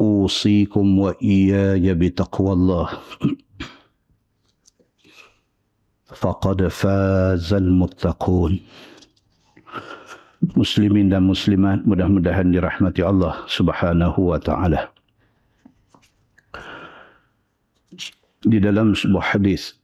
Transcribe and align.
اوصيكم 0.00 0.98
واياي 0.98 1.94
بتقوى 1.94 2.52
الله 2.52 2.88
فقد 6.16 6.68
فاز 6.68 7.54
المتقون 7.54 8.52
muslimin 10.54 11.10
dan 11.10 11.26
muslimat 11.26 11.82
mudah-mudahan 11.88 12.52
dirahmati 12.54 13.02
Allah 13.02 13.42
Subhanahu 13.50 14.30
wa 14.30 14.38
taala 14.38 14.92
di 18.46 18.60
dalam 18.62 18.94
sebuah 18.94 19.34
hadis 19.34 19.74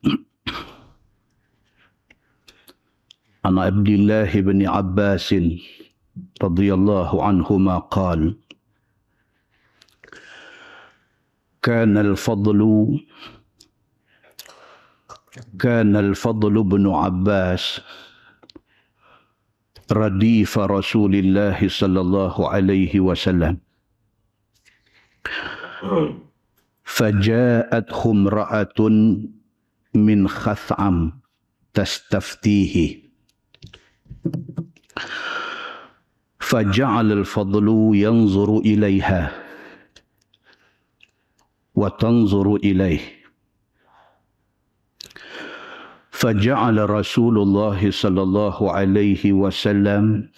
عن 3.42 3.58
عبد 3.58 3.88
الله 3.88 4.30
بن 4.46 4.62
عباس 4.70 5.34
رضي 6.38 6.68
الله 6.70 7.10
عنهما 7.10 7.90
قال 7.90 8.38
كان 11.62 11.96
الفضل 11.96 12.60
كان 15.60 15.96
الفضل 15.96 16.62
بن 16.62 16.90
عباس 16.90 17.80
رديف 19.92 20.58
رسول 20.58 21.14
الله 21.14 21.68
صلى 21.68 22.00
الله 22.00 22.48
عليه 22.48 23.00
وسلم. 23.00 23.58
فجاءته 26.84 28.10
امرأة 28.10 28.78
من 29.94 30.28
خثعم 30.28 31.20
تستفتيه. 31.74 33.02
فجعل 36.40 37.12
الفضل 37.12 37.68
ينظر 37.94 38.58
إليها. 38.58 39.41
وتنظر 41.74 42.54
إليه. 42.54 43.00
فجعل 46.10 46.90
رسول 46.90 47.38
الله 47.38 47.90
صلى 47.90 48.22
الله 48.22 48.72
عليه 48.72 49.32
وسلم 49.32 50.28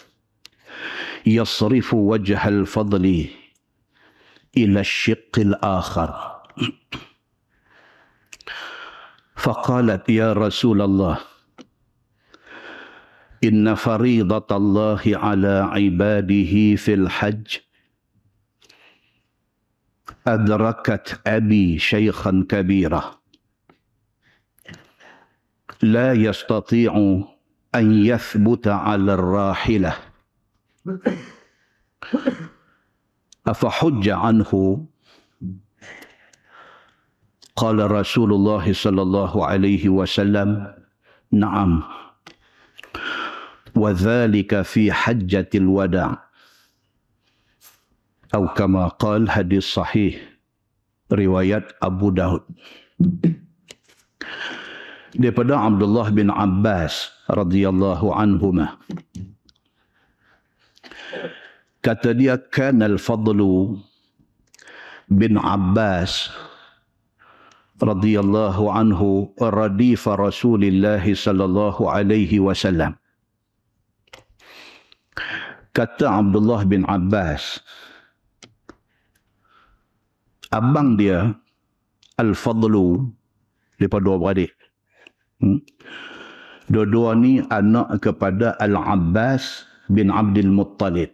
يصرف 1.26 1.94
وجه 1.94 2.48
الفضل 2.48 3.26
إلى 4.56 4.80
الشق 4.80 5.38
الآخر. 5.38 6.34
فقالت 9.36 10.08
يا 10.08 10.32
رسول 10.32 10.82
الله 10.82 11.18
إن 13.44 13.74
فريضة 13.74 14.56
الله 14.56 15.02
على 15.06 15.68
عباده 15.72 16.76
في 16.76 16.94
الحج 16.94 17.46
أدركت 20.26 21.20
أبي 21.26 21.78
شيخا 21.78 22.46
كبيرا. 22.48 23.20
لا 25.82 26.12
يستطيع 26.12 27.22
أن 27.74 28.04
يثبت 28.04 28.68
على 28.68 29.14
الراحلة. 29.14 29.96
أفحج 33.46 34.08
عنه؟ 34.08 34.86
قال 37.56 37.90
رسول 37.90 38.32
الله 38.32 38.72
صلى 38.72 39.02
الله 39.02 39.46
عليه 39.46 39.88
وسلم 39.88 40.74
نعم. 41.32 41.82
وذلك 43.74 44.62
في 44.62 44.92
حجة 44.92 45.48
الوداع. 45.54 46.23
Atau 48.34 48.50
kama 48.50 48.90
qal 48.98 49.30
hadis 49.30 49.62
sahih 49.62 50.18
riwayat 51.06 51.70
Abu 51.78 52.10
Daud. 52.10 52.42
Daripada 55.14 55.54
Abdullah 55.54 56.10
bin 56.10 56.34
Abbas 56.34 57.14
radhiyallahu 57.30 58.10
anhuma 58.10 58.74
kata 61.78 62.10
dia 62.18 62.34
kan 62.50 62.82
al-fadlu 62.82 63.78
bin 65.06 65.38
Abbas 65.38 66.34
radhiyallahu 67.78 68.66
anhu 68.66 69.30
radifa 69.38 70.18
Rasulillah 70.18 71.06
sallallahu 71.06 71.86
alaihi 71.86 72.42
wasallam 72.42 72.98
kata 75.70 76.10
Abdullah 76.10 76.66
bin 76.66 76.82
Abbas 76.90 77.62
abang 80.54 80.94
dia 80.94 81.34
Al-Fadlu 82.14 83.10
daripada 83.74 84.02
dua 84.06 84.16
beradik. 84.22 84.54
Hmm? 85.42 85.58
Dua-dua 86.70 87.12
ni 87.18 87.42
anak 87.52 88.00
kepada 88.00 88.56
Al-Abbas 88.62 89.66
bin 89.90 90.08
Abdul 90.08 90.48
Muttalib. 90.48 91.12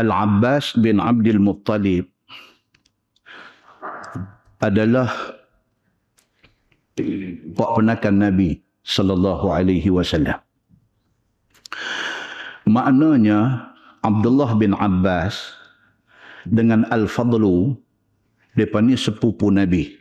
Al-Abbas 0.00 0.74
bin 0.80 0.98
Abdul 0.98 1.38
Muttalib 1.38 2.08
adalah 4.64 5.12
pak 7.54 7.70
penakan 7.76 8.16
Nabi 8.18 8.58
sallallahu 8.82 9.46
alaihi 9.52 9.92
wasallam. 9.92 10.40
Maknanya 12.66 13.70
Abdullah 14.02 14.56
bin 14.56 14.72
Abbas 14.74 15.59
dengan 16.48 16.88
Al-Fadlu 16.88 17.76
depa 18.56 18.80
ni 18.82 18.96
sepupu 18.96 19.52
Nabi 19.52 19.96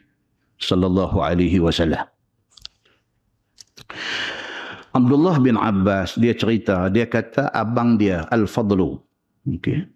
sallallahu 0.59 1.23
alaihi 1.23 1.59
wasallam. 1.63 2.03
Abdullah 4.89 5.37
bin 5.39 5.55
Abbas 5.55 6.17
dia 6.17 6.33
cerita 6.33 6.89
dia 6.89 7.05
kata 7.05 7.53
abang 7.53 7.95
dia 7.95 8.25
Al-Fadlu. 8.33 8.99
Okey. 9.47 9.87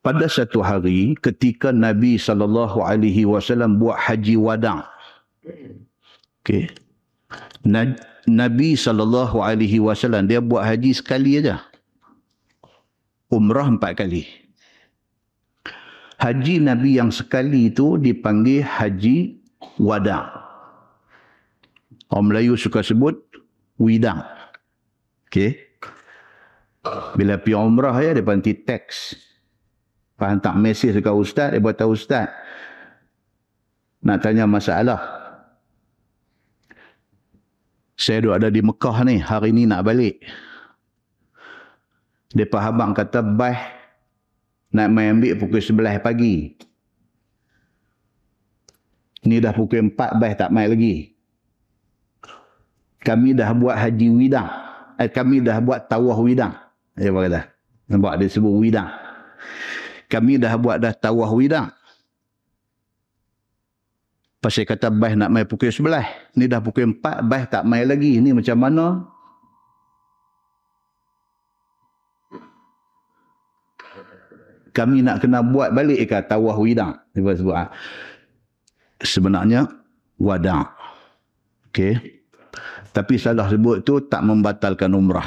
Pada 0.00 0.32
satu 0.32 0.64
hari 0.64 1.12
ketika 1.20 1.76
Nabi 1.76 2.16
sallallahu 2.16 2.80
alaihi 2.80 3.28
wasallam 3.28 3.76
buat 3.76 4.00
haji 4.00 4.40
wada'. 4.40 4.88
Okey. 6.40 6.72
Nabi 8.24 8.80
sallallahu 8.80 9.44
alaihi 9.44 9.76
wasallam 9.76 10.24
dia 10.24 10.40
buat 10.40 10.64
haji 10.64 10.96
sekali 10.96 11.36
aja 11.44 11.60
umrah 13.30 13.70
empat 13.70 14.02
kali. 14.02 14.26
Haji 16.20 16.60
Nabi 16.60 17.00
yang 17.00 17.08
sekali 17.08 17.72
itu 17.72 17.96
dipanggil 17.96 18.60
Haji 18.60 19.40
Wada. 19.80 20.28
Orang 22.12 22.28
Melayu 22.28 22.58
suka 22.60 22.84
sebut 22.84 23.16
Widang. 23.80 24.20
Okey. 25.30 25.56
Bila 27.16 27.40
pergi 27.40 27.56
umrah 27.56 27.96
ya, 27.96 28.12
dia 28.12 28.24
nanti 28.24 28.52
teks. 28.52 29.16
Hantar 30.20 30.52
mesej 30.52 30.92
dekat 30.92 31.16
ustaz, 31.16 31.48
dia 31.56 31.64
berkata 31.64 31.88
ustaz. 31.88 32.28
Nak 34.04 34.20
tanya 34.20 34.44
masalah. 34.44 35.00
Saya 37.96 38.24
duduk 38.24 38.36
ada 38.36 38.48
di 38.52 38.60
Mekah 38.60 38.96
ni, 39.08 39.16
hari 39.20 39.52
ni 39.52 39.64
nak 39.64 39.84
balik. 39.84 40.20
Mereka 42.30 42.58
habang 42.62 42.94
kata 42.94 43.26
bah 43.26 43.58
nak 44.70 44.88
main 44.90 45.18
ambil 45.18 45.34
pukul 45.34 45.58
11 45.58 45.98
pagi. 45.98 46.54
Ni 49.26 49.42
dah 49.42 49.50
pukul 49.50 49.90
4 49.90 50.14
bah 50.14 50.32
tak 50.38 50.50
main 50.54 50.70
lagi. 50.70 51.10
Kami 53.00 53.34
dah 53.34 53.50
buat 53.56 53.74
haji 53.74 54.06
widang. 54.14 54.48
Eh, 55.00 55.08
kami 55.08 55.40
dah 55.40 55.58
buat 55.58 55.88
tawah 55.88 56.18
widang. 56.20 56.52
Dia 56.94 57.10
kata. 57.10 57.48
Nampak 57.90 58.20
dia 58.20 58.28
sebut 58.28 58.54
widang. 58.60 58.86
Kami 60.06 60.38
dah 60.38 60.54
buat 60.54 60.76
dah 60.78 60.92
tawah 60.94 61.30
widang. 61.34 61.72
Pasal 64.40 64.64
kata 64.64 64.88
bah 64.88 65.12
nak 65.18 65.28
main 65.28 65.44
pukul 65.44 65.68
11. 65.68 66.36
Ni 66.38 66.48
dah 66.48 66.62
pukul 66.62 66.96
4, 66.96 67.26
bah 67.26 67.44
tak 67.44 67.66
main 67.66 67.84
lagi. 67.84 68.22
Ni 68.22 68.32
macam 68.32 68.56
mana? 68.56 69.04
Kami 74.70 75.02
nak 75.02 75.22
kena 75.22 75.42
buat 75.42 75.74
balik 75.74 76.10
ke 76.10 76.18
tawah 76.26 76.54
widang. 76.58 76.94
Dia 77.14 77.34
sebut. 77.34 77.54
Ha? 77.54 77.66
Sebenarnya, 79.02 79.66
wadang. 80.20 80.68
Okey. 81.70 82.22
Tapi 82.90 83.14
salah 83.18 83.46
sebut 83.46 83.82
tu 83.86 84.02
tak 84.06 84.22
membatalkan 84.26 84.94
umrah. 84.94 85.26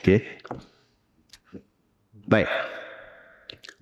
Okey. 0.00 0.20
Baik. 2.28 2.48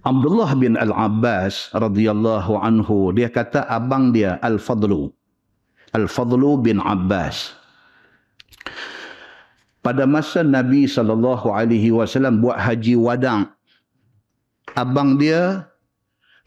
Abdullah 0.00 0.56
bin 0.56 0.80
Al-Abbas 0.80 1.76
radhiyallahu 1.76 2.56
anhu 2.56 3.12
dia 3.12 3.28
kata 3.28 3.68
abang 3.68 4.16
dia 4.16 4.40
Al-Fadlu 4.40 5.12
Al-Fadlu 5.92 6.56
bin 6.56 6.80
Abbas 6.80 7.52
pada 9.84 10.08
masa 10.08 10.40
Nabi 10.40 10.88
sallallahu 10.88 11.52
alaihi 11.52 11.92
wasallam 11.92 12.40
buat 12.40 12.56
haji 12.56 12.96
wadang 12.96 13.52
abang 14.76 15.16
dia 15.16 15.70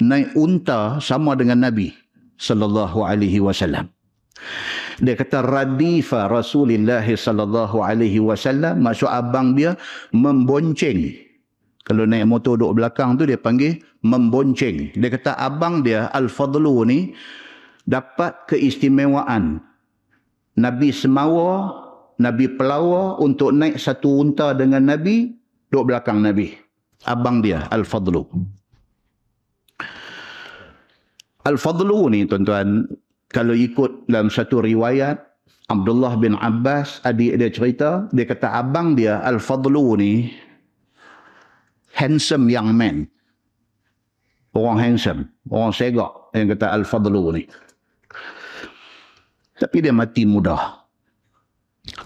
naik 0.04 0.36
unta 0.36 1.00
sama 1.00 1.34
dengan 1.34 1.64
Nabi 1.64 1.92
sallallahu 2.40 3.04
alaihi 3.06 3.40
wasallam 3.40 3.88
dia 5.00 5.16
kata 5.18 5.42
radifa 5.42 6.28
Rasulullah 6.28 7.04
sallallahu 7.04 7.82
alaihi 7.82 8.20
wasallam 8.20 8.84
maksud 8.84 9.10
abang 9.10 9.58
dia 9.58 9.80
membonceng 10.12 11.24
kalau 11.84 12.08
naik 12.08 12.24
motor 12.32 12.56
duduk 12.56 12.80
belakang 12.80 13.20
tu 13.20 13.28
dia 13.28 13.36
panggil 13.36 13.76
membonceng. 14.08 14.96
Dia 14.96 15.10
kata 15.12 15.36
abang 15.36 15.84
dia 15.84 16.08
Al-Fadlu 16.16 16.88
ni 16.88 17.12
dapat 17.84 18.48
keistimewaan. 18.48 19.60
Nabi 20.56 20.96
semawa, 20.96 21.76
Nabi 22.24 22.48
pelawa 22.56 23.20
untuk 23.20 23.52
naik 23.52 23.76
satu 23.76 24.24
unta 24.24 24.56
dengan 24.56 24.88
Nabi 24.88 25.36
duduk 25.68 25.92
belakang 25.92 26.24
Nabi. 26.24 26.56
Abang 27.04 27.44
dia 27.44 27.68
Al-Fadlu. 27.68 28.24
Al-Fadlu 31.44 32.00
ni 32.08 32.24
tuan-tuan 32.24 32.88
kalau 33.28 33.52
ikut 33.52 34.08
dalam 34.08 34.32
satu 34.32 34.64
riwayat 34.64 35.20
Abdullah 35.68 36.16
bin 36.16 36.40
Abbas 36.40 37.04
adik 37.04 37.36
dia 37.36 37.50
cerita 37.52 37.90
dia 38.16 38.24
kata 38.24 38.48
abang 38.56 38.96
dia 38.96 39.20
Al-Fadlu 39.24 40.00
ni 40.00 40.32
handsome 41.94 42.50
young 42.50 42.74
man. 42.74 43.08
Orang 44.54 44.78
handsome. 44.78 45.34
Orang 45.50 45.74
segak 45.74 46.14
yang 46.38 46.54
kata 46.54 46.70
Al-Fadlu 46.74 47.34
ni. 47.34 47.44
Tapi 49.58 49.78
dia 49.82 49.94
mati 49.94 50.26
muda. 50.30 50.86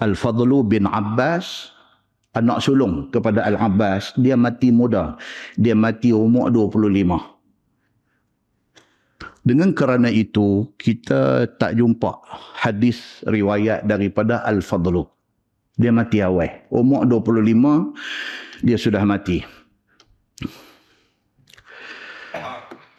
Al-Fadlu 0.00 0.64
bin 0.64 0.88
Abbas, 0.88 1.76
anak 2.38 2.62
sulung 2.62 3.10
kepada 3.10 3.42
Al-Abbas, 3.44 4.14
dia 4.16 4.38
mati 4.38 4.70
muda. 4.70 5.18
Dia 5.58 5.74
mati 5.74 6.14
umur 6.14 6.48
25. 6.54 7.38
Dengan 9.42 9.72
kerana 9.72 10.12
itu, 10.12 10.68
kita 10.76 11.48
tak 11.56 11.78
jumpa 11.78 12.20
hadis 12.60 13.24
riwayat 13.24 13.84
daripada 13.88 14.44
Al-Fadlu. 14.44 15.08
Dia 15.78 15.94
mati 15.94 16.18
awal. 16.18 16.66
Umur 16.68 17.06
25, 17.06 17.94
dia 18.66 18.76
sudah 18.76 19.02
mati. 19.06 19.46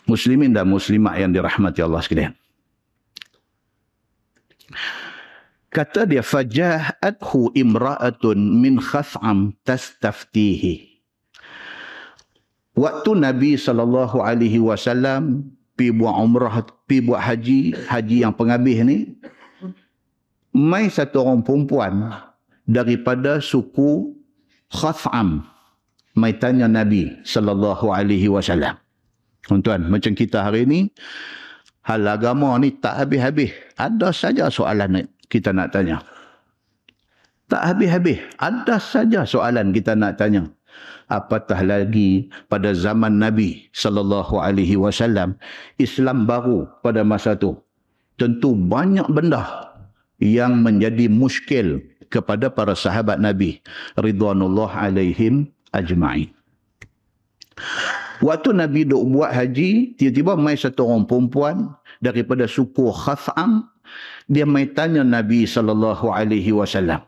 Muslimin 0.09 0.55
dan 0.57 0.65
muslimat 0.65 1.21
yang 1.21 1.29
dirahmati 1.29 1.85
Allah 1.85 2.01
sekalian. 2.01 2.33
Kata 5.69 6.09
dia 6.09 6.25
faja'athu 6.25 7.53
imra'atun 7.53 8.37
min 8.57 8.81
khas'am 8.81 9.53
tastaftihi. 9.61 10.89
Waktu 12.73 13.11
Nabi 13.13 13.53
sallallahu 13.53 14.17
alaihi 14.17 14.57
wasallam 14.57 15.45
pi 15.77 15.93
buat 15.93 16.15
umrah, 16.17 16.65
pi 16.89 17.05
buat 17.05 17.21
haji, 17.21 17.85
haji 17.85 18.25
yang 18.25 18.33
penghabis 18.33 18.81
ni, 18.81 18.97
mai 20.57 20.89
satu 20.89 21.21
orang 21.21 21.45
perempuan 21.45 22.17
daripada 22.65 23.37
suku 23.37 24.17
Khas'am 24.73 25.45
mai 26.17 26.33
tanya 26.37 26.65
Nabi 26.65 27.13
sallallahu 27.21 27.93
alaihi 27.93 28.25
wasallam. 28.25 28.73
Tuan-tuan, 29.45 29.85
macam 29.85 30.13
kita 30.17 30.49
hari 30.49 30.65
ni 30.65 30.89
hal 31.85 32.05
agama 32.05 32.57
ni 32.57 32.73
tak 32.73 33.05
habis-habis. 33.05 33.53
Ada 33.77 34.09
saja 34.13 34.45
soalan 34.49 35.05
kita 35.29 35.53
nak 35.53 35.71
tanya. 35.71 36.01
Tak 37.49 37.61
habis-habis. 37.65 38.21
Ada 38.37 38.77
saja 38.77 39.25
soalan 39.25 39.73
kita 39.73 39.97
nak 39.97 40.21
tanya. 40.21 40.49
Apatah 41.09 41.65
lagi 41.65 42.29
pada 42.45 42.69
zaman 42.77 43.17
Nabi 43.17 43.69
sallallahu 43.73 44.37
alaihi 44.37 44.77
wasallam 44.77 45.33
Islam 45.81 46.29
baru 46.29 46.69
pada 46.85 47.01
masa 47.01 47.33
tu. 47.33 47.57
Tentu 48.21 48.53
banyak 48.53 49.09
benda 49.09 49.73
yang 50.21 50.61
menjadi 50.61 51.09
muskil 51.09 51.81
kepada 52.13 52.51
para 52.53 52.77
sahabat 52.77 53.17
Nabi 53.17 53.57
ridwanullah 53.97 54.69
alaihim 54.69 55.49
ajma'in. 55.73 56.29
Waktu 58.19 58.51
Nabi 58.51 58.83
duk 58.83 59.15
buat 59.15 59.31
haji, 59.31 59.95
tiba-tiba 59.95 60.35
mai 60.35 60.59
satu 60.59 60.83
orang 60.91 61.07
perempuan 61.07 61.71
daripada 62.03 62.43
suku 62.51 62.91
Khas'am, 62.91 63.71
dia 64.29 64.45
mai 64.45 64.69
tanya 64.69 65.01
Nabi 65.01 65.49
sallallahu 65.49 66.13
alaihi 66.13 66.53
wasallam. 66.53 67.01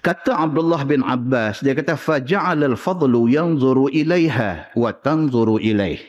Kata 0.00 0.32
Abdullah 0.32 0.80
bin 0.88 1.04
Abbas, 1.04 1.60
dia 1.60 1.76
kata 1.76 1.98
faja'al 1.98 2.64
al-fadlu 2.64 3.28
yanzuru 3.28 3.92
ilaiha 3.92 4.72
wa 4.72 4.90
tanzuru 4.96 5.60
ilaih. 5.60 6.00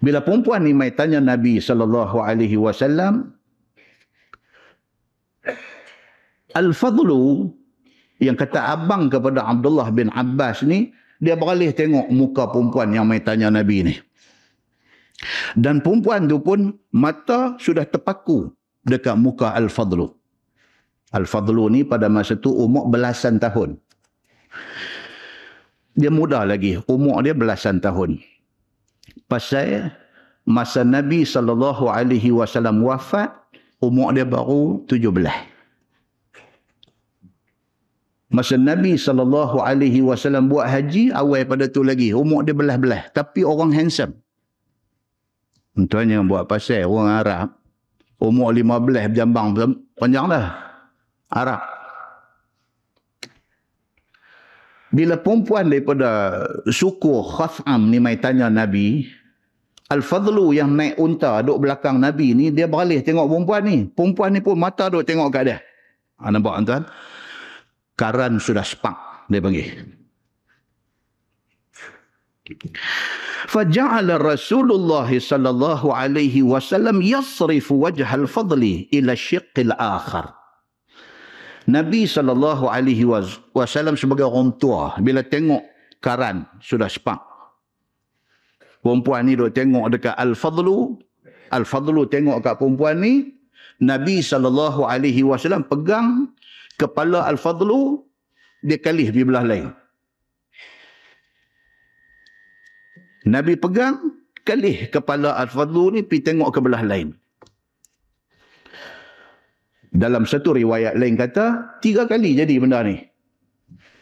Bila 0.00 0.24
perempuan 0.24 0.64
ni 0.64 0.72
mai 0.72 0.90
tanya 0.96 1.20
Nabi 1.20 1.60
sallallahu 1.60 2.24
alaihi 2.24 2.56
wasallam, 2.56 3.36
Al-Fadlu 6.50 7.46
yang 8.18 8.34
kata 8.34 8.74
abang 8.74 9.06
kepada 9.06 9.46
Abdullah 9.46 9.86
bin 9.94 10.10
Abbas 10.10 10.66
ni, 10.66 10.90
dia 11.22 11.38
beralih 11.38 11.70
tengok 11.70 12.10
muka 12.10 12.50
perempuan 12.50 12.90
yang 12.90 13.06
mai 13.06 13.22
tanya 13.22 13.52
Nabi 13.54 13.86
ni. 13.86 13.94
Dan 15.56 15.84
perempuan 15.84 16.24
tu 16.30 16.40
pun 16.40 16.72
mata 16.96 17.56
sudah 17.60 17.84
terpaku 17.84 18.48
dekat 18.88 19.16
muka 19.20 19.52
Al-Fadlu. 19.52 20.08
Al-Fadlu 21.12 21.68
ni 21.68 21.84
pada 21.84 22.08
masa 22.08 22.38
tu 22.38 22.54
umur 22.54 22.88
belasan 22.88 23.36
tahun. 23.36 23.76
Dia 25.98 26.08
muda 26.08 26.46
lagi, 26.46 26.80
umur 26.88 27.20
dia 27.20 27.36
belasan 27.36 27.82
tahun. 27.82 28.22
Pasal 29.26 29.92
masa 30.48 30.86
Nabi 30.86 31.26
SAW 31.26 31.76
wafat, 32.80 33.30
umur 33.82 34.14
dia 34.14 34.24
baru 34.24 34.86
tujuh 34.86 35.12
belah. 35.12 35.36
Masa 38.30 38.54
Nabi 38.54 38.94
wasallam 38.94 40.46
buat 40.46 40.70
haji 40.70 41.10
awal 41.10 41.42
pada 41.50 41.66
tu 41.66 41.82
lagi 41.82 42.14
umur 42.14 42.46
dia 42.46 42.54
belah-belah 42.54 43.10
tapi 43.10 43.42
orang 43.42 43.74
handsome. 43.74 44.14
Tuan 45.74 46.10
yang 46.10 46.26
buat 46.26 46.50
pasal 46.50 46.84
orang 46.84 47.10
Arab 47.22 47.46
umur 48.20 48.52
15 48.52 49.14
berjambang 49.14 49.48
panjang 49.96 50.26
dah. 50.28 50.46
Arab. 51.30 51.62
Bila 54.90 55.14
perempuan 55.22 55.70
daripada 55.70 56.42
suku 56.66 57.22
Khas'am 57.22 57.86
ni 57.86 58.02
mai 58.02 58.18
tanya 58.18 58.50
Nabi, 58.50 59.06
Al-Fadlu 59.86 60.50
yang 60.50 60.74
naik 60.74 60.98
unta 60.98 61.38
duduk 61.46 61.62
belakang 61.70 62.02
Nabi 62.02 62.34
ni, 62.34 62.50
dia 62.50 62.66
beralih 62.66 62.98
tengok 62.98 63.30
perempuan 63.30 63.62
ni. 63.62 63.86
Perempuan 63.86 64.34
ni 64.34 64.42
pun 64.42 64.58
mata 64.58 64.90
duduk 64.90 65.06
tengok 65.06 65.30
kat 65.30 65.42
dia. 65.46 65.58
Ha, 66.18 66.34
nampak 66.34 66.66
tuan? 66.66 66.82
karan 68.00 68.40
sudah 68.40 68.64
sepak 68.64 69.28
dia 69.28 69.44
panggil 69.44 69.68
فجعل 73.50 74.08
Rasulullah 74.20 75.08
Sallallahu 75.08 75.90
Alaihi 75.90 76.44
Wasallam 76.44 77.02
yasrif 77.02 77.66
وسلم 77.66 77.66
يصرف 77.66 77.66
وجه 77.72 78.08
ila 78.94 79.14
الى 79.14 79.72
al-akhir. 79.74 80.40
Nabi 81.70 82.08
sallallahu 82.08 82.66
alaihi 82.66 83.06
wasallam 83.54 83.94
sebagai 83.94 84.26
orang 84.26 84.56
tua 84.58 84.96
bila 84.98 85.22
tengok 85.22 85.62
karan 86.02 86.48
sudah 86.58 86.90
sepak. 86.90 87.20
Perempuan 88.80 89.28
ni 89.28 89.36
duk 89.36 89.52
tengok 89.52 89.92
dekat 89.92 90.16
al-fadlu, 90.16 90.96
al-fadlu 91.52 92.08
tengok 92.08 92.40
kat 92.40 92.56
perempuan 92.56 93.04
ni, 93.04 93.36
Nabi 93.84 94.24
sallallahu 94.24 94.88
alaihi 94.88 95.20
wasallam 95.20 95.68
pegang 95.68 96.32
kepala 96.80 97.28
al-fadlu 97.28 98.08
dia 98.64 98.80
kalih 98.80 99.12
di 99.12 99.20
belah 99.20 99.44
lain. 99.44 99.68
Nabi 103.28 103.56
pegang 103.56 104.16
kalih 104.48 104.88
kepala 104.88 105.36
Al-Fadlu 105.36 105.92
ni 105.92 106.00
pergi 106.00 106.32
tengok 106.32 106.50
ke 106.56 106.60
belah 106.64 106.80
lain. 106.80 107.12
Dalam 109.90 110.22
satu 110.24 110.54
riwayat 110.54 110.94
lain 110.96 111.18
kata, 111.18 111.76
tiga 111.82 112.06
kali 112.06 112.38
jadi 112.38 112.62
benda 112.62 112.80
ni. 112.86 113.02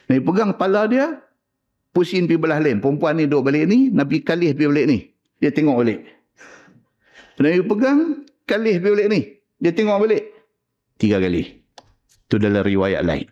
Nabi 0.06 0.20
pegang 0.22 0.54
kepala 0.54 0.86
dia, 0.86 1.18
pusing 1.90 2.28
pergi 2.28 2.38
belah 2.38 2.60
lain. 2.62 2.78
Perempuan 2.78 3.18
ni 3.18 3.26
duduk 3.26 3.50
balik 3.50 3.66
ni, 3.66 3.90
Nabi 3.90 4.22
kalih 4.22 4.52
pergi 4.54 4.68
balik 4.68 4.86
ni. 4.86 4.98
Dia 5.40 5.50
tengok 5.50 5.76
balik. 5.82 6.00
Nabi 7.40 7.60
pegang, 7.64 7.98
kalih 8.46 8.76
pergi 8.78 8.94
balik 8.94 9.08
ni. 9.10 9.20
Dia 9.58 9.72
tengok 9.74 9.98
balik. 10.06 10.22
Tiga 11.00 11.18
kali. 11.18 11.42
Itu 12.28 12.36
dalam 12.36 12.62
riwayat 12.62 13.02
lain. 13.02 13.26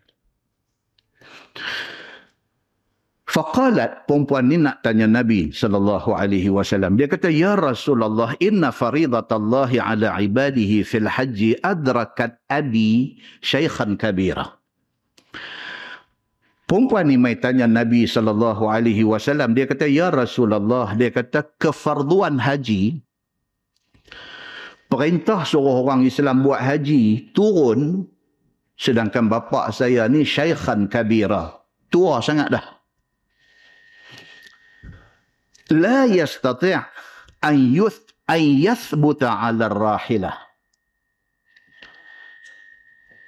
Faqalat 3.36 4.08
perempuan 4.08 4.48
ni 4.48 4.56
nak 4.56 4.80
tanya 4.80 5.04
Nabi 5.04 5.52
sallallahu 5.52 6.16
alaihi 6.16 6.48
wasallam. 6.48 6.96
Dia 6.96 7.04
kata 7.04 7.28
ya 7.28 7.52
Rasulullah 7.52 8.32
inna 8.40 8.72
faridatallahi 8.72 9.76
ala 9.76 10.16
ibadihi 10.16 10.80
fil 10.80 11.04
haji 11.04 11.60
adrakat 11.60 12.40
abi 12.48 13.20
syaikhan 13.44 14.00
kabira. 14.00 14.56
Perempuan 16.64 17.12
ni 17.12 17.20
mai 17.20 17.36
tanya 17.36 17.68
Nabi 17.68 18.08
sallallahu 18.08 18.72
alaihi 18.72 19.04
wasallam. 19.04 19.52
Dia 19.52 19.68
kata 19.68 19.84
ya 19.84 20.08
Rasulullah, 20.08 20.96
dia 20.96 21.12
kata 21.12 21.44
kefarduan 21.60 22.40
haji 22.40 23.04
perintah 24.88 25.44
suruh 25.44 25.84
orang 25.84 26.08
Islam 26.08 26.40
buat 26.40 26.64
haji 26.64 27.36
turun 27.36 28.08
sedangkan 28.80 29.28
bapa 29.28 29.68
saya 29.76 30.08
ni 30.08 30.24
syaikhan 30.24 30.88
kabira. 30.88 31.60
Tua 31.92 32.24
sangat 32.24 32.48
dah. 32.48 32.75
لا 35.71 36.05
يستطيع 36.05 36.79
أن 37.43 37.55
يث 37.75 37.97
أن 38.29 38.41
يثبت 38.41 39.21
على 39.23 39.63
الراحلة. 39.67 40.31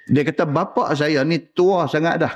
Dia 0.04 0.20
kata 0.20 0.44
bapa 0.44 0.92
saya 0.92 1.24
ni 1.24 1.40
tua 1.40 1.88
sangat 1.88 2.20
dah. 2.20 2.34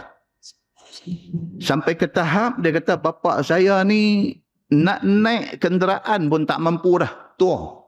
Sampai 1.61 2.01
ke 2.01 2.09
tahap 2.09 2.57
dia 2.65 2.73
kata 2.73 2.97
bapa 2.97 3.45
saya 3.45 3.85
ni 3.85 4.33
nak 4.73 5.05
naik 5.05 5.61
kenderaan 5.61 6.33
pun 6.33 6.49
tak 6.49 6.65
mampu 6.65 6.97
dah. 6.97 7.13
Tua. 7.37 7.85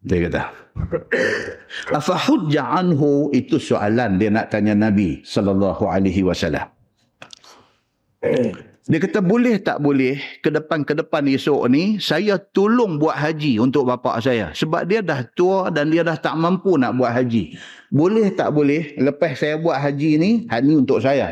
Dia 0.00 0.24
kata. 0.28 0.42
Afa 1.92 2.16
hujja 2.16 2.72
anhu 2.72 3.28
itu 3.36 3.60
soalan 3.60 4.16
dia 4.16 4.32
nak 4.32 4.48
tanya 4.48 4.72
Nabi 4.72 5.20
sallallahu 5.20 5.84
alaihi 5.84 6.24
wasallam. 6.24 6.72
Dia 8.83 8.99
kata 8.99 9.23
boleh 9.23 9.63
tak 9.63 9.79
boleh 9.79 10.19
ke 10.43 10.51
depan 10.51 10.83
ke 10.83 10.91
depan 10.91 11.23
esok 11.23 11.71
ni 11.71 12.03
saya 12.03 12.35
tolong 12.35 12.99
buat 12.99 13.15
haji 13.15 13.55
untuk 13.63 13.87
bapa 13.87 14.19
saya 14.19 14.51
sebab 14.51 14.83
dia 14.83 14.99
dah 14.99 15.23
tua 15.39 15.71
dan 15.71 15.87
dia 15.87 16.03
dah 16.03 16.19
tak 16.19 16.35
mampu 16.35 16.75
nak 16.75 16.99
buat 16.99 17.15
haji. 17.15 17.55
Boleh 17.87 18.27
tak 18.35 18.51
boleh 18.51 18.91
lepas 18.99 19.39
saya 19.39 19.55
buat 19.55 19.79
haji 19.79 20.19
ni 20.19 20.31
hal 20.51 20.67
ni 20.67 20.75
untuk 20.75 20.99
saya. 20.99 21.31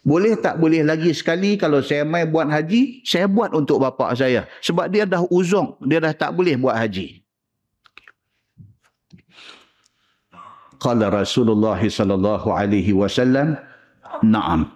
Boleh 0.00 0.32
tak 0.40 0.56
boleh 0.56 0.80
lagi 0.80 1.12
sekali 1.12 1.60
kalau 1.60 1.84
saya 1.84 2.08
mai 2.08 2.24
buat 2.24 2.48
haji 2.48 3.04
saya 3.04 3.28
buat 3.28 3.52
untuk 3.52 3.76
bapa 3.76 4.16
saya 4.16 4.48
sebab 4.64 4.88
dia 4.88 5.04
dah 5.04 5.28
uzung 5.28 5.76
dia 5.84 6.00
dah 6.00 6.16
tak 6.16 6.32
boleh 6.32 6.56
buat 6.56 6.72
haji. 6.72 7.20
Qala 10.80 11.12
Rasulullah 11.12 11.76
sallallahu 11.76 12.48
alaihi 12.48 12.96
wasallam 12.96 13.60
na'am. 14.24 14.72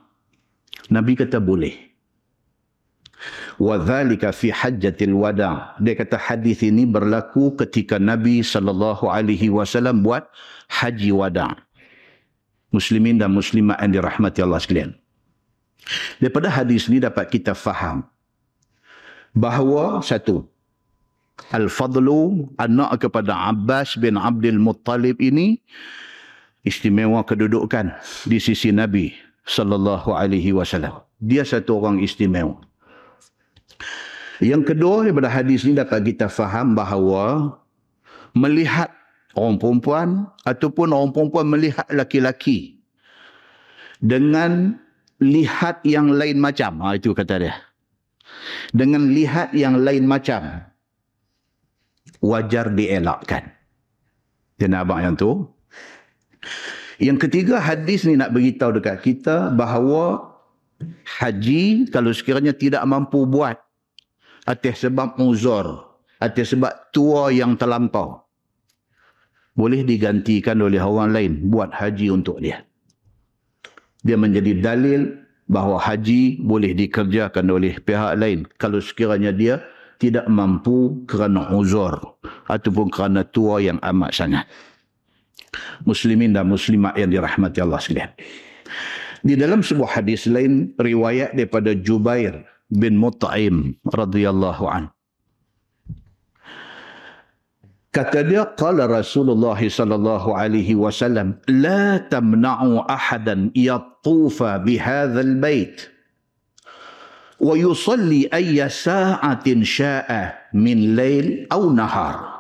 Nabi 0.93 1.17
kata 1.17 1.41
boleh 1.41 1.86
wa 3.57 3.81
dhalika 3.81 4.33
fi 4.33 4.53
hajjatil 4.53 5.17
wada 5.17 5.73
dia 5.81 5.97
kata 5.97 6.21
hadis 6.21 6.61
ini 6.61 6.85
berlaku 6.85 7.57
ketika 7.57 7.97
Nabi 7.97 8.45
sallallahu 8.45 9.09
alaihi 9.09 9.49
wasallam 9.49 10.05
buat 10.05 10.29
haji 10.69 11.13
wada 11.13 11.57
muslimin 12.71 13.17
dan 13.17 13.33
muslimat 13.33 13.81
yang 13.81 13.97
dirahmati 13.97 14.45
Allah 14.45 14.61
sekalian 14.61 14.93
daripada 16.21 16.53
hadis 16.53 16.91
ini 16.93 17.01
dapat 17.01 17.33
kita 17.33 17.57
faham 17.57 18.05
bahawa 19.33 20.05
satu 20.05 20.45
Al-Fadlu 21.53 22.49
anak 22.57 23.07
kepada 23.07 23.53
Abbas 23.53 24.01
bin 24.01 24.17
Abdul 24.17 24.57
Muttalib 24.57 25.21
ini 25.21 25.61
istimewa 26.65 27.21
kedudukan 27.23 27.93
di 28.25 28.41
sisi 28.41 28.73
Nabi 28.73 29.13
sallallahu 29.47 30.17
alaihi 30.17 30.57
wasallam. 30.57 31.05
Dia 31.23 31.47
satu 31.47 31.79
orang 31.79 32.03
istimewa. 32.03 32.59
Yang 34.41 34.75
kedua 34.75 35.09
daripada 35.09 35.33
hadis 35.33 35.65
ini 35.65 35.81
dapat 35.81 36.05
kita 36.13 36.29
faham 36.29 36.77
bahawa 36.77 37.57
melihat 38.37 38.93
orang 39.33 39.57
perempuan 39.57 40.09
ataupun 40.45 40.93
orang 40.93 41.13
perempuan 41.13 41.49
melihat 41.49 41.89
laki-laki 41.89 42.77
dengan 44.01 44.77
lihat 45.25 45.81
yang 45.89 46.13
lain 46.13 46.37
macam. 46.37 46.85
Ha, 46.85 47.01
itu 47.01 47.17
kata 47.17 47.41
dia. 47.41 47.55
Dengan 48.77 49.09
lihat 49.13 49.57
yang 49.57 49.81
lain 49.81 50.05
macam. 50.05 50.69
Wajar 52.21 52.73
dielakkan. 52.73 53.53
Dia 54.57 54.67
nak 54.73 54.89
abang 54.89 55.01
yang 55.05 55.15
tu. 55.17 55.45
Yang 56.97 57.29
ketiga 57.29 57.61
hadis 57.61 58.09
ni 58.09 58.17
nak 58.17 58.33
beritahu 58.33 58.81
dekat 58.81 59.05
kita 59.05 59.53
bahawa 59.53 60.33
haji 61.21 61.93
kalau 61.93 62.09
sekiranya 62.13 62.57
tidak 62.57 62.81
mampu 62.89 63.29
buat 63.29 63.61
atas 64.47 64.87
sebab 64.87 65.19
uzur, 65.19 65.99
atas 66.23 66.55
sebab 66.55 66.73
tua 66.95 67.35
yang 67.35 67.59
terlampau. 67.59 68.23
Boleh 69.57 69.83
digantikan 69.83 70.63
oleh 70.63 70.79
orang 70.79 71.11
lain 71.11 71.33
buat 71.51 71.73
haji 71.75 72.13
untuk 72.13 72.39
dia. 72.39 72.63
Dia 74.07 74.15
menjadi 74.15 74.55
dalil 74.63 75.27
bahawa 75.51 75.83
haji 75.83 76.39
boleh 76.45 76.77
dikerjakan 76.77 77.47
oleh 77.51 77.81
pihak 77.83 78.15
lain 78.21 78.47
kalau 78.61 78.79
sekiranya 78.79 79.35
dia 79.35 79.65
tidak 79.97 80.29
mampu 80.29 81.03
kerana 81.09 81.51
uzur 81.57 82.21
ataupun 82.47 82.93
kerana 82.93 83.25
tua 83.25 83.65
yang 83.65 83.81
amat 83.81 84.13
sangat. 84.13 84.45
Muslimin 85.89 86.37
dan 86.37 86.53
muslimat 86.53 86.93
yang 87.01 87.09
dirahmati 87.09 87.65
Allah 87.65 87.81
sekalian. 87.81 88.13
Di 89.25 89.35
dalam 89.35 89.65
sebuah 89.65 89.99
hadis 89.99 90.29
lain 90.29 90.77
riwayat 90.77 91.33
daripada 91.33 91.73
Jubair 91.73 92.45
بن 92.71 92.97
مطعم 92.97 93.75
رضي 93.95 94.31
الله 94.31 94.71
عنه. 94.71 94.91
كتب 97.93 98.33
قال 98.61 98.91
رسول 98.91 99.31
الله 99.31 99.69
صلى 99.69 99.95
الله 99.95 100.25
عليه 100.39 100.75
وسلم 100.75 101.39
لا 101.49 101.97
تمنعوا 101.97 102.93
أحدا 102.95 103.51
يطوف 103.57 104.43
بهذا 104.43 105.21
البيت 105.21 105.77
ويصلي 107.41 108.29
أي 108.35 108.69
ساعة 108.69 109.47
شاء 109.63 110.09
من 110.53 110.97
ليل 110.97 111.49
أو 111.53 111.73
نهار. 111.73 112.37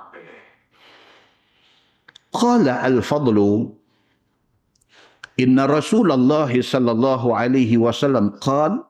قال 2.33 2.69
الفضل 2.69 3.69
إن 5.41 5.61
رسول 5.61 6.13
الله 6.13 6.63
صلى 6.63 6.91
الله 6.91 7.23
عليه 7.37 7.79
وسلم 7.79 8.29
قال 8.45 8.85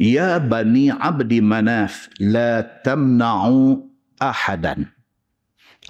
Ya 0.00 0.40
bani 0.40 0.88
abdi 0.88 1.44
manaf 1.44 2.08
la 2.16 2.64
tamna'u 2.84 3.84
ahadan. 4.16 4.88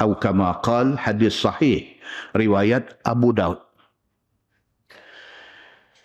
Atau 0.01 0.17
kama 0.19 0.57
qal 0.65 0.97
hadis 0.97 1.37
sahih 1.37 1.85
riwayat 2.33 2.97
Abu 3.05 3.31
Daud. 3.37 3.61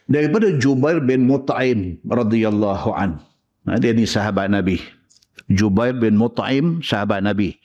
Daripada 0.07 0.55
Jubair 0.55 1.03
bin 1.03 1.27
Mut'im 1.27 1.99
radhiyallahu 2.07 2.95
an. 2.95 3.19
Dia 3.83 3.91
ni 3.91 4.07
sahabat 4.07 4.47
Nabi. 4.47 4.79
Jubair 5.51 5.95
bin 5.95 6.15
Mut'im 6.15 6.79
sahabat 6.79 7.23
Nabi. 7.23 7.59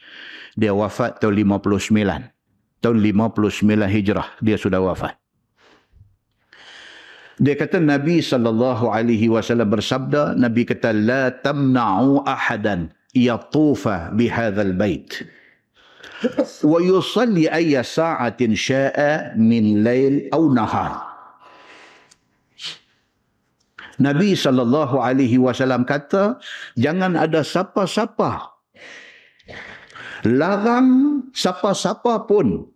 Dia 0.59 0.75
wafat 0.75 1.23
tahun 1.23 1.39
59. 1.59 2.83
Tahun 2.83 2.97
59 2.99 3.87
Hijrah 3.87 4.29
dia 4.43 4.59
sudah 4.59 4.83
wafat. 4.83 5.22
Dia 7.41 7.55
kata 7.57 7.81
Nabi 7.81 8.21
sallallahu 8.21 8.93
alaihi 8.93 9.33
wasallam 9.33 9.73
bersabda, 9.73 10.37
Nabi 10.37 10.69
kata 10.69 10.93
la 10.93 11.33
tamna'u 11.33 12.25
ahadan 12.29 12.93
yatufa 13.17 14.13
bihadzal 14.13 14.77
bait. 14.77 15.25
wa 16.63 16.79
yusalli 16.79 17.51
ayya 17.51 17.83
sa'atin 17.83 18.53
sya'a 18.55 19.35
min 19.41 19.81
lail 19.81 20.29
aw 20.33 20.43
nahar. 20.53 20.93
Nabi 24.01 24.35
sallallahu 24.35 24.99
alaihi 24.99 25.39
wasallam 25.39 25.87
kata, 25.89 26.41
jangan 26.77 27.17
ada 27.17 27.45
siapa-siapa 27.45 28.53
larang 30.27 31.23
siapa-siapa 31.35 32.27
pun 32.31 32.67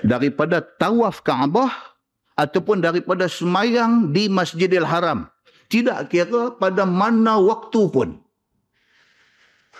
daripada 0.00 0.60
tawaf 0.60 1.20
Kaabah 1.24 1.93
ataupun 2.34 2.82
daripada 2.82 3.30
semayang 3.30 4.10
di 4.10 4.26
Masjidil 4.26 4.86
Haram. 4.86 5.30
Tidak 5.70 6.12
kira 6.12 6.54
pada 6.54 6.84
mana 6.86 7.40
waktu 7.40 7.80
pun. 7.90 8.08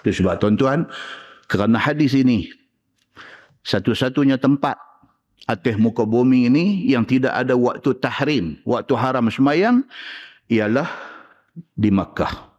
Itu 0.02 0.24
sebab 0.24 0.42
tuan-tuan, 0.42 0.90
kerana 1.46 1.78
hadis 1.78 2.16
ini, 2.16 2.50
satu-satunya 3.62 4.36
tempat 4.40 4.76
atas 5.48 5.76
muka 5.76 6.04
bumi 6.04 6.48
ini 6.48 6.88
yang 6.88 7.04
tidak 7.04 7.36
ada 7.36 7.56
waktu 7.56 7.94
tahrim, 8.00 8.58
waktu 8.64 8.92
haram 8.96 9.28
semayang, 9.28 9.84
ialah 10.48 10.88
di 11.76 11.88
Makkah. 11.92 12.52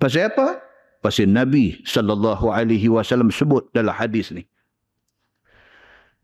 Pasal 0.00 0.32
apa? 0.32 0.58
Pasal 1.04 1.28
Nabi 1.28 1.80
sallallahu 1.84 2.50
alaihi 2.50 2.88
wasallam 2.88 3.30
sebut 3.30 3.68
dalam 3.70 3.92
hadis 3.94 4.32
ni. 4.32 4.49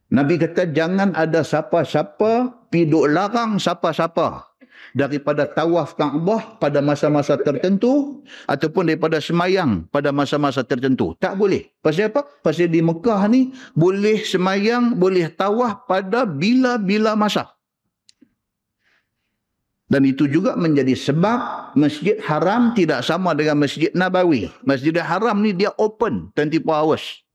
Nabi 0.06 0.38
kata 0.38 0.70
jangan 0.70 1.10
ada 1.18 1.42
siapa-siapa 1.42 2.66
piduk 2.70 3.10
larang 3.10 3.58
siapa-siapa 3.58 4.56
daripada 4.94 5.44
tawaf 5.50 5.98
Kaabah 5.98 6.62
pada 6.62 6.78
masa-masa 6.78 7.34
tertentu 7.34 8.22
ataupun 8.46 8.86
daripada 8.86 9.18
semayang 9.18 9.84
pada 9.90 10.14
masa-masa 10.14 10.62
tertentu. 10.62 11.18
Tak 11.18 11.34
boleh. 11.34 11.74
Pasal 11.82 12.14
apa? 12.14 12.22
Pasal 12.40 12.70
di 12.70 12.80
Mekah 12.80 13.26
ni 13.26 13.50
boleh 13.74 14.22
semayang, 14.22 14.94
boleh 14.94 15.26
tawaf 15.34 15.84
pada 15.90 16.22
bila-bila 16.22 17.18
masa. 17.18 17.52
Dan 19.86 20.02
itu 20.02 20.26
juga 20.26 20.58
menjadi 20.58 20.98
sebab 20.98 21.70
Masjid 21.78 22.18
Haram 22.26 22.74
tidak 22.74 23.06
sama 23.06 23.38
dengan 23.38 23.62
Masjid 23.62 23.94
Nabawi. 23.94 24.50
Masjid 24.66 24.90
Haram 24.98 25.38
ni 25.38 25.54
dia 25.54 25.70
open 25.78 26.34
24 26.34 26.66
hours. 26.66 27.25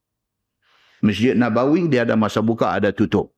Masjid 1.01 1.34
Nabawi 1.34 1.89
dia 1.89 2.05
ada 2.05 2.13
masa 2.13 2.39
buka, 2.46 2.77
ada 2.77 2.93
tutup. 2.93 3.34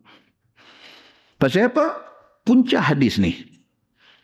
Pasal 1.39 1.71
apa? 1.71 1.99
Punca 2.43 2.83
hadis 2.83 3.19
ni. 3.19 3.39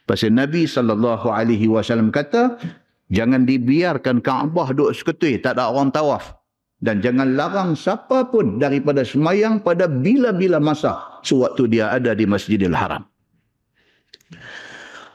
Pasal 0.03 0.35
Nabi 0.35 0.67
SAW 0.67 2.11
kata, 2.11 2.59
jangan 3.07 3.47
dibiarkan 3.47 4.19
Kaabah 4.19 4.75
duduk 4.75 4.91
seketui, 4.91 5.39
tak 5.39 5.55
ada 5.55 5.71
orang 5.71 5.91
tawaf. 5.91 6.35
Dan 6.79 7.03
jangan 7.03 7.35
larang 7.35 7.75
siapa 7.75 8.31
pun 8.31 8.55
daripada 8.55 9.03
semayang 9.03 9.59
pada 9.59 9.91
bila-bila 9.91 10.63
masa 10.63 11.19
sewaktu 11.27 11.67
dia 11.67 11.91
ada 11.91 12.15
di 12.15 12.23
Masjidil 12.23 12.71
Haram. 12.71 13.03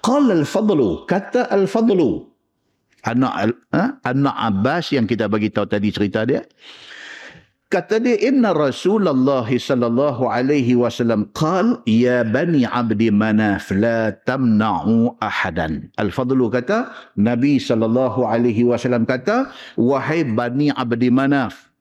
Qala 0.04 0.44
al-fadlu, 0.44 1.08
kata 1.08 1.48
al-fadlu. 1.48 2.28
Anak, 3.04 3.56
ha? 3.72 4.00
anak 4.04 4.36
Abbas 4.36 4.92
yang 4.92 5.08
kita 5.08 5.28
bagi 5.28 5.48
tahu 5.48 5.64
tadi 5.64 5.88
cerita 5.92 6.28
dia. 6.28 6.44
Kata 7.72 7.98
dia, 7.98 8.14
Inna 8.20 8.54
Rasulullah 8.54 9.48
sallallahu 9.48 10.30
alaihi 10.30 10.78
wasallam 10.78 11.32
qal, 11.34 11.82
Ya 11.88 12.22
bani 12.22 12.62
abdi 12.62 13.10
manaf, 13.10 13.72
la 13.74 14.14
tamna'u 14.14 15.18
ahadan. 15.18 15.90
Al-Fadlu 15.98 16.52
kata, 16.52 16.92
Nabi 17.18 17.58
sallallahu 17.58 18.22
alaihi 18.22 18.68
wasallam 18.68 19.08
kata, 19.08 19.50
Wahai 19.74 20.22
bani 20.22 20.70
abdi 20.70 21.10
manaf, 21.10 21.72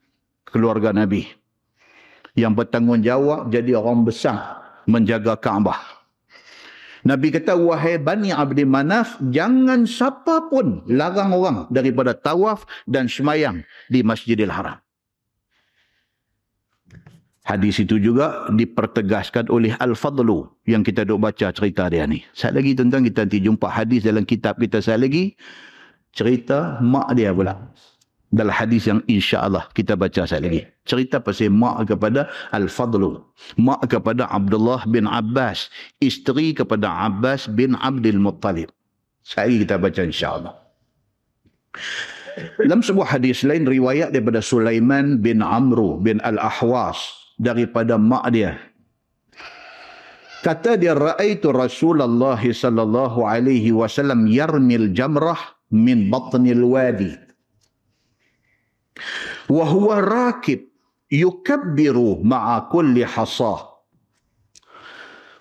keluarga 0.50 0.96
Nabi, 0.96 1.30
yang 2.34 2.58
bertanggungjawab 2.58 3.54
jadi 3.54 3.78
orang 3.78 4.06
besar 4.06 4.63
menjaga 4.90 5.38
Kaabah. 5.38 6.04
Nabi 7.04 7.36
kata, 7.36 7.60
wahai 7.60 8.00
Bani 8.00 8.32
Abdi 8.32 8.63
Manaf, 8.63 9.19
jangan 9.28 9.84
siapa 9.84 10.48
pun 10.48 10.88
larang 10.88 11.36
orang 11.36 11.58
daripada 11.67 12.15
tawaf 12.15 12.63
dan 12.88 13.12
semayang 13.12 13.60
di 13.91 14.08
Masjidil 14.08 14.48
Haram. 14.48 14.80
Hadis 17.43 17.84
itu 17.84 17.99
juga 17.99 18.47
dipertegaskan 18.56 19.51
oleh 19.51 19.75
Al-Fadlu 19.75 20.47
yang 20.63 20.79
kita 20.79 21.03
duk 21.03 21.19
baca 21.19 21.51
cerita 21.51 21.91
dia 21.91 22.08
ni. 22.08 22.23
Sekali 22.32 22.63
lagi 22.63 22.71
tentang 22.79 23.03
kita 23.03 23.27
nanti 23.27 23.39
jumpa 23.43 23.67
hadis 23.67 24.08
dalam 24.08 24.23
kitab 24.23 24.56
kita 24.63 24.79
sekali 24.79 25.01
lagi. 25.03 25.25
Cerita 26.15 26.79
mak 26.79 27.12
dia 27.19 27.36
pula. 27.36 27.60
Dalam 28.32 28.56
hadis 28.56 28.88
yang 28.88 29.03
insya 29.12 29.43
Allah 29.43 29.67
kita 29.75 29.99
baca 29.99 30.23
sekali 30.23 30.43
lagi. 30.47 30.62
Cerita 30.88 31.19
pasal 31.19 31.51
mak 31.51 31.84
kepada 31.91 32.32
Al-Fadlu. 32.56 33.19
Mak 33.60 33.91
kepada 33.91 34.23
Abdullah 34.32 34.88
bin 34.88 35.03
Abbas. 35.03 35.67
Isteri 35.99 36.56
kepada 36.56 37.12
Abbas 37.12 37.51
bin 37.51 37.75
Abdul 37.75 38.23
Muttalib. 38.23 38.71
Sekali 39.19 39.67
kita 39.67 39.75
baca 39.75 39.99
insya 39.99 40.39
Allah. 40.39 40.56
Dalam 42.56 42.79
sebuah 42.79 43.19
hadis 43.19 43.43
lain 43.43 43.67
riwayat 43.67 44.15
daripada 44.15 44.39
Sulaiman 44.39 45.19
bin 45.19 45.43
Amru 45.43 45.99
bin 45.99 46.23
Al-Ahwas 46.23 47.23
daripada 47.43 47.99
mak 47.99 48.32
dia. 48.32 48.56
Kata 50.43 50.75
dia 50.79 50.95
raaitu 50.95 51.51
Rasulullah 51.51 52.39
sallallahu 52.39 53.23
alaihi 53.23 53.71
wasallam 53.75 54.27
yarmil 54.27 54.91
jamrah 54.95 55.39
min 55.71 56.08
batnil 56.12 56.63
wadi. 56.63 57.15
Wa 59.51 59.63
huwa 59.67 59.99
rakib 60.03 60.67
yukabbiru 61.12 62.23
ma'a 62.23 62.67
kulli 62.71 63.03
hasah. 63.08 63.71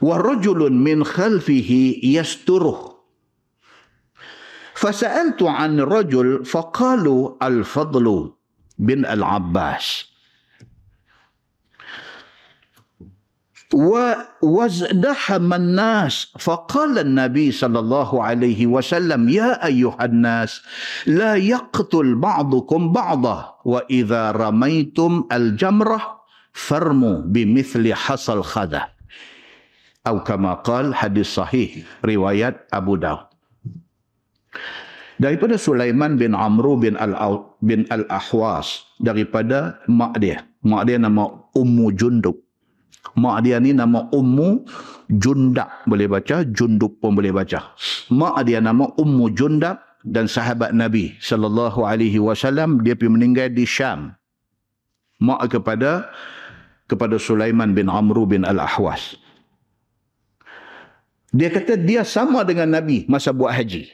Wa 0.02 0.18
rajulun 0.18 0.74
min 0.74 1.06
khalfihi 1.06 2.02
yasturuh. 2.02 2.92
فسألت 4.82 5.38
عن 5.42 5.80
رجل 5.80 6.42
فقالوا 6.42 7.22
الفضل 7.46 8.06
بن 8.78 9.06
العباس 9.06 10.11
وازدحم 14.42 15.48
الناس. 15.52 16.14
فقال 16.38 16.98
النبي 16.98 17.52
صلى 17.52 17.78
الله 17.78 18.10
عليه 18.24 18.60
وسلم 18.66 19.28
يا 19.28 19.66
أيها 19.66 20.04
الناس 20.04 20.60
لا 21.06 21.34
يقتل 21.36 22.14
بعضكم 22.14 22.92
بعضا 22.92 23.38
وإذا 23.64 24.30
رميتم 24.30 25.24
الجمرة 25.32 26.00
فرموا 26.52 27.16
بمثل 27.32 27.94
حصل 27.94 28.44
خذا 28.44 28.82
أو 30.06 30.20
كما 30.20 30.54
قال 30.60 30.94
حديث 30.94 31.26
صحيح 31.26 31.70
روايات 32.04 32.68
أبو 32.72 32.96
داود. 32.96 33.32
Daripada 35.22 35.54
Sulaiman 35.54 36.18
bin 36.18 36.34
Amru 36.34 36.74
bin 36.82 36.98
Al 36.98 37.14
bin 37.62 37.86
Al 37.94 38.10
Ahwas 38.10 38.90
daripada 38.98 39.78
mak 39.86 40.18
dia. 40.18 40.42
Mak 40.66 40.82
dia 40.90 40.98
nama 40.98 41.46
Ummu 41.54 41.94
Jundub. 41.94 42.42
Mak 43.12 43.44
dia 43.44 43.60
ni 43.60 43.76
nama 43.76 44.08
Ummu 44.08 44.64
Jundak 45.12 45.84
boleh 45.84 46.08
baca, 46.08 46.44
Junduk 46.48 46.96
pun 47.02 47.12
boleh 47.12 47.32
baca. 47.32 47.76
Mak 48.08 48.48
dia 48.48 48.64
nama 48.64 48.88
Ummu 48.96 49.36
Jundak 49.36 50.00
dan 50.02 50.26
sahabat 50.26 50.72
Nabi 50.72 51.14
sallallahu 51.20 51.84
alaihi 51.84 52.18
wasallam 52.18 52.80
dia 52.80 52.96
pergi 52.96 53.12
meninggal 53.12 53.52
di 53.52 53.68
Syam. 53.68 54.16
Mak 55.22 55.52
kepada 55.52 56.10
kepada 56.90 57.16
Sulaiman 57.20 57.72
bin 57.72 57.86
Amru 57.86 58.26
bin 58.26 58.42
Al-Ahwas. 58.42 59.16
Dia 61.32 61.48
kata 61.48 61.80
dia 61.80 62.04
sama 62.04 62.44
dengan 62.44 62.68
Nabi 62.68 63.08
masa 63.08 63.32
buat 63.32 63.56
haji. 63.56 63.88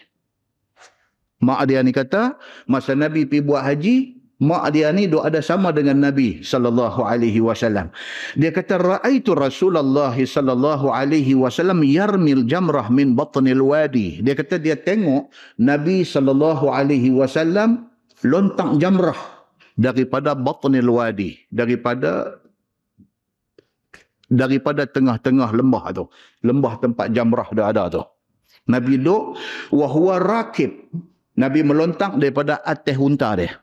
Mak 1.38 1.70
dia 1.70 1.78
ni 1.87 1.94
kata 1.94 2.35
masa 2.66 2.98
Nabi 2.98 3.22
pergi 3.22 3.46
buat 3.46 3.62
haji, 3.62 4.17
mak 4.38 4.70
dia 4.70 4.94
ni 4.94 5.11
duk 5.11 5.27
ada 5.27 5.42
sama 5.42 5.74
dengan 5.74 5.98
Nabi 5.98 6.42
sallallahu 6.46 7.03
alaihi 7.03 7.42
wasallam. 7.42 7.90
Dia 8.38 8.55
kata 8.55 8.79
raaitu 8.79 9.35
Rasulullah 9.35 10.14
sallallahu 10.14 10.94
alaihi 10.94 11.35
wasallam 11.35 11.83
yarmil 11.83 12.46
jamrah 12.46 12.87
min 12.90 13.18
batnil 13.18 13.62
wadi. 13.62 14.22
Dia 14.22 14.38
kata 14.38 14.62
dia 14.62 14.79
tengok 14.79 15.31
Nabi 15.59 16.07
sallallahu 16.07 16.70
alaihi 16.70 17.11
wasallam 17.11 17.90
lontak 18.22 18.79
jamrah 18.79 19.18
daripada 19.74 20.38
batnil 20.38 20.90
wadi, 20.90 21.42
daripada 21.51 22.38
daripada 24.31 24.87
tengah-tengah 24.87 25.51
lembah 25.51 25.85
tu. 25.90 26.05
Lembah 26.46 26.79
tempat 26.79 27.11
jamrah 27.11 27.48
dah 27.51 27.74
ada 27.74 27.85
tu. 27.90 28.03
Nabi 28.70 29.03
duk 29.03 29.35
wa 29.74 29.87
huwa 29.90 30.22
rakib. 30.22 30.92
Nabi 31.38 31.62
melontak 31.62 32.18
daripada 32.18 32.59
atas 32.66 32.98
unta 32.98 33.35
dia. 33.38 33.62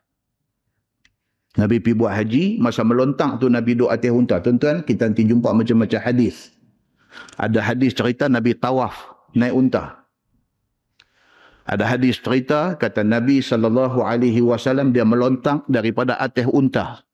Nabi 1.55 1.79
pergi 1.79 1.95
buat 1.95 2.11
haji, 2.11 2.59
masa 2.59 2.83
melontak 2.83 3.39
tu 3.39 3.47
Nabi 3.47 3.79
duduk 3.79 3.87
atas 3.87 4.11
unta. 4.11 4.43
Tuan-tuan, 4.43 4.83
kita 4.83 5.07
nanti 5.07 5.23
jumpa 5.23 5.55
macam-macam 5.55 5.99
hadis. 6.03 6.51
Ada 7.39 7.63
hadis 7.63 7.95
cerita 7.95 8.27
Nabi 8.27 8.51
tawaf 8.59 9.15
naik 9.31 9.55
unta. 9.55 10.03
Ada 11.63 11.95
hadis 11.95 12.19
cerita 12.19 12.75
kata 12.75 13.07
Nabi 13.07 13.39
sallallahu 13.39 14.03
alaihi 14.03 14.43
wasallam 14.43 14.91
dia 14.91 15.07
melontak 15.07 15.63
daripada 15.71 16.19
atas 16.19 16.45
unta. 16.51 17.05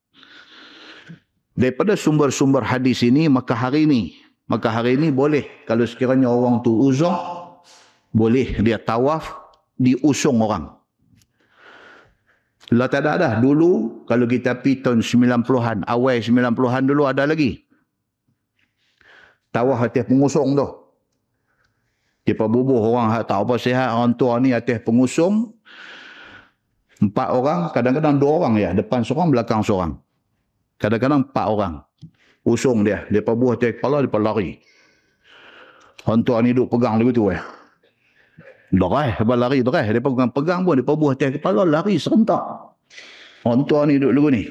daripada 1.56 1.93
sumber-sumber 1.99 2.63
hadis 2.63 3.04
ini 3.04 3.27
maka 3.27 3.54
hari 3.54 3.86
ini 3.86 4.17
maka 4.47 4.71
hari 4.71 4.97
ini 4.97 5.13
boleh 5.13 5.45
kalau 5.67 5.86
sekiranya 5.86 6.32
orang 6.32 6.63
tu 6.63 6.73
uzur 6.73 7.13
boleh 8.12 8.60
dia 8.63 8.80
tawaf 8.80 9.30
diusung 9.77 10.39
orang 10.41 10.73
lah 12.71 12.88
tak 12.88 13.03
ada 13.03 13.12
dah. 13.19 13.34
Dulu 13.43 14.03
kalau 14.07 14.23
kita 14.23 14.55
pergi 14.63 14.79
tahun 14.79 15.03
90-an, 15.03 15.84
awal 15.91 16.23
90-an 16.23 16.84
dulu 16.88 17.03
ada 17.03 17.27
lagi. 17.27 17.67
Tawah 19.51 19.75
atas 19.75 20.07
pengusung 20.07 20.55
tu. 20.55 20.67
Dia 22.23 22.38
bubuh 22.38 22.79
orang 22.79 23.27
tak 23.27 23.43
apa 23.43 23.60
sihat, 23.60 23.91
orang 23.91 24.15
tua 24.15 24.39
ni 24.39 24.55
atas 24.55 24.79
pengusung. 24.88 25.51
Empat 27.01 27.34
orang, 27.34 27.73
kadang-kadang 27.73 28.15
dua 28.21 28.31
orang 28.39 28.53
ya. 28.62 28.69
Depan 28.77 29.01
seorang, 29.01 29.34
belakang 29.34 29.65
seorang. 29.65 29.97
Kadang-kadang 30.77 31.27
empat 31.27 31.45
orang. 31.49 31.73
Usung 32.45 32.86
dia. 32.86 33.03
Dia 33.10 33.25
buah 33.25 33.57
atas 33.57 33.75
kepala, 33.75 34.05
dia 34.05 34.19
lari. 34.21 34.62
Orang 36.05 36.21
tua 36.23 36.39
ni 36.45 36.53
duduk 36.53 36.77
pegang 36.77 37.01
dia 37.01 37.10
tu 37.12 37.27
ya. 37.34 37.41
Derai, 38.71 39.19
apa 39.19 39.34
lari 39.36 39.60
derai. 39.62 39.91
Dia 39.91 39.99
pegang 39.99 40.31
pegang 40.31 40.63
pun, 40.63 40.79
dia 40.79 40.88
buah 40.88 41.12
atas 41.12 41.36
kepala, 41.36 41.67
lari 41.67 41.99
serentak. 41.99 42.39
Orang 43.43 43.67
tua 43.67 43.84
ni 43.84 43.99
duduk 43.99 44.15
dulu 44.15 44.29
ni. 44.31 44.43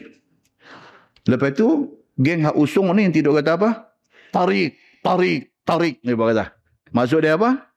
Lepas 1.25 1.57
tu, 1.57 1.97
geng 2.21 2.45
hak 2.45 2.57
usung 2.59 2.93
ni 2.93 3.09
tidur 3.09 3.33
kata 3.41 3.57
apa? 3.57 3.97
Tarik, 4.29 4.77
tarik, 5.01 5.57
tarik. 5.65 6.05
Dia 6.05 6.15
kata. 6.17 6.45
Maksud 6.93 7.25
dia 7.25 7.41
apa? 7.41 7.71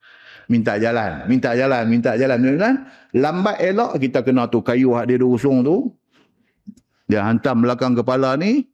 Minta 0.52 0.76
jalan, 0.76 1.24
minta 1.32 1.56
jalan, 1.56 1.84
minta 1.88 2.12
jalan. 2.20 2.38
Minta 2.42 2.56
jalan. 2.60 2.76
Lambat 3.14 3.62
elok 3.62 4.02
kita 4.02 4.26
kena 4.26 4.50
tu 4.50 4.60
kayu 4.66 4.98
hak 4.98 5.06
dia 5.08 5.22
usung 5.22 5.64
tu. 5.64 5.96
Dia 7.08 7.24
hantar 7.24 7.56
belakang 7.56 7.96
kepala 7.96 8.36
ni. 8.36 8.68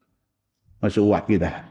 Masuk 0.80 1.12
wat 1.12 1.28
kita. 1.28 1.70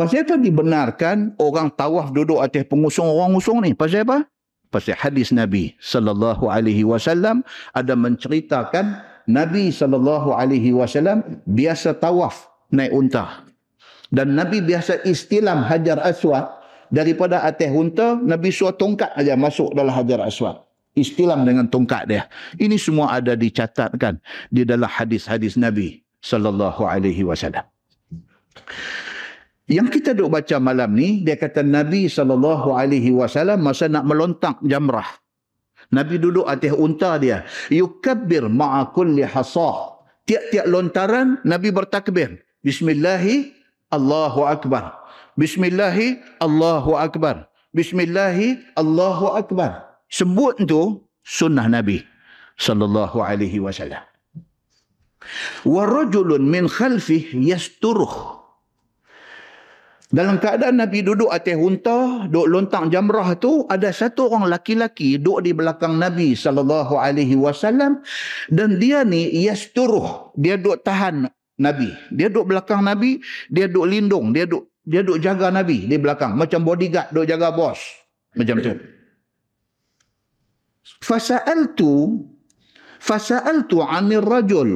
Pasal 0.00 0.24
apa 0.24 0.40
dibenarkan 0.40 1.36
orang 1.36 1.68
tawaf 1.76 2.08
duduk 2.16 2.40
atas 2.40 2.64
pengusung 2.64 3.04
orang 3.04 3.36
usung 3.36 3.60
ni? 3.60 3.76
Pasal 3.76 4.08
apa? 4.08 4.24
Pasal 4.72 4.96
hadis 4.96 5.28
Nabi 5.28 5.76
sallallahu 5.76 6.48
alaihi 6.48 6.88
wasallam 6.88 7.44
ada 7.76 7.92
menceritakan 7.92 8.96
Nabi 9.28 9.68
sallallahu 9.68 10.32
alaihi 10.32 10.72
wasallam 10.72 11.44
biasa 11.44 12.00
tawaf 12.00 12.48
naik 12.72 12.96
unta. 12.96 13.44
Dan 14.08 14.40
Nabi 14.40 14.64
biasa 14.64 15.04
istilam 15.04 15.68
Hajar 15.68 16.00
Aswad 16.00 16.48
daripada 16.88 17.44
atas 17.44 17.68
unta 17.68 18.16
Nabi 18.16 18.48
suruh 18.48 18.72
tongkat 18.72 19.12
aja 19.20 19.36
masuk 19.36 19.76
dalam 19.76 19.92
Hajar 19.92 20.24
Aswad. 20.24 20.64
Istilam 20.96 21.44
dengan 21.44 21.68
tongkat 21.68 22.08
dia. 22.08 22.24
Ini 22.56 22.80
semua 22.80 23.20
ada 23.20 23.36
dicatatkan 23.36 24.16
di 24.48 24.64
dalam 24.64 24.88
hadis-hadis 24.88 25.60
Nabi 25.60 26.00
sallallahu 26.24 26.88
alaihi 26.88 27.20
wasallam. 27.20 27.68
Yang 29.70 30.02
kita 30.02 30.18
duk 30.18 30.34
baca 30.34 30.58
malam 30.58 30.98
ni, 30.98 31.22
dia 31.22 31.38
kata 31.38 31.62
Nabi 31.62 32.10
SAW 32.10 33.54
masa 33.54 33.86
nak 33.86 34.02
melontak 34.02 34.58
jamrah. 34.66 35.06
Nabi 35.94 36.18
duduk 36.18 36.42
atas 36.42 36.74
unta 36.74 37.14
dia. 37.22 37.46
Yukabbir 37.70 38.50
ma'a 38.50 38.90
kulli 38.90 39.22
hasah. 39.22 39.94
Tiap-tiap 40.26 40.66
lontaran, 40.66 41.38
Nabi 41.46 41.70
bertakbir. 41.70 42.42
Bismillahi, 42.66 43.54
Allahu 43.94 44.42
Akbar. 44.42 44.98
Bismillahi, 45.38 46.18
Allahu 46.42 46.98
Akbar. 46.98 47.46
Bismillahi, 47.70 48.74
Allahu 48.74 49.38
Akbar. 49.38 49.86
Sebut 50.10 50.58
tu 50.66 51.06
sunnah 51.22 51.70
Nabi 51.70 52.02
sallallahu 52.58 53.22
alaihi 53.22 53.62
wasallam. 53.62 54.02
Wa 55.62 55.86
rajulun 55.86 56.42
min 56.42 56.66
khalfih 56.66 57.30
yasturuh 57.38 58.39
dalam 60.10 60.42
keadaan 60.42 60.82
Nabi 60.82 61.06
duduk 61.06 61.30
atas 61.30 61.54
unta, 61.54 62.26
duduk 62.26 62.50
lontang 62.50 62.90
jamrah 62.90 63.30
tu, 63.38 63.62
ada 63.70 63.94
satu 63.94 64.26
orang 64.26 64.50
laki-laki 64.50 65.22
duduk 65.22 65.46
di 65.46 65.54
belakang 65.54 66.02
Nabi 66.02 66.34
sallallahu 66.34 66.98
alaihi 66.98 67.38
wasallam 67.38 68.02
dan 68.50 68.82
dia 68.82 69.06
ni 69.06 69.30
yasturuh, 69.46 70.34
dia 70.34 70.58
duduk 70.58 70.82
tahan 70.82 71.30
Nabi. 71.62 71.94
Dia 72.10 72.26
duduk 72.26 72.50
belakang 72.50 72.82
Nabi, 72.82 73.22
dia 73.54 73.70
duduk 73.70 73.86
lindung, 73.86 74.34
dia 74.34 74.50
duduk 74.50 74.66
dia 74.82 75.06
duduk 75.06 75.22
jaga 75.22 75.54
Nabi 75.54 75.86
di 75.86 75.94
belakang 75.94 76.34
macam 76.34 76.66
bodyguard 76.66 77.14
duduk 77.14 77.30
jaga 77.30 77.54
bos. 77.54 77.78
Macam 78.34 78.58
tu. 78.58 78.74
Fasa'altu 81.06 82.18
fasa'altu 82.98 83.78
'anil 83.78 84.26
rajul 84.26 84.70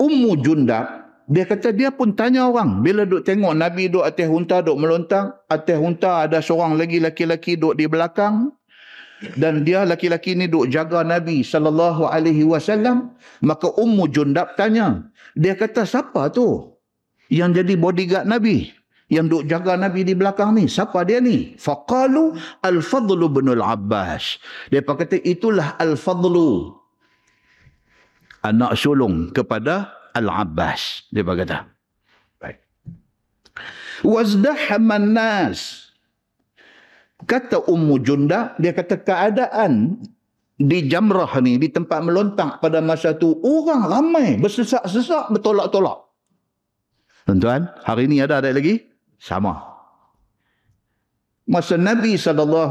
Ummu 0.00 0.32
Jundab 0.40 0.99
dia 1.30 1.46
kata 1.46 1.70
dia 1.70 1.94
pun 1.94 2.10
tanya 2.10 2.50
orang. 2.50 2.82
Bila 2.82 3.06
duk 3.06 3.22
tengok 3.22 3.54
Nabi 3.54 3.86
duk 3.86 4.02
atas 4.02 4.26
unta, 4.26 4.66
duk 4.66 4.74
melontang. 4.74 5.30
Atas 5.46 5.78
unta 5.78 6.26
ada 6.26 6.42
seorang 6.42 6.74
lagi 6.74 6.98
laki-laki 6.98 7.54
duk 7.54 7.78
di 7.78 7.86
belakang. 7.86 8.50
Dan 9.38 9.62
dia 9.62 9.86
laki-laki 9.86 10.34
ni 10.34 10.50
duk 10.50 10.66
jaga 10.66 11.06
Nabi 11.06 11.46
sallallahu 11.46 12.10
alaihi 12.10 12.42
wasallam. 12.42 13.14
Maka 13.46 13.70
Ummu 13.78 14.10
Jundab 14.10 14.58
tanya. 14.58 15.06
Dia 15.38 15.54
kata 15.54 15.86
siapa 15.86 16.34
tu? 16.34 16.74
Yang 17.30 17.62
jadi 17.62 17.74
bodyguard 17.78 18.26
Nabi. 18.26 18.74
Yang 19.06 19.26
duk 19.30 19.42
jaga 19.46 19.78
Nabi 19.78 20.02
di 20.02 20.18
belakang 20.18 20.58
ni. 20.58 20.66
Siapa 20.66 21.06
dia 21.06 21.22
ni? 21.22 21.54
Faqalu 21.54 22.34
Al-Fadlu 22.58 23.30
bin 23.30 23.54
Al-Abbas. 23.54 24.42
Dia 24.74 24.82
kata 24.82 25.22
itulah 25.22 25.78
Al-Fadlu. 25.78 26.74
Anak 28.42 28.74
sulung 28.74 29.30
kepada 29.30 29.99
Al-Abbas. 30.16 31.08
Dia 31.08 31.22
berkata. 31.22 31.70
Baik. 32.36 32.58
Wazdahaman 34.02 35.14
nas. 35.14 35.90
Kata 37.28 37.68
Ummu 37.68 38.00
Junda, 38.00 38.56
dia 38.56 38.72
kata 38.72 38.96
keadaan 39.04 40.00
di 40.56 40.88
Jamrah 40.88 41.28
ni, 41.44 41.60
di 41.60 41.68
tempat 41.68 42.00
melontak 42.00 42.64
pada 42.64 42.80
masa 42.80 43.12
tu, 43.12 43.36
orang 43.44 43.84
ramai 43.84 44.40
bersesak-sesak, 44.40 45.28
bertolak-tolak. 45.36 46.08
Tuan-tuan, 47.28 47.68
hari 47.84 48.08
ni 48.08 48.24
ada 48.24 48.40
ada 48.40 48.48
lagi? 48.50 48.88
Sama 49.20 49.69
masa 51.50 51.74
Nabi 51.74 52.14
SAW 52.14 52.70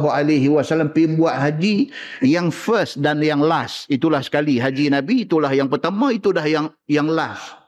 pergi 0.95 1.19
buat 1.19 1.35
haji 1.35 1.75
yang 2.23 2.47
first 2.47 3.03
dan 3.03 3.19
yang 3.19 3.43
last 3.43 3.91
itulah 3.91 4.23
sekali. 4.23 4.55
Haji 4.55 4.95
Nabi 4.95 5.27
itulah 5.27 5.51
yang 5.51 5.67
pertama 5.67 6.15
itu 6.15 6.31
dah 6.31 6.47
yang 6.47 6.71
yang 6.87 7.11
last. 7.11 7.59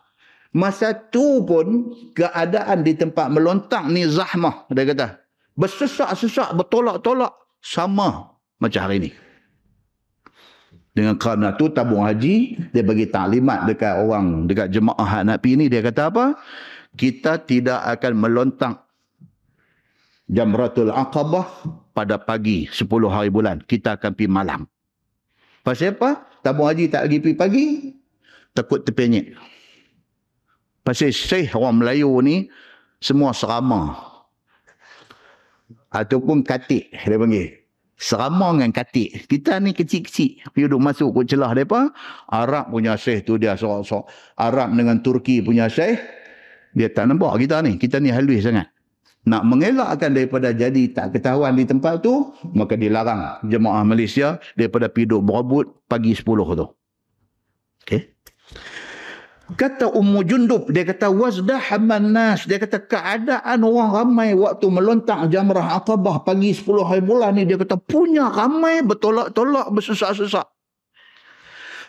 Masa 0.55 0.95
tu 0.95 1.43
pun 1.43 1.95
keadaan 2.15 2.83
di 2.87 2.95
tempat 2.95 3.27
melontak 3.27 3.83
ni 3.91 4.07
zahmah 4.07 4.67
dia 4.71 4.87
kata. 4.87 5.07
Bersesak-sesak 5.59 6.55
bertolak-tolak 6.55 7.35
sama 7.59 8.39
macam 8.63 8.81
hari 8.87 8.97
ni. 9.07 9.11
Dengan 10.91 11.15
kerana 11.15 11.55
tu 11.55 11.71
tabung 11.71 12.03
haji 12.03 12.67
dia 12.71 12.83
bagi 12.83 13.07
taklimat 13.07 13.63
dekat 13.63 13.95
orang 13.95 14.43
dekat 14.43 14.67
jemaah 14.75 15.23
nak 15.23 15.39
pergi 15.39 15.55
ni 15.55 15.65
dia 15.71 15.79
kata 15.79 16.11
apa? 16.11 16.35
Kita 16.91 17.39
tidak 17.47 17.79
akan 17.99 18.13
melontak 18.19 18.80
Jamratul 20.31 20.95
Aqabah 20.95 21.43
pada 21.91 22.15
pagi 22.15 22.63
10 22.71 22.87
hari 23.11 23.27
bulan. 23.27 23.59
Kita 23.67 23.99
akan 23.99 24.15
pergi 24.15 24.31
malam. 24.31 24.63
Pasal 25.59 25.91
apa? 25.99 26.23
Tabung 26.39 26.71
haji 26.71 26.87
tak 26.87 27.05
pergi 27.05 27.19
pergi 27.19 27.35
pagi. 27.37 27.65
Takut 28.55 28.79
terpenyek. 28.87 29.35
Pasal 30.87 31.11
syekh 31.11 31.51
orang 31.51 31.83
Melayu 31.83 32.15
ni 32.23 32.47
semua 33.03 33.35
serama. 33.35 33.99
Ataupun 35.91 36.47
katik 36.47 36.95
dia 36.95 37.19
panggil. 37.19 37.67
Serama 37.99 38.55
dengan 38.55 38.71
katik. 38.71 39.27
Kita 39.27 39.59
ni 39.59 39.75
kecil-kecil. 39.75 40.47
Dia 40.55 40.65
duduk 40.71 40.79
masuk 40.79 41.11
ke 41.11 41.35
celah 41.35 41.51
mereka. 41.51 41.91
Arab 42.31 42.71
punya 42.71 42.95
syekh 42.95 43.27
tu 43.27 43.35
dia 43.35 43.59
sok-sok. 43.59 44.07
Arab 44.39 44.71
dengan 44.79 45.03
Turki 45.03 45.43
punya 45.43 45.67
syekh. 45.67 45.99
Dia 46.71 46.87
tak 46.87 47.11
nampak 47.11 47.35
kita 47.43 47.59
ni. 47.61 47.75
Kita 47.75 47.99
ni 47.99 48.09
halus 48.15 48.47
sangat 48.47 48.71
nak 49.21 49.45
mengelakkan 49.45 50.17
daripada 50.17 50.49
jadi 50.49 50.89
tak 50.89 51.13
ketahuan 51.13 51.53
di 51.53 51.65
tempat 51.69 52.01
tu 52.01 52.33
maka 52.57 52.73
dilarang 52.73 53.37
jemaah 53.45 53.85
Malaysia 53.85 54.41
daripada 54.57 54.89
piduk 54.89 55.21
berebut 55.21 55.85
pagi 55.85 56.17
10 56.17 56.25
tu. 56.57 56.67
Okey. 57.85 58.01
Kata 59.51 59.91
Ummu 59.91 60.23
Jundub 60.23 60.71
dia 60.71 60.87
kata 60.87 61.11
wazdah 61.11 61.59
nas. 61.99 62.47
Dia 62.47 62.55
kata 62.55 62.87
keadaan 62.87 63.67
orang 63.67 63.91
ramai 63.91 64.31
waktu 64.31 64.65
melontak 64.71 65.27
jamrah 65.27 65.75
aqabah 65.75 66.23
pagi 66.23 66.55
10 66.55 66.87
hari 66.87 67.03
bulan 67.03 67.35
ni 67.35 67.43
dia 67.43 67.59
kata 67.59 67.75
punya 67.75 68.31
ramai 68.31 68.79
bertolak-tolak 68.79 69.69
bersesak-sesak 69.75 70.47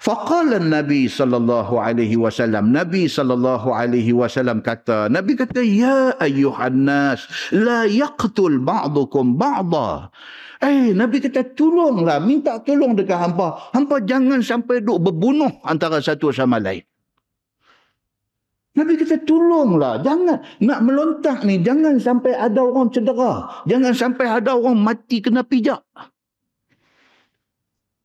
Faqala 0.02 0.58
Nabi 0.58 1.06
sallallahu 1.06 1.78
alaihi 1.78 2.18
wasallam 2.18 2.74
Nabi 2.74 3.06
sallallahu 3.06 3.70
alaihi 3.70 4.10
wasallam 4.10 4.58
kata 4.58 5.06
Nabi 5.06 5.38
kata 5.38 5.62
ya 5.62 6.18
ayyuhan 6.18 6.90
nas 6.90 7.30
la 7.54 7.86
yaqtul 7.86 8.58
ba'dukum 8.58 9.38
ba'da 9.38 10.10
Eh 10.58 10.90
Nabi 10.90 11.22
kata 11.22 11.54
tolonglah 11.54 12.18
minta 12.18 12.58
tolong 12.66 12.98
dekat 12.98 13.14
hangpa 13.14 13.70
hangpa 13.70 14.02
jangan 14.02 14.42
sampai 14.42 14.82
duk 14.82 14.98
berbunuh 15.06 15.62
antara 15.62 16.02
satu 16.02 16.34
sama 16.34 16.58
lain 16.58 16.82
Nabi 18.72 18.96
kata 18.96 19.20
tolonglah. 19.28 20.00
Jangan 20.00 20.64
nak 20.64 20.80
melontak 20.80 21.44
ni. 21.44 21.60
Jangan 21.60 22.00
sampai 22.00 22.32
ada 22.32 22.64
orang 22.64 22.88
cedera. 22.88 23.60
Jangan 23.68 23.92
sampai 23.92 24.24
ada 24.24 24.56
orang 24.56 24.80
mati 24.80 25.20
kena 25.20 25.44
pijak. 25.44 25.84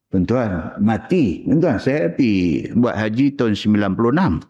Tuan-tuan, 0.08 0.80
mati. 0.80 1.44
Tuan-tuan, 1.44 1.78
saya 1.84 2.08
pergi 2.08 2.72
buat 2.72 2.96
haji 2.96 3.36
tahun 3.36 3.54
96. 3.60 4.48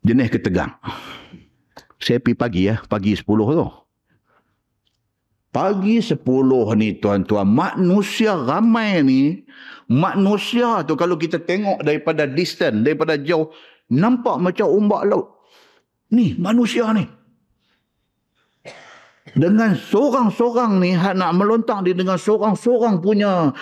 Jenis 0.00 0.28
ketegang. 0.32 0.72
Saya 2.00 2.16
pergi 2.16 2.36
pagi 2.40 2.62
ya. 2.72 2.80
Pagi 2.88 3.12
10 3.12 3.20
tu. 3.28 3.68
Pagi 5.52 6.00
10 6.00 6.24
ni 6.80 6.96
tuan-tuan. 6.96 7.44
Manusia 7.44 8.32
ramai 8.32 9.04
ni 9.04 9.44
manusia 9.90 10.86
tu 10.86 10.96
kalau 10.96 11.20
kita 11.20 11.42
tengok 11.42 11.84
daripada 11.84 12.24
distance, 12.24 12.80
daripada 12.80 13.20
jauh, 13.20 13.52
nampak 13.92 14.40
macam 14.40 14.72
ombak 14.72 15.04
laut. 15.04 15.26
Ni 16.14 16.32
manusia 16.40 16.88
ni. 16.96 17.04
Dengan 19.34 19.78
seorang-seorang 19.78 20.82
ni 20.82 20.96
nak 20.96 21.32
melontar 21.38 21.86
dia 21.86 21.94
dengan 21.94 22.18
seorang-seorang 22.18 22.98
punya 22.98 23.54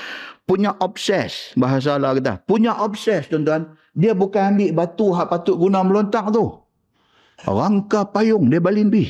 punya 0.48 0.72
obses 0.80 1.52
bahasa 1.60 2.00
lah 2.00 2.16
kita. 2.16 2.40
Punya 2.48 2.72
obses 2.80 3.28
tuan-tuan. 3.28 3.76
Dia 3.92 4.16
bukan 4.16 4.56
ambil 4.56 4.70
batu 4.72 5.12
hak 5.12 5.28
patut 5.28 5.60
guna 5.60 5.84
melontar 5.84 6.32
tu. 6.32 6.48
Rangka 7.44 8.08
payung 8.08 8.48
dia 8.48 8.62
balin 8.62 8.88
bi. 8.88 9.04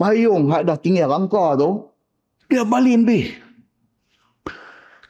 Payung 0.00 0.48
hak 0.48 0.66
dah 0.66 0.78
tinggal 0.80 1.12
rangka 1.12 1.60
tu 1.60 1.70
dia 2.48 2.64
balin 2.64 3.04
bi. 3.04 3.44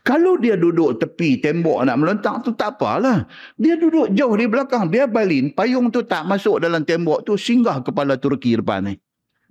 Kalau 0.04 0.36
dia 0.36 0.52
duduk 0.60 1.00
tepi 1.00 1.40
tembok 1.40 1.80
nak 1.80 1.96
melontar 1.96 2.36
tu 2.44 2.52
tak 2.52 2.76
apalah. 2.76 3.24
Dia 3.56 3.80
duduk 3.80 4.12
jauh 4.12 4.36
di 4.36 4.44
belakang. 4.44 4.92
Dia 4.92 5.08
balin. 5.08 5.48
Payung 5.48 5.88
tu 5.88 6.04
tak 6.04 6.28
masuk 6.28 6.60
dalam 6.60 6.84
tembok 6.84 7.24
tu. 7.24 7.40
Singgah 7.40 7.80
kepala 7.80 8.20
Turki 8.20 8.52
depan 8.52 8.84
ni. 8.84 9.00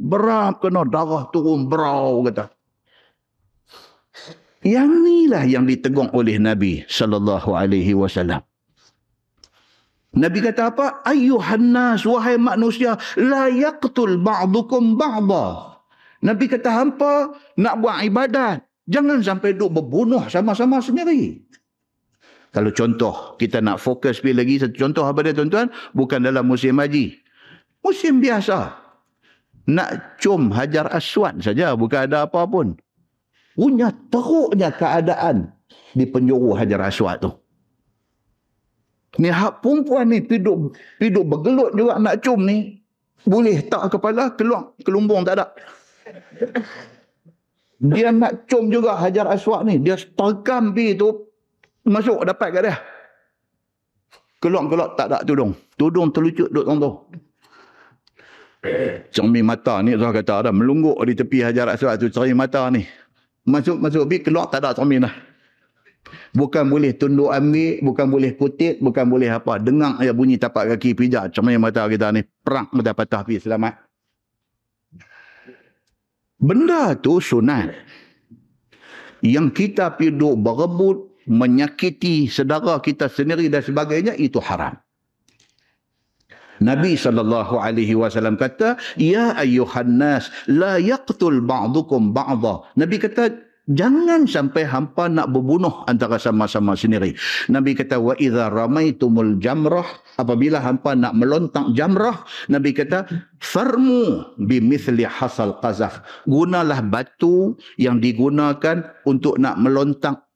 Berap 0.03 0.59
kena 0.59 0.83
darah 0.83 1.31
turun 1.31 1.71
berau 1.71 2.19
kata. 2.27 2.51
Yang 4.63 4.91
inilah 4.99 5.43
yang 5.47 5.63
ditegung 5.63 6.11
oleh 6.11 6.35
Nabi 6.39 6.83
sallallahu 6.87 7.55
alaihi 7.55 7.95
wasallam. 7.95 8.43
Nabi 10.13 10.39
kata 10.43 10.75
apa? 10.75 11.01
Ayuhan 11.07 11.71
nas 11.71 12.03
wahai 12.03 12.35
manusia 12.35 12.99
la 13.15 13.47
yaqtul 13.47 14.19
ba'dukum 14.19 14.99
ba'da. 14.99 15.79
Nabi 16.23 16.45
kata 16.51 16.69
hampa 16.69 17.33
nak 17.55 17.79
buat 17.81 18.03
ibadat 18.03 18.63
Jangan 18.83 19.23
sampai 19.23 19.55
duk 19.55 19.71
berbunuh 19.71 20.27
sama-sama 20.27 20.83
sendiri. 20.83 21.39
Kalau 22.51 22.69
contoh, 22.75 23.15
kita 23.39 23.63
nak 23.63 23.79
fokus 23.79 24.21
lagi 24.21 24.59
satu 24.59 24.75
contoh 24.75 25.07
apa 25.07 25.23
dia 25.25 25.33
tuan-tuan? 25.33 25.71
Bukan 25.95 26.21
dalam 26.21 26.45
musim 26.45 26.77
haji. 26.77 27.15
Musim 27.81 28.19
biasa. 28.19 28.82
Nak 29.63 30.19
cum 30.19 30.51
hajar 30.51 30.91
aswad 30.91 31.39
saja, 31.39 31.71
bukan 31.77 32.09
ada 32.09 32.27
apa 32.27 32.43
pun. 32.43 32.75
Punya 33.55 33.95
teruknya 34.11 34.73
keadaan 34.75 35.55
di 35.95 36.03
penjuru 36.03 36.57
hajar 36.57 36.83
aswad 36.83 37.23
tu. 37.23 37.31
Ni 39.21 39.29
hak 39.29 39.61
perempuan 39.61 40.09
ni 40.09 40.25
piduk, 40.25 40.73
piduk 40.97 41.25
bergelut 41.29 41.71
juga 41.77 42.01
nak 42.01 42.17
cum 42.25 42.41
ni. 42.43 42.81
Boleh 43.23 43.63
tak 43.71 43.93
kepala, 43.93 44.35
keluar, 44.35 44.75
kelumbung 44.83 45.23
tak 45.23 45.39
ada. 45.39 45.45
Dia 47.83 48.11
nak 48.15 48.47
cum 48.47 48.67
juga 48.71 48.95
Hajar 48.99 49.27
Aswad 49.31 49.67
ni. 49.67 49.79
Dia 49.79 49.95
terkam 49.95 50.71
pi 50.71 50.95
tu 50.95 51.31
masuk 51.83 52.23
dapat 52.23 52.47
kat 52.51 52.61
dia. 52.67 52.75
Keluar-keluar 54.39 54.95
tak 54.99 55.07
ada 55.11 55.23
tudung. 55.23 55.55
Tudung 55.79 56.11
terlucut 56.11 56.51
duduk 56.51 56.67
tu. 56.67 56.91
Cermin 59.11 59.43
mata 59.43 59.83
ni 59.83 59.91
saya 59.91 60.15
kata 60.15 60.47
ada 60.47 60.51
melungguk 60.55 60.95
di 61.03 61.13
tepi 61.19 61.43
Hajar 61.43 61.67
Aswad 61.75 61.99
tu 61.99 62.07
cermin 62.07 62.39
mata 62.39 62.63
ni. 62.71 62.87
Masuk-masuk 63.43 64.07
pi 64.07 64.23
keluar 64.23 64.47
tak 64.47 64.63
ada 64.63 64.71
cermin 64.71 65.03
lah. 65.03 65.11
Bukan 66.31 66.71
boleh 66.71 66.95
tunduk 66.95 67.29
ambil, 67.29 67.83
bukan 67.83 68.07
boleh 68.07 68.31
kutip, 68.39 68.79
bukan 68.79 69.05
boleh 69.05 69.29
apa. 69.29 69.59
Dengar 69.59 69.99
ya 69.99 70.15
bunyi 70.15 70.39
tapak 70.39 70.71
kaki 70.75 70.95
pijak 70.95 71.35
cermin 71.35 71.59
mata 71.59 71.83
kita 71.91 72.15
ni. 72.15 72.23
Perang 72.23 72.71
mata 72.71 72.95
patah 72.95 73.27
pi 73.27 73.35
selamat. 73.35 73.83
Benda 76.39 76.95
tu 76.99 77.19
sunat. 77.19 77.71
Yang 79.23 79.47
kita 79.55 79.95
piduk 79.95 80.35
berebut, 80.39 81.15
menyakiti 81.27 82.27
sedara 82.27 82.75
kita 82.83 83.07
sendiri 83.07 83.47
dan 83.47 83.63
sebagainya, 83.63 84.19
itu 84.19 84.39
haram. 84.43 84.75
Nabi 86.63 86.95
sallallahu 86.95 87.59
alaihi 87.59 87.93
wasallam 87.99 88.39
kata, 88.39 88.79
"Ya 88.95 89.35
ayyuhan 89.35 89.99
nas, 89.99 90.31
la 90.47 90.79
yaqtul 90.79 91.43
ba'dukum 91.43 92.15
ba'dha." 92.15 92.63
Nabi 92.79 92.97
kata, 93.03 93.51
Jangan 93.63 94.27
sampai 94.27 94.67
hampa 94.67 95.07
nak 95.07 95.31
berbunuh 95.31 95.87
antara 95.87 96.19
sama-sama 96.19 96.75
sendiri. 96.75 97.15
Nabi 97.47 97.79
kata 97.79 97.95
wa 97.95 98.11
idza 98.19 98.51
ramaitumul 98.51 99.39
jamrah 99.39 99.87
apabila 100.19 100.59
hampa 100.59 100.99
nak 100.99 101.15
melontak 101.15 101.71
jamrah 101.71 102.27
Nabi 102.51 102.75
kata 102.75 103.07
farmu 103.39 104.35
bimithli 104.35 105.07
hasal 105.07 105.63
qazaf. 105.63 106.03
Gunalah 106.27 106.83
batu 106.83 107.55
yang 107.79 108.03
digunakan 108.03 108.83
untuk 109.07 109.39
nak 109.39 109.55
melontak 109.55 110.27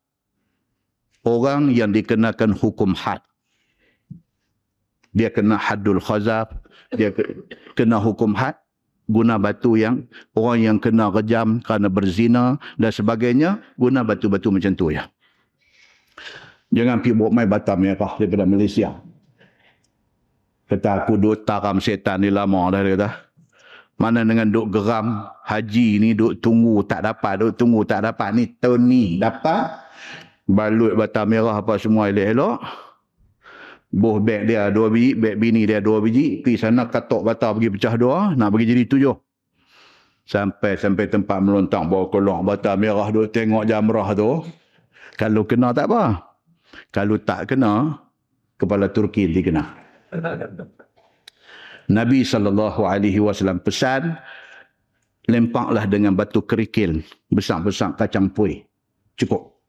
orang 1.28 1.68
yang 1.76 1.92
dikenakan 1.92 2.56
hukum 2.56 2.96
had. 2.96 3.20
Dia 5.16 5.32
kena 5.34 5.58
hadul 5.58 6.04
khazaf, 6.04 6.52
dia 6.94 7.12
kena 7.74 7.98
hukum 7.98 8.36
had 8.36 8.56
guna 9.08 9.40
batu 9.40 9.80
yang 9.80 10.04
orang 10.36 10.60
yang 10.60 10.78
kena 10.78 11.08
rejam 11.08 11.64
kerana 11.64 11.88
berzina 11.88 12.60
dan 12.76 12.92
sebagainya 12.92 13.50
guna 13.80 14.04
batu-batu 14.04 14.52
macam 14.52 14.76
tu 14.76 14.92
ya. 14.92 15.08
Jangan 16.76 17.00
pergi 17.00 17.16
buat 17.16 17.32
main 17.32 17.48
batam 17.48 17.80
merah 17.80 18.20
daripada 18.20 18.44
Malaysia. 18.44 19.00
Kata 20.68 21.04
aku 21.04 21.16
duk 21.16 21.48
taram 21.48 21.80
setan 21.80 22.20
ni 22.20 22.28
lama 22.28 22.68
dah 22.76 22.84
dia 22.84 23.00
kata. 23.00 23.10
Mana 23.98 24.22
dengan 24.28 24.52
duk 24.52 24.76
geram 24.76 25.32
haji 25.48 26.04
ni 26.04 26.10
duk 26.12 26.44
tunggu 26.44 26.84
tak 26.84 27.08
dapat 27.08 27.40
duk 27.40 27.52
tunggu 27.56 27.88
tak 27.88 28.04
dapat 28.04 28.36
ni 28.36 28.44
tahun 28.60 28.82
ni 28.84 29.04
dapat. 29.16 29.88
Balut 30.48 31.00
batam 31.00 31.32
merah 31.32 31.60
apa 31.60 31.80
semua 31.80 32.12
elok-elok 32.12 32.87
Boh 33.88 34.20
beg 34.20 34.52
dia 34.52 34.68
dua 34.68 34.92
biji, 34.92 35.16
beg 35.16 35.40
bini 35.40 35.64
dia 35.64 35.80
dua 35.80 36.04
biji. 36.04 36.44
Pergi 36.44 36.60
sana 36.60 36.92
katok 36.92 37.24
bata 37.24 37.56
pergi 37.56 37.72
pecah 37.72 37.96
dua, 37.96 38.36
nak 38.36 38.52
pergi 38.52 38.76
jadi 38.76 38.84
tujuh. 38.84 39.16
Sampai 40.28 40.76
sampai 40.76 41.08
tempat 41.08 41.40
melontang 41.40 41.88
bawa 41.88 42.12
keluar 42.12 42.44
bata 42.44 42.76
merah 42.76 43.08
tu 43.16 43.24
tengok 43.32 43.64
jamrah 43.64 44.12
tu. 44.12 44.44
Kalau 45.16 45.48
kena 45.48 45.72
tak 45.72 45.88
apa. 45.88 46.20
Kalau 46.92 47.16
tak 47.16 47.56
kena, 47.56 47.96
kepala 48.60 48.92
Turki 48.92 49.24
nanti 49.24 49.42
kena. 49.48 49.64
Nabi 51.98 52.28
SAW 52.28 53.64
pesan, 53.64 54.20
lempaklah 55.32 55.88
dengan 55.88 56.12
batu 56.12 56.44
kerikil 56.44 57.00
besar-besar 57.32 57.96
kacang 57.96 58.28
puih. 58.28 58.68
Cukup. 59.16 59.64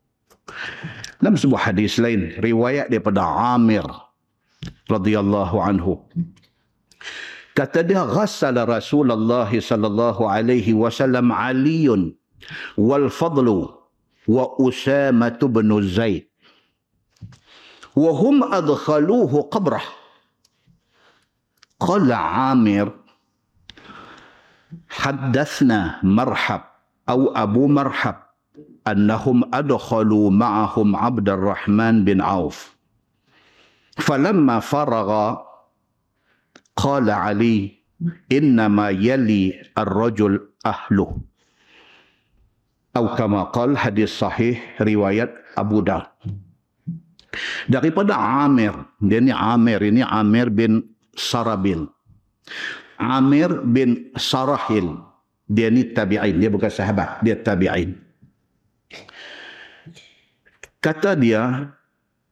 Dalam 1.23 1.39
sebuah 1.39 1.71
hadis 1.71 2.03
lain, 2.03 2.35
riwayat 2.43 2.91
daripada 2.91 3.23
Amir 3.55 3.87
radhiyallahu 4.89 5.57
anhu. 5.61 6.01
Kata 7.55 7.83
dia 7.83 8.07
ghassala 8.07 8.65
Rasulullah 8.65 9.51
sallallahu 9.51 10.25
alaihi 10.25 10.75
wasallam 10.75 11.31
Aliun 11.35 12.15
wal 12.79 13.11
Fadlu 13.11 13.75
wa 14.31 14.45
Usama 14.59 15.35
bin 15.35 15.69
Zaid. 15.85 16.27
Wa 17.99 18.15
hum 18.15 18.43
adkhaluhu 18.47 19.51
qabrah. 19.51 19.85
قال 21.79 22.11
عامر 22.13 22.91
حدثنا 24.91 26.01
مرحب 26.03 26.61
أو 27.09 27.31
أبو 27.31 27.67
مرحب 27.71 28.15
أنهم 28.89 29.55
أدخلوا 29.55 30.31
معهم 30.31 30.97
عبد 30.97 31.29
الرحمن 31.29 32.05
بن 32.05 32.21
عوف 32.21 32.78
فلما 33.99 34.61
فرغ 34.61 35.37
قال 36.77 37.11
علي 37.11 37.79
انما 38.33 38.91
يلي 38.91 39.63
الرجل 39.79 40.33
اهله 40.67 41.11
او 42.97 43.05
كما 43.15 43.43
قال 43.43 43.79
حديث 43.79 44.11
صحيح 44.19 44.83
روايه 44.83 45.35
ابو 45.59 45.81
داود 45.81 46.07
daripada 47.69 48.17
Amir 48.47 48.75
dia 48.99 49.21
ni 49.23 49.31
Amir 49.31 49.81
ini 49.85 50.03
Amir 50.03 50.49
bin 50.51 50.83
Sarabil. 51.15 51.87
Amir 52.99 53.63
bin 53.63 54.11
Sarahil 54.19 54.99
dia 55.47 55.71
ni 55.71 55.87
tabi'in 55.95 56.37
dia 56.41 56.51
bukan 56.51 56.73
sahabat 56.73 57.23
dia 57.23 57.39
tabi'in. 57.39 57.95
Kata 60.83 61.15
dia 61.15 61.75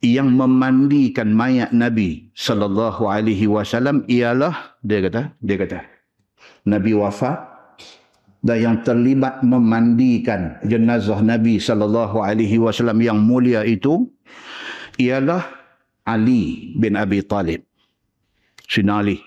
yang 0.04 0.32
memandikan 0.32 1.32
mayat 1.32 1.72
Nabi 1.72 2.28
sallallahu 2.36 3.08
alaihi 3.08 3.48
wasallam 3.48 4.04
ialah 4.06 4.76
dia 4.84 5.00
kata 5.00 5.22
dia 5.40 5.56
kata 5.56 5.80
Nabi 6.68 6.92
wafat 6.92 7.56
dan 8.46 8.58
yang 8.62 8.76
terlibat 8.86 9.42
memandikan 9.42 10.60
jenazah 10.62 11.18
Nabi 11.18 11.58
sallallahu 11.58 12.22
alaihi 12.22 12.60
wasallam 12.62 13.02
yang 13.02 13.18
mulia 13.18 13.66
itu 13.66 14.06
ialah 15.00 15.42
Ali 16.06 16.72
bin 16.78 16.94
Abi 16.94 17.26
Talib. 17.26 17.66
Sina 18.70 19.02
Ali. 19.02 19.18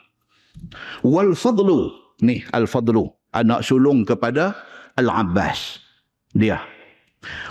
Wal 1.04 1.36
Fadlu. 1.36 1.92
Ni 2.24 2.40
Al 2.56 2.72
Fadlu. 2.72 3.12
Anak 3.36 3.68
sulung 3.68 4.08
kepada 4.08 4.56
Al 4.96 5.12
Abbas. 5.12 5.84
Dia. 6.32 6.64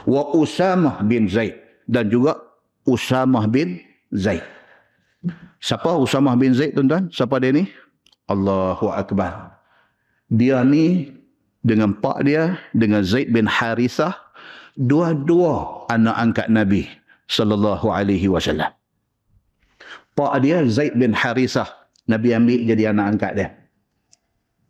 Wa 0.08 0.32
Usamah 0.32 1.04
bin 1.04 1.28
Zaid. 1.28 1.84
Dan 1.84 2.08
juga 2.08 2.47
Usamah 2.88 3.44
bin 3.44 3.84
Zaid. 4.16 4.40
Siapa 5.60 5.92
Usamah 6.00 6.32
bin 6.40 6.56
Zaid 6.56 6.72
tuan-tuan? 6.72 7.12
Siapa 7.12 7.36
dia 7.36 7.52
ni? 7.52 7.68
Allahu 8.32 8.88
Akbar. 8.88 9.60
Dia 10.32 10.64
ni 10.64 11.12
dengan 11.60 11.92
pak 11.92 12.24
dia, 12.24 12.56
dengan 12.72 13.04
Zaid 13.04 13.28
bin 13.28 13.44
Harithah, 13.44 14.16
dua-dua 14.80 15.84
anak 15.92 16.16
angkat 16.16 16.48
Nabi 16.48 16.88
sallallahu 17.28 17.92
alaihi 17.92 18.30
wasallam. 18.32 18.72
Pak 20.16 20.32
dia 20.40 20.64
Zaid 20.64 20.96
bin 20.96 21.12
Harithah, 21.12 21.68
Nabi 22.08 22.32
ambil 22.32 22.64
jadi 22.64 22.90
anak 22.96 23.06
angkat 23.16 23.32
dia. 23.36 23.48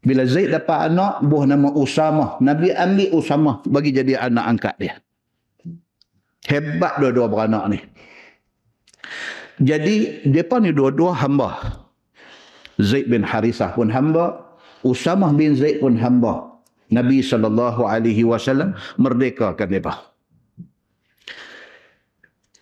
Bila 0.03 0.23
Zaid 0.25 0.55
dapat 0.55 0.95
anak, 0.95 1.27
buah 1.27 1.45
nama 1.45 1.69
Usamah. 1.75 2.39
Nabi 2.39 2.71
ambil 2.71 3.09
Usamah 3.19 3.61
bagi 3.67 3.91
jadi 3.91 4.15
anak 4.31 4.45
angkat 4.47 4.75
dia. 4.79 4.95
Hebat 6.47 7.03
dua-dua 7.03 7.27
beranak 7.29 7.65
ni. 7.69 7.79
Jadi, 9.59 10.23
mereka 10.29 10.63
ni 10.63 10.71
dua-dua 10.71 11.19
hamba. 11.19 11.59
Zaid 12.79 13.11
bin 13.11 13.27
Harisah 13.27 13.75
pun 13.75 13.91
hamba. 13.91 14.39
Usamah 14.87 15.35
bin 15.35 15.59
Zaid 15.59 15.83
pun 15.83 15.99
hamba. 15.99 16.47
Nabi 16.89 17.21
SAW 17.21 18.73
merdekakan 18.97 19.69
mereka. 19.69 19.95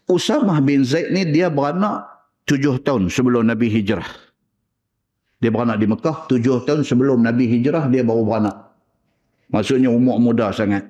Usamah 0.06 0.58
bin 0.62 0.86
Zaid 0.86 1.10
ni 1.10 1.26
dia 1.28 1.50
beranak 1.50 2.06
tujuh 2.46 2.78
tahun 2.80 3.10
sebelum 3.10 3.50
Nabi 3.50 3.66
hijrah. 3.70 4.06
Dia 5.42 5.50
beranak 5.52 5.82
di 5.82 5.86
Mekah 5.90 6.30
tujuh 6.30 6.64
tahun 6.64 6.86
sebelum 6.86 7.20
Nabi 7.20 7.50
hijrah 7.50 7.90
dia 7.90 8.06
baru 8.06 8.22
beranak. 8.24 8.56
Maksudnya 9.50 9.92
umur 9.92 10.18
muda 10.18 10.50
sangat. 10.50 10.86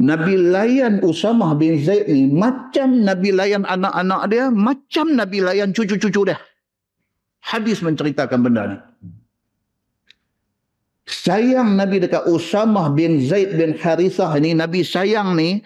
Nabi 0.00 0.32
layan 0.40 1.04
Usamah 1.04 1.52
bin 1.60 1.76
Zaid 1.76 2.08
ni 2.08 2.24
macam 2.32 3.04
Nabi 3.04 3.36
layan 3.36 3.68
anak-anak 3.68 4.32
dia, 4.32 4.48
macam 4.48 5.12
Nabi 5.12 5.44
layan 5.44 5.76
cucu-cucu 5.76 6.24
dia. 6.24 6.40
Hadis 7.44 7.84
menceritakan 7.84 8.40
benda 8.40 8.62
ni. 8.64 8.76
Sayang 11.04 11.76
Nabi 11.76 12.00
dekat 12.00 12.24
Usamah 12.32 12.88
bin 12.96 13.20
Zaid 13.20 13.60
bin 13.60 13.76
Harithah 13.76 14.32
ni, 14.40 14.56
Nabi 14.56 14.80
sayang 14.80 15.36
ni, 15.36 15.60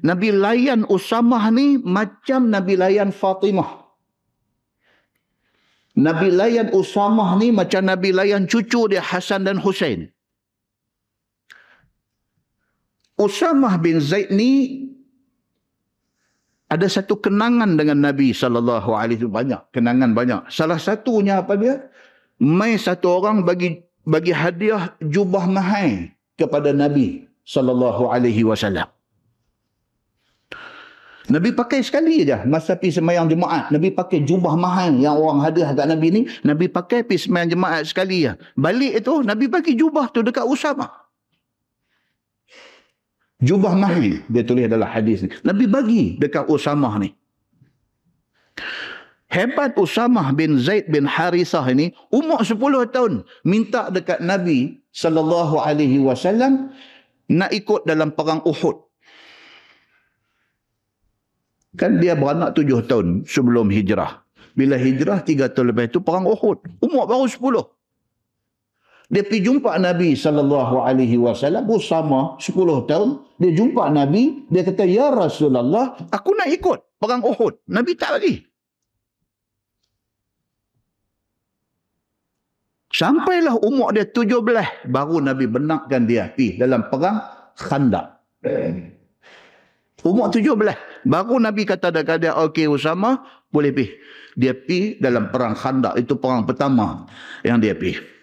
Nabi 0.00 0.32
layan 0.32 0.88
Usamah 0.88 1.52
ni 1.52 1.76
macam 1.76 2.48
Nabi 2.48 2.80
layan 2.80 3.12
Fatimah. 3.12 3.84
Nabi 6.00 6.32
layan 6.32 6.72
Usamah 6.72 7.36
ni 7.36 7.52
macam 7.52 7.84
Nabi 7.84 8.12
layan 8.12 8.48
cucu 8.48 8.88
dia 8.88 9.04
Hasan 9.04 9.44
dan 9.44 9.60
Hussein. 9.60 10.15
Usamah 13.16 13.80
bin 13.80 13.96
Zaid 13.96 14.28
ni 14.28 14.84
ada 16.68 16.84
satu 16.84 17.16
kenangan 17.16 17.78
dengan 17.78 18.04
Nabi 18.04 18.36
sallallahu 18.36 18.92
alaihi 18.92 19.24
banyak 19.24 19.72
kenangan 19.72 20.12
banyak. 20.12 20.40
Salah 20.52 20.76
satunya 20.76 21.40
apa 21.40 21.56
dia? 21.56 21.88
Mai 22.36 22.76
satu 22.76 23.16
orang 23.16 23.40
bagi 23.40 23.80
bagi 24.04 24.36
hadiah 24.36 24.92
jubah 25.00 25.48
mahal 25.48 26.12
kepada 26.36 26.76
Nabi 26.76 27.24
sallallahu 27.48 28.12
alaihi 28.12 28.44
wasallam. 28.44 28.92
Nabi 31.26 31.50
pakai 31.50 31.82
sekali 31.82 32.22
aja 32.22 32.46
masa 32.46 32.76
pergi 32.78 33.00
semayang 33.00 33.26
jemaat. 33.26 33.72
Nabi 33.72 33.90
pakai 33.90 34.22
jubah 34.22 34.54
mahal 34.54 34.94
yang 35.00 35.18
orang 35.18 35.42
hadiah 35.42 35.72
kat 35.72 35.88
Nabi 35.88 36.08
ni. 36.12 36.22
Nabi 36.44 36.68
pakai 36.68 37.02
pergi 37.02 37.26
semayang 37.26 37.56
jemaat 37.56 37.82
sekali 37.88 38.28
ya. 38.28 38.38
Balik 38.54 39.02
itu 39.02 39.24
Nabi 39.24 39.48
bagi 39.48 39.72
jubah 39.74 40.12
tu 40.12 40.22
dekat 40.22 40.46
Usama. 40.46 41.05
Jubah 43.44 43.76
mahal 43.76 44.24
dia 44.32 44.40
tulis 44.40 44.64
dalam 44.64 44.88
hadis 44.88 45.20
ni. 45.20 45.28
Nabi 45.44 45.68
bagi 45.68 46.16
dekat 46.16 46.48
Usamah 46.48 46.96
ni. 46.96 47.12
Hebat 49.28 49.76
Usamah 49.76 50.32
bin 50.32 50.56
Zaid 50.56 50.88
bin 50.88 51.04
Harithah 51.04 51.68
ini 51.68 51.92
umur 52.08 52.40
10 52.40 52.56
tahun 52.88 53.28
minta 53.44 53.92
dekat 53.92 54.24
Nabi 54.24 54.80
sallallahu 54.96 55.60
alaihi 55.60 56.00
wasallam 56.00 56.72
nak 57.28 57.52
ikut 57.52 57.84
dalam 57.84 58.16
perang 58.16 58.40
Uhud. 58.48 58.88
Kan 61.76 62.00
dia 62.00 62.16
beranak 62.16 62.56
7 62.56 62.88
tahun 62.88 63.28
sebelum 63.28 63.68
hijrah. 63.68 64.24
Bila 64.56 64.80
hijrah 64.80 65.20
3 65.20 65.52
tahun 65.52 65.76
lepas 65.76 65.92
itu 65.92 66.00
perang 66.00 66.24
Uhud. 66.24 66.64
Umur 66.80 67.04
baru 67.04 67.28
10. 67.28 67.75
Dia 69.06 69.22
pergi 69.22 69.46
jumpa 69.46 69.78
Nabi 69.78 70.18
sallallahu 70.18 70.82
alaihi 70.82 71.14
wasallam 71.14 71.62
bersama 71.62 72.34
10 72.42 72.90
tahun. 72.90 73.22
Dia 73.38 73.54
jumpa 73.54 73.86
Nabi, 73.94 74.50
dia 74.50 74.66
kata, 74.66 74.82
"Ya 74.82 75.14
Rasulullah, 75.14 75.94
aku 76.10 76.34
nak 76.34 76.50
ikut 76.50 76.98
perang 76.98 77.22
Uhud." 77.22 77.62
Nabi 77.70 77.94
tak 77.94 78.18
bagi. 78.18 78.42
Sampailah 82.90 83.60
umur 83.60 83.92
dia 83.92 84.08
17 84.08 84.88
baru 84.88 85.20
Nabi 85.20 85.44
benarkan 85.44 86.08
dia 86.08 86.32
pergi 86.32 86.56
dalam 86.56 86.88
perang 86.88 87.20
Khandaq. 87.54 88.06
Umur 90.00 90.32
17 90.32 90.74
baru 91.04 91.36
Nabi 91.36 91.62
kata 91.68 91.92
dekat 91.92 92.24
dia, 92.24 92.32
"Okey 92.34 92.66
Usama, 92.66 93.22
boleh 93.52 93.70
pergi." 93.70 93.92
Dia 94.34 94.56
pergi 94.56 94.98
dalam 94.98 95.28
perang 95.28 95.52
Khandaq, 95.54 95.94
itu 96.00 96.16
perang 96.16 96.48
pertama 96.48 97.04
yang 97.44 97.60
dia 97.60 97.76
pergi. 97.76 98.15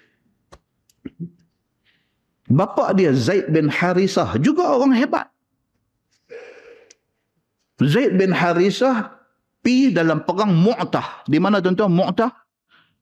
Bapa 2.54 2.94
dia 2.94 3.10
Zaid 3.18 3.50
bin 3.50 3.66
Harisah 3.66 4.38
juga 4.38 4.78
orang 4.78 4.94
hebat. 4.94 5.26
Zaid 7.82 8.14
bin 8.14 8.30
Harisah 8.30 9.10
pi 9.66 9.90
dalam 9.90 10.22
perang 10.22 10.54
Mu'tah. 10.54 11.26
Di 11.26 11.42
mana 11.42 11.58
tuan-tuan 11.58 11.90
Mu'tah? 11.90 12.30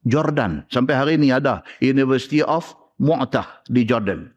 Jordan. 0.08 0.66
Sampai 0.72 0.96
hari 0.96 1.14
ini 1.20 1.36
ada 1.36 1.62
University 1.84 2.40
of 2.40 2.72
Mu'tah 2.98 3.62
di 3.68 3.84
Jordan. 3.84 4.32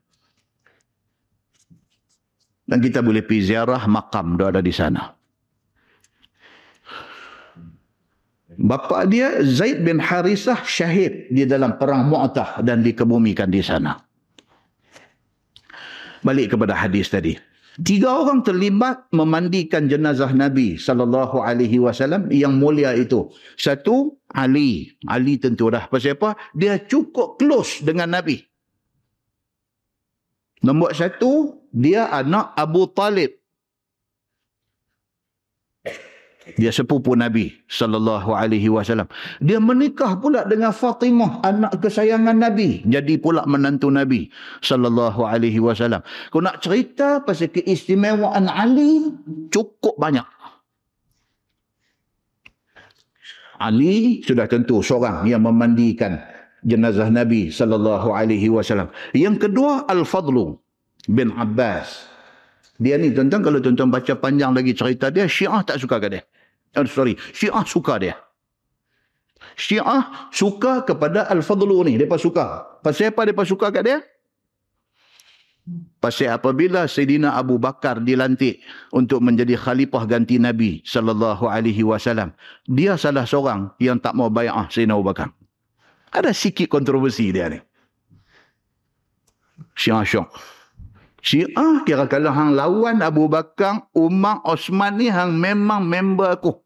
Dan 2.64 2.78
kita 2.80 3.04
boleh 3.04 3.22
pergi 3.22 3.54
ziarah 3.54 3.86
makam 3.86 4.34
dia 4.40 4.50
ada 4.50 4.60
di 4.64 4.72
sana. 4.74 5.14
Bapa 8.54 9.06
dia 9.06 9.42
Zaid 9.42 9.82
bin 9.82 9.98
Harisah 10.02 10.62
syahid 10.66 11.30
di 11.30 11.46
dalam 11.46 11.78
perang 11.78 12.06
Mu'tah 12.10 12.60
dan 12.66 12.82
dikebumikan 12.82 13.50
di 13.50 13.62
sana. 13.62 14.03
Balik 16.24 16.56
kepada 16.56 16.72
hadis 16.72 17.12
tadi. 17.12 17.36
Tiga 17.74 18.22
orang 18.22 18.46
terlibat 18.46 19.10
memandikan 19.10 19.90
jenazah 19.90 20.30
Nabi 20.30 20.78
sallallahu 20.78 21.42
alaihi 21.42 21.82
wasallam 21.82 22.30
yang 22.30 22.54
mulia 22.56 22.94
itu. 22.94 23.28
Satu 23.58 24.16
Ali. 24.30 24.94
Ali 25.10 25.36
tentu 25.36 25.68
dah 25.68 25.90
pasal 25.90 26.16
apa? 26.16 26.38
Dia 26.54 26.78
cukup 26.80 27.36
close 27.36 27.82
dengan 27.82 28.14
Nabi. 28.14 28.40
Nombor 30.64 30.96
satu, 30.96 31.60
dia 31.74 32.08
anak 32.08 32.56
Abu 32.56 32.88
Talib 32.88 33.43
dia 36.60 36.68
sepupu 36.68 37.16
Nabi 37.16 37.56
sallallahu 37.72 38.36
alaihi 38.36 38.68
wasallam. 38.68 39.08
Dia 39.40 39.56
menikah 39.56 40.20
pula 40.20 40.44
dengan 40.44 40.76
Fatimah, 40.76 41.40
anak 41.40 41.80
kesayangan 41.80 42.36
Nabi, 42.36 42.84
jadi 42.84 43.16
pula 43.16 43.48
menantu 43.48 43.88
Nabi 43.88 44.28
sallallahu 44.60 45.24
alaihi 45.24 45.56
wasallam. 45.58 46.04
Kau 46.28 46.44
nak 46.44 46.60
cerita 46.60 47.24
pasal 47.24 47.48
keistimewaan 47.48 48.46
Ali 48.52 49.08
cukup 49.48 49.96
banyak. 49.96 50.26
Ali 53.56 54.20
sudah 54.20 54.44
tentu 54.44 54.84
seorang 54.84 55.24
yang 55.24 55.40
memandikan 55.40 56.20
jenazah 56.60 57.08
Nabi 57.08 57.48
sallallahu 57.48 58.12
alaihi 58.12 58.52
wasallam. 58.52 58.92
Yang 59.16 59.48
kedua 59.48 59.88
Al-Fadlu 59.88 60.60
bin 61.08 61.32
Abbas 61.32 62.12
dia 62.82 62.98
ni 62.98 63.14
tuan-tuan 63.14 63.38
kalau 63.38 63.58
tuan-tuan 63.62 63.86
baca 63.86 64.12
panjang 64.18 64.50
lagi 64.50 64.74
cerita 64.74 65.06
dia, 65.06 65.30
Syiah 65.30 65.62
tak 65.62 65.78
suka 65.78 66.02
ke 66.02 66.08
dia? 66.10 66.22
Oh, 66.74 66.86
sorry, 66.90 67.14
Syiah 67.30 67.62
suka 67.62 67.98
dia. 68.02 68.14
Syiah 69.54 70.30
suka 70.34 70.82
kepada 70.82 71.30
Al-Fadlu 71.30 71.86
ni. 71.86 71.94
Mereka 71.94 72.18
suka. 72.18 72.66
Pasal 72.82 73.14
apa 73.14 73.22
mereka 73.22 73.46
suka 73.46 73.70
kat 73.70 73.82
dia? 73.86 73.98
Pasal 76.02 76.36
apabila 76.36 76.84
Sayyidina 76.84 77.38
Abu 77.40 77.56
Bakar 77.56 78.02
dilantik 78.02 78.60
untuk 78.92 79.24
menjadi 79.24 79.56
khalifah 79.56 80.04
ganti 80.04 80.36
Nabi 80.36 80.84
sallallahu 80.84 81.48
alaihi 81.48 81.80
wasallam, 81.80 82.36
dia 82.68 82.98
salah 83.00 83.24
seorang 83.24 83.72
yang 83.80 83.96
tak 83.96 84.12
mau 84.12 84.28
bai'ah 84.28 84.68
Sayyidina 84.68 84.98
Abu 84.98 85.06
Bakar. 85.08 85.32
Ada 86.12 86.34
sikit 86.34 86.68
kontroversi 86.68 87.32
dia 87.32 87.48
ni. 87.48 87.58
Syiah 89.78 90.04
syok. 90.04 90.28
Syiah 91.24 91.80
kira 91.88 92.04
kalau 92.10 92.30
hang 92.34 92.52
lawan 92.52 93.00
Abu 93.00 93.30
Bakar, 93.32 93.88
Umar, 93.96 94.44
Osman 94.44 95.00
ni 95.00 95.08
hang 95.08 95.32
memang 95.40 95.80
member 95.88 96.36
aku. 96.36 96.63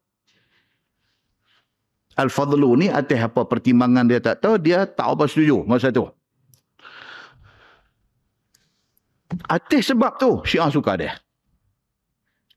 Al-Fadlu 2.18 2.74
ni 2.74 2.90
atas 2.90 3.30
apa 3.30 3.46
pertimbangan 3.46 4.10
dia 4.10 4.18
tak 4.18 4.42
tahu, 4.42 4.58
dia 4.58 4.82
tak 4.90 5.06
apa 5.06 5.30
setuju 5.30 5.62
masa 5.62 5.94
tu. 5.94 6.10
Atas 9.46 9.86
sebab 9.86 10.18
tu 10.18 10.42
Syiah 10.42 10.66
suka 10.66 10.98
dia. 10.98 11.12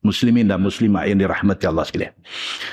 Muslimin 0.02 0.50
dan 0.50 0.66
muslimat 0.66 1.06
yang 1.06 1.22
dirahmati 1.22 1.70
Allah 1.70 1.86
sekalian. 1.86 2.18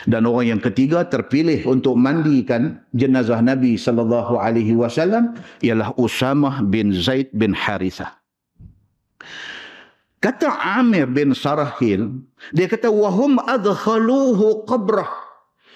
Dan 0.09 0.25
orang 0.25 0.57
yang 0.57 0.61
ketiga 0.65 1.05
terpilih 1.05 1.61
untuk 1.69 1.93
mandikan 1.93 2.81
jenazah 2.97 3.45
Nabi 3.45 3.77
sallallahu 3.77 4.41
alaihi 4.41 4.73
wasallam 4.73 5.37
ialah 5.61 5.93
Usamah 6.01 6.65
bin 6.65 6.97
Zaid 6.97 7.29
bin 7.37 7.53
Harithah. 7.53 8.17
Kata 10.25 10.81
Amir 10.81 11.05
bin 11.05 11.37
Sarahil, 11.37 12.17
dia 12.57 12.65
kata 12.65 12.89
wahum 12.89 13.37
adkhaluhu 13.45 14.65
qabrah. 14.65 15.28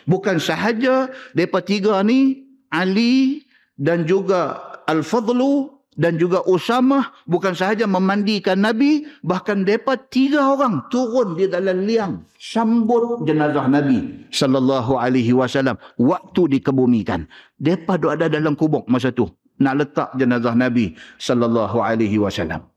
Bukan 0.08 0.42
sahaja 0.42 1.12
depa 1.36 1.62
tiga 1.62 2.00
ni 2.02 2.48
Ali 2.72 3.44
dan 3.76 4.08
juga 4.08 4.58
Al-Fadlu 4.88 5.82
dan 5.92 6.16
juga 6.16 6.40
Usamah 6.48 7.12
bukan 7.28 7.52
sahaja 7.52 7.84
memandikan 7.84 8.56
Nabi 8.64 9.04
bahkan 9.20 9.60
mereka 9.60 10.00
tiga 10.08 10.56
orang 10.56 10.88
turun 10.88 11.36
di 11.36 11.44
dalam 11.52 11.84
liang 11.84 12.24
sambut 12.40 13.28
jenazah 13.28 13.68
Nabi 13.68 14.28
sallallahu 14.32 14.96
alaihi 14.96 15.36
wasallam. 15.36 15.76
Waktu 16.00 16.58
dikebumikan 16.58 17.28
mereka 17.60 18.00
ada 18.08 18.32
dalam 18.32 18.56
kubur 18.56 18.88
masa 18.88 19.12
tu 19.12 19.28
nak 19.60 19.84
letak 19.84 20.08
jenazah 20.16 20.56
Nabi 20.56 20.96
sallallahu 21.20 21.78
alaihi 21.84 22.16
wasallam 22.16 22.71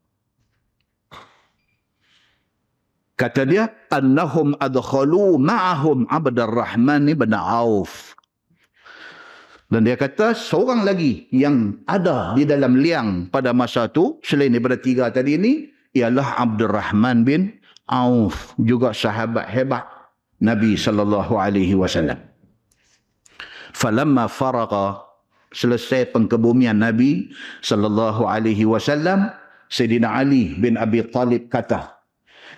kata 3.15 3.47
dia 3.47 3.71
annahum 3.91 4.55
adkhalu 4.59 5.39
ma'ahum 5.39 6.07
Abdul 6.11 6.51
Rahman 6.51 7.07
ibn 7.07 7.31
Auf 7.31 8.15
dan 9.65 9.89
dia 9.89 9.97
kata 9.97 10.37
seorang 10.37 10.85
lagi 10.85 11.25
yang 11.33 11.81
ada 11.89 12.37
di 12.37 12.45
dalam 12.45 12.77
liang 12.77 13.27
pada 13.33 13.49
masa 13.49 13.89
itu 13.89 14.21
selain 14.21 14.53
daripada 14.53 14.77
tiga 14.77 15.09
tadi 15.09 15.41
ini 15.41 15.53
ialah 15.97 16.37
Abdul 16.37 16.69
Rahman 16.69 17.25
bin 17.25 17.57
Auf 17.89 18.53
juga 18.61 18.93
sahabat 18.93 19.49
hebat 19.49 19.85
Nabi 20.41 20.73
sallallahu 20.77 21.37
alaihi 21.37 21.73
wasallam. 21.73 22.17
Falamma 23.73 24.29
faraqa 24.29 25.01
selesai 25.49 26.13
pengkebumian 26.13 26.77
Nabi 26.77 27.33
sallallahu 27.65 28.27
alaihi 28.27 28.67
wasallam 28.69 29.33
Sayyidina 29.71 30.13
Ali 30.13 30.53
bin 30.61 30.77
Abi 30.77 31.01
Talib 31.09 31.49
kata 31.49 31.94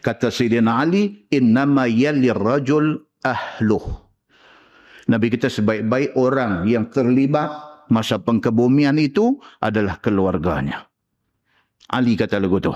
kata 0.05 0.33
Sayyidina 0.33 0.81
Ali 0.83 1.27
innama 1.31 1.85
yalir 1.85 2.37
rajul 2.37 3.01
ahluh 3.23 4.07
Nabi 5.07 5.31
kita 5.31 5.47
sebaik-baik 5.47 6.19
orang 6.19 6.67
yang 6.67 6.91
terlibat 6.91 7.47
masa 7.87 8.19
pengkebumian 8.19 8.99
itu 8.99 9.39
adalah 9.63 10.03
keluarganya. 10.03 10.91
Ali 11.87 12.19
kata 12.19 12.43
lagu 12.43 12.59
tu. 12.59 12.75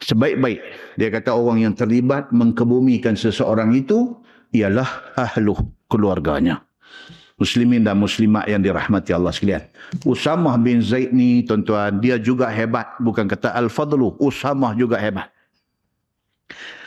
Sebaik-baik 0.00 0.58
dia 0.96 1.08
kata 1.12 1.36
orang 1.36 1.60
yang 1.60 1.74
terlibat 1.76 2.32
mengkebumikan 2.32 3.20
seseorang 3.20 3.76
itu 3.76 4.16
ialah 4.56 5.12
ahlu 5.20 5.52
keluarganya. 5.92 6.64
Muslimin 7.40 7.80
dan 7.80 7.96
muslimat 7.96 8.44
yang 8.44 8.60
dirahmati 8.60 9.16
Allah 9.16 9.32
sekalian. 9.32 9.64
Usamah 10.04 10.60
bin 10.60 10.84
Zaid 10.84 11.08
ni 11.16 11.40
tuan-tuan 11.40 11.96
dia 11.96 12.20
juga 12.20 12.52
hebat 12.52 13.00
bukan 13.00 13.24
kata 13.24 13.56
Al-Fadlu. 13.56 14.20
Usamah 14.20 14.76
juga 14.76 15.00
hebat. 15.00 15.32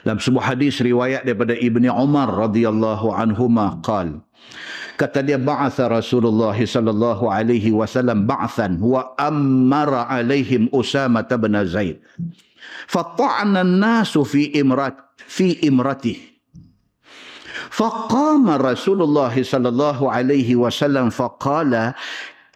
Dalam 0.05 0.21
sebuah 0.21 0.53
hadis 0.53 0.77
riwayat 0.77 1.25
daripada 1.25 1.57
Ibni 1.57 1.89
Umar 1.89 2.29
radhiyallahu 2.29 3.09
anhuma 3.17 3.81
qal 3.81 4.21
kata 4.99 5.25
dia 5.25 5.41
ba'atha 5.41 5.89
Rasulullah 5.89 6.53
sallallahu 6.53 7.25
alaihi 7.31 7.73
wasallam 7.73 8.29
ba'than 8.29 8.77
wa 8.77 9.15
amara 9.17 10.05
alaihim 10.11 10.69
Usama 10.69 11.25
bin 11.25 11.55
Zaid 11.65 11.97
fata'na 12.85 13.65
an-nasu 13.65 14.21
fi 14.27 14.53
imrat 14.53 14.93
fi 15.25 15.57
imratihi 15.65 16.32
فقام 17.73 18.49
رسول 18.49 19.01
الله 19.01 19.43
صلى 19.43 19.69
الله 19.69 20.11
عليه 20.11 20.55
وسلم 20.55 21.09
فقال 21.09 21.93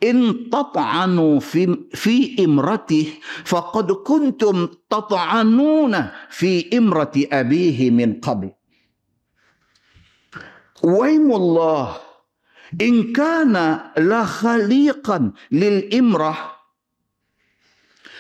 إن 0.04 0.50
تطعنوا 0.50 1.40
في, 1.40 1.78
في 1.94 2.46
إمرته 2.46 3.14
فقد 3.46 3.92
كنتم 3.92 4.68
تطعنون 4.90 6.06
في 6.30 6.78
إمرة 6.78 7.12
أبيه 7.32 7.92
من 7.92 8.14
قبل. 8.22 8.52
ويم 10.84 11.32
الله 11.36 11.98
إن 12.82 13.14
كان 13.14 13.80
لخليقا 13.98 15.32
للإمرة 15.52 16.57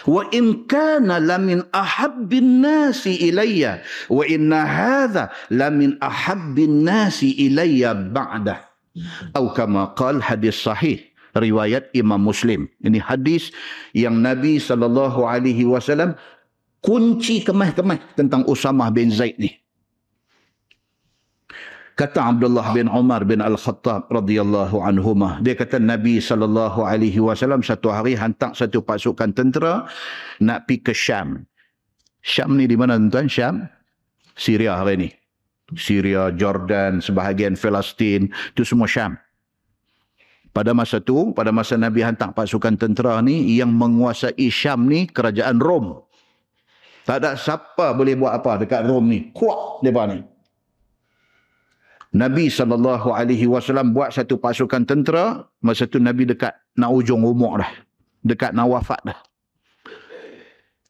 wa 0.08 0.24
in 0.32 0.66
kana 0.66 1.20
la 1.20 1.38
min 1.38 1.62
ahabbin 1.76 2.64
nasi 2.64 3.20
ilayya 3.28 3.84
wa 4.08 4.24
inna 4.24 4.64
hadha 4.64 5.30
la 5.51 5.68
min 5.68 5.99
ahabbin 5.99 6.88
nasi 6.88 7.36
ilayya 7.36 7.91
ba'da. 7.93 8.64
Atau 9.30 9.53
kama 9.53 9.93
qal 9.93 10.18
hadis 10.18 10.58
sahih 10.58 11.03
riwayat 11.38 11.93
Imam 11.93 12.18
Muslim. 12.18 12.66
Ini 12.82 12.97
hadis 12.97 13.53
yang 13.93 14.18
Nabi 14.24 14.58
sallallahu 14.58 15.22
alaihi 15.22 15.70
wasallam 15.70 16.18
kunci 16.82 17.45
kemah-kemah 17.45 18.18
tentang 18.18 18.41
Usamah 18.49 18.89
bin 18.89 19.14
Zaid 19.14 19.38
ni. 19.38 19.53
Kata 21.98 22.30
Abdullah 22.30 22.78
bin 22.78 22.86
Umar 22.93 23.26
bin 23.26 23.41
Al-Khattab 23.41 24.14
radhiyallahu 24.14 24.86
anhumah, 24.86 25.41
dia 25.41 25.58
kata 25.58 25.82
Nabi 25.82 26.22
sallallahu 26.22 26.86
alaihi 26.86 27.18
wasallam 27.18 27.66
satu 27.66 27.89
hari 27.89 28.14
hantar 28.14 28.54
satu 28.54 28.86
pasukan 28.86 29.34
tentera 29.34 29.89
nak 30.38 30.70
pergi 30.70 30.86
ke 30.86 30.93
Syam. 30.93 31.50
Syam 32.22 32.54
ni 32.54 32.70
di 32.70 32.78
mana 32.78 33.02
tuan? 33.10 33.26
Syam? 33.26 33.66
Syria 34.38 34.78
hari 34.78 35.10
ni. 35.10 35.10
Syria, 35.74 36.30
Jordan, 36.38 37.02
sebahagian 37.02 37.58
Palestin, 37.58 38.30
itu 38.30 38.62
semua 38.62 38.86
Syam. 38.86 39.18
Pada 40.54 40.78
masa 40.78 41.02
tu, 41.02 41.34
pada 41.34 41.50
masa 41.50 41.82
Nabi 41.82 42.06
hantar 42.06 42.30
pasukan 42.30 42.78
tentera 42.78 43.18
ni, 43.26 43.58
yang 43.58 43.74
menguasai 43.74 44.54
Syam 44.54 44.86
ni 44.86 45.10
kerajaan 45.10 45.58
Rom. 45.58 45.98
Tak 47.10 47.26
ada 47.26 47.34
siapa 47.34 47.98
boleh 47.98 48.14
buat 48.14 48.38
apa 48.38 48.62
dekat 48.62 48.86
Rom 48.86 49.10
ni. 49.10 49.34
Kuat 49.34 49.82
mereka 49.82 50.14
ni. 50.14 50.37
Nabi 52.18 52.49
SAW 52.49 53.93
buat 53.93 54.09
satu 54.09 54.41
pasukan 54.41 54.89
tentera. 54.89 55.45
Masa 55.61 55.86
tu 55.86 56.01
Nabi 56.01 56.26
dekat 56.26 56.57
nak 56.74 56.89
ujung 56.89 57.22
umur 57.22 57.61
dah. 57.61 57.72
Dekat 58.26 58.57
nak 58.57 58.74
wafat 58.74 59.05
dah. 59.05 59.20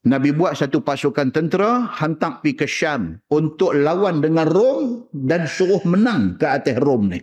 Nabi 0.07 0.31
buat 0.31 0.55
satu 0.55 0.79
pasukan 0.79 1.35
tentera. 1.35 1.91
Hantar 1.99 2.39
pergi 2.39 2.55
ke 2.55 2.63
Syam. 2.63 3.19
Untuk 3.27 3.75
lawan 3.75 4.23
dengan 4.23 4.47
Rom. 4.47 5.11
Dan 5.11 5.51
suruh 5.51 5.83
menang 5.83 6.39
ke 6.39 6.47
atas 6.47 6.79
Rom 6.79 7.11
ni 7.11 7.19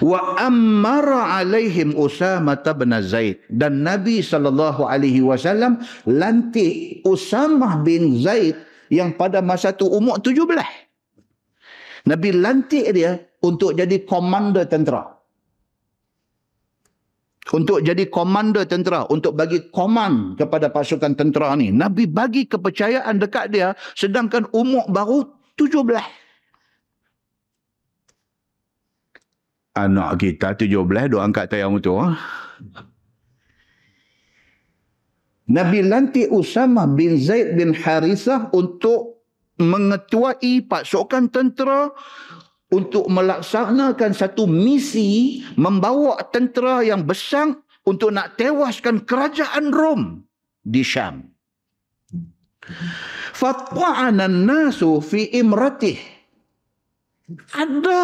wa 0.00 0.40
ammara 0.40 1.40
alaihim 1.40 1.92
Usama 1.96 2.56
bin 2.56 2.92
Zaid 3.04 3.44
dan 3.52 3.84
Nabi 3.84 4.24
sallallahu 4.24 4.88
alaihi 4.88 5.20
wasallam 5.20 5.84
lantik 6.08 7.04
Usamah 7.04 7.84
bin 7.84 8.20
Zaid 8.24 8.56
yang 8.88 9.12
pada 9.16 9.44
masa 9.44 9.74
tu 9.74 9.88
umur 9.88 10.16
17 10.22 10.48
Nabi 12.04 12.30
lantik 12.36 12.86
dia 12.92 13.16
untuk 13.40 13.72
jadi 13.76 14.04
komander 14.04 14.68
tentera 14.68 15.14
untuk 17.52 17.84
jadi 17.84 18.08
komander 18.08 18.64
tentera 18.64 19.04
untuk 19.12 19.36
bagi 19.36 19.68
koman 19.68 20.32
kepada 20.36 20.72
pasukan 20.72 21.12
tentera 21.12 21.52
ni 21.56 21.68
Nabi 21.72 22.08
bagi 22.08 22.48
kepercayaan 22.48 23.20
dekat 23.20 23.52
dia 23.52 23.76
sedangkan 23.96 24.48
umur 24.52 24.84
baru 24.88 25.28
17 25.56 26.24
anak 29.74 30.22
kita 30.22 30.54
17 30.54 31.10
duk 31.10 31.22
angkat 31.22 31.50
tayang 31.50 31.76
tu. 31.82 31.98
Ha? 31.98 32.14
Nabi 35.44 35.84
lantik 35.84 36.32
Usama 36.32 36.88
bin 36.88 37.20
Zaid 37.20 37.58
bin 37.58 37.76
Harithah 37.76 38.48
untuk 38.56 39.13
mengetuai 39.58 40.66
pasukan 40.66 41.30
tentera 41.30 41.90
untuk 42.74 43.06
melaksanakan 43.06 44.10
satu 44.10 44.50
misi 44.50 45.42
membawa 45.54 46.18
tentera 46.34 46.82
yang 46.82 47.06
besar 47.06 47.54
untuk 47.86 48.10
nak 48.10 48.34
tewaskan 48.34 49.04
kerajaan 49.06 49.70
Rom 49.70 50.26
di 50.64 50.82
Syam. 50.82 51.30
Fatwa'ana 53.36 54.26
nasu 54.26 54.98
fi 55.04 55.28
imratih. 55.36 56.00
Ada 57.52 58.02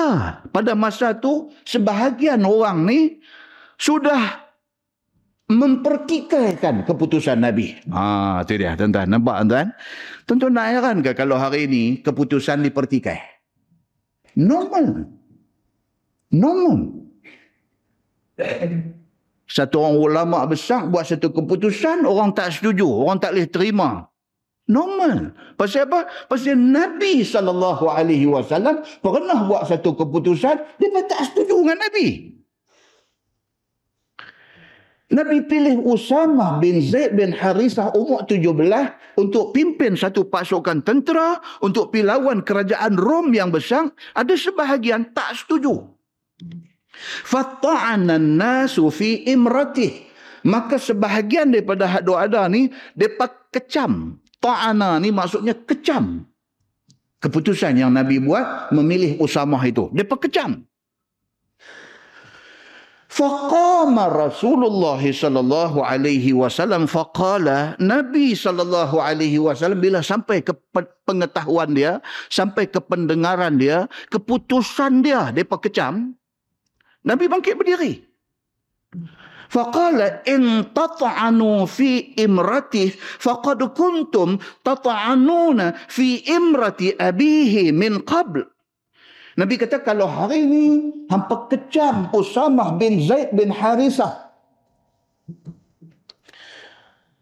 pada 0.48 0.72
masa 0.72 1.12
tu 1.16 1.52
sebahagian 1.64 2.40
orang 2.44 2.88
ni 2.88 3.00
sudah 3.76 4.49
mempertikaikan 5.50 6.86
keputusan 6.86 7.42
Nabi. 7.42 7.74
Ah, 7.90 8.46
tu 8.46 8.54
dia 8.54 8.78
tuan-tuan. 8.78 9.10
Nampak 9.10 9.42
tuan-tuan? 9.42 9.68
Tuan-tuan 10.24 10.52
nak 10.54 10.66
heran 10.70 10.96
ke 11.02 11.10
kalau 11.18 11.34
hari 11.34 11.66
ini 11.66 11.98
keputusan 12.06 12.62
dipertikai? 12.62 13.18
Normal. 14.38 15.10
Normal. 16.30 16.78
Satu 19.50 19.82
orang 19.82 19.98
ulama 19.98 20.46
besar 20.46 20.86
buat 20.86 21.02
satu 21.02 21.34
keputusan, 21.34 22.06
orang 22.06 22.30
tak 22.30 22.54
setuju, 22.54 22.86
orang 22.86 23.18
tak 23.18 23.34
boleh 23.34 23.50
terima. 23.50 24.06
Normal. 24.70 25.34
Pasal 25.58 25.90
apa? 25.90 26.06
Pasal 26.30 26.54
Nabi 26.54 27.26
SAW 27.26 27.98
pernah 29.02 29.38
buat 29.50 29.66
satu 29.66 29.98
keputusan, 29.98 30.56
dia 30.78 31.02
tak 31.10 31.34
setuju 31.34 31.66
dengan 31.66 31.82
Nabi. 31.82 32.38
Nabi 35.10 35.42
pilih 35.42 35.82
Usama 35.82 36.62
bin 36.62 36.78
Zaid 36.78 37.18
bin 37.18 37.34
Harisah 37.34 37.90
umur 37.98 38.22
17 38.30 38.54
untuk 39.18 39.50
pimpin 39.50 39.98
satu 39.98 40.30
pasukan 40.30 40.86
tentera 40.86 41.42
untuk 41.58 41.90
pilawan 41.90 42.46
kerajaan 42.46 42.94
Rom 42.94 43.34
yang 43.34 43.50
besar. 43.50 43.90
Ada 44.14 44.38
sebahagian 44.38 45.10
tak 45.10 45.34
setuju. 45.34 45.82
Fatta'ana 47.26 48.22
nasu 48.22 48.86
fi 48.94 49.26
imratih. 49.26 50.06
Maka 50.46 50.78
sebahagian 50.78 51.52
daripada 51.52 51.90
hadu 51.90 52.14
ada 52.14 52.46
ni, 52.46 52.70
mereka 52.94 53.28
kecam. 53.50 54.22
Ta'ana 54.40 54.96
ni 55.02 55.10
maksudnya 55.10 55.52
kecam. 55.52 56.24
Keputusan 57.20 57.76
yang 57.76 57.92
Nabi 57.92 58.22
buat 58.22 58.72
memilih 58.72 59.20
Usama 59.20 59.60
itu. 59.66 59.92
Mereka 59.92 60.16
kecam. 60.16 60.69
Faqama 63.10 64.06
Rasulullah 64.06 65.02
sallallahu 65.02 65.82
alaihi 65.82 66.30
wasallam 66.30 66.86
faqala 66.86 67.74
Nabi 67.82 68.38
sallallahu 68.38 69.02
alaihi 69.02 69.42
wasallam 69.42 69.82
bila 69.82 69.98
sampai 69.98 70.46
ke 70.46 70.54
pengetahuan 71.02 71.74
dia, 71.74 71.98
sampai 72.30 72.70
ke 72.70 72.78
pendengaran 72.78 73.58
dia, 73.58 73.90
keputusan 74.14 75.02
dia 75.02 75.34
depa 75.34 75.58
kecam, 75.58 76.14
Nabi 77.02 77.26
bangkit 77.26 77.58
berdiri. 77.58 78.06
Faqala 79.50 80.22
in 80.30 80.70
tat'anu 80.70 81.66
fi 81.66 82.14
imrati 82.14 82.94
faqad 82.94 83.74
kuntum 83.74 84.38
tat'anuna 84.62 85.74
fi 85.90 86.22
imrati 86.30 86.94
abihi 86.94 87.74
min 87.74 88.06
qabl. 88.06 88.46
Nabi 89.40 89.56
kata 89.56 89.80
kalau 89.80 90.04
hari 90.04 90.44
ini 90.44 90.64
hampa 91.08 91.48
kecam 91.48 92.12
Usamah 92.12 92.76
bin 92.76 93.00
Zaid 93.00 93.32
bin 93.32 93.48
Harisah. 93.48 94.28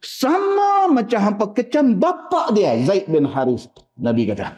Sama 0.03 0.91
macam 0.91 1.21
hampa 1.23 1.55
kecam 1.55 1.95
bapa 1.95 2.51
dia 2.51 2.75
Zaid 2.83 3.07
bin 3.07 3.23
Harisah. 3.23 3.71
Nabi 4.03 4.27
kata. 4.27 4.51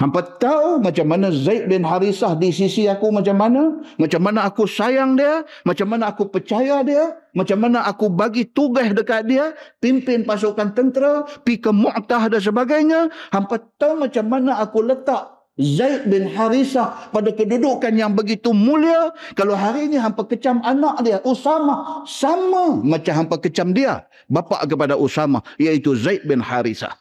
Hampa 0.00 0.24
tahu 0.40 0.80
macam 0.80 1.04
mana 1.04 1.28
Zaid 1.28 1.68
bin 1.68 1.84
Harisah 1.84 2.32
di 2.40 2.48
sisi 2.48 2.88
aku 2.88 3.12
macam 3.12 3.36
mana? 3.36 3.84
Macam 4.00 4.24
mana 4.24 4.48
aku 4.48 4.64
sayang 4.64 5.20
dia? 5.20 5.44
Macam 5.68 5.92
mana 5.92 6.08
aku 6.08 6.32
percaya 6.32 6.80
dia? 6.80 7.12
Macam 7.36 7.60
mana 7.60 7.84
aku 7.84 8.08
bagi 8.08 8.48
tugas 8.48 8.88
dekat 8.96 9.28
dia? 9.28 9.52
Pimpin 9.84 10.24
pasukan 10.24 10.72
tentera, 10.72 11.28
pi 11.44 11.60
ke 11.60 11.68
Mu'tah 11.68 12.24
dan 12.30 12.40
sebagainya. 12.40 13.12
Hampa 13.36 13.60
tahu 13.76 14.08
macam 14.08 14.24
mana 14.32 14.64
aku 14.64 14.80
letak 14.80 15.37
Zaid 15.58 16.06
bin 16.06 16.30
Harisah 16.30 17.10
pada 17.10 17.34
kedudukan 17.34 17.90
yang 17.90 18.14
begitu 18.14 18.54
mulia. 18.54 19.10
Kalau 19.34 19.58
hari 19.58 19.90
ini 19.90 19.98
hampa 19.98 20.22
kecam 20.22 20.62
anak 20.62 21.02
dia, 21.02 21.18
Usama. 21.26 22.06
Sama 22.06 22.78
macam 22.78 23.26
hampa 23.26 23.42
kecam 23.42 23.74
dia. 23.74 24.06
Bapa 24.30 24.62
kepada 24.70 24.94
Usama, 24.94 25.42
iaitu 25.58 25.98
Zaid 25.98 26.22
bin 26.30 26.38
Harisah. 26.38 26.94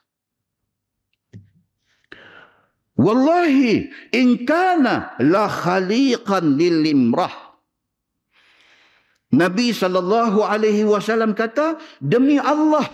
Wallahi, 2.97 3.93
in 4.09 4.41
kana 4.41 5.13
la 5.21 5.45
khaliqan 5.45 6.57
lil 6.57 6.81
limrah. 6.81 7.61
Nabi 9.37 9.69
saw 9.69 9.93
kata, 11.37 11.77
demi 12.01 12.41
Allah, 12.41 12.89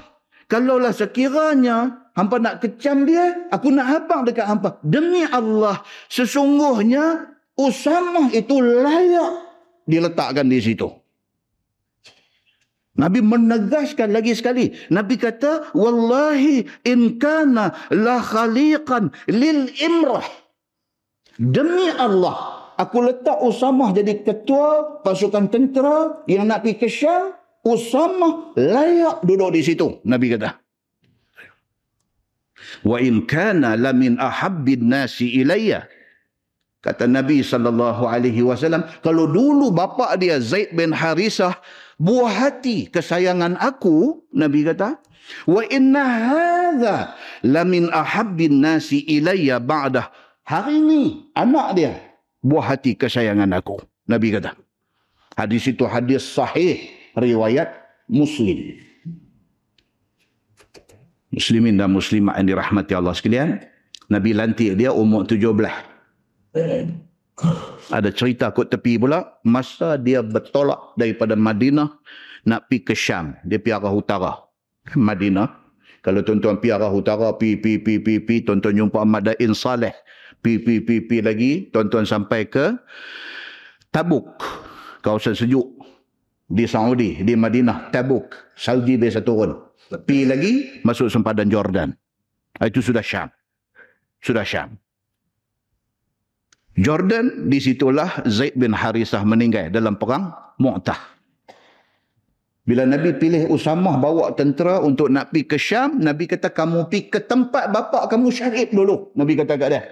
kalaulah 0.51 0.91
sekiranya 0.91 2.02
hampa 2.13 2.37
nak 2.37 2.61
kecam 2.61 3.05
dia, 3.05 3.49
aku 3.49 3.73
nak 3.73 3.87
habang 3.89 4.21
dekat 4.25 4.45
hampa. 4.45 4.77
Demi 4.85 5.25
Allah, 5.27 5.81
sesungguhnya 6.09 7.33
Usamah 7.53 8.33
itu 8.33 8.57
layak 8.57 9.45
diletakkan 9.85 10.49
di 10.49 10.57
situ. 10.57 10.89
Nabi 12.93 13.25
menegaskan 13.25 14.09
lagi 14.13 14.37
sekali. 14.37 14.69
Nabi 14.89 15.17
kata, 15.17 15.73
Wallahi 15.73 16.65
in 16.85 17.17
kana 17.17 17.73
la 17.93 18.21
khaliqan 18.21 19.13
lil 19.29 19.69
imrah. 19.81 20.25
Demi 21.37 21.89
Allah, 21.93 22.73
aku 22.77 23.05
letak 23.05 23.37
Usamah 23.41 23.93
jadi 23.93 24.21
ketua 24.21 25.01
pasukan 25.01 25.49
tentera 25.49 26.25
yang 26.29 26.49
nak 26.49 26.65
pergi 26.65 26.77
ke 26.77 26.89
Syam. 26.89 27.33
Usamah 27.65 28.53
layak 28.57 29.25
duduk 29.25 29.53
di 29.57 29.61
situ. 29.65 30.01
Nabi 30.05 30.33
kata 30.33 30.62
wa 32.83 32.97
in 32.99 33.23
kana 33.25 33.75
lamin 33.79 34.19
ahabbin 34.19 34.87
nasi 34.87 35.29
ilayya. 35.39 35.87
Kata 36.83 37.07
nabi 37.07 37.39
sallallahu 37.39 38.03
alaihi 38.03 38.43
wasallam 38.43 38.83
kalau 38.99 39.23
dulu 39.31 39.71
bapa 39.71 40.19
dia 40.19 40.35
Zaid 40.43 40.75
bin 40.75 40.91
Harisah 40.91 41.55
buah 41.95 42.27
hati 42.27 42.91
kesayangan 42.91 43.55
aku 43.55 44.19
nabi 44.35 44.67
kata 44.67 44.99
wa 45.47 45.63
inna 45.71 46.03
hadha 46.03 46.95
lamin 47.39 47.87
ahabbin 47.87 48.59
nasi 48.59 48.99
ilayya 49.07 49.63
ba'da. 49.63 50.11
Hari 50.43 50.75
ini 50.83 51.03
anak 51.39 51.67
dia 51.79 51.93
buah 52.43 52.75
hati 52.75 52.99
kesayangan 52.99 53.47
aku 53.55 53.79
nabi 54.03 54.35
kata. 54.35 54.51
Hadis 55.39 55.71
itu 55.71 55.87
hadis 55.87 56.27
sahih 56.27 56.83
riwayat 57.15 57.71
muslim 58.11 58.75
muslimin 61.33 61.81
dan 61.81 61.89
muslimat 61.89 62.37
yang 62.37 62.53
dirahmati 62.53 62.93
Allah 62.93 63.17
sekalian. 63.17 63.59
Nabi 64.13 64.37
lantik 64.37 64.77
dia 64.77 64.93
umur 64.93 65.25
tujuh 65.25 65.51
belah. 65.57 65.73
Ada 67.89 68.13
cerita 68.13 68.53
kot 68.53 68.69
tepi 68.69 69.01
pula. 69.01 69.41
Masa 69.41 69.97
dia 69.97 70.21
bertolak 70.21 70.93
daripada 70.95 71.33
Madinah 71.33 71.89
nak 72.45 72.69
pergi 72.69 72.85
ke 72.85 72.93
Syam. 72.93 73.33
Dia 73.41 73.57
pergi 73.57 73.73
arah 73.73 73.93
utara. 73.93 74.31
Madinah. 74.93 75.49
Kalau 76.03 76.19
tuan-tuan 76.21 76.59
pergi 76.59 76.75
arah 76.75 76.91
utara, 76.91 77.31
pi 77.39 77.55
pi 77.55 77.79
pi 77.79 77.97
pi 77.97 78.19
pi 78.19 78.43
tuan-tuan 78.43 78.75
jumpa 78.75 79.01
Madain 79.07 79.53
Saleh. 79.55 79.95
Pi 80.43 80.59
pi 80.59 80.83
pi 80.83 80.99
pi 80.99 81.23
lagi, 81.23 81.71
tuan-tuan 81.71 82.03
sampai 82.03 82.45
ke 82.51 82.75
Tabuk. 83.89 84.27
Kawasan 84.99 85.31
sejuk 85.35 85.79
di 86.51 86.67
Saudi, 86.67 87.23
di 87.23 87.33
Madinah, 87.39 87.89
Tabuk. 87.95 88.35
Saudi 88.59 88.99
biasa 88.99 89.23
turun. 89.23 89.55
Pi 90.01 90.25
lagi 90.25 90.81
masuk 90.81 91.11
sempadan 91.11 91.45
Jordan. 91.51 91.93
Ah, 92.57 92.69
itu 92.69 92.81
sudah 92.81 93.05
Syam. 93.05 93.29
Sudah 94.23 94.45
Syam. 94.45 94.77
Jordan 96.73 97.49
di 97.53 97.61
situlah 97.61 98.25
Zaid 98.25 98.57
bin 98.57 98.73
Harisah 98.73 99.21
meninggal 99.21 99.69
dalam 99.69 99.93
perang 99.93 100.33
Mu'tah. 100.57 100.97
Bila 102.63 102.87
Nabi 102.87 103.11
pilih 103.19 103.51
Usamah 103.51 103.99
bawa 103.99 104.31
tentera 104.33 104.79
untuk 104.79 105.11
nak 105.11 105.35
pergi 105.35 105.43
ke 105.45 105.57
Syam, 105.59 105.99
Nabi 105.99 106.25
kata 106.31 106.49
kamu 106.49 106.87
pergi 106.87 107.11
ke 107.11 107.19
tempat 107.27 107.69
bapa 107.69 108.07
kamu 108.07 108.31
syahid 108.31 108.71
dulu. 108.71 109.11
Nabi 109.19 109.35
kata 109.35 109.59
kat 109.59 109.69
dia. 109.69 109.83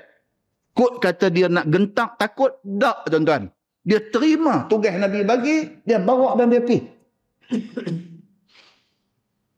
Kut 0.72 1.04
kata 1.04 1.28
dia 1.28 1.52
nak 1.52 1.68
gentak 1.68 2.16
takut. 2.16 2.56
Tak 2.64 3.12
tuan-tuan. 3.12 3.52
Dia 3.84 3.99
terima 4.08 4.72
tugas 4.72 4.95
Nabi 4.95 5.28
bagi, 5.28 5.84
dia 5.84 5.99
bawa 5.99 6.39
dan 6.39 6.47
dia 6.47 6.64
pergi. 6.64 6.80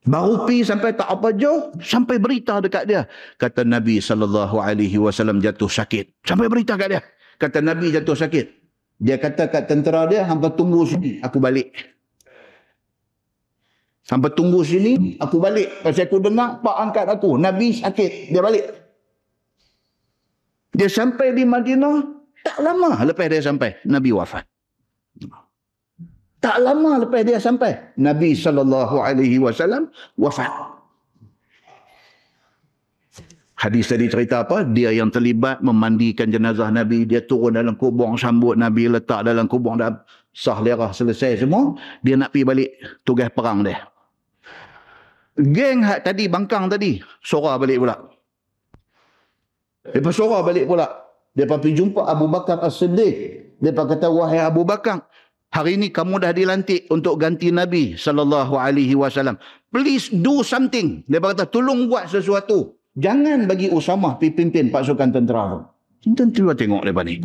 Baru 0.03 0.43
pi 0.43 0.67
sampai 0.67 0.91
tak 0.99 1.07
apa 1.07 1.31
jauh, 1.31 1.71
sampai 1.79 2.19
berita 2.19 2.59
dekat 2.59 2.83
dia. 2.91 3.07
Kata 3.39 3.63
Nabi 3.63 4.03
saw 4.03 4.19
jatuh 5.39 5.71
sakit. 5.71 6.27
Sampai 6.27 6.51
berita 6.51 6.75
kat 6.75 6.87
dia. 6.91 7.01
Kata 7.39 7.63
Nabi 7.63 7.87
jatuh 7.87 8.15
sakit. 8.15 8.45
Dia 8.99 9.15
kata 9.15 9.47
kat 9.47 9.71
tentera 9.71 10.03
dia, 10.07 10.27
hampa 10.27 10.51
tunggu 10.51 10.83
sini, 10.87 11.19
aku 11.23 11.39
balik. 11.39 11.71
Hampa 14.11 14.27
tunggu 14.31 14.63
sini, 14.63 15.15
aku 15.19 15.39
balik. 15.39 15.71
Pasal 15.81 16.11
aku 16.11 16.19
dengar 16.19 16.59
pak 16.59 16.75
angkat 16.75 17.07
aku, 17.07 17.39
Nabi 17.39 17.71
sakit, 17.71 18.35
dia 18.35 18.41
balik. 18.43 18.63
Dia 20.75 20.89
sampai 20.91 21.31
di 21.31 21.47
Madinah, 21.47 22.03
tak 22.43 22.57
lama 22.59 22.95
lepas 23.07 23.27
dia 23.31 23.39
sampai, 23.39 23.79
Nabi 23.87 24.11
wafat. 24.11 24.43
Tak 26.43 26.59
lama 26.59 26.99
lepas 26.99 27.23
dia 27.23 27.39
sampai, 27.39 27.95
Nabi 27.95 28.35
sallallahu 28.35 28.99
alaihi 28.99 29.39
wasallam 29.39 29.87
wafat. 30.19 30.51
Hadis 33.55 33.87
tadi 33.87 34.11
cerita 34.11 34.43
apa? 34.43 34.67
Dia 34.67 34.91
yang 34.91 35.07
terlibat 35.07 35.63
memandikan 35.63 36.27
jenazah 36.27 36.67
Nabi, 36.67 37.07
dia 37.07 37.23
turun 37.23 37.55
dalam 37.55 37.79
kubur 37.79 38.11
sambut 38.19 38.59
Nabi, 38.59 38.91
letak 38.91 39.23
dalam 39.23 39.47
kubur 39.47 39.79
dah 39.79 40.03
sah 40.35 40.59
lerah 40.59 40.91
selesai 40.91 41.47
semua, 41.47 41.79
dia 42.03 42.19
nak 42.19 42.35
pergi 42.35 42.43
balik 42.43 42.69
tugas 43.07 43.31
perang 43.31 43.63
dia. 43.63 43.79
Geng 45.39 45.79
hak 45.79 46.03
tadi 46.03 46.27
bangkang 46.27 46.67
tadi, 46.67 46.99
sora 47.23 47.55
balik 47.55 47.87
pula. 47.87 47.95
Lepas 49.95 50.11
sora 50.11 50.43
balik 50.43 50.67
pula. 50.67 50.91
Dia 51.31 51.47
pergi 51.47 51.71
jumpa 51.71 52.03
Abu 52.03 52.27
Bakar 52.27 52.59
As-Siddiq. 52.59 53.15
Dia 53.63 53.71
kata, 53.71 54.11
wahai 54.11 54.43
Abu 54.43 54.67
Bakar, 54.67 55.07
Hari 55.53 55.77
ini 55.77 55.93
kamu 55.93 56.17
dah 56.17 56.33
dilantik 56.33 56.89
untuk 56.89 57.21
ganti 57.21 57.53
Nabi 57.53 57.93
sallallahu 57.93 58.57
alaihi 58.57 58.97
wasallam. 58.97 59.37
Please 59.69 60.09
do 60.09 60.41
something. 60.41 61.05
Dia 61.05 61.21
kata 61.21 61.45
tolong 61.45 61.85
buat 61.85 62.09
sesuatu. 62.09 62.73
Jangan 62.97 63.45
bagi 63.45 63.69
Usamah 63.69 64.17
pimpin 64.17 64.73
pasukan 64.73 65.13
tentera. 65.13 65.61
Kita 66.01 66.25
cuba 66.33 66.57
tengok 66.57 66.89
depan 66.89 67.05
ni. 67.05 67.21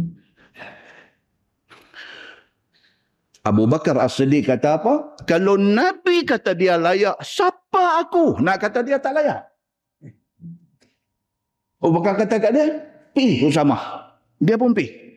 Abu 3.48 3.64
Bakar 3.64 3.96
As-Siddiq 3.96 4.44
kata 4.44 4.76
apa? 4.76 5.16
Kalau 5.24 5.56
Nabi 5.56 6.28
kata 6.28 6.52
dia 6.52 6.76
layak, 6.76 7.16
siapa 7.24 8.04
aku 8.04 8.44
nak 8.44 8.60
kata 8.60 8.84
dia 8.84 9.00
tak 9.00 9.16
layak? 9.16 9.48
Abu 11.80 11.96
Bakar 11.96 12.20
kata 12.20 12.36
kat 12.36 12.52
dia, 12.52 12.66
pi 13.16 13.40
Usamah. 13.40 14.12
Dia 14.36 14.60
pun 14.60 14.76
pi. 14.76 15.07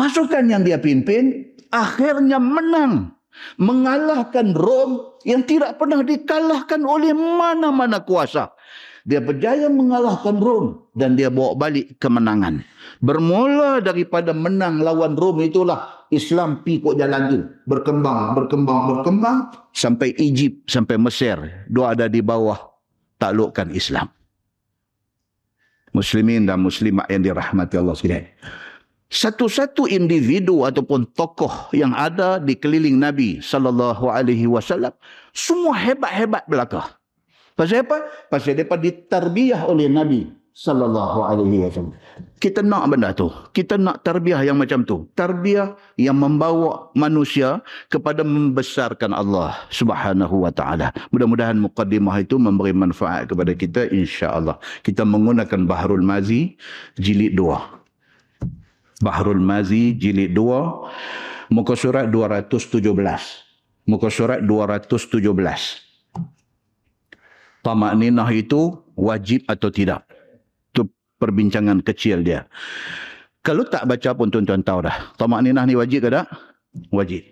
Pasukan 0.00 0.48
yang 0.48 0.64
dia 0.64 0.80
pimpin 0.80 1.44
akhirnya 1.68 2.40
menang. 2.40 3.12
Mengalahkan 3.60 4.56
Rom 4.56 5.20
yang 5.28 5.44
tidak 5.44 5.76
pernah 5.76 6.00
dikalahkan 6.00 6.80
oleh 6.88 7.12
mana-mana 7.12 8.00
kuasa. 8.00 8.48
Dia 9.04 9.20
berjaya 9.20 9.68
mengalahkan 9.68 10.40
Rom 10.40 10.88
dan 10.96 11.20
dia 11.20 11.28
bawa 11.28 11.52
balik 11.52 12.00
kemenangan. 12.00 12.64
Bermula 13.04 13.84
daripada 13.84 14.32
menang 14.32 14.80
lawan 14.80 15.20
Rom 15.20 15.44
itulah 15.44 16.08
Islam 16.08 16.64
pi 16.64 16.80
kok 16.80 16.96
jalan 16.96 17.22
tu. 17.28 17.38
Berkembang, 17.68 18.32
berkembang, 18.40 18.80
berkembang 18.96 19.52
sampai 19.76 20.16
Egypt, 20.16 20.64
sampai 20.64 20.96
Mesir. 20.96 21.36
Dua 21.68 21.92
ada 21.92 22.08
di 22.08 22.24
bawah 22.24 22.56
taklukkan 23.20 23.68
Islam. 23.76 24.08
Muslimin 25.92 26.48
dan 26.48 26.64
muslimat 26.64 27.04
yang 27.12 27.20
dirahmati 27.20 27.76
Allah 27.76 27.92
sekalian 27.92 28.24
satu-satu 29.10 29.90
individu 29.90 30.62
ataupun 30.62 31.10
tokoh 31.18 31.50
yang 31.74 31.90
ada 31.98 32.38
di 32.38 32.54
keliling 32.54 32.94
Nabi 32.94 33.42
sallallahu 33.42 34.06
alaihi 34.06 34.46
wasallam 34.46 34.94
semua 35.34 35.74
hebat-hebat 35.74 36.46
belaka. 36.46 36.94
Pasal 37.58 37.82
apa? 37.84 38.06
Pasal 38.30 38.56
depa 38.56 38.78
ditarbiyah 38.78 39.66
oleh 39.66 39.90
Nabi 39.90 40.30
sallallahu 40.54 41.26
alaihi 41.26 41.66
wasallam. 41.66 41.98
Kita 42.38 42.62
nak 42.62 42.86
benda 42.86 43.10
tu. 43.10 43.28
Kita 43.50 43.76
nak 43.76 44.06
tarbiyah 44.06 44.46
yang 44.46 44.56
macam 44.56 44.86
tu. 44.86 45.10
Tarbiyah 45.18 45.76
yang 45.98 46.16
membawa 46.16 46.88
manusia 46.96 47.60
kepada 47.92 48.22
membesarkan 48.24 49.12
Allah 49.12 49.58
Subhanahu 49.74 50.46
wa 50.46 50.54
taala. 50.54 50.94
Mudah-mudahan 51.12 51.58
mukaddimah 51.58 52.22
itu 52.22 52.38
memberi 52.38 52.72
manfaat 52.72 53.28
kepada 53.28 53.52
kita 53.52 53.90
insya-Allah. 53.90 54.56
Kita 54.86 55.04
menggunakan 55.04 55.66
Bahrul 55.66 56.06
Mazi 56.06 56.56
jilid 56.96 57.36
2. 57.36 57.79
Bahrul 59.00 59.40
Mazi 59.40 59.96
jilid 59.96 60.36
2 60.36 61.50
muka 61.52 61.74
surat 61.74 62.06
217 62.08 62.84
muka 63.88 64.08
surat 64.12 64.44
217 64.44 65.20
tamak 67.64 67.92
ninah 67.96 68.28
itu 68.32 68.76
wajib 68.96 69.44
atau 69.48 69.68
tidak? 69.72 70.04
Itu 70.72 70.88
perbincangan 71.20 71.84
kecil 71.84 72.24
dia. 72.24 72.48
Kalau 73.40 73.64
tak 73.64 73.88
baca 73.88 74.10
pun 74.12 74.28
tuan-tuan 74.28 74.60
tahu 74.60 74.84
dah. 74.84 75.16
Tamak 75.16 75.40
ninah 75.44 75.64
ni 75.64 75.76
wajib 75.76 76.04
ke 76.04 76.12
tak? 76.12 76.28
Wajib. 76.92 77.24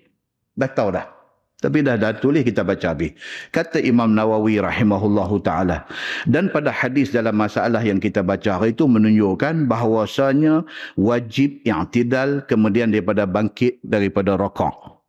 Dah 0.56 0.72
tahu 0.72 0.88
dah 0.96 1.17
tapi 1.58 1.82
dah 1.82 1.98
dah 1.98 2.14
tulis 2.14 2.46
kita 2.46 2.62
baca 2.62 2.94
habis. 2.94 3.18
Kata 3.50 3.82
Imam 3.82 4.14
Nawawi 4.14 4.62
rahimahullahu 4.62 5.42
taala. 5.42 5.82
Dan 6.22 6.54
pada 6.54 6.70
hadis 6.70 7.10
dalam 7.10 7.34
masalah 7.34 7.82
yang 7.82 7.98
kita 7.98 8.22
baca 8.22 8.62
hari 8.62 8.70
itu 8.70 8.86
menunjukkan 8.86 9.66
bahawasanya 9.66 10.62
wajib 10.94 11.58
i'tidal 11.66 12.46
kemudian 12.46 12.94
daripada 12.94 13.26
bangkit 13.26 13.82
daripada 13.82 14.38
rakaat. 14.38 15.02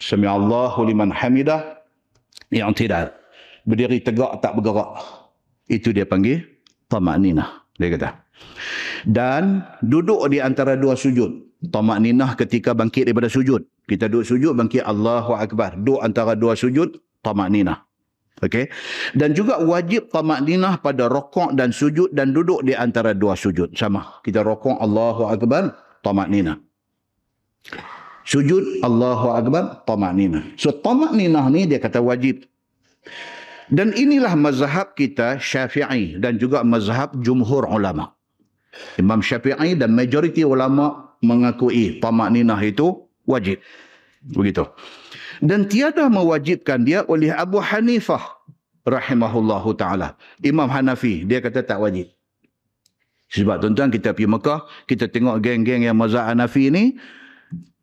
Sami 0.00 0.24
Allahu 0.24 0.88
liman 0.88 1.12
hamidah 1.12 1.84
i'tidal. 2.48 3.12
Berdiri 3.68 4.00
tegak 4.00 4.40
tak 4.40 4.56
bergerak. 4.56 4.96
Itu 5.68 5.92
dia 5.92 6.08
panggil 6.08 6.40
tamakninah. 6.88 7.68
Dia 7.76 7.92
kata. 7.92 8.08
Dan 9.04 9.60
duduk 9.84 10.24
di 10.32 10.40
antara 10.40 10.72
dua 10.72 10.96
sujud. 10.96 11.52
Tamakninah 11.68 12.40
ketika 12.40 12.72
bangkit 12.72 13.12
daripada 13.12 13.28
sujud. 13.28 13.60
Kita 13.90 14.06
duduk 14.06 14.22
sujud 14.22 14.54
bangkit 14.54 14.86
Allahu 14.86 15.34
Akbar. 15.34 15.74
Duduk 15.74 15.98
antara 15.98 16.38
dua 16.38 16.54
sujud, 16.54 16.94
tamak 17.26 17.50
ninah. 17.50 17.82
Okey. 18.38 18.70
Dan 19.18 19.34
juga 19.34 19.58
wajib 19.58 20.14
tamak 20.14 20.46
ninah 20.46 20.78
pada 20.78 21.10
rokok 21.10 21.58
dan 21.58 21.74
sujud 21.74 22.14
dan 22.14 22.30
duduk 22.30 22.62
di 22.62 22.78
antara 22.78 23.18
dua 23.18 23.34
sujud. 23.34 23.74
Sama. 23.74 24.22
Kita 24.22 24.46
rokok 24.46 24.78
Allahu 24.78 25.26
Akbar, 25.26 25.74
tamak 26.06 26.30
ninah. 26.30 26.62
Sujud 28.22 28.78
Allahu 28.86 29.34
Akbar, 29.34 29.82
tamak 29.82 30.14
ninah. 30.14 30.54
So 30.54 30.70
tamak 30.70 31.10
ninah 31.10 31.50
ni 31.50 31.66
dia 31.66 31.82
kata 31.82 31.98
wajib. 31.98 32.46
Dan 33.70 33.90
inilah 33.90 34.38
mazhab 34.38 34.94
kita 34.94 35.42
syafi'i 35.42 36.14
dan 36.22 36.38
juga 36.38 36.62
mazhab 36.62 37.10
jumhur 37.18 37.66
ulama. 37.66 38.14
Imam 39.02 39.18
syafi'i 39.18 39.74
dan 39.74 39.98
majoriti 39.98 40.46
ulama 40.46 41.18
mengakui 41.26 41.98
tamak 41.98 42.30
ninah 42.30 42.58
itu 42.62 43.09
wajib. 43.30 43.62
Begitu. 44.20 44.68
Dan 45.40 45.64
tiada 45.70 46.10
mewajibkan 46.12 46.84
dia 46.84 47.06
oleh 47.08 47.32
Abu 47.32 47.56
Hanifah 47.62 48.20
rahimahullahu 48.84 49.72
taala. 49.78 50.18
Imam 50.44 50.68
Hanafi 50.68 51.24
dia 51.24 51.40
kata 51.40 51.64
tak 51.64 51.80
wajib. 51.80 52.12
Sebab 53.30 53.62
tuan-tuan 53.62 53.94
kita 53.94 54.10
pergi 54.10 54.26
Mekah, 54.26 54.66
kita 54.90 55.06
tengok 55.06 55.38
geng-geng 55.38 55.86
yang 55.86 55.94
mazhab 55.94 56.26
Hanafi 56.26 56.68
ni 56.68 56.98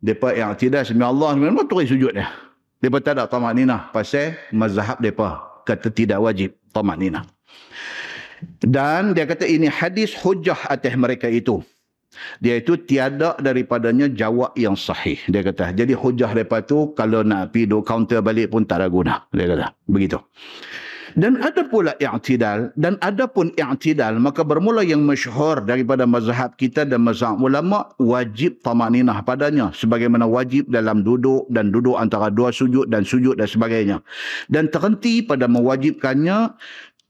depa 0.03 0.35
yang 0.35 0.53
tidak 0.59 0.85
semi 0.85 1.01
Allah 1.01 1.33
memang 1.33 1.65
turun 1.65 1.87
sujud 1.87 2.13
dia. 2.13 2.29
Depa 2.77 3.01
tak 3.01 3.17
ada 3.17 3.25
tamak 3.25 3.57
ninah 3.57 3.89
pasal 3.89 4.37
mazhab 4.53 5.01
depa 5.01 5.41
kata 5.65 5.89
tidak 5.89 6.21
wajib 6.21 6.53
tamak 6.69 6.99
ninah. 7.01 7.25
Dan 8.61 9.17
dia 9.17 9.25
kata 9.25 9.49
ini 9.49 9.65
hadis 9.65 10.13
hujah 10.21 10.57
atas 10.69 10.93
mereka 10.93 11.25
itu. 11.25 11.65
Dia 12.39 12.61
itu 12.61 12.77
tiada 12.77 13.37
daripadanya 13.39 14.07
jawab 14.11 14.53
yang 14.57 14.77
sahih. 14.77 15.17
Dia 15.29 15.41
kata. 15.41 15.73
Jadi 15.73 15.93
hujah 15.93 16.31
mereka 16.31 16.63
tu 16.63 16.93
kalau 16.93 17.21
nak 17.21 17.53
pergi 17.53 17.69
do 17.69 17.81
counter 17.81 18.21
balik 18.21 18.53
pun 18.53 18.65
tak 18.65 18.83
ada 18.83 18.87
guna. 18.87 19.25
Dia 19.33 19.45
kata. 19.49 19.67
Begitu. 19.89 20.19
Dan 21.17 21.41
ada 21.41 21.65
pula 21.65 21.97
i'tidal. 21.97 22.69
Dan 22.77 23.01
ada 23.01 23.25
pun 23.25 23.49
i'tidal. 23.57 24.21
Maka 24.21 24.45
bermula 24.45 24.85
yang 24.85 25.01
masyhur 25.01 25.65
daripada 25.65 26.05
mazhab 26.05 26.53
kita 26.61 26.85
dan 26.85 27.01
mazhab 27.01 27.41
ulama. 27.41 27.89
Wajib 27.97 28.61
tamaninah 28.61 29.25
padanya. 29.25 29.73
Sebagaimana 29.73 30.29
wajib 30.29 30.69
dalam 30.69 31.01
duduk 31.01 31.49
dan 31.49 31.73
duduk 31.73 31.97
antara 31.97 32.29
dua 32.29 32.53
sujud 32.53 32.93
dan 32.93 33.01
sujud 33.01 33.33
dan 33.33 33.49
sebagainya. 33.49 33.97
Dan 34.45 34.69
terhenti 34.69 35.25
pada 35.25 35.49
mewajibkannya 35.49 36.53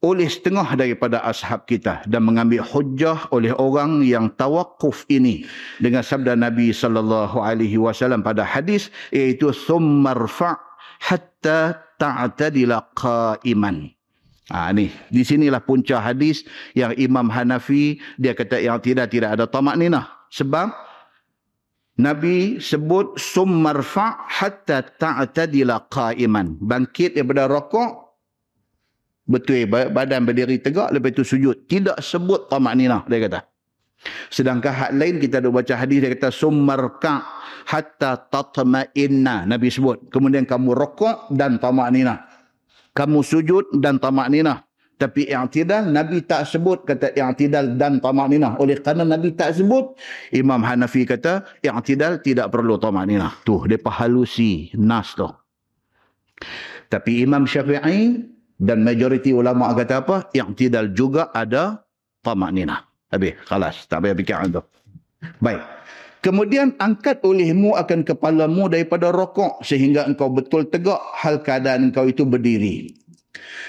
oleh 0.07 0.31
setengah 0.31 0.79
daripada 0.79 1.19
ashab 1.27 1.67
kita 1.67 1.99
dan 2.07 2.23
mengambil 2.23 2.63
hujah 2.63 3.27
oleh 3.35 3.51
orang 3.59 4.07
yang 4.07 4.31
tawakuf 4.39 5.03
ini 5.11 5.43
dengan 5.83 5.99
sabda 5.99 6.39
Nabi 6.39 6.71
sallallahu 6.71 7.43
alaihi 7.43 7.75
wasallam 7.75 8.23
pada 8.23 8.47
hadis 8.47 8.87
iaitu 9.11 9.51
summarfa 9.51 10.55
hatta 11.03 11.75
ta'tadila 11.99 12.87
qa'iman. 12.95 13.91
Ha, 14.47 14.71
ni 14.71 14.87
di 15.11 15.27
sinilah 15.27 15.59
punca 15.59 15.99
hadis 15.99 16.47
yang 16.71 16.95
Imam 16.95 17.27
Hanafi 17.27 17.99
dia 18.15 18.31
kata 18.31 18.63
yang 18.63 18.79
tidak 18.79 19.11
tidak 19.11 19.35
ada 19.35 19.43
tamak 19.43 19.75
ninah 19.75 20.07
sebab 20.31 20.71
Nabi 21.99 22.55
sebut 22.63 23.19
summarfa 23.19 24.23
hatta 24.23 24.87
ta'tadila 24.87 25.91
qa'iman 25.91 26.55
bangkit 26.63 27.19
daripada 27.19 27.51
rokok 27.51 28.06
betul 29.27 29.67
badan 29.67 30.23
berdiri 30.23 30.57
tegak 30.57 30.89
lepas 30.95 31.11
itu 31.11 31.23
sujud 31.27 31.67
tidak 31.67 31.99
sebut 31.99 32.47
tamak 32.47 32.73
ninah 32.79 33.03
dia 33.05 33.27
kata 33.27 33.39
sedangkan 34.31 34.73
hak 34.73 34.91
lain 34.95 35.15
kita 35.19 35.43
ada 35.43 35.49
baca 35.51 35.73
hadis 35.75 35.99
dia 35.99 36.09
kata 36.15 36.31
summarka 36.31 37.27
hatta 37.67 38.17
tatma'inna 38.31 39.43
nabi 39.43 39.67
sebut 39.67 40.07
kemudian 40.09 40.47
kamu 40.47 40.71
rokok 40.71 41.29
dan 41.35 41.59
tamak 41.59 41.91
ninah 41.91 42.23
kamu 42.95 43.19
sujud 43.21 43.77
dan 43.83 43.99
tamak 43.99 44.31
ninah 44.31 44.67
Tapi 44.97 45.29
i'tidal 45.29 45.93
Nabi 45.93 46.25
tak 46.25 46.49
sebut 46.49 46.81
kata 46.81 47.13
i'tidal 47.13 47.77
dan 47.77 48.01
tamanina. 48.01 48.57
Oleh 48.57 48.81
kerana 48.81 49.05
Nabi 49.05 49.29
tak 49.37 49.53
sebut, 49.53 49.93
Imam 50.33 50.57
Hanafi 50.65 51.05
kata 51.05 51.45
i'tidal 51.61 52.17
tidak 52.25 52.49
perlu 52.49 52.81
tamanina. 52.81 53.29
Tu 53.45 53.53
depa 53.69 53.93
halusi 53.93 54.73
nas 54.73 55.13
tu. 55.13 55.29
Tapi 56.89 57.21
Imam 57.21 57.45
Syafi'i 57.45 58.25
dan 58.57 58.81
majoriti 58.81 59.33
ulama 59.33 59.69
kata 59.77 60.01
apa? 60.01 60.29
I'tidal 60.33 60.89
juga 60.93 61.29
ada 61.29 61.85
tamanina. 62.25 62.85
Habis, 63.13 63.37
kelas. 63.45 63.85
Tak 63.87 64.03
payah 64.03 64.15
fikir 64.17 64.37
tu. 64.51 64.61
Baik. 65.39 65.61
Kemudian 66.25 66.75
angkat 66.81 67.23
olehmu 67.23 67.77
akan 67.77 68.03
kepalamu 68.03 68.67
daripada 68.67 69.13
rokok 69.13 69.61
sehingga 69.63 70.09
engkau 70.09 70.27
betul 70.33 70.65
tegak 70.67 70.99
hal 71.15 71.39
keadaan 71.39 71.93
engkau 71.93 72.09
itu 72.09 72.25
berdiri. 72.27 72.91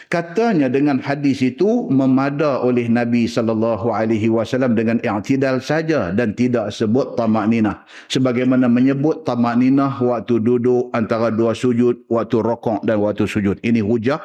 Katanya 0.08 0.72
dengan 0.72 0.96
hadis 1.04 1.44
itu 1.44 1.84
memada 1.92 2.64
oleh 2.64 2.88
Nabi 2.88 3.28
sallallahu 3.28 3.92
alaihi 3.92 4.32
wasallam 4.32 4.72
dengan 4.72 4.96
i'tidal 5.04 5.60
saja 5.60 6.08
dan 6.16 6.32
tidak 6.32 6.72
sebut 6.72 7.12
tamakninah. 7.20 7.84
Sebagaimana 8.08 8.72
menyebut 8.72 9.28
tamakninah 9.28 10.00
waktu 10.00 10.40
duduk 10.40 10.88
antara 10.96 11.28
dua 11.28 11.52
sujud, 11.52 12.08
waktu 12.08 12.40
rokok 12.40 12.80
dan 12.88 13.04
waktu 13.04 13.28
sujud. 13.28 13.60
Ini 13.60 13.84
hujah 13.84 14.16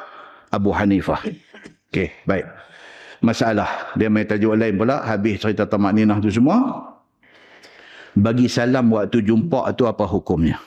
Abu 0.54 0.70
Hanifah. 0.70 1.18
Okey, 1.90 2.14
baik. 2.22 2.46
Masalah. 3.18 3.90
Dia 3.98 4.06
main 4.06 4.22
tajuk 4.22 4.54
lain 4.54 4.78
pula. 4.78 5.02
Habis 5.02 5.42
cerita 5.42 5.66
tamakninah 5.66 6.22
tu 6.22 6.30
semua. 6.30 6.86
Bagi 8.14 8.46
salam 8.46 8.94
waktu 8.94 9.26
jumpa 9.26 9.74
tu 9.74 9.90
apa 9.90 10.06
hukumnya? 10.06 10.62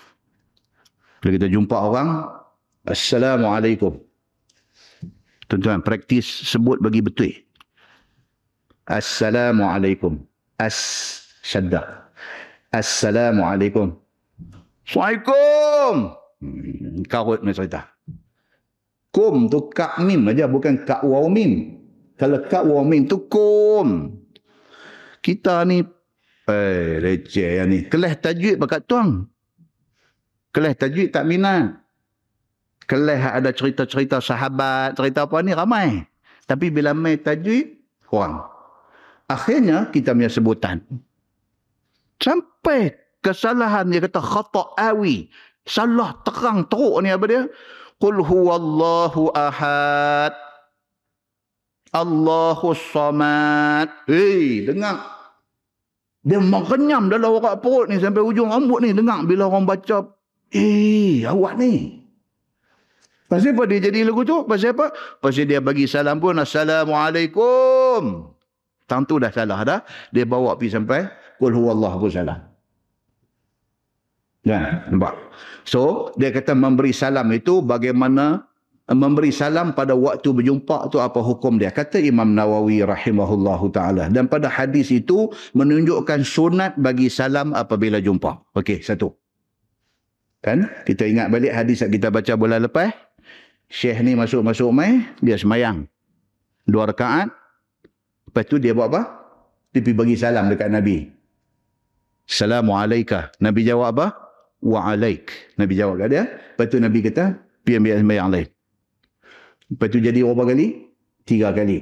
Kalau 1.23 1.31
kita 1.31 1.47
jumpa 1.47 1.75
orang, 1.79 2.27
Assalamualaikum. 2.87 3.99
Tuan-tuan, 5.51 5.83
praktis 5.83 6.23
sebut 6.23 6.79
bagi 6.79 7.03
betul. 7.03 7.31
Assalamualaikum. 8.87 10.23
As 10.55 10.75
syadda. 11.43 12.07
Assalamualaikum. 12.71 13.95
Assalamualaikum. 14.87 16.15
Hmm, 16.39 17.03
karut 17.11 17.43
ni 17.43 17.51
cerita. 17.51 17.96
Kum 19.11 19.49
tu 19.49 19.71
kak 19.71 20.01
mim 20.03 20.27
aja 20.29 20.45
bukan 20.45 20.83
kak 20.85 21.01
waw 21.01 21.25
mim. 21.31 21.79
Kalau 22.19 22.43
kak 22.45 22.63
waw 22.67 22.83
mim 22.85 23.07
tu 23.09 23.25
kum. 23.27 24.13
Kita 25.23 25.65
ni 25.65 25.81
eh 26.47 27.01
receh 27.01 27.63
yang 27.63 27.71
ni. 27.71 27.87
Kelas 27.87 28.19
tajwid 28.23 28.61
pakat 28.61 28.85
tuang. 28.85 29.27
Kelas 30.53 30.77
tajwid 30.79 31.11
tak 31.11 31.27
minat 31.27 31.87
kelih 32.87 33.19
ada 33.19 33.51
cerita-cerita 33.51 34.23
sahabat, 34.23 34.95
cerita 34.95 35.27
apa 35.27 35.43
ni 35.43 35.51
ramai. 35.51 36.07
Tapi 36.47 36.71
bila 36.71 36.95
mai 36.95 37.19
tajwid, 37.19 37.75
kurang. 38.07 38.47
Akhirnya 39.27 39.91
kita 39.91 40.15
punya 40.15 40.31
sebutan. 40.31 40.79
Sampai 42.23 42.95
kesalahan 43.19 43.91
dia 43.91 43.99
kata 43.99 44.23
khata 44.23 44.63
awi. 44.79 45.27
Salah 45.67 46.15
terang 46.23 46.63
teruk 46.71 47.03
ni 47.03 47.11
apa 47.11 47.25
dia? 47.27 47.43
Qul 47.97 48.21
huwallahu 48.21 49.33
ahad. 49.33 50.33
Allahu 51.93 52.77
samad. 52.77 53.89
Hei, 54.05 54.69
dengar. 54.69 55.01
Dia 56.21 56.43
mengenyam 56.43 57.07
dalam 57.07 57.39
orang 57.39 57.57
perut 57.63 57.87
ni 57.87 57.97
sampai 57.97 58.21
ujung 58.21 58.51
rambut 58.51 58.83
ni. 58.83 58.91
Dengar 58.93 59.23
bila 59.23 59.47
orang 59.49 59.65
baca. 59.65 60.13
Eh, 60.51 61.23
awak 61.25 61.57
ni. 61.57 62.03
Pasal 63.27 63.51
apa 63.51 63.67
dia 63.67 63.83
jadi 63.83 64.07
lagu 64.07 64.23
tu? 64.23 64.47
Pasal 64.47 64.71
apa? 64.71 64.95
Pasal 65.19 65.47
dia 65.47 65.59
bagi 65.59 65.83
salam 65.83 66.23
pun 66.23 66.39
Assalamualaikum. 66.39 68.31
Tang 68.87 69.03
tu 69.03 69.19
dah 69.19 69.31
salah 69.35 69.59
dah. 69.67 69.79
Dia 70.15 70.23
bawa 70.23 70.55
pergi 70.55 70.79
sampai 70.79 71.11
Qul 71.35 71.51
huwallah 71.51 71.99
pun 71.99 72.07
salah. 72.07 72.39
Ya, 74.47 74.87
nampak? 74.87 75.19
So, 75.67 76.15
dia 76.15 76.31
kata 76.31 76.55
memberi 76.55 76.95
salam 76.95 77.27
itu 77.35 77.59
bagaimana 77.59 78.47
memberi 78.87 79.35
salam 79.35 79.75
pada 79.75 79.91
waktu 79.91 80.31
berjumpa 80.31 80.87
tu 80.87 81.03
apa 81.03 81.19
hukum 81.19 81.59
dia 81.59 81.75
kata 81.75 81.99
Imam 81.99 82.31
Nawawi 82.31 82.87
rahimahullahu 82.87 83.67
taala 83.75 84.07
dan 84.07 84.31
pada 84.31 84.47
hadis 84.47 84.95
itu 84.95 85.27
menunjukkan 85.51 86.23
sunat 86.23 86.79
bagi 86.79 87.11
salam 87.11 87.51
apabila 87.51 87.99
jumpa 87.99 88.47
okey 88.55 88.79
satu 88.79 89.11
kan 90.39 90.71
kita 90.87 91.03
ingat 91.03 91.27
balik 91.27 91.51
hadis 91.51 91.83
yang 91.83 91.91
kita 91.91 92.07
baca 92.07 92.31
bulan 92.39 92.63
lepas 92.63 92.95
Syekh 93.67 93.99
ni 93.99 94.15
masuk-masuk 94.15 94.71
mai, 94.71 95.03
dia 95.19 95.35
semayang. 95.35 95.83
Dua 96.63 96.87
rakaat. 96.87 97.27
Lepas 98.27 98.43
tu 98.47 98.59
dia 98.59 98.71
buat 98.71 98.87
apa? 98.91 99.01
Dia 99.75 99.83
pergi 99.83 99.95
bagi 99.95 100.15
salam 100.15 100.47
dekat 100.47 100.71
Nabi. 100.71 101.11
Assalamualaikum. 102.27 103.27
Nabi 103.43 103.61
jawab 103.67 103.87
apa? 103.95 104.26
Wa'alaik. 104.63 105.55
Nabi 105.61 105.73
jawab 105.77 106.01
kat 106.01 106.09
dia. 106.09 106.23
Lepas 106.25 106.65
tu 106.73 106.77
Nabi 106.81 106.99
kata, 107.05 107.37
pergi 107.61 107.77
ambil 107.77 107.93
semayang 108.01 108.29
lain. 108.33 108.47
Lepas 109.69 109.87
tu 109.93 109.99
jadi 110.01 110.19
berapa 110.23 110.43
kali? 110.49 110.67
Tiga 111.27 111.53
kali. 111.53 111.77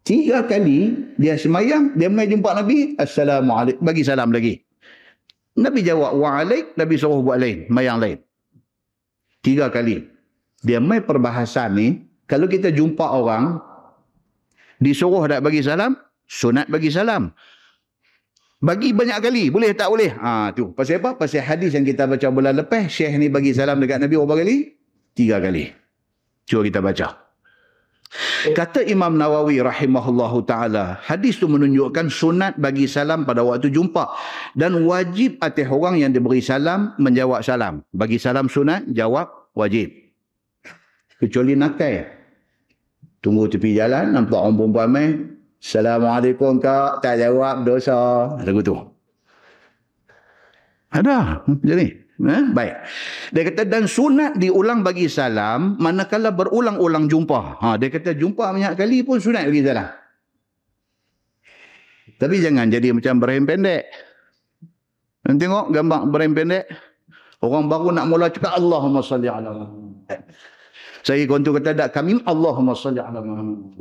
Tiga 0.00 0.38
kali 0.48 0.78
dia 1.20 1.36
semayang, 1.36 1.92
dia 1.98 2.08
mai 2.08 2.30
jumpa 2.30 2.56
Nabi. 2.56 2.96
Assalamualaikum. 2.96 3.84
Bagi 3.84 4.02
salam 4.06 4.32
lagi. 4.32 4.64
Nabi 5.60 5.84
jawab, 5.84 6.16
wa'alaik. 6.16 6.78
Nabi 6.80 6.94
suruh 6.96 7.20
buat 7.20 7.36
lain. 7.36 7.68
Mayang 7.68 8.00
lain. 8.00 8.16
Tiga 9.44 9.68
kali 9.68 10.20
dia 10.60 10.78
mai 10.80 11.00
perbahasan 11.00 11.72
ni 11.72 11.88
kalau 12.28 12.44
kita 12.44 12.68
jumpa 12.68 13.04
orang 13.04 13.56
disuruh 14.80 15.24
tak 15.24 15.40
bagi 15.40 15.64
salam 15.64 15.96
sunat 16.28 16.68
bagi 16.68 16.92
salam 16.92 17.32
bagi 18.60 18.92
banyak 18.92 19.18
kali. 19.24 19.44
Boleh 19.48 19.72
tak? 19.72 19.88
Boleh. 19.88 20.12
Ha 20.20 20.52
tu. 20.52 20.76
Pasal 20.76 21.00
apa? 21.00 21.16
Pasal 21.16 21.40
hadis 21.40 21.72
yang 21.72 21.88
kita 21.88 22.04
baca 22.04 22.28
bulan 22.28 22.52
lepas 22.60 22.92
syekh 22.92 23.16
ni 23.16 23.32
bagi 23.32 23.56
salam 23.56 23.80
dekat 23.80 24.04
nabi 24.04 24.20
berapa 24.20 24.36
kali? 24.44 24.56
Tiga 25.16 25.40
kali. 25.40 25.72
Cuba 26.44 26.60
kita 26.68 26.84
baca. 26.84 27.30
Kata 28.52 28.82
Imam 28.90 29.14
Nawawi 29.14 29.62
rahimahullahu 29.62 30.42
taala, 30.42 30.98
hadis 31.06 31.38
tu 31.38 31.46
menunjukkan 31.46 32.10
sunat 32.10 32.58
bagi 32.58 32.90
salam 32.90 33.22
pada 33.22 33.46
waktu 33.46 33.70
jumpa. 33.70 34.10
Dan 34.58 34.82
wajib 34.82 35.38
atas 35.38 35.70
orang 35.70 36.02
yang 36.02 36.10
diberi 36.10 36.42
salam 36.42 36.92
menjawab 36.98 37.46
salam. 37.46 37.86
Bagi 37.94 38.18
salam 38.18 38.50
sunat, 38.50 38.90
jawab 38.90 39.30
wajib. 39.54 39.94
Kecuali 41.22 41.54
nakai. 41.54 42.02
Tunggu 43.22 43.46
tepi 43.46 43.78
jalan, 43.78 44.16
nampak 44.16 44.40
orang 44.42 44.56
perempuan 44.58 44.88
main. 44.90 45.12
Assalamualaikum 45.60 46.56
kak, 46.56 47.04
tak 47.04 47.20
jawab 47.20 47.68
dosa. 47.68 48.32
Lagu 48.40 48.64
tu. 48.64 48.76
Ada. 50.90 51.44
Jadi. 51.60 51.86
Eh? 52.20 52.42
Baik. 52.52 52.74
Dia 53.32 53.42
kata, 53.48 53.62
dan 53.64 53.84
sunat 53.88 54.36
diulang 54.36 54.84
bagi 54.84 55.08
salam, 55.08 55.76
manakala 55.80 56.32
berulang-ulang 56.32 57.08
jumpa. 57.08 57.60
Ha, 57.60 57.80
dia 57.80 57.88
kata, 57.88 58.12
jumpa 58.12 58.52
banyak 58.52 58.76
kali 58.76 59.00
pun 59.04 59.20
sunat 59.20 59.48
bagi 59.48 59.64
salam. 59.64 59.88
Tapi 62.20 62.36
jangan 62.44 62.68
jadi 62.68 62.92
macam 62.92 63.14
berhem 63.16 63.44
pendek. 63.48 63.88
Dan 65.24 65.40
tengok 65.40 65.72
gambar 65.72 66.00
berhem 66.12 66.32
pendek. 66.36 66.64
Orang 67.40 67.72
baru 67.72 67.88
nak 67.96 68.04
mula 68.04 68.28
cakap 68.28 68.52
Allahumma 68.52 69.00
salli 69.00 69.24
ala 69.24 69.64
saya 71.00 71.24
kontu 71.24 71.56
kata 71.56 71.72
dak 71.72 71.96
kami 71.96 72.20
Allahumma 72.28 72.76
salli 72.76 73.00
ala 73.00 73.24
Muhammad. 73.24 73.80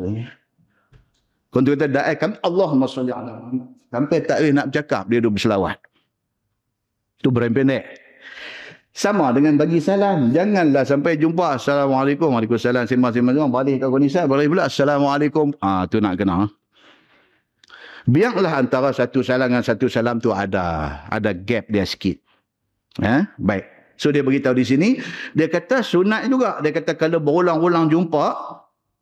Kontu 1.50 1.74
kata 1.74 1.90
dak 1.90 2.06
kami 2.22 2.36
Allahumma 2.46 2.86
salli 2.86 3.10
ala. 3.10 3.50
Sampai 3.90 4.22
tak 4.22 4.46
boleh 4.46 4.54
nak 4.54 4.66
bercakap 4.70 5.04
dia 5.10 5.18
duduk 5.18 5.42
berselawat. 5.42 5.78
Itu 7.18 7.34
berempendek. 7.34 7.84
Sama 8.94 9.34
dengan 9.34 9.58
bagi 9.58 9.82
salam. 9.82 10.30
Janganlah 10.30 10.86
sampai 10.86 11.18
jumpa. 11.18 11.58
Assalamualaikum. 11.58 12.30
Waalaikumsalam. 12.30 12.86
Sima-sima. 12.86 13.34
Balik 13.34 13.82
ke 13.82 13.88
konisa. 13.90 14.30
Balik 14.30 14.54
pula. 14.54 14.70
Assalamualaikum. 14.70 15.58
Ah 15.62 15.90
tu 15.90 15.98
nak 15.98 16.22
kena. 16.22 16.54
Biarlah 18.10 18.66
antara 18.66 18.90
satu 18.90 19.22
salam 19.22 19.54
dengan 19.54 19.62
satu 19.62 19.86
salam 19.86 20.18
tu 20.18 20.34
ada 20.34 21.06
ada 21.10 21.30
gap 21.34 21.70
dia 21.70 21.86
sikit. 21.86 22.18
Eh? 23.02 23.22
Baik. 23.38 23.66
So 24.00 24.16
dia 24.16 24.24
beritahu 24.24 24.56
di 24.56 24.64
sini, 24.64 24.90
dia 25.36 25.52
kata 25.52 25.84
sunat 25.84 26.32
juga. 26.32 26.64
Dia 26.64 26.72
kata 26.72 26.96
kalau 26.96 27.20
berulang-ulang 27.20 27.92
jumpa, 27.92 28.32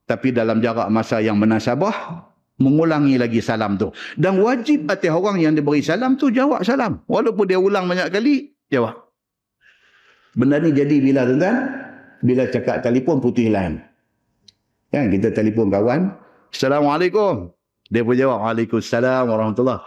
tapi 0.10 0.34
dalam 0.34 0.58
jarak 0.58 0.90
masa 0.90 1.22
yang 1.22 1.38
menasabah, 1.38 2.26
mengulangi 2.58 3.18
lagi 3.18 3.40
salam 3.42 3.78
tu. 3.78 3.94
Dan 4.18 4.42
wajib 4.42 4.90
atas 4.90 5.14
orang 5.14 5.42
yang 5.42 5.54
diberi 5.54 5.82
salam 5.82 6.18
tu 6.18 6.34
jawab 6.34 6.66
salam. 6.66 7.02
Walaupun 7.06 7.46
dia 7.46 7.62
ulang 7.62 7.86
banyak 7.86 8.10
kali, 8.10 8.54
jawab. 8.70 8.98
Benda 10.38 10.62
ni 10.62 10.70
jadi 10.74 11.02
bila 11.02 11.26
tuan-tuan? 11.26 11.58
Bila 12.22 12.44
cakap 12.50 12.82
telefon 12.82 13.22
putih 13.22 13.50
lain. 13.50 13.82
Kan 14.90 15.10
kita 15.10 15.34
telefon 15.34 15.70
kawan. 15.70 16.14
Assalamualaikum. 16.54 17.54
Dia 17.90 18.02
pun 18.06 18.14
jawab. 18.18 18.46
Waalaikumsalam 18.46 19.30
warahmatullahi 19.30 19.82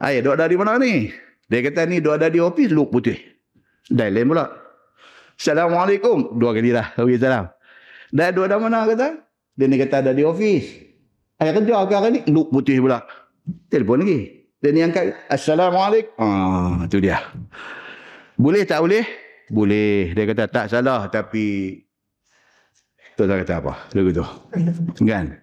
Ayah, 0.00 0.20
duduk 0.24 0.36
dari 0.40 0.56
mana 0.56 0.80
ni? 0.80 1.12
Dia 1.52 1.60
kata 1.60 1.84
ni 1.84 2.00
duduk 2.00 2.16
ada 2.16 2.32
di 2.32 2.40
ofis, 2.40 2.72
look 2.72 2.88
putih. 2.88 3.20
Dan 3.84 4.16
lain 4.16 4.32
pula. 4.32 4.48
Assalamualaikum. 5.36 6.40
Dua 6.40 6.56
kali 6.56 6.72
dah. 6.72 6.96
Bagi 6.96 7.20
salam. 7.20 7.52
Dan 8.08 8.32
dua 8.32 8.48
dah 8.48 8.56
mana 8.56 8.88
kata? 8.88 9.20
Dia 9.60 9.66
ni 9.68 9.76
kata 9.76 10.00
ada 10.00 10.12
di 10.16 10.24
ofis. 10.24 10.89
Ayah 11.40 11.52
kerja 11.56 11.88
ke 11.88 11.94
hari 11.96 12.08
ni? 12.12 12.20
Look 12.28 12.52
putih 12.52 12.84
pula. 12.84 13.00
Telefon 13.72 14.04
lagi. 14.04 14.44
Dia 14.60 14.76
ni 14.76 14.84
angkat. 14.84 15.16
Assalamualaikum. 15.32 16.12
Ah, 16.20 16.84
tu 16.84 17.00
dia. 17.00 17.16
Boleh 18.36 18.68
tak 18.68 18.84
boleh? 18.84 19.08
Boleh. 19.48 20.12
Dia 20.12 20.28
kata 20.28 20.44
tak 20.52 20.66
salah 20.68 21.08
tapi 21.08 21.80
tak 23.16 23.44
kata 23.44 23.60
apa. 23.60 23.72
Lagu 23.96 24.12
tu. 24.12 24.24
Kan? 25.04 25.40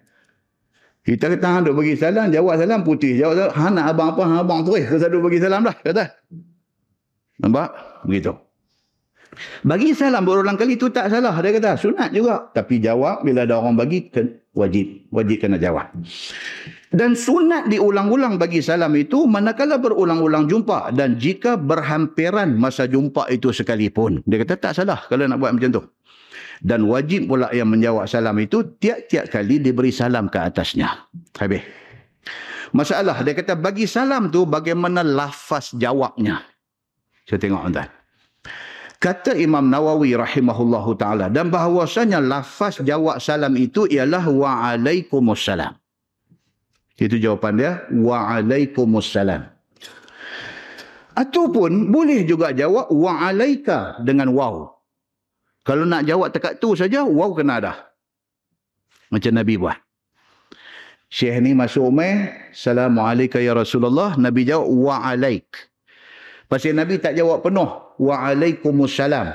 Kita 1.02 1.30
kata 1.34 1.66
duk 1.66 1.78
bagi 1.78 1.94
salam, 1.94 2.30
jawab 2.30 2.58
salam 2.58 2.82
putih. 2.86 3.18
Jawab 3.18 3.34
salam, 3.34 3.52
hang 3.54 3.72
nak 3.74 3.86
abang 3.90 4.08
apa? 4.14 4.22
Abang 4.42 4.60
terus. 4.62 4.86
Kata 4.86 5.06
duk 5.10 5.22
bagi 5.26 5.42
salam 5.42 5.66
dah. 5.66 5.76
Kata. 5.82 6.04
Nampak? 7.42 7.68
Begitu. 8.06 8.34
Bagi 9.62 9.94
salam 9.94 10.26
berulang 10.26 10.58
kali 10.58 10.74
itu 10.74 10.90
tak 10.90 11.12
salah. 11.12 11.34
Dia 11.38 11.54
kata 11.54 11.78
sunat 11.78 12.10
juga. 12.10 12.50
Tapi 12.50 12.82
jawab 12.82 13.22
bila 13.22 13.46
ada 13.46 13.60
orang 13.60 13.78
bagi 13.78 14.10
wajib. 14.56 15.08
Wajib 15.14 15.36
kena 15.38 15.56
jawab. 15.60 15.92
Dan 16.88 17.12
sunat 17.12 17.68
diulang-ulang 17.68 18.40
bagi 18.40 18.64
salam 18.64 18.96
itu 18.96 19.28
manakala 19.28 19.76
berulang-ulang 19.76 20.48
jumpa 20.48 20.88
dan 20.96 21.20
jika 21.20 21.60
berhampiran 21.60 22.56
masa 22.56 22.88
jumpa 22.88 23.28
itu 23.28 23.52
sekalipun. 23.52 24.24
Dia 24.24 24.40
kata 24.40 24.56
tak 24.56 24.72
salah 24.72 25.04
kalau 25.04 25.28
nak 25.28 25.36
buat 25.36 25.52
macam 25.52 25.68
tu. 25.68 25.82
Dan 26.58 26.88
wajib 26.88 27.28
pula 27.28 27.52
yang 27.52 27.70
menjawab 27.70 28.08
salam 28.08 28.34
itu 28.40 28.64
tiap-tiap 28.80 29.30
kali 29.30 29.60
diberi 29.60 29.92
salam 29.92 30.32
ke 30.32 30.40
atasnya. 30.40 31.06
Habis. 31.36 31.62
Masalah 32.72 33.20
dia 33.20 33.36
kata 33.36 33.52
bagi 33.52 33.84
salam 33.84 34.32
tu 34.32 34.48
bagaimana 34.48 35.04
lafaz 35.04 35.76
jawabnya. 35.76 36.40
Saya 37.28 37.36
tengok 37.36 37.68
tuan. 37.68 37.97
Kata 38.98 39.34
Imam 39.38 39.70
Nawawi 39.70 40.18
rahimahullahu 40.18 40.98
taala 40.98 41.30
dan 41.30 41.54
bahawasanya 41.54 42.18
lafaz 42.18 42.82
jawab 42.82 43.22
salam 43.22 43.54
itu 43.54 43.86
ialah 43.86 44.26
wa 44.26 44.74
alaikumussalam. 44.74 45.78
Itu 46.98 47.14
jawapan 47.16 47.52
dia. 47.54 47.72
Wa'alaikumussalam. 47.94 49.46
Ataupun 51.14 51.94
boleh 51.94 52.26
juga 52.26 52.50
jawab 52.50 52.90
wa'alaika 52.90 54.02
dengan 54.02 54.34
waw. 54.34 54.66
Kalau 55.62 55.86
nak 55.86 56.02
jawab 56.06 56.34
tekat 56.34 56.58
tu 56.58 56.74
saja, 56.74 57.06
waw 57.06 57.30
kena 57.38 57.62
ada. 57.62 57.74
Macam 59.14 59.30
Nabi 59.30 59.54
buat. 59.58 59.78
Syekh 61.08 61.40
ni 61.40 61.54
masuk 61.54 61.88
umai. 61.88 62.34
Assalamualaikum 62.50 63.40
ya 63.40 63.54
Rasulullah. 63.54 64.18
Nabi 64.18 64.44
jawab 64.44 64.66
wa'alaik. 64.68 65.48
Pasal 66.50 66.74
Nabi 66.74 66.98
tak 66.98 67.14
jawab 67.14 67.46
penuh. 67.46 67.87
Wa'alaikumussalam. 67.98 69.34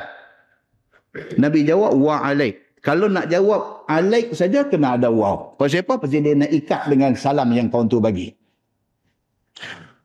Nabi 1.38 1.60
jawab 1.68 1.94
wa'alaik. 2.00 2.64
Kalau 2.84 3.08
nak 3.08 3.32
jawab 3.32 3.88
alaik 3.88 4.36
saja 4.36 4.68
kena 4.68 5.00
ada 5.00 5.08
waw. 5.08 5.56
Pasal 5.56 5.88
apa? 5.88 6.04
Pasal 6.04 6.20
dia 6.20 6.36
nak 6.36 6.52
ikat 6.52 6.92
dengan 6.92 7.16
salam 7.16 7.48
yang 7.56 7.72
kawan 7.72 7.88
tu 7.88 8.04
bagi. 8.04 8.36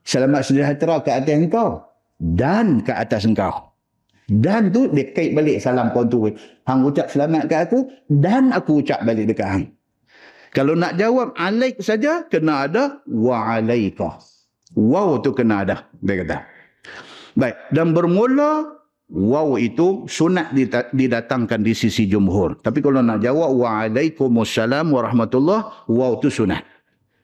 Selamat 0.07 0.47
sejahtera 0.47 1.03
ke 1.03 1.11
atas 1.11 1.35
engkau 1.35 1.83
dan 2.15 2.79
ke 2.79 2.95
atas 2.95 3.27
engkau. 3.27 3.75
Dan 4.31 4.71
tu 4.71 4.87
dia 4.95 5.11
kait 5.11 5.35
balik 5.35 5.59
salam 5.59 5.91
kawan 5.91 6.07
tu. 6.07 6.31
Hang 6.63 6.87
ucap 6.87 7.11
selamat 7.11 7.51
ke 7.51 7.55
aku 7.59 7.79
dan 8.07 8.55
aku 8.55 8.79
ucap 8.79 9.03
balik 9.03 9.27
dekat 9.27 9.47
hang. 9.51 9.65
Kalau 10.55 10.73
nak 10.73 10.95
jawab 10.95 11.35
alaik 11.35 11.83
saja 11.83 12.31
kena 12.31 12.63
ada 12.63 13.03
wa 13.11 13.59
alaika. 13.59 14.23
Waw 14.71 15.19
tu 15.19 15.35
kena 15.35 15.67
ada. 15.67 15.91
Dia 15.99 16.23
kata. 16.23 16.58
Baik. 17.39 17.55
Dan 17.71 17.95
bermula 17.95 18.79
Waw 19.09 19.57
itu 19.57 20.05
sunat 20.05 20.53
didatangkan 20.93 21.65
di 21.65 21.73
sisi 21.73 22.05
jumhur. 22.05 22.61
Tapi 22.61 22.77
kalau 22.77 23.01
nak 23.01 23.25
jawab 23.25 23.57
waalaikumsalam 23.57 24.93
warahmatullah, 24.93 25.89
waw 25.89 26.21
itu 26.21 26.29
sunat. 26.29 26.61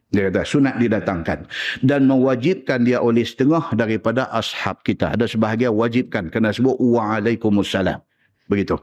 Dia 0.10 0.34
kata 0.34 0.42
sunat 0.50 0.82
didatangkan. 0.82 1.46
Dan 1.86 2.10
mewajibkan 2.10 2.82
dia 2.82 3.06
oleh 3.06 3.22
setengah 3.22 3.70
daripada 3.78 4.26
ashab 4.34 4.82
kita. 4.82 5.14
Ada 5.14 5.30
sebahagian 5.30 5.78
wajibkan. 5.78 6.34
Kena 6.34 6.50
sebut 6.50 6.74
waalaikumsalam. 6.74 8.02
Begitu. 8.50 8.82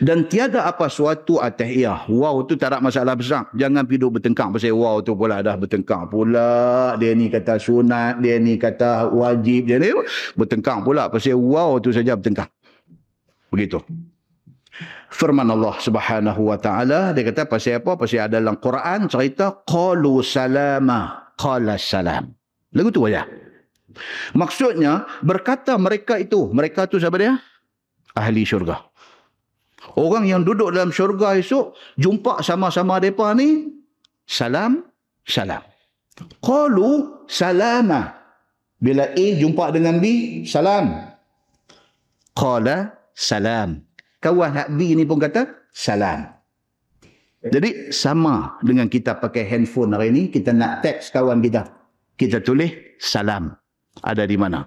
Dan 0.00 0.24
tiada 0.32 0.64
apa 0.64 0.88
suatu 0.88 1.36
atahiyah. 1.36 2.08
Wow 2.08 2.40
tu 2.48 2.56
tak 2.56 2.72
ada 2.72 2.78
masalah 2.80 3.12
besar. 3.12 3.52
Jangan 3.52 3.84
pergi 3.84 4.08
bertengkar 4.08 4.48
pasal 4.48 4.72
wow 4.72 5.04
tu 5.04 5.12
pula 5.12 5.44
dah 5.44 5.60
bertengkar 5.60 6.08
pula. 6.08 6.96
Dia 6.96 7.12
ni 7.12 7.28
kata 7.28 7.60
sunat, 7.60 8.24
dia 8.24 8.40
ni 8.40 8.56
kata 8.56 9.12
wajib. 9.12 9.68
Dia 9.68 9.76
ni 9.76 9.92
bertengkar 10.34 10.80
pula 10.80 11.12
pasal 11.12 11.36
wow 11.36 11.76
tu 11.84 11.92
saja 11.92 12.16
bertengkar. 12.16 12.48
Begitu. 13.52 13.84
Firman 15.12 15.44
Allah 15.52 15.76
Subhanahu 15.76 16.48
wa 16.48 16.56
taala 16.56 17.12
dia 17.12 17.28
kata 17.28 17.44
pasal 17.44 17.84
apa? 17.84 17.92
Pasal 18.00 18.24
ada 18.24 18.40
dalam 18.40 18.56
Quran 18.56 19.04
cerita 19.12 19.52
qalu 19.68 20.24
salama 20.24 21.28
qala 21.36 21.76
salam. 21.76 22.32
Lagu 22.72 22.88
tu 22.88 23.04
aja. 23.04 23.28
Maksudnya 24.32 25.04
berkata 25.20 25.76
mereka 25.76 26.16
itu, 26.16 26.48
mereka 26.48 26.88
tu 26.88 26.96
siapa 26.96 27.20
dia? 27.20 27.36
Ahli 28.16 28.48
syurga. 28.48 28.91
Orang 29.92 30.24
yang 30.24 30.40
duduk 30.40 30.72
dalam 30.72 30.88
syurga 30.88 31.36
esok, 31.36 31.76
jumpa 32.00 32.40
sama-sama 32.40 32.96
mereka 32.96 33.36
ni, 33.36 33.68
salam, 34.24 34.88
salam. 35.28 35.60
Qalu 36.40 37.24
salama. 37.28 38.16
Bila 38.80 39.12
A 39.12 39.26
jumpa 39.36 39.68
dengan 39.70 40.00
B, 40.00 40.06
salam. 40.48 41.12
Qala 42.32 42.96
salam. 43.12 43.84
Kawan 44.22 44.50
hak 44.56 44.68
B 44.74 44.96
ni 44.96 45.04
pun 45.04 45.20
kata, 45.20 45.68
salam. 45.70 46.24
Jadi 47.42 47.90
sama 47.90 48.56
dengan 48.62 48.86
kita 48.86 49.18
pakai 49.18 49.44
handphone 49.44 49.92
hari 49.92 50.08
ni, 50.14 50.22
kita 50.32 50.54
nak 50.56 50.80
teks 50.80 51.12
kawan 51.12 51.44
kita. 51.44 51.68
Kita 52.16 52.40
tulis 52.40 52.96
salam. 53.02 53.52
Ada 54.00 54.24
di 54.24 54.40
mana? 54.40 54.64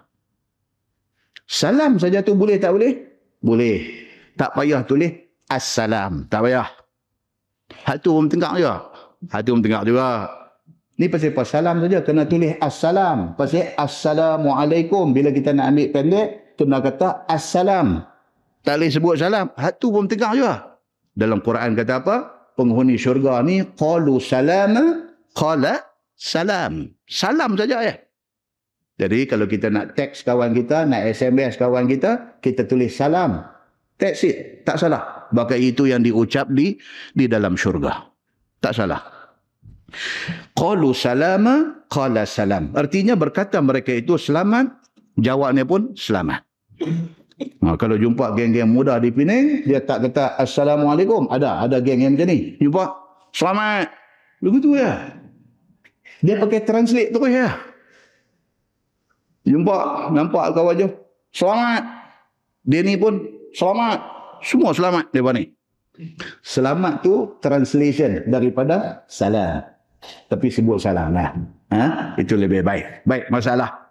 Salam 1.50 1.98
saja 1.98 2.22
tu 2.22 2.38
boleh 2.38 2.62
tak 2.62 2.78
boleh? 2.78 2.94
Boleh 3.42 4.05
tak 4.36 4.52
payah 4.56 4.84
tulis 4.84 5.12
assalam. 5.48 6.28
Tak 6.28 6.44
payah. 6.44 6.68
Hak 7.88 7.98
tu 8.06 8.14
pun 8.14 8.28
tengok 8.30 8.54
juga. 8.60 8.76
Hak 9.32 9.42
tu 9.42 9.52
pun 9.56 9.62
tengok 9.64 9.84
juga. 9.88 10.10
Ni 10.96 11.12
pasal 11.12 11.36
pas 11.36 11.44
salam 11.44 11.84
saja 11.84 12.00
kena 12.04 12.24
tulis 12.24 12.56
assalam. 12.64 13.36
Pasal 13.36 13.76
assalamualaikum 13.76 15.12
bila 15.12 15.32
kita 15.36 15.52
nak 15.52 15.76
ambil 15.76 15.88
pendek 15.92 16.28
kena 16.56 16.78
kata 16.80 17.28
assalam. 17.28 18.08
Tak 18.64 18.80
boleh 18.80 18.90
sebut 18.92 19.16
salam. 19.20 19.52
Hak 19.56 19.82
tu 19.82 19.92
pun 19.92 20.08
tengok 20.08 20.34
juga. 20.36 20.80
Dalam 21.16 21.40
Quran 21.44 21.76
kata 21.76 22.04
apa? 22.04 22.16
Penghuni 22.56 22.96
syurga 22.96 23.44
ni 23.44 23.64
qalu 23.76 24.20
salama 24.24 25.12
qala 25.36 25.84
salam. 26.16 26.96
Salam 27.04 27.60
saja 27.60 27.84
ya. 27.84 27.96
Jadi 28.96 29.28
kalau 29.28 29.44
kita 29.44 29.68
nak 29.68 29.92
teks 30.00 30.24
kawan 30.24 30.56
kita, 30.56 30.88
nak 30.88 31.04
SMS 31.12 31.60
kawan 31.60 31.84
kita, 31.92 32.40
kita 32.40 32.64
tulis 32.64 32.96
salam. 32.96 33.44
That's 33.96 34.24
it. 34.28 34.68
Tak 34.68 34.76
salah. 34.80 35.32
Bahkan 35.32 35.60
itu 35.60 35.88
yang 35.88 36.04
diucap 36.04 36.52
di 36.52 36.76
di 37.16 37.26
dalam 37.32 37.56
syurga. 37.56 38.12
Tak 38.60 38.74
salah. 38.76 39.02
Qalu 40.56 40.92
salama, 40.92 41.86
qala 41.88 42.28
salam. 42.28 42.76
Artinya 42.76 43.16
berkata 43.16 43.62
mereka 43.64 43.96
itu 43.96 44.20
selamat, 44.20 44.74
jawabnya 45.16 45.64
pun 45.64 45.96
selamat. 45.96 46.44
Ha, 47.36 47.76
kalau 47.76 48.00
jumpa 48.00 48.32
geng-geng 48.36 48.72
muda 48.72 48.96
di 49.00 49.12
Penang, 49.12 49.68
dia 49.68 49.84
tak 49.84 50.08
kata 50.08 50.40
Assalamualaikum. 50.40 51.28
Ada, 51.28 51.68
ada 51.68 51.78
geng 51.84 52.04
yang 52.04 52.16
macam 52.16 52.32
ni. 52.32 52.56
Jumpa, 52.60 52.84
selamat. 53.36 53.92
Begitu 54.40 54.80
ya. 54.80 54.92
Dia 56.24 56.40
pakai 56.40 56.64
translate 56.64 57.12
terus 57.12 57.32
ya. 57.32 57.60
Jumpa, 59.46 60.10
nampak 60.16 60.56
kau 60.56 60.68
wajah. 60.72 60.90
Selamat. 61.36 61.84
Dia 62.66 62.82
ni 62.82 62.98
pun 62.98 63.35
selamat. 63.56 64.00
Semua 64.44 64.72
selamat 64.76 65.06
dia 65.16 65.32
ni. 65.32 65.44
Selamat 66.44 67.00
tu 67.02 67.40
translation 67.40 68.28
daripada 68.28 69.08
salam. 69.08 69.64
Tapi 70.28 70.52
sebut 70.52 70.78
salam 70.78 71.16
lah. 71.16 71.32
Ha? 71.72 72.14
Itu 72.20 72.36
lebih 72.36 72.62
baik. 72.62 73.08
Baik, 73.08 73.32
masalah. 73.32 73.86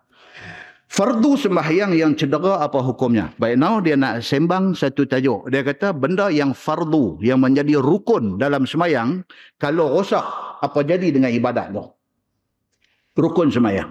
Fardu 0.94 1.34
sembahyang 1.34 1.90
yang 1.96 2.14
cedera 2.14 2.62
apa 2.62 2.78
hukumnya? 2.78 3.34
Baik, 3.34 3.58
now 3.58 3.82
dia 3.82 3.98
nak 3.98 4.22
sembang 4.22 4.78
satu 4.78 5.02
tajuk. 5.02 5.50
Dia 5.50 5.66
kata 5.66 5.90
benda 5.90 6.30
yang 6.30 6.54
fardu, 6.54 7.18
yang 7.18 7.42
menjadi 7.42 7.82
rukun 7.82 8.38
dalam 8.38 8.62
sembahyang, 8.62 9.26
kalau 9.58 9.90
rosak, 9.90 10.22
apa 10.62 10.86
jadi 10.86 11.10
dengan 11.10 11.34
ibadat 11.34 11.74
tu? 11.74 11.82
Rukun 13.14 13.46
sembahyang. 13.46 13.90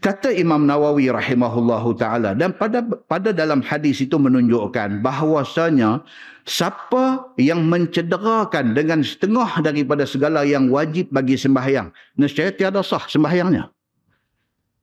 Kata 0.00 0.32
Imam 0.32 0.64
Nawawi 0.64 1.08
rahimahullahu 1.12 1.96
taala 2.00 2.32
dan 2.32 2.56
pada 2.56 2.84
pada 2.84 3.32
dalam 3.32 3.60
hadis 3.64 4.00
itu 4.04 4.16
menunjukkan 4.16 5.04
bahawasanya 5.04 6.00
siapa 6.48 7.32
yang 7.36 7.64
mencederakan 7.68 8.72
dengan 8.72 9.04
setengah 9.04 9.60
daripada 9.60 10.08
segala 10.08 10.44
yang 10.48 10.68
wajib 10.72 11.12
bagi 11.12 11.36
sembahyang 11.36 11.92
nescaya 12.16 12.52
tiada 12.52 12.80
sah 12.80 13.04
sembahyangnya. 13.04 13.68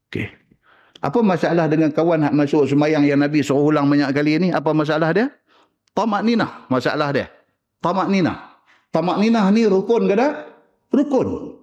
Okey. 0.09 0.29
Apa 0.99 1.19
masalah 1.25 1.65
dengan 1.65 1.89
kawan 1.89 2.29
hak 2.29 2.33
masuk 2.35 2.69
sembahyang 2.69 3.07
yang 3.09 3.21
Nabi 3.21 3.41
suruh 3.41 3.73
ulang 3.73 3.89
banyak 3.89 4.13
kali 4.13 4.37
ini? 4.37 4.47
Apa 4.53 4.77
masalah 4.77 5.09
dia? 5.09 5.29
Tamak 5.97 6.21
nina 6.21 6.69
masalah 6.69 7.09
dia. 7.09 7.33
Tamak 7.81 8.09
nina. 8.13 8.45
tamak 8.89 9.21
ninah 9.21 9.45
ni 9.53 9.69
rukun 9.69 10.09
ke 10.09 10.17
tak? 10.17 10.33
Rukun. 10.89 11.58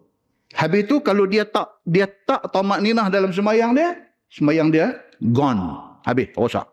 Habis 0.57 0.89
tu 0.89 1.05
kalau 1.05 1.29
dia 1.29 1.45
tak 1.45 1.69
dia 1.85 2.09
tak 2.09 2.49
tamak 2.49 2.81
ninah 2.81 3.13
dalam 3.13 3.29
semayang 3.29 3.77
dia, 3.77 3.93
semayang 4.33 4.73
dia 4.73 4.97
gone. 5.21 5.85
Habis, 6.09 6.33
rosak. 6.33 6.65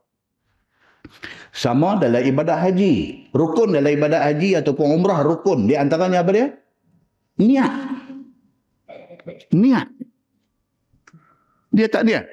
Sama 1.52 2.00
dalam 2.00 2.24
ibadat 2.24 2.64
haji. 2.64 3.28
Rukun 3.36 3.76
dalam 3.76 3.92
ibadat 3.92 4.24
haji 4.24 4.58
ataupun 4.64 4.88
umrah 4.88 5.22
rukun. 5.22 5.68
Di 5.68 5.76
antaranya 5.76 6.24
apa 6.24 6.32
dia? 6.32 6.48
Niat. 7.38 7.74
Niat. 9.52 9.88
Dia 11.74 11.88
tak 11.90 12.04
niat. 12.06 12.26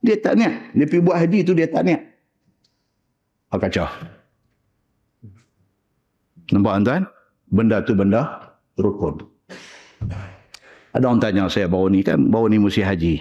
Dia 0.00 0.16
tak 0.18 0.34
niat. 0.40 0.54
Dia 0.74 0.84
pergi 0.88 1.04
buat 1.04 1.16
haji 1.20 1.38
tu 1.44 1.52
dia 1.52 1.68
tak 1.68 1.84
niat. 1.86 2.02
Oh, 3.52 3.60
kacau. 3.60 3.88
Nampak 6.50 6.82
tuan? 6.82 7.04
Benda 7.46 7.78
tu 7.84 7.92
benda 7.94 8.52
rukun. 8.74 9.22
Ada 10.96 11.04
orang 11.12 11.20
tanya 11.20 11.44
saya 11.52 11.68
baru 11.68 11.92
ni 11.92 12.00
kan, 12.00 12.16
baru 12.16 12.48
ni 12.48 12.56
mesti 12.56 12.80
haji. 12.80 13.20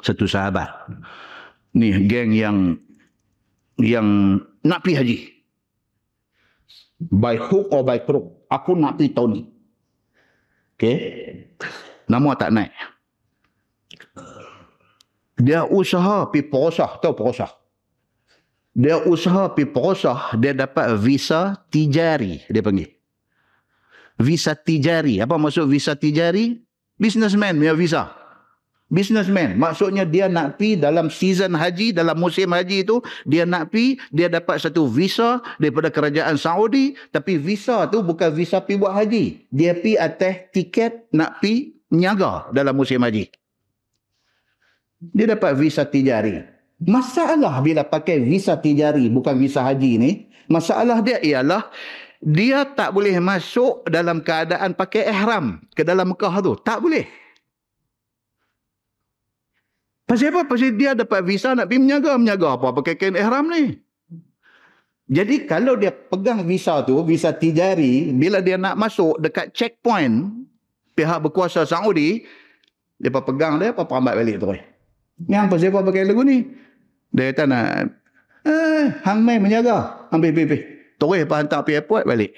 Satu 0.00 0.24
sahabat. 0.24 0.72
Ni 1.76 1.92
geng 2.08 2.32
yang 2.32 2.80
yang 3.76 4.40
nak 4.64 4.80
pergi 4.80 4.96
haji. 4.96 5.16
By 7.00 7.36
hook 7.36 7.72
or 7.72 7.84
by 7.84 8.00
crook. 8.00 8.44
Aku 8.48 8.76
nak 8.76 8.96
pergi 9.00 9.12
tahun 9.12 9.30
ni. 9.36 9.42
Okay. 10.76 10.98
Nama 12.08 12.30
tak 12.36 12.50
naik. 12.52 12.72
Dia 15.40 15.64
usaha 15.64 16.28
pergi 16.28 16.48
perosah. 16.48 17.00
Tahu 17.00 17.14
perosah? 17.16 17.52
Dia 18.76 19.00
usaha 19.04 19.48
pergi 19.52 19.72
perosah. 19.72 20.36
Dia 20.36 20.52
dapat 20.52 20.96
visa 21.00 21.56
tijari. 21.72 22.44
Dia 22.48 22.60
panggil. 22.60 22.99
Visa 24.20 24.52
tijari. 24.52 25.18
Apa 25.24 25.40
maksud 25.40 25.64
visa 25.66 25.96
tijari? 25.96 26.60
Businessman 27.00 27.56
punya 27.56 27.72
visa 27.72 28.20
businessman. 28.90 29.54
Maksudnya 29.56 30.02
dia 30.04 30.26
nak 30.26 30.58
pi 30.58 30.74
dalam 30.74 31.08
season 31.08 31.54
haji, 31.54 31.94
dalam 31.94 32.18
musim 32.18 32.50
haji 32.50 32.84
itu, 32.84 32.98
dia 33.24 33.46
nak 33.46 33.70
pi, 33.70 33.96
dia 34.10 34.26
dapat 34.26 34.58
satu 34.58 34.90
visa 34.90 35.38
daripada 35.62 35.88
kerajaan 35.88 36.34
Saudi, 36.36 36.98
tapi 37.14 37.38
visa 37.38 37.86
tu 37.88 38.02
bukan 38.02 38.34
visa 38.34 38.58
pi 38.60 38.76
buat 38.76 38.92
haji. 38.92 39.46
Dia 39.48 39.78
pi 39.78 39.94
atas 39.96 40.50
tiket 40.50 41.08
nak 41.14 41.38
pi 41.38 41.80
niaga 41.88 42.50
dalam 42.50 42.74
musim 42.74 43.00
haji. 43.00 43.30
Dia 45.00 45.32
dapat 45.32 45.56
visa 45.56 45.86
tijari. 45.86 46.44
Masalah 46.84 47.62
bila 47.64 47.86
pakai 47.86 48.20
visa 48.20 48.58
tijari 48.58 49.08
bukan 49.08 49.38
visa 49.40 49.64
haji 49.64 49.92
ni, 49.96 50.10
masalah 50.50 51.00
dia 51.00 51.22
ialah 51.22 51.72
dia 52.20 52.68
tak 52.68 52.92
boleh 52.92 53.16
masuk 53.16 53.88
dalam 53.88 54.20
keadaan 54.20 54.76
pakai 54.76 55.08
ihram 55.08 55.64
ke 55.72 55.80
dalam 55.80 56.12
Mekah 56.12 56.44
tu. 56.44 56.52
Tak 56.60 56.84
boleh. 56.84 57.08
Pasal 60.04 60.28
apa? 60.36 60.44
Pasal 60.44 60.76
dia 60.76 60.92
dapat 60.92 61.24
visa 61.24 61.56
nak 61.56 61.72
pergi 61.72 61.80
menyaga. 61.80 62.20
Menyaga 62.20 62.60
apa? 62.60 62.76
Pakai 62.76 63.00
kain 63.00 63.16
ihram 63.16 63.48
ni. 63.48 63.80
Jadi 65.10 65.48
kalau 65.48 65.74
dia 65.80 65.90
pegang 65.90 66.44
visa 66.44 66.84
tu, 66.86 67.00
visa 67.02 67.32
tijari, 67.34 68.14
bila 68.14 68.38
dia 68.38 68.60
nak 68.60 68.78
masuk 68.78 69.18
dekat 69.18 69.50
checkpoint 69.56 70.46
pihak 70.94 71.18
berkuasa 71.24 71.66
Saudi, 71.66 72.22
dia 73.00 73.10
pegang 73.10 73.58
dia, 73.58 73.72
apa 73.74 73.90
ambil 73.90 74.14
balik 74.22 74.38
tu. 74.38 74.54
Yang 75.26 75.44
pasal 75.50 75.68
apa 75.72 75.78
pakai 75.88 76.04
lagu 76.04 76.22
ni? 76.22 76.46
Dia 77.10 77.34
kata 77.34 77.42
nak, 77.48 77.68
eh, 78.46 78.86
hang 79.02 79.24
mai 79.24 79.42
menjaga. 79.42 80.06
Ambil, 80.14 80.30
ambil, 80.30 80.44
ambil. 80.46 80.79
Terus 81.00 81.24
apa 81.24 81.34
hantar 81.40 81.64
pergi 81.64 81.80
airport 81.80 82.04
balik. 82.04 82.36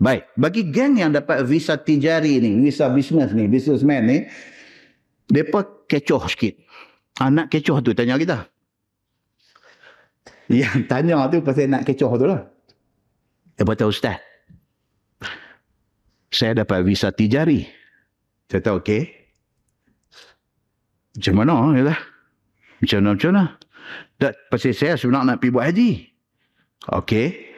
Baik. 0.00 0.32
Bagi 0.34 0.62
geng 0.72 0.96
yang 0.96 1.12
dapat 1.12 1.44
visa 1.44 1.76
tijari 1.76 2.40
ni, 2.40 2.56
visa 2.64 2.88
business 2.88 3.36
ni, 3.36 3.44
businessman 3.46 4.02
ni, 4.08 4.18
mereka 5.28 5.68
kecoh 5.86 6.24
sikit. 6.26 6.56
Anak 7.20 7.52
kecoh 7.52 7.84
tu 7.84 7.92
tanya 7.94 8.18
kita. 8.18 8.48
Yang 10.50 10.90
tanya 10.90 11.24
tu 11.30 11.40
pasal 11.40 11.70
nak 11.70 11.86
kecoh 11.86 12.10
tu 12.18 12.26
lah. 12.26 12.42
Dia 13.54 13.62
kata, 13.62 13.86
Ustaz, 13.86 14.18
saya 16.34 16.58
dapat 16.58 16.82
visa 16.82 17.14
tijari. 17.14 17.62
Saya 18.50 18.58
kata, 18.58 18.70
okey. 18.82 19.02
Macam 21.14 21.34
mana? 21.38 21.54
Ya 21.78 21.94
macam 22.82 22.96
mana, 22.98 23.10
macam 23.14 23.30
mana? 23.30 23.44
Tak, 24.18 24.32
pasal 24.50 24.74
saya 24.74 24.98
sebenarnya 24.98 25.32
nak 25.32 25.38
pergi 25.38 25.54
buat 25.54 25.64
haji. 25.70 25.90
Okey. 26.90 27.56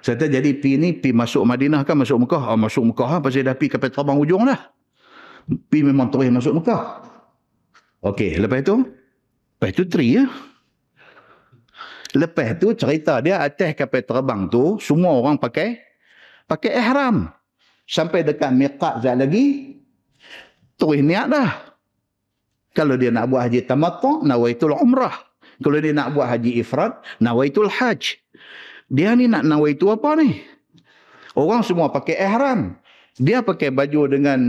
Kata, 0.00 0.26
jadi 0.26 0.56
pergi 0.56 0.80
ni, 0.80 0.88
pergi 0.96 1.12
masuk 1.12 1.44
Madinah 1.44 1.84
kan, 1.84 1.98
masuk 1.98 2.24
Mekah. 2.24 2.54
Oh, 2.54 2.58
masuk 2.58 2.84
Mekah 2.88 3.08
kan, 3.16 3.20
pasal 3.20 3.44
dah 3.44 3.54
pergi 3.54 3.70
kapal 3.76 3.90
terbang 3.92 4.16
ujung 4.16 4.42
dah. 4.48 4.60
Pergi 5.68 5.82
memang 5.84 6.08
terus 6.08 6.30
masuk 6.32 6.62
Mekah. 6.62 6.82
Okey, 8.00 8.40
lepas 8.40 8.64
tu? 8.64 8.80
Lepas 9.60 9.70
tu 9.76 9.84
tri 9.84 10.16
ya. 10.16 10.24
Lepas 12.16 12.58
tu 12.58 12.74
cerita 12.74 13.22
dia 13.22 13.38
atas 13.44 13.76
kapal 13.76 14.02
terbang 14.02 14.48
tu, 14.48 14.80
semua 14.80 15.14
orang 15.14 15.36
pakai 15.36 15.78
pakai 16.48 16.74
ihram. 16.74 17.30
Sampai 17.84 18.22
dekat 18.22 18.54
miqat 18.54 19.02
zat 19.02 19.18
lagi, 19.18 19.78
terus 20.78 21.02
niat 21.02 21.26
dah. 21.26 21.50
Kalau 22.70 22.94
dia 22.94 23.10
nak 23.10 23.28
buat 23.28 23.44
haji 23.50 23.66
tamattu, 23.66 24.22
nawaitul 24.22 24.78
umrah. 24.78 25.26
Kalau 25.60 25.76
dia 25.82 25.90
nak 25.92 26.14
buat 26.14 26.24
haji 26.30 26.62
ifrad, 26.62 27.02
nawaitul 27.18 27.66
haj. 27.66 28.16
Dia 28.90 29.14
ni 29.14 29.30
nak 29.30 29.46
nawaitu 29.46 29.86
apa 29.88 30.18
ni? 30.18 30.42
Orang 31.38 31.62
semua 31.62 31.94
pakai 31.94 32.18
ihram. 32.18 32.74
Dia 33.14 33.38
pakai 33.40 33.70
baju 33.70 34.10
dengan 34.10 34.40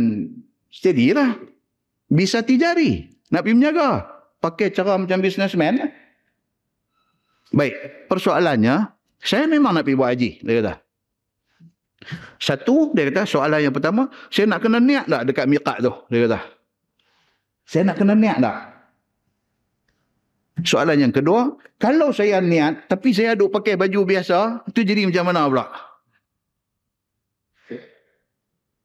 steady 0.74 1.14
lah. 1.14 1.38
Bisa 2.10 2.42
tijari. 2.42 3.06
Nak 3.30 3.46
pergi 3.46 3.56
menjaga. 3.56 4.10
Pakai 4.42 4.74
cara 4.74 4.98
macam 4.98 5.22
businessman. 5.22 5.94
Baik. 7.54 8.10
Persoalannya, 8.10 8.89
saya 9.22 9.46
memang 9.46 9.78
nak 9.78 9.86
pergi 9.86 10.00
buat 10.00 10.10
haji. 10.10 10.32
Dia 10.42 10.54
kata. 10.60 10.74
Satu, 12.42 12.89
dia 12.98 13.14
kata, 13.14 13.30
soalan 13.30 13.62
yang 13.62 13.76
pertama, 13.76 14.10
saya 14.34 14.50
nak 14.50 14.66
kena 14.66 14.82
niat 14.82 15.06
tak 15.06 15.22
dekat 15.30 15.46
miqat 15.46 15.78
tu? 15.86 15.94
Dia 16.10 16.26
kata. 16.26 16.39
Saya 17.70 17.84
nak 17.94 17.96
kena 18.02 18.18
niat 18.18 18.42
tak? 18.42 18.58
Soalan 20.62 20.99
yang 20.99 21.14
kedua, 21.14 21.57
kalau 21.82 22.14
saya 22.14 22.38
niat, 22.43 22.86
tapi 22.86 23.16
saya 23.16 23.34
duk 23.34 23.49
pakai 23.49 23.80
baju 23.80 24.05
biasa, 24.05 24.68
itu 24.70 24.86
jadi 24.86 25.09
macam 25.09 25.26
mana 25.32 25.41
pula? 25.49 25.66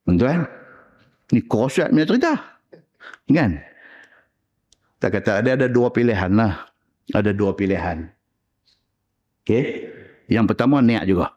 Tuan-tuan, 0.06 0.46
ni 1.34 1.42
kosat 1.42 1.90
punya 1.90 2.06
cerita. 2.06 2.32
Kan? 3.26 3.58
Tak 5.02 5.10
kata 5.20 5.42
ada 5.42 5.50
ada 5.58 5.66
dua 5.66 5.90
pilihan 5.90 6.30
lah. 6.32 6.70
Ada 7.10 7.34
dua 7.34 7.52
pilihan. 7.58 8.06
Okey. 9.42 9.90
Yang 10.30 10.46
pertama 10.54 10.82
niat 10.82 11.06
juga. 11.06 11.34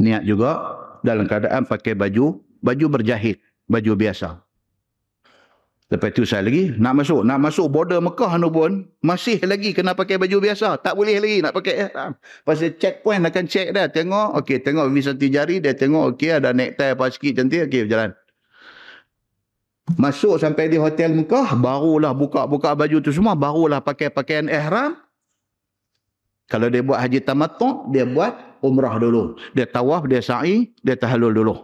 Niat 0.00 0.24
juga 0.24 0.76
dalam 1.04 1.28
keadaan 1.28 1.68
pakai 1.68 1.96
baju 1.96 2.40
baju 2.60 2.86
berjahit, 2.88 3.40
baju 3.66 3.92
biasa. 3.96 4.40
Lepas 5.88 6.12
tu 6.12 6.28
saya 6.28 6.44
lagi 6.44 6.76
nak 6.76 7.00
masuk, 7.00 7.24
nak 7.24 7.40
masuk 7.40 7.72
border 7.72 7.96
Mekah 8.04 8.36
tu 8.36 8.52
pun 8.52 8.84
masih 9.00 9.40
lagi 9.48 9.72
kena 9.72 9.96
pakai 9.96 10.20
baju 10.20 10.36
biasa. 10.44 10.76
Tak 10.84 10.92
boleh 10.92 11.16
lagi 11.16 11.40
nak 11.40 11.56
pakai 11.56 11.88
ihram. 11.88 12.12
Pasal 12.44 12.76
checkpoint 12.76 13.24
akan 13.24 13.44
check 13.48 13.72
dah. 13.72 13.88
Tengok, 13.88 14.36
okey, 14.44 14.60
tengok 14.60 14.92
visa 14.92 15.16
jari, 15.16 15.64
dia 15.64 15.72
tengok 15.72 16.12
okey 16.12 16.36
ada 16.36 16.52
necktie 16.52 16.92
apa 16.92 17.08
sikit 17.08 17.40
cantik, 17.40 17.72
okey 17.72 17.88
berjalan. 17.88 18.12
Masuk 19.96 20.36
sampai 20.36 20.68
di 20.68 20.76
hotel 20.76 21.16
Mekah, 21.16 21.56
barulah 21.56 22.12
buka-buka 22.12 22.76
baju 22.76 23.00
tu 23.00 23.08
semua, 23.08 23.32
barulah 23.32 23.80
pakai 23.80 24.12
pakaian 24.12 24.44
ihram. 24.44 24.92
Kalau 26.52 26.68
dia 26.68 26.84
buat 26.84 27.00
haji 27.00 27.24
tamattu, 27.24 27.88
dia 27.88 28.04
buat 28.04 28.60
umrah 28.60 29.00
dulu. 29.00 29.40
Dia 29.56 29.64
tawaf, 29.64 30.04
dia 30.04 30.20
sa'i, 30.20 30.68
dia 30.84 31.00
tahallul 31.00 31.32
dulu. 31.32 31.56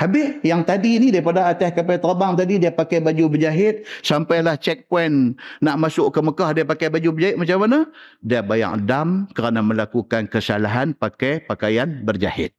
Habis 0.00 0.40
yang 0.40 0.64
tadi 0.64 0.96
ni 0.96 1.12
daripada 1.12 1.52
atas 1.52 1.76
kapal 1.76 2.00
terbang 2.00 2.32
tadi 2.32 2.56
dia 2.56 2.72
pakai 2.72 3.04
baju 3.04 3.36
berjahit 3.36 3.84
sampailah 4.00 4.56
checkpoint 4.56 5.36
nak 5.60 5.76
masuk 5.76 6.08
ke 6.08 6.24
Mekah 6.24 6.56
dia 6.56 6.64
pakai 6.64 6.88
baju 6.88 7.12
berjahit 7.12 7.36
macam 7.36 7.68
mana? 7.68 7.84
Dia 8.24 8.40
bayar 8.40 8.80
dam 8.80 9.28
kerana 9.36 9.60
melakukan 9.60 10.24
kesalahan 10.24 10.96
pakai 10.96 11.44
pakaian 11.44 12.00
berjahit. 12.00 12.56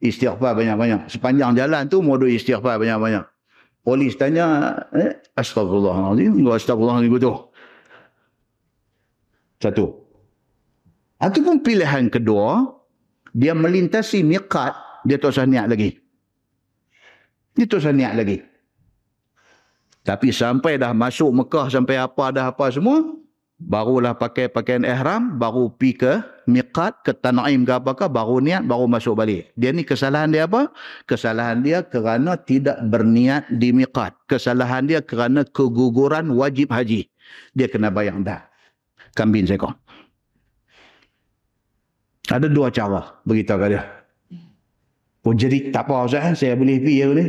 Istighfar 0.00 0.56
banyak-banyak. 0.56 1.12
Sepanjang 1.12 1.60
jalan 1.60 1.92
tu 1.92 2.00
modul 2.00 2.32
istighfar 2.32 2.80
banyak-banyak. 2.80 3.28
Polis 3.84 4.16
tanya, 4.16 4.72
eh, 4.96 5.20
astagfirullahaladzim, 5.36 6.40
astagfirullahaladzim 6.40 7.20
tu. 7.20 7.32
Satu. 9.60 9.86
Ataupun 11.20 11.60
pilihan 11.60 12.08
kedua, 12.08 12.80
dia 13.30 13.52
melintasi 13.52 14.24
miqat, 14.24 14.74
dia 15.04 15.20
tak 15.20 15.36
usah 15.36 15.46
niat 15.46 15.68
lagi. 15.68 16.01
Dia 17.52 17.64
tak 17.68 17.84
usah 17.84 17.92
niat 17.92 18.16
lagi. 18.16 18.40
Tapi 20.02 20.34
sampai 20.34 20.82
dah 20.82 20.90
masuk 20.90 21.30
Mekah, 21.30 21.70
sampai 21.70 21.94
apa 22.00 22.34
dah 22.34 22.50
apa 22.50 22.66
semua, 22.74 23.06
barulah 23.62 24.18
pakai 24.18 24.50
pakaian 24.50 24.82
ihram, 24.82 25.38
baru 25.38 25.70
pi 25.70 25.94
ke 25.94 26.18
miqat, 26.50 27.06
ke 27.06 27.14
Tanaim 27.14 27.62
ke 27.62 27.70
apakah, 27.78 28.10
baru 28.10 28.42
niat, 28.42 28.66
baru 28.66 28.90
masuk 28.90 29.14
balik. 29.14 29.54
Dia 29.54 29.70
ni 29.70 29.86
kesalahan 29.86 30.34
dia 30.34 30.50
apa? 30.50 30.74
Kesalahan 31.06 31.62
dia 31.62 31.86
kerana 31.86 32.34
tidak 32.34 32.82
berniat 32.90 33.46
di 33.62 33.70
miqat. 33.70 34.10
Kesalahan 34.26 34.90
dia 34.90 34.98
kerana 34.98 35.46
keguguran 35.46 36.34
wajib 36.34 36.74
haji. 36.74 37.06
Dia 37.54 37.70
kena 37.70 37.94
bayang 37.94 38.26
dah. 38.26 38.42
Kambing 39.14 39.46
seekor. 39.46 39.76
Ada 42.26 42.50
dua 42.50 42.74
cara 42.74 43.22
beritahu 43.22 43.70
dia. 43.70 43.82
Oh 45.22 45.30
jadi 45.30 45.70
tak 45.70 45.86
apa 45.86 46.10
Ustaz, 46.10 46.42
saya 46.42 46.58
boleh 46.58 46.82
pergi 46.82 46.98
ya 46.98 47.06
boleh. 47.06 47.28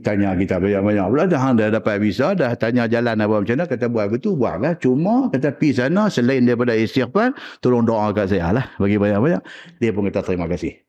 Tanya 0.00 0.32
kita 0.32 0.56
banyak-banyak 0.56 1.06
pula. 1.12 1.24
Dah, 1.28 1.52
dah 1.52 1.68
dapat 1.68 2.00
visa, 2.00 2.32
dah 2.32 2.56
tanya 2.56 2.88
jalan 2.88 3.12
apa 3.20 3.44
macam 3.44 3.54
mana. 3.60 3.68
Kata 3.68 3.92
buat 3.92 4.08
betul, 4.08 4.40
buatlah. 4.40 4.80
Cuma 4.80 5.28
kata 5.28 5.52
pergi 5.52 5.84
sana, 5.84 6.08
selain 6.08 6.48
daripada 6.48 6.72
istighfar, 6.72 7.36
tolong 7.60 7.84
doa 7.84 8.08
kat 8.16 8.32
saya 8.32 8.56
lah. 8.56 8.72
Bagi 8.80 8.96
banyak-banyak. 8.96 9.42
Dia 9.76 9.90
pun 9.92 10.08
kata 10.08 10.24
terima 10.24 10.48
kasih. 10.48 10.80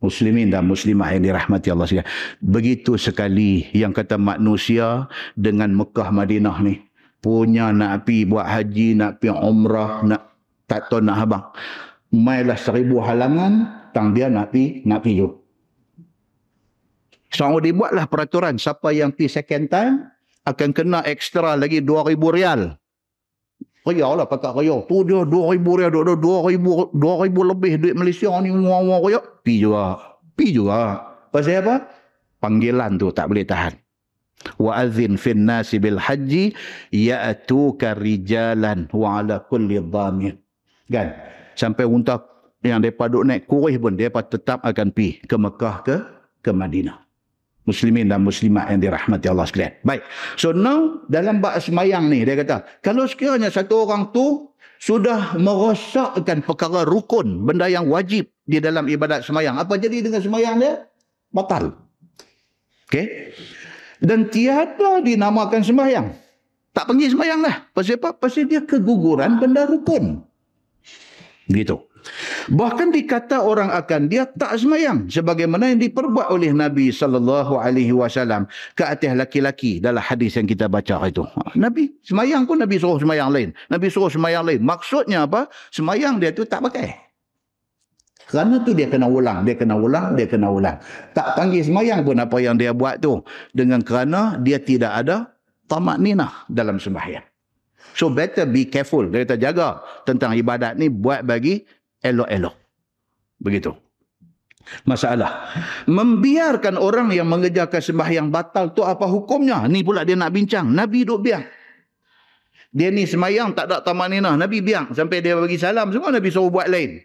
Muslimin 0.00 0.48
dan 0.48 0.64
muslimah 0.64 1.12
yang 1.12 1.22
dirahmati 1.28 1.68
Allah 1.72 1.88
sekalian. 1.88 2.08
Begitu 2.40 2.92
sekali 2.96 3.68
yang 3.76 3.92
kata 3.92 4.16
manusia 4.16 5.08
dengan 5.36 5.76
Mekah 5.76 6.08
Madinah 6.08 6.56
ni. 6.64 6.80
Punya 7.20 7.72
nak 7.72 8.04
pergi 8.04 8.28
buat 8.28 8.44
haji, 8.44 9.00
nak 9.00 9.20
pergi 9.20 9.32
umrah, 9.32 10.04
nak 10.04 10.36
tak 10.68 10.92
tahu 10.92 11.04
nak 11.04 11.16
habang. 11.20 11.44
Mailah 12.12 12.56
seribu 12.56 13.00
halangan, 13.00 13.88
tang 13.96 14.12
dia 14.12 14.28
nak 14.28 14.52
pergi, 14.52 14.84
nak 14.84 15.00
pergi 15.04 15.20
juga. 15.24 15.43
Saudi 17.34 17.74
buatlah 17.74 18.06
peraturan 18.06 18.54
siapa 18.54 18.94
yang 18.94 19.10
pergi 19.10 19.42
second 19.42 19.66
time 19.66 20.06
akan 20.46 20.70
kena 20.70 21.02
ekstra 21.02 21.58
lagi 21.58 21.82
2000 21.82 22.14
rial. 22.30 22.78
Lah 23.84 24.24
pakat 24.30 24.54
raya. 24.54 24.80
Tu 24.86 24.96
dia 25.04 25.26
2000 25.26 25.60
rial, 25.76 25.90
dia 25.90 26.14
2000 26.16 26.94
2000 26.94 27.50
lebih 27.52 27.72
duit 27.82 27.94
Malaysia 27.98 28.30
ni 28.38 28.54
ngomong 28.54 29.02
raya. 29.02 29.20
Pi 29.42 29.60
juga. 29.60 29.98
Pi 30.38 30.54
juga. 30.54 31.02
Pasal 31.34 31.60
apa? 31.66 31.90
Panggilan 32.38 32.96
tu 32.96 33.10
tak 33.10 33.28
boleh 33.28 33.42
tahan. 33.42 33.74
Wa 34.56 34.86
adzin 34.86 35.18
fin 35.18 35.42
nasi 35.42 35.82
bil 35.82 35.98
haji 35.98 36.54
ya'tuka 36.94 37.98
rijalan 37.98 38.86
wa 38.94 39.20
ala 39.20 39.42
kulli 39.42 39.82
dhamir. 39.82 40.38
Kan? 40.86 41.12
Sampai 41.58 41.88
unta 41.88 42.22
yang 42.62 42.80
depa 42.80 43.10
duk 43.10 43.26
naik 43.26 43.44
kurih 43.50 43.76
pun 43.76 43.98
depa 43.98 44.22
tetap 44.22 44.62
akan 44.64 44.88
pi 44.94 45.20
ke 45.24 45.36
Mekah 45.36 45.76
ke 45.84 45.96
ke 46.40 46.52
Madinah 46.52 47.03
muslimin 47.64 48.08
dan 48.08 48.20
muslimat 48.24 48.68
yang 48.72 48.80
dirahmati 48.80 49.26
Allah 49.28 49.48
sekalian. 49.48 49.72
Baik. 49.84 50.02
So 50.36 50.52
now 50.52 51.04
dalam 51.08 51.40
bab 51.40 51.56
semayang 51.60 52.08
ni 52.12 52.24
dia 52.24 52.36
kata, 52.36 52.64
kalau 52.84 53.08
sekiranya 53.08 53.48
satu 53.48 53.88
orang 53.88 54.12
tu 54.12 54.52
sudah 54.80 55.36
merosakkan 55.40 56.44
perkara 56.44 56.84
rukun, 56.84 57.48
benda 57.48 57.68
yang 57.72 57.88
wajib 57.88 58.28
di 58.44 58.60
dalam 58.60 58.84
ibadat 58.84 59.24
semayang, 59.24 59.56
apa 59.56 59.80
jadi 59.80 60.04
dengan 60.04 60.20
semayang 60.20 60.60
dia? 60.60 60.84
Batal. 61.32 61.72
Okey. 62.92 63.32
Dan 64.04 64.28
tiada 64.28 65.00
dinamakan 65.00 65.64
semayang. 65.64 66.12
Tak 66.76 66.90
panggil 66.90 67.08
semayang 67.08 67.40
lah. 67.40 67.64
Pasal 67.72 67.96
apa? 67.96 68.12
Pasal 68.12 68.44
dia 68.44 68.60
keguguran 68.60 69.40
benda 69.40 69.64
rukun. 69.64 70.20
Begitu. 71.48 71.80
Bahkan 72.52 72.92
dikata 72.92 73.40
orang 73.40 73.72
akan 73.72 74.12
dia 74.12 74.28
tak 74.28 74.60
semayang 74.60 75.08
sebagaimana 75.08 75.72
yang 75.72 75.80
diperbuat 75.80 76.28
oleh 76.28 76.52
Nabi 76.52 76.92
sallallahu 76.92 77.56
alaihi 77.56 77.92
wasallam 77.96 78.44
ke 78.76 78.84
atas 78.84 79.16
laki-laki 79.16 79.80
dalam 79.80 80.04
hadis 80.04 80.36
yang 80.36 80.44
kita 80.44 80.68
baca 80.68 81.00
itu. 81.08 81.24
Nabi 81.56 81.92
semayang 82.04 82.44
pun 82.44 82.60
Nabi 82.60 82.76
suruh 82.76 83.00
semayang 83.00 83.32
lain. 83.32 83.48
Nabi 83.72 83.86
suruh 83.88 84.12
semayang 84.12 84.44
lain. 84.44 84.60
Maksudnya 84.60 85.24
apa? 85.24 85.48
Semayang 85.72 86.20
dia 86.20 86.30
tu 86.36 86.44
tak 86.44 86.60
pakai. 86.64 87.04
Kerana 88.24 88.64
tu 88.64 88.72
dia 88.72 88.88
kena 88.88 89.04
ulang, 89.04 89.44
dia 89.44 89.52
kena 89.52 89.76
ulang, 89.76 90.16
dia 90.16 90.24
kena 90.24 90.48
ulang. 90.48 90.80
Tak 91.12 91.36
panggil 91.36 91.60
semayang 91.60 92.00
pun 92.08 92.16
apa 92.16 92.36
yang 92.40 92.56
dia 92.56 92.72
buat 92.72 93.00
tu 93.04 93.20
dengan 93.52 93.84
kerana 93.84 94.40
dia 94.40 94.56
tidak 94.56 95.04
ada 95.04 95.36
tamak 95.68 96.00
ninah 96.00 96.48
dalam 96.48 96.80
sembahyang. 96.80 97.24
So 97.94 98.10
better 98.10 98.48
be 98.48 98.66
careful. 98.66 99.06
Dia 99.06 99.22
kata 99.28 99.36
jaga 99.38 99.68
tentang 100.02 100.34
ibadat 100.34 100.74
ni 100.80 100.90
buat 100.90 101.22
bagi 101.22 101.62
elok-elok. 102.04 102.54
Begitu. 103.40 103.72
Masalah. 104.88 105.52
Membiarkan 105.84 106.80
orang 106.80 107.12
yang 107.12 107.28
mengerjakan 107.28 107.80
sembahyang 107.80 108.28
batal 108.32 108.72
tu 108.72 108.80
apa 108.80 109.04
hukumnya? 109.04 109.64
Ni 109.68 109.84
pula 109.84 110.04
dia 110.04 110.16
nak 110.16 110.32
bincang. 110.32 110.72
Nabi 110.72 111.04
duk 111.04 111.20
biar. 111.20 111.44
Dia 112.74 112.88
ni 112.90 113.04
semayang 113.04 113.52
tak 113.52 113.70
ada 113.70 113.84
tamanina. 113.84 114.34
Nabi 114.34 114.64
biar. 114.64 114.88
Sampai 114.96 115.20
dia 115.20 115.36
bagi 115.36 115.60
salam 115.60 115.92
semua 115.92 116.10
Nabi 116.10 116.28
suruh 116.32 116.48
buat 116.48 116.66
lain. 116.66 116.96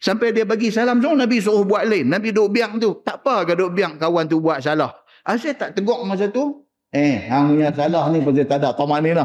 Sampai 0.00 0.32
dia 0.32 0.48
bagi 0.48 0.72
salam 0.72 1.04
semua 1.04 1.20
Nabi 1.20 1.36
suruh 1.44 1.68
buat 1.68 1.84
lain. 1.84 2.08
Nabi 2.08 2.32
duk 2.32 2.48
biar 2.48 2.72
tu. 2.80 3.04
Tak 3.04 3.20
apa 3.20 3.44
ke 3.44 3.52
duk 3.60 3.76
biar 3.76 4.00
kawan 4.00 4.24
tu 4.24 4.40
buat 4.40 4.64
salah. 4.64 4.96
Asyik 5.28 5.60
tak 5.60 5.76
tegur 5.76 6.00
masa 6.08 6.32
tu. 6.32 6.64
Eh, 6.90 7.28
hang 7.28 7.54
punya 7.54 7.70
salah 7.70 8.08
ni 8.10 8.24
pasal 8.24 8.48
tak 8.48 8.58
ada 8.64 8.72
tamanina. 8.72 9.24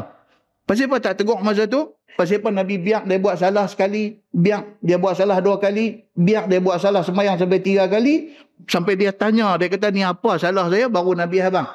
Pasal 0.68 0.92
apa 0.92 0.96
tak 1.00 1.24
tegur 1.24 1.40
masa 1.40 1.64
tu? 1.64 1.95
Pasal 2.16 2.40
apa 2.40 2.48
Nabi 2.48 2.80
biar 2.80 3.04
dia 3.04 3.20
buat 3.20 3.36
salah 3.36 3.68
sekali, 3.68 4.16
biar 4.32 4.80
dia 4.80 4.96
buat 4.96 5.12
salah 5.20 5.36
dua 5.44 5.60
kali, 5.60 6.00
biar 6.16 6.48
dia 6.48 6.64
buat 6.64 6.80
salah 6.80 7.04
semayang 7.04 7.36
sampai 7.36 7.60
tiga 7.60 7.84
kali, 7.92 8.32
sampai 8.64 8.96
dia 8.96 9.12
tanya, 9.12 9.60
dia 9.60 9.68
kata 9.68 9.92
ni 9.92 10.00
apa 10.00 10.40
salah 10.40 10.72
saya, 10.72 10.88
baru 10.88 11.12
Nabi 11.12 11.44
abang. 11.44 11.68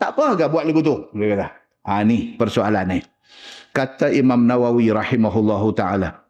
Tak 0.00 0.16
apa 0.16 0.24
agak 0.32 0.48
buat 0.48 0.64
lagu 0.64 0.80
tu? 0.80 0.96
Dia 1.12 1.36
kata. 1.36 1.46
Ha 1.84 2.00
ni 2.08 2.40
persoalan 2.40 2.84
ni. 2.88 2.98
Kata 3.76 4.08
Imam 4.08 4.48
Nawawi 4.48 4.88
rahimahullahu 4.96 5.76
taala. 5.76 6.24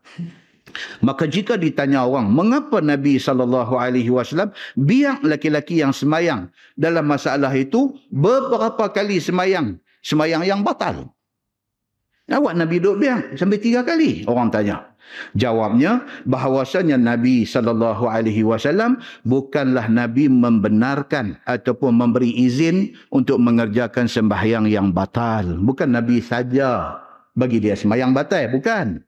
Maka 1.02 1.30
jika 1.30 1.54
ditanya 1.54 2.02
orang, 2.06 2.30
mengapa 2.30 2.82
Nabi 2.82 3.18
wasallam 3.18 4.50
biar 4.74 5.22
laki-laki 5.22 5.82
yang 5.82 5.94
semayang 5.94 6.50
dalam 6.74 7.06
masalah 7.06 7.50
itu 7.54 7.94
beberapa 8.10 8.90
kali 8.90 9.22
semayang, 9.22 9.78
semayang 10.02 10.42
yang 10.42 10.66
batal. 10.66 11.14
Awak 12.30 12.54
Nabi 12.54 12.78
duduk 12.78 13.02
biar 13.02 13.34
sampai 13.34 13.58
tiga 13.58 13.82
kali 13.82 14.22
orang 14.30 14.54
tanya. 14.54 14.90
Jawabnya 15.34 16.06
bahawasanya 16.22 16.94
Nabi 16.94 17.42
sallallahu 17.42 18.06
alaihi 18.06 18.46
wasallam 18.46 19.02
bukanlah 19.26 19.90
nabi 19.90 20.30
membenarkan 20.30 21.34
ataupun 21.50 21.98
memberi 21.98 22.30
izin 22.30 22.94
untuk 23.10 23.42
mengerjakan 23.42 24.06
sembahyang 24.06 24.70
yang 24.70 24.94
batal. 24.94 25.58
Bukan 25.66 25.98
nabi 25.98 26.22
saja 26.22 27.02
bagi 27.34 27.58
dia 27.58 27.74
sembahyang 27.74 28.14
batal, 28.14 28.54
bukan. 28.54 29.02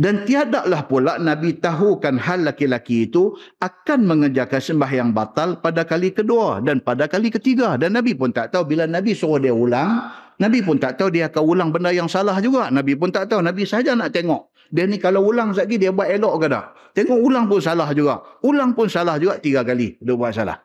Dan 0.00 0.24
tiadalah 0.24 0.88
pula 0.88 1.20
Nabi 1.20 1.60
tahukan 1.60 2.16
hal 2.16 2.48
laki-laki 2.48 3.04
itu 3.04 3.36
akan 3.60 4.08
mengerjakan 4.08 4.60
sembahyang 4.64 5.12
batal 5.12 5.60
pada 5.60 5.84
kali 5.84 6.16
kedua 6.16 6.64
dan 6.64 6.80
pada 6.80 7.04
kali 7.04 7.28
ketiga. 7.28 7.76
Dan 7.76 7.92
Nabi 8.00 8.16
pun 8.16 8.32
tak 8.32 8.56
tahu 8.56 8.64
bila 8.64 8.88
Nabi 8.88 9.12
suruh 9.12 9.36
dia 9.36 9.52
ulang, 9.52 10.08
Nabi 10.42 10.58
pun 10.66 10.74
tak 10.82 10.98
tahu 10.98 11.14
dia 11.14 11.30
akan 11.30 11.42
ulang 11.46 11.70
benda 11.70 11.94
yang 11.94 12.10
salah 12.10 12.34
juga. 12.42 12.66
Nabi 12.74 12.98
pun 12.98 13.14
tak 13.14 13.30
tahu. 13.30 13.46
Nabi 13.46 13.62
saja 13.62 13.94
nak 13.94 14.10
tengok. 14.10 14.50
Dia 14.74 14.90
ni 14.90 14.98
kalau 14.98 15.22
ulang 15.22 15.54
lagi 15.54 15.78
dia 15.78 15.94
buat 15.94 16.10
elok 16.10 16.34
ke 16.42 16.46
tak? 16.50 16.64
Tengok 16.98 17.18
ulang 17.22 17.46
pun 17.46 17.62
salah 17.62 17.86
juga. 17.94 18.18
Ulang 18.42 18.74
pun 18.74 18.90
salah 18.90 19.22
juga 19.22 19.38
tiga 19.38 19.62
kali 19.62 20.02
dia 20.02 20.18
buat 20.18 20.34
salah. 20.34 20.58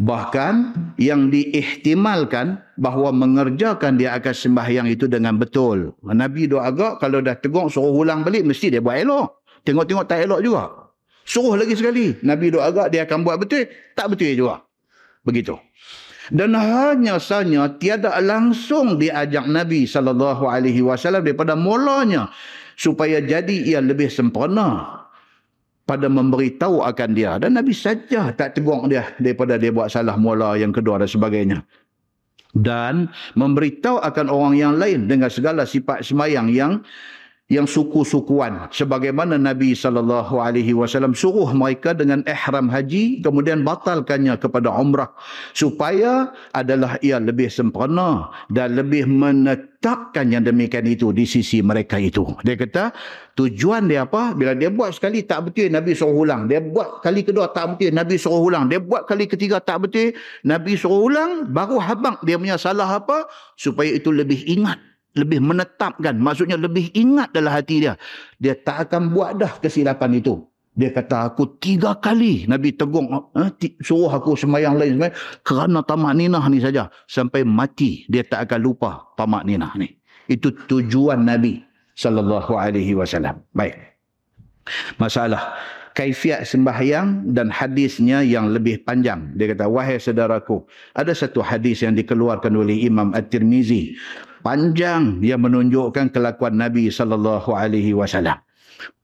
Bahkan 0.00 0.54
yang 1.00 1.32
diihtimalkan 1.32 2.60
bahawa 2.80 3.12
mengerjakan 3.12 4.00
dia 4.00 4.16
akan 4.16 4.34
sembahyang 4.36 4.88
itu 4.88 5.08
dengan 5.08 5.36
betul. 5.40 5.96
Nabi 6.04 6.48
doa 6.48 6.68
agak 6.68 7.00
kalau 7.00 7.24
dah 7.24 7.36
tegur 7.36 7.68
suruh 7.72 7.92
ulang 7.92 8.20
balik 8.20 8.44
mesti 8.44 8.68
dia 8.68 8.84
buat 8.84 9.00
elok. 9.00 9.44
Tengok-tengok 9.64 10.04
tak 10.08 10.28
elok 10.28 10.40
juga. 10.44 10.64
Suruh 11.24 11.56
lagi 11.56 11.76
sekali. 11.76 12.16
Nabi 12.24 12.52
doa 12.52 12.68
agak 12.68 12.92
dia 12.92 13.04
akan 13.08 13.24
buat 13.24 13.36
betul. 13.40 13.64
Tak 13.96 14.12
betul 14.12 14.32
juga. 14.36 14.64
Begitu. 15.24 15.56
Dan 16.30 16.54
hanya 16.54 17.18
saja 17.18 17.66
tiada 17.78 18.14
langsung 18.22 19.02
diajak 19.02 19.50
Nabi 19.50 19.82
SAW 19.84 20.56
daripada 21.20 21.58
mulanya 21.58 22.30
supaya 22.78 23.18
jadi 23.18 23.66
ia 23.66 23.82
lebih 23.82 24.06
sempurna 24.06 25.00
pada 25.90 26.06
memberitahu 26.06 26.86
akan 26.86 27.10
dia. 27.18 27.34
Dan 27.42 27.58
Nabi 27.58 27.74
saja 27.74 28.30
tak 28.30 28.54
tegur 28.54 28.86
dia 28.86 29.10
daripada 29.18 29.58
dia 29.58 29.74
buat 29.74 29.90
salah 29.90 30.14
mula 30.14 30.54
yang 30.54 30.70
kedua 30.70 31.02
dan 31.02 31.10
sebagainya. 31.10 31.58
Dan 32.54 33.10
memberitahu 33.38 34.02
akan 34.02 34.26
orang 34.26 34.54
yang 34.58 34.74
lain 34.78 35.06
dengan 35.06 35.30
segala 35.30 35.66
sifat 35.66 36.02
semayang 36.06 36.50
yang 36.50 36.82
yang 37.50 37.66
suku-sukuan 37.66 38.70
sebagaimana 38.70 39.34
Nabi 39.34 39.74
sallallahu 39.74 40.38
alaihi 40.38 40.70
wasallam 40.70 41.18
suruh 41.18 41.50
mereka 41.50 41.90
dengan 41.98 42.22
ihram 42.22 42.70
haji 42.70 43.26
kemudian 43.26 43.66
batalkannya 43.66 44.38
kepada 44.38 44.70
umrah 44.70 45.10
supaya 45.50 46.30
adalah 46.54 46.94
ia 47.02 47.18
lebih 47.18 47.50
sempurna 47.50 48.30
dan 48.54 48.78
lebih 48.78 49.10
menetapkan 49.10 50.30
yang 50.30 50.46
demikian 50.46 50.86
itu 50.86 51.10
di 51.10 51.26
sisi 51.26 51.58
mereka 51.58 51.98
itu. 51.98 52.22
Dia 52.46 52.54
kata 52.54 52.94
tujuan 53.34 53.90
dia 53.90 54.06
apa? 54.06 54.30
Bila 54.38 54.54
dia 54.54 54.70
buat 54.70 54.94
sekali 54.94 55.26
tak 55.26 55.50
betul 55.50 55.74
Nabi 55.74 55.90
suruh 55.98 56.22
ulang. 56.22 56.46
Dia 56.46 56.62
buat 56.62 57.02
kali 57.02 57.26
kedua 57.26 57.50
tak 57.50 57.74
betul 57.74 57.90
Nabi 57.90 58.14
suruh 58.14 58.46
ulang. 58.46 58.70
Dia 58.70 58.78
buat 58.78 59.10
kali 59.10 59.26
ketiga 59.26 59.58
tak 59.58 59.90
betul 59.90 60.14
Nabi 60.46 60.78
suruh 60.78 61.02
ulang 61.02 61.50
baru 61.50 61.82
habang 61.82 62.14
dia 62.22 62.38
punya 62.38 62.54
salah 62.54 63.02
apa? 63.02 63.26
Supaya 63.58 63.90
itu 63.90 64.14
lebih 64.14 64.46
ingat 64.46 64.89
lebih 65.18 65.42
menetapkan 65.42 66.14
maksudnya 66.18 66.54
lebih 66.54 66.90
ingat 66.94 67.34
dalam 67.34 67.50
hati 67.50 67.86
dia. 67.88 67.94
Dia 68.38 68.54
tak 68.54 68.90
akan 68.90 69.10
buat 69.10 69.38
dah 69.38 69.58
kesilapan 69.58 70.22
itu. 70.22 70.46
Dia 70.70 70.94
kata 70.94 71.34
aku 71.34 71.58
tiga 71.58 71.98
kali 71.98 72.46
Nabi 72.46 72.70
tegung 72.72 73.10
eh, 73.10 73.50
suruh 73.82 74.08
aku 74.08 74.38
semayang 74.38 74.78
lain 74.78 74.96
semayang, 74.96 75.16
kerana 75.42 75.82
tamak 75.82 76.14
ninah 76.14 76.44
ni 76.46 76.62
saja. 76.62 76.88
Sampai 77.10 77.42
mati 77.42 78.06
dia 78.06 78.22
tak 78.22 78.48
akan 78.48 78.60
lupa 78.62 79.10
tamak 79.18 79.42
ninah 79.44 79.74
ni. 79.76 79.90
Itu 80.30 80.54
tujuan 80.70 81.26
Nabi 81.26 81.58
sallallahu 81.98 82.54
alaihi 82.54 82.94
wasallam. 82.94 83.42
Baik. 83.50 83.76
Masalah 85.02 85.58
kaifiat 85.98 86.46
sembahyang 86.46 87.34
dan 87.34 87.50
hadisnya 87.50 88.22
yang 88.22 88.54
lebih 88.54 88.86
panjang. 88.86 89.34
Dia 89.34 89.50
kata, 89.52 89.66
wahai 89.66 89.98
saudaraku, 89.98 90.62
ada 90.94 91.10
satu 91.10 91.42
hadis 91.42 91.82
yang 91.82 91.98
dikeluarkan 91.98 92.54
oleh 92.54 92.86
Imam 92.86 93.10
At-Tirmizi 93.12 93.98
panjang 94.40 95.20
yang 95.20 95.44
menunjukkan 95.44 96.12
kelakuan 96.12 96.56
Nabi 96.56 96.88
sallallahu 96.88 97.52
alaihi 97.52 97.92
wasallam. 97.96 98.40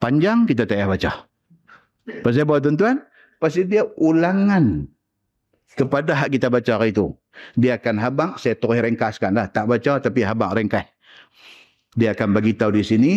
Panjang 0.01 0.49
kita 0.49 0.65
tak 0.65 0.81
payah 0.81 0.89
baca. 0.89 1.11
Pasal 2.25 2.47
apa 2.47 2.55
tuan-tuan? 2.63 2.97
Pasal 3.37 3.69
dia 3.69 3.85
ulangan 4.01 4.89
kepada 5.77 6.17
hak 6.17 6.33
kita 6.39 6.49
baca 6.49 6.73
hari 6.81 6.97
itu. 6.97 7.13
Dia 7.53 7.77
akan 7.77 7.97
habang, 8.01 8.31
saya 8.41 8.57
terus 8.57 8.81
ringkaskan 8.81 9.37
lah. 9.37 9.53
Tak 9.53 9.69
baca 9.69 10.01
tapi 10.01 10.25
habang 10.25 10.57
ringkas. 10.57 10.89
Dia 11.97 12.17
akan 12.17 12.33
bagi 12.33 12.57
tahu 12.57 12.77
di 12.77 12.85
sini 12.85 13.13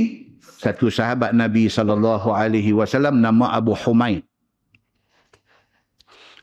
satu 0.60 0.91
sahabat 0.91 1.32
Nabi 1.32 1.72
sallallahu 1.72 2.36
alaihi 2.36 2.76
wasallam 2.76 3.24
nama 3.24 3.56
Abu 3.56 3.76
Humaid. 3.76 4.28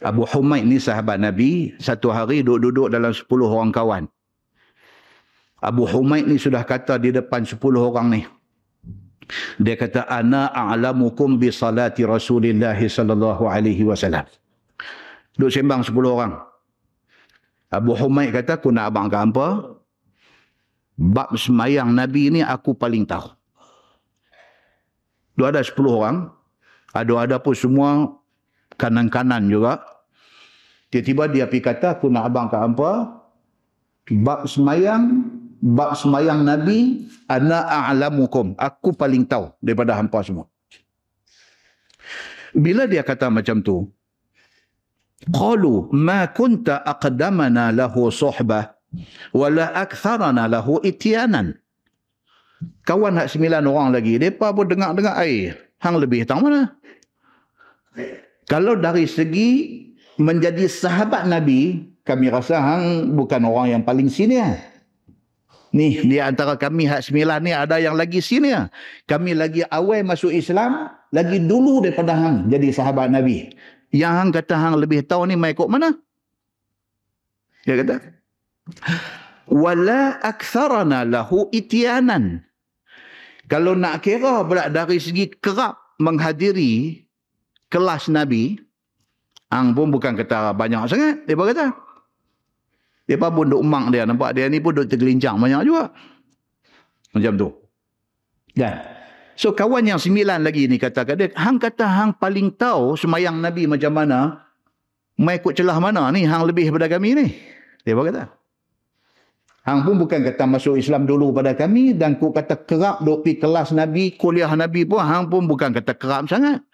Abu 0.05 0.29
Humaid 0.29 0.65
ni 0.69 0.77
sahabat 0.77 1.17
Nabi, 1.21 1.73
satu 1.81 2.13
hari 2.13 2.45
duduk-duduk 2.45 2.93
dalam 2.93 3.13
10 3.17 3.25
orang 3.49 3.73
kawan. 3.73 4.05
Abu 5.67 5.83
Humaid 5.83 6.31
ni 6.31 6.39
sudah 6.39 6.63
kata 6.63 6.95
di 7.03 7.11
depan 7.11 7.43
10 7.43 7.59
orang 7.75 8.07
ni. 8.15 8.23
Dia 9.59 9.75
kata 9.75 10.07
ana 10.07 10.55
a'lamukum 10.55 11.35
bi 11.35 11.51
salati 11.51 12.07
Rasulillah 12.07 12.79
sallallahu 12.79 13.51
alaihi 13.51 13.83
wasallam. 13.83 14.23
Duk 15.35 15.51
sembang 15.51 15.83
10 15.83 15.91
orang. 16.07 16.39
Abu 17.67 17.99
Humaid 17.99 18.31
kata 18.31 18.63
aku 18.63 18.71
nak 18.71 18.95
abang 18.95 19.11
ke 19.11 19.19
apa? 19.19 19.47
Bab 20.95 21.35
semayang 21.35 21.91
Nabi 21.91 22.31
ni 22.31 22.41
aku 22.47 22.79
paling 22.79 23.03
tahu. 23.03 23.35
Dua 25.35 25.51
ada 25.51 25.67
10 25.67 25.75
orang. 25.91 26.31
Ada-ada 26.95 27.43
pun 27.43 27.53
semua 27.53 28.17
kanan-kanan 28.79 29.51
juga. 29.51 29.83
Tiba-tiba 30.89 31.29
dia 31.29 31.45
pergi 31.51 31.61
kata 31.61 31.99
aku 31.99 32.07
nak 32.09 32.31
abang 32.31 32.47
ke 32.49 32.57
apa? 32.57 32.91
Bab 34.23 34.47
semayang 34.47 35.36
bab 35.61 35.97
semayang 35.97 36.45
Nabi 36.45 37.09
ana 37.29 37.65
a'lamukum. 37.67 38.55
Aku 38.57 38.93
paling 38.93 39.25
tahu 39.25 39.53
daripada 39.61 39.97
hampa 39.97 40.21
semua. 40.23 40.47
Bila 42.57 42.89
dia 42.89 43.05
kata 43.05 43.29
macam 43.29 43.61
tu 43.61 43.85
qalu 45.29 45.93
ma 45.93 46.25
kunta 46.33 46.81
aqdamana 46.81 47.73
lahu 47.73 48.09
suhbah 48.09 48.77
wala 49.37 49.73
aktharana 49.77 50.49
lahu 50.49 50.81
ityanan. 50.81 51.57
Kawan 52.89 53.21
hak 53.21 53.29
sembilan 53.37 53.69
orang 53.69 53.93
lagi 53.93 54.17
depa 54.17 54.57
pun 54.57 54.65
dengar-dengar 54.65 55.21
air. 55.21 55.61
Hang 55.77 56.01
lebih 56.01 56.25
tahu 56.25 56.49
mana? 56.49 56.73
Kalau 58.49 58.81
dari 58.81 59.05
segi 59.05 59.83
menjadi 60.17 60.65
sahabat 60.65 61.29
Nabi 61.29 61.85
kami 62.07 62.33
rasa 62.33 62.57
hang 62.57 63.13
bukan 63.13 63.45
orang 63.45 63.77
yang 63.77 63.83
paling 63.85 64.09
senior 64.09 64.57
Ni 65.77 66.01
di 66.01 66.17
antara 66.17 66.57
kami 66.57 66.89
hak 66.89 67.13
sembilan 67.13 67.45
ni 67.45 67.53
ada 67.53 67.77
yang 67.77 67.93
lagi 67.93 68.25
sini 68.25 68.49
ya. 68.49 68.73
Kami 69.05 69.37
lagi 69.37 69.61
awal 69.69 70.09
masuk 70.09 70.33
Islam, 70.33 70.89
lagi 71.13 71.37
dulu 71.37 71.85
daripada 71.85 72.17
hang 72.17 72.49
jadi 72.49 72.73
sahabat 72.73 73.13
Nabi. 73.13 73.53
Yang 73.93 74.13
hang 74.17 74.31
kata 74.33 74.55
hang 74.57 74.75
lebih 74.81 75.05
tahu 75.05 75.29
ni 75.29 75.37
mai 75.37 75.53
kok 75.53 75.69
mana? 75.69 75.93
Dia 77.69 77.77
kata 77.77 78.01
wala 79.51 80.19
aktsarana 80.23 81.07
lahu 81.07 81.49
ityanan. 81.55 82.43
Kalau 83.47 83.79
nak 83.79 84.03
kira 84.03 84.43
pula 84.43 84.67
dari 84.67 84.99
segi 84.99 85.31
kerap 85.39 85.79
menghadiri 86.03 87.07
kelas 87.71 88.11
Nabi, 88.11 88.59
hang 89.55 89.71
pun 89.71 89.95
bukan 89.95 90.19
kata 90.19 90.51
banyak 90.51 90.91
sangat. 90.91 91.23
Dia 91.31 91.39
kata, 91.39 91.71
dia 93.07 93.17
pun 93.17 93.47
duk 93.47 93.63
mak 93.63 93.95
dia. 93.95 94.03
Nampak 94.03 94.35
dia 94.35 94.51
ni 94.51 94.59
pun 94.59 94.75
duk 94.75 94.91
tergelincang 94.91 95.39
banyak 95.39 95.63
juga. 95.63 95.95
Macam 97.15 97.33
tu. 97.39 97.49
Kan? 98.59 98.77
So 99.37 99.53
kawan 99.53 99.87
yang 99.87 100.01
sembilan 100.01 100.43
lagi 100.43 100.67
ni 100.67 100.81
kata 100.81 101.07
dia, 101.15 101.29
hang 101.37 101.61
kata 101.61 101.85
hang 101.85 102.11
paling 102.17 102.57
tahu 102.57 102.97
semayang 102.97 103.39
Nabi 103.39 103.69
macam 103.69 103.93
mana, 103.93 104.49
mai 105.21 105.39
ikut 105.39 105.53
celah 105.53 105.77
mana 105.77 106.09
ni, 106.09 106.25
hang 106.25 106.49
lebih 106.49 106.73
daripada 106.73 106.97
kami 106.97 107.09
ni. 107.15 107.27
Dia 107.85 107.93
pun 107.93 108.09
kata. 108.09 108.33
Hang 109.67 109.85
pun 109.85 110.01
bukan 110.01 110.25
kata 110.25 110.47
masuk 110.49 110.81
Islam 110.81 111.05
dulu 111.05 111.37
pada 111.37 111.53
kami 111.53 111.93
dan 111.93 112.17
ku 112.17 112.33
kata 112.33 112.65
kerap 112.65 113.05
duk 113.05 113.27
pergi 113.27 113.43
kelas 113.45 113.77
Nabi, 113.77 114.17
kuliah 114.17 114.51
Nabi 114.57 114.89
pun 114.89 115.05
hang 115.05 115.29
pun 115.29 115.45
bukan 115.45 115.77
kata 115.77 115.93
kerap 115.95 116.33
sangat. 116.33 116.65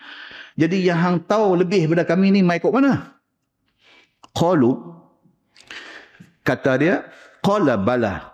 Jadi 0.54 0.86
yang 0.86 1.02
hang 1.02 1.16
tahu 1.26 1.58
lebih 1.58 1.90
daripada 1.90 2.04
kami 2.14 2.30
ni 2.30 2.40
mai 2.46 2.62
ikut 2.62 2.70
mana? 2.70 3.18
Qalu 4.36 5.01
kata 6.42 6.72
dia 6.78 6.94
qala 7.42 7.78
bala 7.78 8.32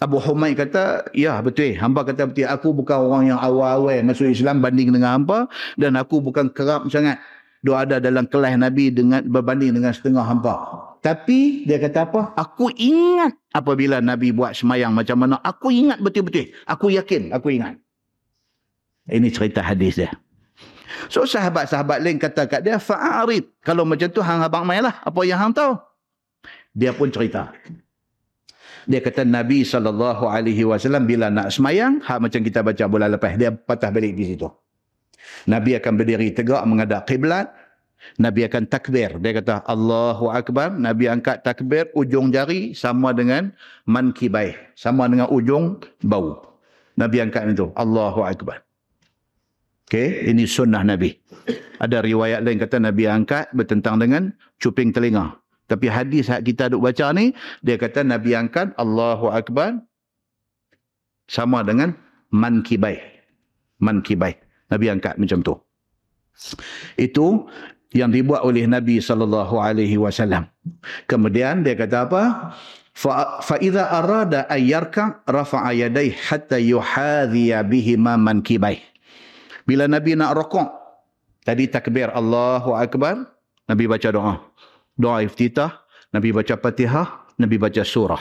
Abu 0.00 0.16
Humaid 0.16 0.56
kata, 0.56 1.12
ya 1.12 1.36
betul. 1.44 1.76
Hamba 1.76 2.08
kata 2.08 2.24
betul. 2.24 2.48
Aku 2.48 2.72
bukan 2.72 3.04
orang 3.04 3.36
yang 3.36 3.40
awal-awal 3.40 4.00
masuk 4.00 4.32
Islam 4.32 4.64
banding 4.64 4.96
dengan 4.96 5.20
hamba. 5.20 5.44
Dan 5.76 5.92
aku 6.00 6.24
bukan 6.24 6.48
kerap 6.56 6.88
sangat 6.88 7.20
doa 7.60 7.84
ada 7.84 8.00
dalam 8.00 8.24
kelas 8.24 8.56
Nabi 8.56 8.88
dengan 8.88 9.20
berbanding 9.28 9.76
dengan 9.76 9.92
setengah 9.92 10.24
hamba. 10.24 10.56
Tapi 11.04 11.68
dia 11.68 11.76
kata 11.76 12.08
apa? 12.08 12.32
Aku 12.32 12.72
ingat 12.72 13.36
apabila 13.52 14.00
Nabi 14.00 14.32
buat 14.32 14.56
semayang 14.56 14.96
macam 14.96 15.20
mana. 15.20 15.36
Aku 15.44 15.68
ingat 15.68 16.00
betul-betul. 16.00 16.48
Aku 16.64 16.88
yakin. 16.88 17.36
Aku 17.36 17.52
ingat. 17.52 17.76
Ini 19.04 19.28
cerita 19.28 19.60
hadis 19.60 20.00
dia. 20.00 20.16
So 21.12 21.28
sahabat-sahabat 21.28 22.00
lain 22.00 22.16
kata 22.16 22.48
kat 22.48 22.64
dia, 22.64 22.80
fa'arid. 22.80 23.44
Kalau 23.60 23.84
macam 23.84 24.08
tu 24.08 24.24
hang 24.24 24.40
abang 24.40 24.64
main 24.64 24.80
lah. 24.80 24.96
Apa 25.04 25.28
yang 25.28 25.36
hang 25.36 25.52
tahu? 25.52 25.76
Dia 26.74 26.94
pun 26.94 27.10
cerita. 27.10 27.50
Dia 28.88 29.04
kata 29.04 29.28
Nabi 29.28 29.62
SAW 29.62 31.04
bila 31.04 31.28
nak 31.28 31.52
semayang, 31.52 32.00
ha, 32.06 32.16
macam 32.16 32.40
kita 32.40 32.64
baca 32.64 32.84
bulan 32.88 33.12
lepas, 33.12 33.36
dia 33.36 33.52
patah 33.52 33.92
balik 33.92 34.16
di 34.16 34.34
situ. 34.34 34.48
Nabi 35.46 35.76
akan 35.76 35.92
berdiri 35.96 36.32
tegak 36.32 36.64
menghadap 36.64 37.04
kiblat. 37.06 37.52
Nabi 38.16 38.48
akan 38.48 38.64
takbir. 38.64 39.20
Dia 39.20 39.36
kata 39.36 39.60
Allahu 39.68 40.32
Akbar. 40.32 40.72
Nabi 40.72 41.12
angkat 41.12 41.44
takbir 41.44 41.92
ujung 41.92 42.32
jari 42.32 42.72
sama 42.72 43.12
dengan 43.12 43.52
mankibai. 43.84 44.56
Sama 44.72 45.04
dengan 45.06 45.28
ujung 45.28 45.84
bau. 46.00 46.56
Nabi 46.96 47.20
angkat 47.20 47.52
itu. 47.52 47.68
Allahu 47.76 48.24
Akbar. 48.24 48.64
Okay, 49.84 50.30
ini 50.30 50.46
sunnah 50.46 50.86
Nabi. 50.86 51.12
Ada 51.82 52.00
riwayat 52.00 52.46
lain 52.46 52.62
kata 52.62 52.78
Nabi 52.78 53.10
angkat 53.10 53.50
bertentang 53.50 53.98
dengan 53.98 54.30
cuping 54.62 54.94
telinga. 54.94 55.39
Tapi 55.70 55.86
hadis 55.86 56.26
yang 56.26 56.42
kita 56.42 56.74
duk 56.74 56.82
baca 56.82 57.14
ni, 57.14 57.30
dia 57.62 57.78
kata 57.78 58.02
Nabi 58.02 58.34
angkat 58.34 58.74
Allahu 58.74 59.30
Akbar 59.30 59.78
sama 61.30 61.62
dengan 61.62 61.94
man 62.34 62.66
kibai. 62.66 62.98
Man 63.78 64.02
kibai. 64.02 64.34
Nabi 64.66 64.90
angkat 64.90 65.14
macam 65.14 65.46
tu. 65.46 65.54
Itu 66.98 67.46
yang 67.94 68.10
dibuat 68.10 68.42
oleh 68.42 68.66
Nabi 68.66 68.98
sallallahu 68.98 69.62
alaihi 69.62 69.94
wasallam. 69.94 70.50
Kemudian 71.06 71.62
dia 71.62 71.78
kata 71.78 72.10
apa? 72.10 72.22
Fa 72.90 73.38
fa 73.38 73.54
idza 73.62 73.86
arada 73.86 74.50
ayyarka 74.50 75.22
rafa'a 75.30 75.70
yadayhi 75.70 76.18
hatta 76.18 76.58
yuhadhiya 76.58 77.62
bihima 77.62 78.18
man 78.18 78.42
kibai. 78.42 78.82
Bila 79.62 79.86
Nabi 79.86 80.18
nak 80.18 80.34
rokok, 80.34 80.66
tadi 81.46 81.70
takbir 81.70 82.10
Allahu 82.10 82.74
Akbar, 82.74 83.22
Nabi 83.70 83.86
baca 83.86 84.10
doa 84.10 84.49
doa 85.00 85.24
iftitah, 85.24 85.80
Nabi 86.12 86.36
baca 86.36 86.60
Fatihah, 86.60 87.32
Nabi 87.40 87.56
baca 87.56 87.80
surah. 87.80 88.20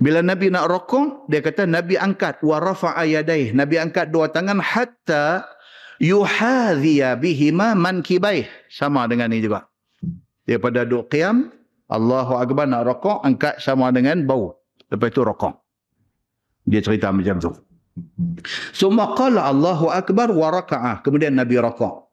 Bila 0.00 0.24
Nabi 0.24 0.48
nak 0.48 0.70
rokok, 0.70 1.28
dia 1.28 1.44
kata 1.44 1.68
Nabi 1.68 1.98
angkat 1.98 2.40
wa 2.40 2.56
rafa'a 2.56 3.04
yadaih. 3.04 3.52
Nabi 3.52 3.76
angkat 3.76 4.08
dua 4.08 4.32
tangan 4.32 4.56
hatta 4.56 5.44
yuhadhiya 6.00 7.20
bihima 7.20 7.76
mankibaih. 7.76 8.48
Sama 8.72 9.04
dengan 9.04 9.28
ni 9.28 9.44
juga. 9.44 9.68
Daripada 10.48 10.88
duduk 10.88 11.12
qiyam, 11.12 11.52
Allahu 11.92 12.40
Akbar 12.40 12.64
nak 12.64 12.88
rokok, 12.88 13.20
angkat 13.28 13.60
sama 13.60 13.92
dengan 13.92 14.24
bau. 14.24 14.56
Lepas 14.88 15.12
itu 15.12 15.20
rokok. 15.20 15.52
Dia 16.64 16.80
cerita 16.80 17.12
macam 17.12 17.36
tu. 17.36 17.52
Summa 18.72 19.12
qala 19.12 19.52
Allahu 19.52 19.92
Akbar 19.92 20.32
wa 20.32 20.48
raka'ah. 20.48 21.04
Kemudian 21.04 21.36
Nabi 21.36 21.60
rokok. 21.60 22.08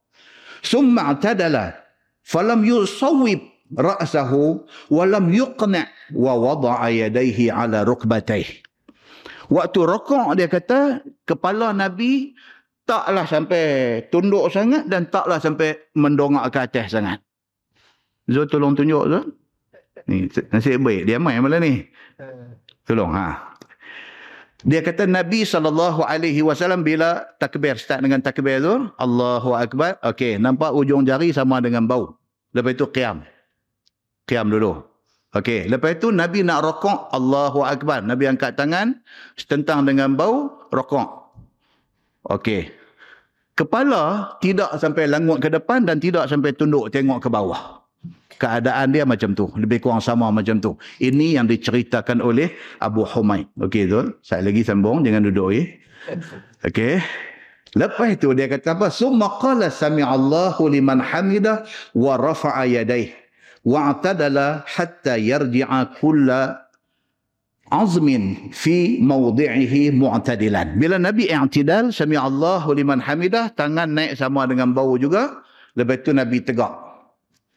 Summa 0.59 1.15
atadala. 1.15 1.86
Falam 2.27 2.67
yusawib 2.67 3.39
ra'sahu 3.71 4.67
walam 4.91 5.31
yuqna' 5.31 5.87
wa 6.11 6.35
wada'a 6.35 6.91
yadayhi 6.91 7.47
ala 7.47 7.87
rukbatayh. 7.87 8.47
Waktu 9.47 9.79
rokok 9.79 10.35
dia 10.35 10.51
kata 10.51 11.07
kepala 11.23 11.71
Nabi 11.71 12.35
taklah 12.83 13.23
sampai 13.23 13.63
tunduk 14.11 14.51
sangat 14.51 14.91
dan 14.91 15.07
taklah 15.07 15.39
sampai 15.39 15.91
mendongak 15.95 16.51
ke 16.51 16.59
atas 16.67 16.99
sangat. 16.99 17.23
Zul 18.27 18.51
tolong 18.51 18.75
tunjuk 18.75 19.07
Zul. 19.07 19.23
Ni 20.11 20.27
nasib 20.51 20.83
baik 20.83 21.07
dia 21.07 21.15
main 21.19 21.39
malam 21.39 21.63
ni. 21.63 21.87
Tolong 22.83 23.11
ha. 23.15 23.55
Dia 24.65 24.81
kata 24.81 25.05
Nabi 25.05 25.45
SAW 25.45 26.81
bila 26.81 27.29
takbir, 27.37 27.77
start 27.77 28.01
dengan 28.01 28.25
takbir 28.25 28.57
tu, 28.57 28.89
Allahu 28.97 29.53
Akbar, 29.53 30.01
okey, 30.01 30.41
nampak 30.41 30.73
ujung 30.73 31.05
jari 31.05 31.29
sama 31.29 31.61
dengan 31.61 31.85
bau. 31.85 32.17
Lepas 32.57 32.73
itu 32.73 32.89
qiyam. 32.89 33.21
Qiyam 34.25 34.49
dulu. 34.49 34.81
Okey, 35.37 35.69
lepas 35.69 35.93
itu 35.93 36.09
Nabi 36.09 36.41
nak 36.41 36.65
rokok, 36.65 37.13
Allahu 37.13 37.61
Akbar. 37.61 38.01
Nabi 38.01 38.25
angkat 38.25 38.57
tangan, 38.57 38.97
setentang 39.37 39.85
dengan 39.85 40.17
bau, 40.17 40.49
rokok. 40.73 41.05
Okey. 42.25 42.73
Kepala 43.53 44.37
tidak 44.41 44.73
sampai 44.81 45.05
langut 45.05 45.37
ke 45.37 45.53
depan 45.53 45.85
dan 45.85 46.01
tidak 46.01 46.29
sampai 46.29 46.53
tunduk 46.57 46.89
tengok 46.89 47.21
ke 47.21 47.29
bawah. 47.29 47.76
Keadaan 48.37 48.93
dia 48.93 49.01
macam 49.01 49.33
tu. 49.33 49.49
Lebih 49.57 49.81
kurang 49.81 49.97
sama 49.97 50.29
macam 50.29 50.61
tu. 50.61 50.77
Ini 51.01 51.41
yang 51.41 51.49
diceritakan 51.49 52.21
oleh 52.21 52.53
Abu 52.77 53.01
Humaid. 53.01 53.49
Okey, 53.57 53.89
tu. 53.89 54.13
Saya 54.21 54.45
lagi 54.45 54.61
sambung. 54.61 55.01
Jangan 55.01 55.25
duduk, 55.25 55.57
ya. 55.57 55.63
Okey. 56.67 57.01
Lepas 57.73 58.07
itu 58.13 58.31
dia 58.37 58.45
kata 58.45 58.77
apa? 58.77 58.87
Summa 58.93 59.41
qala 59.41 59.73
sami'allahu 59.73 60.69
liman 60.71 61.01
hamidah 61.03 61.67
wa 61.97 62.13
rafa'a 62.15 62.63
yadayh 62.63 63.11
wa'tadala 63.67 64.63
hatta 64.63 65.19
yarji'a 65.19 65.99
kulla 65.99 66.71
azmin 67.67 68.49
fi 68.55 69.03
mawdi'ihi 69.03 69.91
mu'tadilan. 69.91 70.79
Bila 70.79 70.95
Nabi 70.95 71.27
i'tidal, 71.27 71.91
sami 71.91 72.15
Allahu 72.15 72.71
liman 72.71 73.03
hamidah, 73.03 73.51
tangan 73.51 73.91
naik 73.91 74.15
sama 74.15 74.47
dengan 74.47 74.71
bau 74.71 74.95
juga, 74.95 75.43
lepas 75.75 75.99
itu 75.99 76.15
Nabi 76.15 76.39
tegak. 76.39 76.86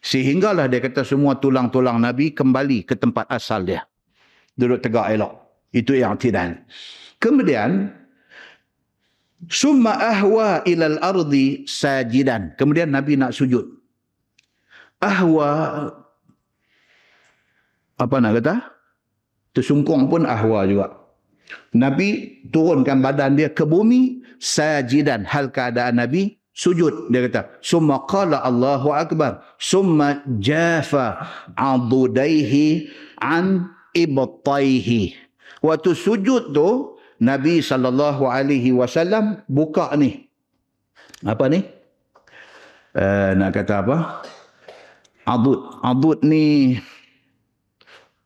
Sehinggalah 0.01 0.67
dia 0.73 0.81
kata 0.81 1.05
semua 1.05 1.37
tulang-tulang 1.37 2.01
Nabi 2.01 2.33
kembali 2.33 2.89
ke 2.89 2.97
tempat 2.97 3.29
asal 3.29 3.69
dia. 3.69 3.85
Duduk 4.57 4.81
tegak 4.81 5.13
elok. 5.13 5.33
Itu 5.71 5.93
i'tidal. 5.93 6.65
Kemudian, 7.21 7.93
summa 9.47 10.01
ahwa 10.01 10.65
ilal 10.65 10.97
ardi 11.05 11.69
sajidan. 11.69 12.57
Kemudian 12.57 12.91
Nabi 12.91 13.21
nak 13.21 13.37
sujud. 13.37 13.77
Ahwa 15.01 15.49
apa 18.01 18.17
nak 18.17 18.41
kata? 18.41 18.57
Tersungkung 19.53 20.09
pun 20.09 20.25
ahwa 20.25 20.65
juga. 20.65 20.97
Nabi 21.77 22.41
turunkan 22.49 23.05
badan 23.05 23.37
dia 23.37 23.53
ke 23.53 23.69
bumi 23.69 24.25
sajidan 24.41 25.29
hal 25.29 25.53
keadaan 25.53 26.01
Nabi 26.01 26.40
sujud 26.61 27.09
dia 27.09 27.25
kata 27.25 27.57
summa 27.65 28.05
qala 28.05 28.45
Allahu 28.45 28.93
akbar 28.93 29.41
summa 29.57 30.21
jafa 30.37 31.25
adudaihi 31.57 32.93
an 33.17 33.73
ibtaihi 33.97 35.17
waktu 35.65 35.91
sujud 35.97 36.53
tu 36.53 36.69
Nabi 37.21 37.65
sallallahu 37.65 38.29
alaihi 38.29 38.77
wasallam 38.77 39.41
buka 39.49 39.89
ni 39.97 40.29
apa 41.25 41.49
ni 41.49 41.65
uh, 42.97 43.31
nak 43.37 43.57
kata 43.57 43.75
apa 43.81 43.97
adud 45.25 45.61
adud 45.81 46.19
ni 46.25 46.77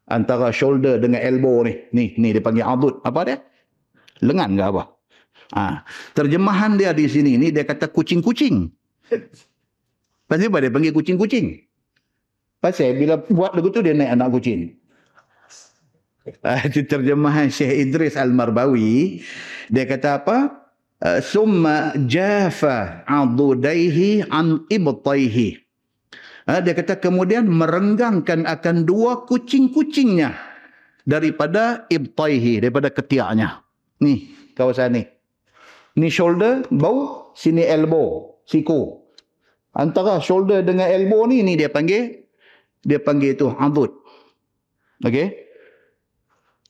antara 0.08 0.52
shoulder 0.52 1.00
dengan 1.00 1.20
elbow 1.20 1.64
ni. 1.64 1.74
Ni, 1.92 2.04
ni 2.20 2.28
dia 2.36 2.42
panggil 2.44 2.64
adud. 2.64 3.00
Apa 3.04 3.20
dia? 3.24 3.36
Lengan 4.22 4.56
ke 4.56 4.62
apa? 4.62 4.82
Ha. 5.54 5.86
Terjemahan 6.18 6.74
dia 6.74 6.90
di 6.90 7.06
sini 7.06 7.38
ni 7.38 7.54
dia 7.54 7.62
kata 7.62 7.86
kucing-kucing. 7.86 8.74
Pasal 10.26 10.50
apa 10.50 10.58
dia 10.58 10.74
panggil 10.74 10.90
kucing-kucing? 10.90 11.62
Pasal 12.58 12.98
bila 12.98 13.22
buat 13.30 13.54
lagu 13.54 13.70
tu 13.70 13.78
dia 13.78 13.94
naik 13.94 14.18
anak 14.18 14.28
kucing. 14.34 14.74
Itu 16.66 16.82
terjemahan 16.88 17.52
Syekh 17.52 17.86
Idris 17.86 18.18
Al-Marbawi. 18.18 19.22
Dia 19.70 19.84
kata 19.86 20.24
apa? 20.24 20.38
Uh, 21.04 21.20
summa 21.20 21.92
jafa 22.08 23.04
adudaihi 23.04 24.24
an 24.32 24.64
ibtaihi. 24.72 25.60
Ha, 26.48 26.64
dia 26.64 26.72
kata 26.76 26.96
kemudian 26.96 27.44
merenggangkan 27.46 28.48
akan 28.48 28.88
dua 28.88 29.28
kucing-kucingnya 29.28 30.32
daripada 31.04 31.84
ibtaihi, 31.92 32.64
daripada 32.64 32.88
ketiaknya. 32.88 33.60
Ni, 34.00 34.32
kawasan 34.56 34.96
ni. 34.96 35.13
Ni 35.94 36.10
shoulder, 36.10 36.66
bau, 36.74 37.30
sini 37.38 37.62
elbow, 37.62 38.42
siku. 38.50 38.98
Antara 39.74 40.18
shoulder 40.18 40.66
dengan 40.66 40.90
elbow 40.90 41.26
ni, 41.30 41.46
ni 41.46 41.54
dia 41.54 41.70
panggil, 41.70 42.26
dia 42.82 42.98
panggil 42.98 43.38
tu 43.38 43.50
adud. 43.54 43.90
Okey? 45.06 45.30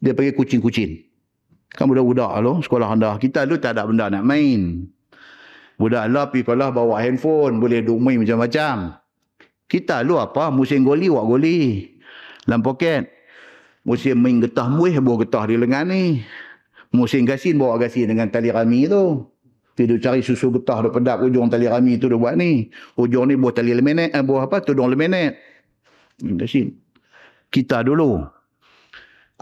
Dia 0.04 0.12
panggil 0.12 0.36
kucing-kucing. 0.36 1.08
Kan 1.72 1.88
budak-budak 1.88 2.30
lo, 2.44 2.60
sekolah 2.60 2.92
anda. 2.92 3.16
Kita 3.16 3.48
lu 3.48 3.56
tak 3.56 3.74
ada 3.74 3.88
benda 3.88 4.12
nak 4.12 4.24
main. 4.28 4.86
Budak 5.74 6.06
lah 6.06 6.30
pergi 6.30 6.46
sekolah 6.46 6.70
bawa 6.70 7.02
handphone, 7.02 7.58
boleh 7.58 7.82
duk 7.82 7.98
main 7.98 8.20
macam-macam. 8.22 8.94
Kita 9.66 10.06
lu 10.06 10.22
apa? 10.22 10.54
Musim 10.54 10.86
goli, 10.86 11.10
wak 11.10 11.24
goli. 11.26 11.88
Dalam 12.46 12.62
poket. 12.62 13.10
Musim 13.82 14.22
main 14.22 14.38
getah 14.38 14.70
muih, 14.70 15.00
bawa 15.02 15.26
getah 15.26 15.44
di 15.50 15.58
lengan 15.58 15.90
ni. 15.90 16.22
Musim 16.94 17.26
gasin, 17.26 17.58
bawa 17.58 17.74
gasin 17.82 18.06
dengan 18.06 18.30
tali 18.30 18.54
rami 18.54 18.86
tu. 18.86 19.26
Tidur 19.74 19.98
cari 19.98 20.22
susu 20.22 20.54
getah, 20.54 20.86
dia 20.86 20.94
pedap 20.94 21.18
ujung 21.26 21.50
tali 21.50 21.66
rami 21.66 21.98
tu 21.98 22.06
dia 22.06 22.14
buat 22.14 22.38
ni. 22.38 22.70
Ujung 22.94 23.26
ni 23.26 23.34
buat 23.34 23.58
tali 23.58 23.74
lemenet, 23.74 24.14
eh, 24.14 24.22
buat 24.22 24.46
apa? 24.46 24.62
Tudung 24.62 24.86
lemenet. 24.86 25.34
Gasin. 26.22 26.70
Kita 27.50 27.82
dulu. 27.82 28.22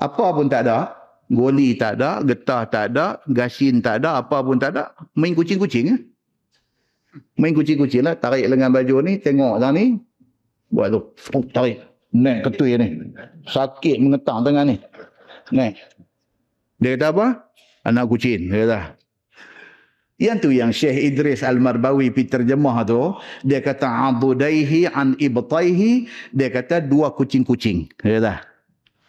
Apa 0.00 0.32
pun 0.32 0.48
tak 0.48 0.64
ada. 0.64 0.96
Goli 1.32 1.80
tak 1.80 1.96
ada, 1.96 2.20
getah 2.20 2.68
tak 2.68 2.92
ada, 2.92 3.16
gasin 3.24 3.80
tak 3.80 4.04
ada, 4.04 4.20
apa 4.20 4.44
pun 4.44 4.60
tak 4.60 4.76
ada. 4.76 4.92
Main 5.16 5.32
kucing-kucing. 5.32 5.92
Eh? 5.92 6.00
Main 7.40 7.56
kucing-kucing 7.56 8.04
lah. 8.04 8.16
Tarik 8.20 8.44
lengan 8.48 8.72
baju 8.72 9.00
ni, 9.00 9.16
tengok 9.16 9.60
sana 9.60 9.72
ni. 9.72 9.96
Buat 10.72 10.88
tu. 10.92 11.00
Oh, 11.32 11.44
tarik. 11.52 11.84
Naik 12.12 12.44
ketui 12.44 12.76
ni. 12.76 13.00
Sakit 13.48 13.96
mengetang 13.96 14.44
tengah 14.44 14.64
ni. 14.68 14.76
Naik. 15.52 15.80
Dia 16.82 16.98
kata 16.98 17.06
apa? 17.14 17.26
Anak 17.86 18.10
kucing. 18.10 18.50
Dia 18.50 18.66
kata. 18.66 18.80
Yang 20.18 20.36
tu 20.38 20.50
yang 20.54 20.70
Syekh 20.70 20.98
Idris 21.14 21.42
Al-Marbawi 21.42 22.14
pi 22.14 22.26
terjemah 22.30 22.86
tu, 22.86 23.14
dia 23.42 23.58
kata 23.58 23.86
adudaihi 23.86 24.86
an 24.90 25.18
ibtaihi, 25.18 26.06
dia 26.30 26.46
kata 26.50 26.78
dua 26.82 27.10
kucing-kucing. 27.14 27.90
Dia 28.02 28.22
kata. 28.22 28.34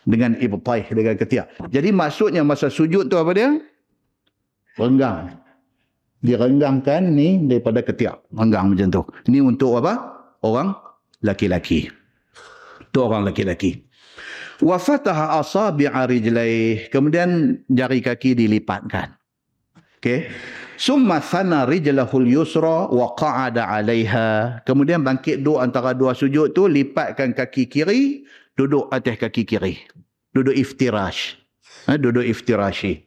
Dengan 0.04 0.36
ibtaih, 0.36 0.86
dengan 0.90 1.16
ketiak. 1.16 1.48
Jadi 1.70 1.90
maksudnya 1.94 2.42
masa 2.42 2.68
sujud 2.68 3.08
tu 3.08 3.16
apa 3.16 3.32
dia? 3.34 3.50
Renggang. 4.76 5.38
Direnggangkan 6.26 7.14
ni 7.14 7.46
daripada 7.46 7.86
ketiak. 7.86 8.20
Renggang 8.34 8.74
macam 8.74 8.88
tu. 8.90 9.02
Ini 9.30 9.40
untuk 9.46 9.80
apa? 9.80 10.02
Orang 10.42 10.74
laki-laki. 11.22 11.94
Itu 12.90 13.00
orang 13.06 13.30
laki-laki. 13.30 13.86
Wa 14.64 14.80
fataha 14.80 15.44
asabi'a 15.44 16.08
rijlaih. 16.08 16.88
Kemudian 16.88 17.60
jari 17.68 18.00
kaki 18.00 18.32
dilipatkan. 18.40 19.12
Okey. 20.00 20.32
Summa 20.80 21.20
thana 21.20 21.68
rijlahul 21.68 22.28
yusra 22.28 22.88
wa 22.88 23.12
qa'ada 23.20 23.68
'alaiha. 23.68 24.64
Kemudian 24.64 25.04
bangkit 25.04 25.44
duduk 25.44 25.60
antara 25.60 25.92
dua 25.92 26.16
sujud 26.16 26.56
tu, 26.56 26.72
lipatkan 26.72 27.36
kaki 27.36 27.68
kiri, 27.68 28.24
duduk 28.56 28.88
atas 28.90 29.20
kaki 29.20 29.44
kiri. 29.44 29.84
Duduk 30.32 30.56
iftirash. 30.56 31.38
Ha, 31.86 32.00
duduk 32.00 32.24
iftirashi. 32.24 33.04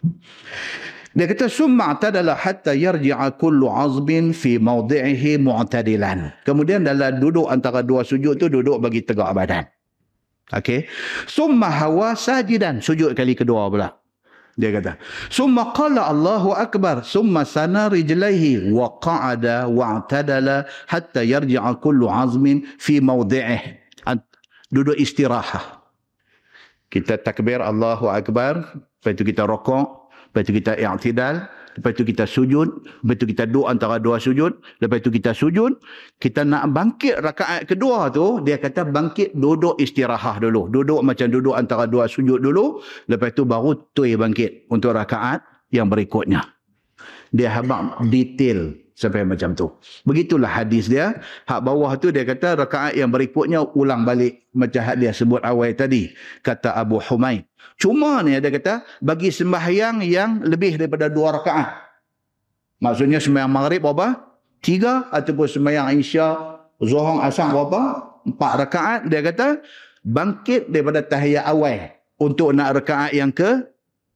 Dia 1.16 1.24
kata 1.24 1.48
summa 1.48 1.96
tadala 1.96 2.36
hatta 2.36 2.76
yarji'a 2.76 3.40
kullu 3.40 3.72
azbin 3.72 4.36
fi 4.36 4.60
mawdi'ihi 4.60 5.40
mu'tadilan. 5.40 6.36
Kemudian 6.44 6.84
dalam 6.84 7.16
duduk 7.16 7.48
antara 7.48 7.80
dua 7.80 8.04
sujud 8.04 8.36
tu 8.36 8.52
duduk 8.52 8.76
bagi 8.84 9.00
tegak 9.00 9.32
badan. 9.32 9.64
Okey. 10.55 10.86
Summa 11.27 11.66
hawa 11.70 12.14
sajidan. 12.14 12.78
Sujud 12.78 13.16
kali 13.18 13.35
kedua 13.35 13.66
pula. 13.66 13.98
Dia 14.56 14.73
kata. 14.73 14.97
Summa 15.28 15.74
qala 15.74 16.09
Allahu 16.09 16.55
Akbar. 16.55 17.02
Summa 17.02 17.44
sana 17.44 17.90
rijlaihi 17.93 18.73
wa 18.73 18.94
qa'ada 19.02 19.68
wa 19.68 20.01
atadala 20.01 20.64
hatta 20.89 21.20
yarji'a 21.27 21.77
kullu 21.82 22.09
azmin 22.09 22.64
fi 22.78 23.02
mawdi'ih. 23.02 23.85
Duduk 24.73 24.98
istirahat. 24.98 25.62
Kita 26.90 27.18
takbir 27.20 27.60
Allahu 27.62 28.10
Akbar. 28.10 28.64
Lepas 28.74 29.12
itu 29.14 29.23
kita 29.27 29.44
rokok. 29.47 30.10
Lepas 30.31 30.43
itu 30.47 30.52
kita 30.62 30.73
i'tidal. 30.78 31.47
Lepas 31.76 31.92
itu 31.96 32.04
kita 32.08 32.24
sujud. 32.24 32.68
Lepas 33.04 33.14
itu 33.20 33.26
kita 33.36 33.44
duduk 33.44 33.68
antara 33.68 34.00
dua 34.00 34.16
sujud. 34.16 34.56
Lepas 34.80 34.98
itu 35.04 35.10
kita 35.12 35.36
sujud. 35.36 35.76
Kita 36.16 36.42
nak 36.42 36.72
bangkit 36.72 37.20
rakaat 37.20 37.68
kedua 37.68 38.08
tu. 38.08 38.40
Dia 38.40 38.56
kata 38.56 38.88
bangkit 38.88 39.36
duduk 39.36 39.76
istirahat 39.76 40.40
dulu. 40.40 40.72
Duduk 40.72 41.04
macam 41.04 41.28
duduk 41.28 41.52
antara 41.52 41.84
dua 41.84 42.08
sujud 42.08 42.40
dulu. 42.40 42.80
Lepas 43.12 43.36
itu 43.36 43.44
baru 43.44 43.76
tui 43.92 44.16
bangkit 44.16 44.72
untuk 44.72 44.96
rakaat 44.96 45.44
yang 45.68 45.92
berikutnya. 45.92 46.42
Dia 47.34 47.52
habak 47.52 48.00
detail 48.08 48.72
sampai 48.96 49.28
macam 49.28 49.52
tu. 49.52 49.68
Begitulah 50.08 50.48
hadis 50.48 50.88
dia. 50.88 51.20
Hak 51.44 51.60
bawah 51.60 51.92
tu 52.00 52.08
dia 52.08 52.24
kata 52.24 52.56
rakaat 52.56 52.96
yang 52.96 53.12
berikutnya 53.12 53.60
ulang 53.76 54.08
balik. 54.08 54.48
Macam 54.56 54.80
dia 54.96 55.12
sebut 55.12 55.44
awal 55.44 55.76
tadi. 55.76 56.08
Kata 56.40 56.72
Abu 56.72 56.96
Humaid. 56.96 57.44
Cuma 57.74 58.22
ni 58.22 58.38
ada 58.38 58.48
kata 58.48 58.86
bagi 59.02 59.34
sembahyang 59.34 60.01
yang 60.06 60.40
lebih 60.47 60.78
daripada 60.78 61.10
dua 61.10 61.43
rakaat. 61.43 61.68
Maksudnya 62.80 63.18
sembahyang 63.18 63.52
maghrib 63.52 63.82
berapa? 63.82 64.22
Tiga 64.62 65.10
ataupun 65.12 65.47
sembahyang 65.47 65.97
isya, 65.98 66.26
zuhur, 66.80 67.20
asar 67.20 67.52
berapa? 67.52 67.82
Empat 68.26 68.52
rakaat. 68.66 69.01
Dia 69.10 69.20
kata 69.20 69.60
bangkit 70.06 70.70
daripada 70.70 71.02
tahiyat 71.02 71.44
awal 71.47 71.93
untuk 72.16 72.55
nak 72.55 72.82
rakaat 72.82 73.12
yang 73.12 73.34
ke 73.34 73.66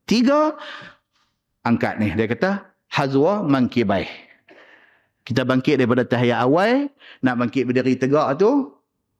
tiga 0.07 0.57
angkat 1.61 1.99
ni. 2.01 2.09
Dia 2.13 2.25
kata 2.29 2.49
hazwa 2.89 3.45
mankibai. 3.45 4.09
Kita 5.21 5.45
bangkit 5.45 5.77
daripada 5.77 6.01
tahiyat 6.01 6.41
awal, 6.41 6.89
nak 7.21 7.35
bangkit 7.37 7.69
berdiri 7.69 7.93
tegak 7.93 8.41
tu, 8.41 8.73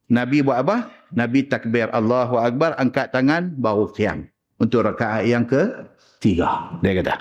Nabi 0.10 0.42
buat 0.42 0.66
apa? 0.66 1.01
Nabi 1.12 1.44
takbir 1.48 1.92
Allahu 1.92 2.40
Akbar, 2.40 2.76
angkat 2.80 3.12
tangan, 3.12 3.52
baru 3.60 3.92
qiyam 3.92 4.32
untuk 4.62 4.86
rakaat 4.86 5.28
yang 5.28 5.44
ke 5.44 5.90
tiga 6.22 6.78
dia 6.86 6.94
kata. 7.02 7.16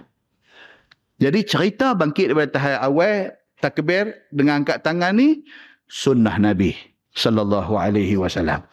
Jadi 1.21 1.41
cerita 1.45 1.97
bangkit 1.97 2.33
daripada 2.33 2.53
tahap 2.57 2.79
awal 2.85 3.33
takbir 3.61 4.29
dengan 4.33 4.65
angkat 4.65 4.85
tangan 4.85 5.17
ni 5.17 5.45
sunnah 5.89 6.37
Nabi 6.37 6.77
sallallahu 7.17 7.77
alaihi 7.77 8.17
wasallam. 8.17 8.65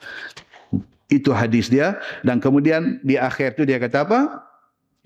Itu 1.07 1.31
hadis 1.31 1.71
dia. 1.71 1.99
Dan 2.23 2.43
kemudian 2.43 2.99
di 3.03 3.15
akhir 3.15 3.55
tu 3.55 3.63
dia 3.63 3.79
kata 3.79 4.03
apa? 4.03 4.19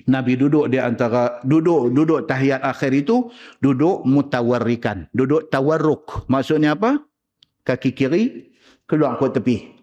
Nabi 0.09 0.33
duduk 0.33 0.65
di 0.73 0.81
antara 0.81 1.37
duduk 1.45 1.93
duduk 1.93 2.25
tahiyat 2.25 2.65
akhir 2.65 2.89
itu 3.05 3.29
duduk 3.61 4.01
mutawarrikan. 4.05 5.05
Duduk 5.13 5.53
tawarruk. 5.53 6.25
Maksudnya 6.25 6.73
apa? 6.73 7.05
Kaki 7.61 7.93
kiri 7.93 8.49
keluar 8.89 9.21
ke 9.21 9.29
tepi 9.29 9.80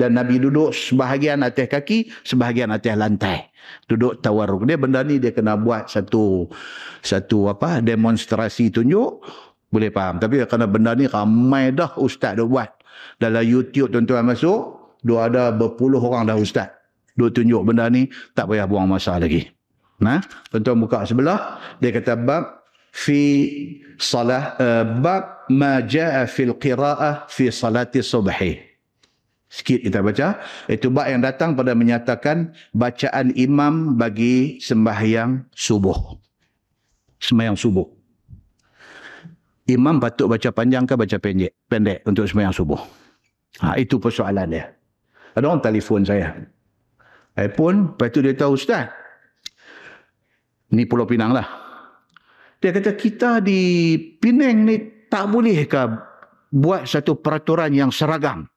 dan 0.00 0.16
Nabi 0.16 0.40
duduk 0.40 0.72
sebahagian 0.72 1.44
atas 1.44 1.68
kaki, 1.68 2.08
sebahagian 2.24 2.72
atas 2.72 2.96
lantai. 2.96 3.52
Duduk 3.84 4.24
tawarruk. 4.24 4.64
Dia 4.64 4.80
benda 4.80 5.04
ni 5.04 5.20
dia 5.20 5.36
kena 5.36 5.60
buat 5.60 5.92
satu 5.92 6.48
satu 7.04 7.52
apa 7.52 7.84
demonstrasi 7.84 8.72
tunjuk. 8.72 9.20
Boleh 9.68 9.92
faham. 9.92 10.16
Tapi 10.16 10.40
kerana 10.48 10.64
benda 10.64 10.96
ni 10.96 11.04
ramai 11.04 11.68
dah 11.76 11.92
ustaz 12.00 12.40
dah 12.40 12.48
buat. 12.48 12.72
Dalam 13.20 13.44
YouTube 13.44 13.92
tuan-tuan 13.92 14.24
masuk, 14.24 14.96
dua 15.04 15.28
ada 15.28 15.52
berpuluh 15.52 16.00
orang 16.00 16.32
dah 16.32 16.40
ustaz. 16.40 16.72
Duk 17.12 17.36
tunjuk 17.36 17.60
benda 17.68 17.92
ni, 17.92 18.08
tak 18.32 18.48
payah 18.48 18.64
buang 18.64 18.88
masa 18.88 19.20
lagi. 19.20 19.44
Nah, 20.00 20.24
tuan-tuan 20.48 20.80
buka 20.80 21.04
sebelah, 21.04 21.60
dia 21.76 21.92
kata 21.92 22.16
bab 22.16 22.64
fi 22.88 23.20
salah 24.00 24.56
uh, 24.56 24.84
bab 24.88 25.44
ma 25.52 25.84
jaa 25.84 26.24
fil 26.24 26.56
qiraah 26.56 27.28
fi 27.28 27.52
salati 27.52 28.00
subhi. 28.00 28.69
Sikit 29.50 29.82
kita 29.82 29.98
baca. 29.98 30.38
Itu 30.70 30.94
bab 30.94 31.10
yang 31.10 31.26
datang 31.26 31.58
pada 31.58 31.74
menyatakan 31.74 32.54
bacaan 32.70 33.34
imam 33.34 33.98
bagi 33.98 34.62
sembahyang 34.62 35.50
subuh. 35.50 36.14
Sembahyang 37.18 37.58
subuh. 37.58 37.82
Imam 39.66 39.98
patut 39.98 40.30
baca 40.30 40.50
panjang 40.54 40.86
ke 40.86 40.94
baca 40.94 41.18
pendek? 41.18 41.66
Pendek 41.66 42.06
untuk 42.06 42.30
sembahyang 42.30 42.54
subuh. 42.54 42.78
Ha, 43.66 43.74
itu 43.78 43.98
persoalan 43.98 44.54
dia. 44.54 44.70
Ada 45.34 45.46
orang 45.46 45.62
telefon 45.62 46.02
saya. 46.06 46.30
Pun, 47.54 47.94
lepas 47.94 48.10
itu 48.10 48.18
dia 48.22 48.34
tahu 48.34 48.58
Ustaz. 48.58 48.90
Ni 50.74 50.86
Pulau 50.86 51.06
Pinang 51.06 51.34
lah. 51.34 51.46
Dia 52.58 52.74
kata 52.74 52.98
kita 52.98 53.38
di 53.38 53.94
Pinang 54.18 54.66
ni 54.66 55.06
tak 55.06 55.30
bolehkah 55.30 55.86
buat 56.50 56.86
satu 56.86 57.18
peraturan 57.18 57.70
yang 57.70 57.94
seragam. 57.94 58.49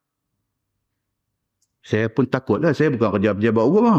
Saya 1.84 2.08
pun 2.08 2.24
takutlah. 2.26 2.72
Saya 2.72 2.96
bukan 2.96 3.20
kerja 3.20 3.36
pejabat 3.36 3.64
agama. 3.68 3.96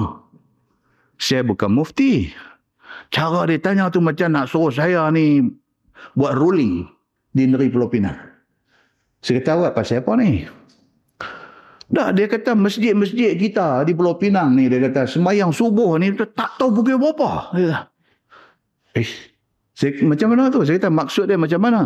Saya 1.20 1.44
bukan 1.44 1.70
mufti. 1.70 2.32
Cara 3.12 3.44
dia 3.46 3.60
tanya 3.60 3.92
tu 3.92 4.00
macam 4.00 4.32
nak 4.32 4.48
suruh 4.48 4.72
saya 4.72 5.06
ni 5.12 5.44
buat 6.16 6.34
ruling 6.34 6.88
di 7.30 7.44
negeri 7.44 7.68
Pulau 7.68 7.92
Pinang. 7.92 8.16
Saya 9.20 9.40
kata, 9.40 9.50
awak 9.56 9.72
pasal 9.76 10.04
apa 10.04 10.12
ni? 10.20 10.44
Dah, 11.88 12.12
dia 12.12 12.26
kata 12.26 12.56
masjid-masjid 12.56 13.36
kita 13.36 13.84
di 13.84 13.92
Pulau 13.92 14.16
Pinang 14.16 14.56
ni, 14.56 14.68
dia 14.68 14.80
kata 14.80 15.04
semayang 15.08 15.52
subuh 15.52 15.96
ni 16.00 16.12
tak 16.16 16.56
tahu 16.56 16.80
pukul 16.80 16.96
berapa. 16.96 17.52
Dia 17.56 17.64
kata, 17.68 17.80
eh, 19.00 19.08
saya, 19.74 19.90
macam 20.06 20.28
mana 20.32 20.52
tu? 20.52 20.60
Saya 20.62 20.76
kata, 20.80 20.90
maksud 20.90 21.24
dia 21.28 21.38
macam 21.38 21.60
mana? 21.60 21.82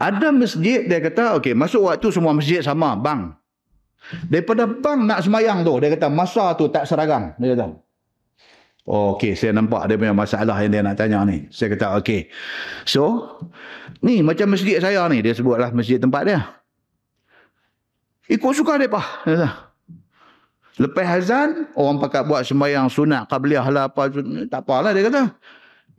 Ada 0.00 0.32
masjid, 0.32 0.88
dia 0.88 0.98
kata, 1.00 1.36
okey, 1.40 1.52
masuk 1.52 1.88
waktu 1.88 2.08
semua 2.08 2.32
masjid 2.32 2.64
sama, 2.64 2.96
bang. 2.96 3.36
Daripada 4.26 4.66
bang 4.66 5.06
nak 5.06 5.22
semayang 5.22 5.62
tu, 5.62 5.78
dia 5.78 5.92
kata 5.94 6.10
masa 6.10 6.54
tu 6.58 6.66
tak 6.68 6.86
seragam. 6.86 7.34
Dia 7.38 7.54
kata. 7.54 7.78
Oh, 8.90 9.14
okey, 9.14 9.38
saya 9.38 9.54
nampak 9.54 9.86
dia 9.86 9.94
punya 9.94 10.10
masalah 10.10 10.56
yang 10.58 10.72
dia 10.72 10.82
nak 10.82 10.98
tanya 10.98 11.22
ni. 11.22 11.46
Saya 11.54 11.78
kata, 11.78 11.94
okey. 12.02 12.26
So, 12.88 13.36
ni 14.02 14.18
macam 14.18 14.50
masjid 14.50 14.82
saya 14.82 15.06
ni. 15.06 15.22
Dia 15.22 15.30
sebutlah 15.30 15.70
masjid 15.70 16.00
tempat 16.00 16.26
dia. 16.26 16.42
Ikut 18.26 18.50
suka 18.50 18.80
dia, 18.82 18.90
Pak. 18.90 19.06
Dia 19.28 19.34
kata. 19.38 19.50
Lepas 20.80 21.06
azan, 21.06 21.70
orang 21.76 22.02
pakat 22.02 22.24
buat 22.24 22.42
sembahyang 22.42 22.88
sunat, 22.88 23.28
qabliyah 23.28 23.68
lah 23.68 23.92
apa. 23.92 24.10
Tak 24.48 24.64
apalah, 24.64 24.90
dia 24.90 25.06
kata. 25.06 25.38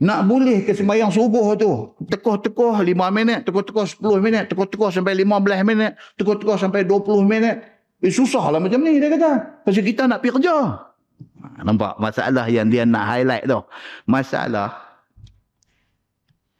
Nak 0.02 0.20
boleh 0.26 0.66
ke 0.66 0.74
sembahyang 0.74 1.14
subuh 1.14 1.54
tu. 1.54 1.94
Tekoh-tekoh 2.10 2.82
5 2.82 2.90
minit, 3.14 3.46
tekoh-tekoh 3.46 3.86
10 3.86 4.18
minit, 4.18 4.50
tekoh-tekoh 4.50 4.90
sampai 4.90 5.14
15 5.16 5.62
minit, 5.62 5.94
tekoh-tekoh 6.18 6.58
sampai 6.58 6.82
20 6.82 7.22
minit. 7.22 7.71
Eh 8.02 8.10
susah 8.10 8.50
lah 8.50 8.58
macam 8.58 8.82
ni 8.82 8.98
dia 8.98 9.08
kata. 9.14 9.62
Pasal 9.62 9.86
kita 9.86 10.10
nak 10.10 10.18
pergi 10.18 10.42
kerja. 10.42 10.90
Nampak 11.62 12.02
masalah 12.02 12.50
yang 12.50 12.66
dia 12.66 12.82
nak 12.82 13.06
highlight 13.06 13.46
tu. 13.46 13.62
Masalah 14.10 14.98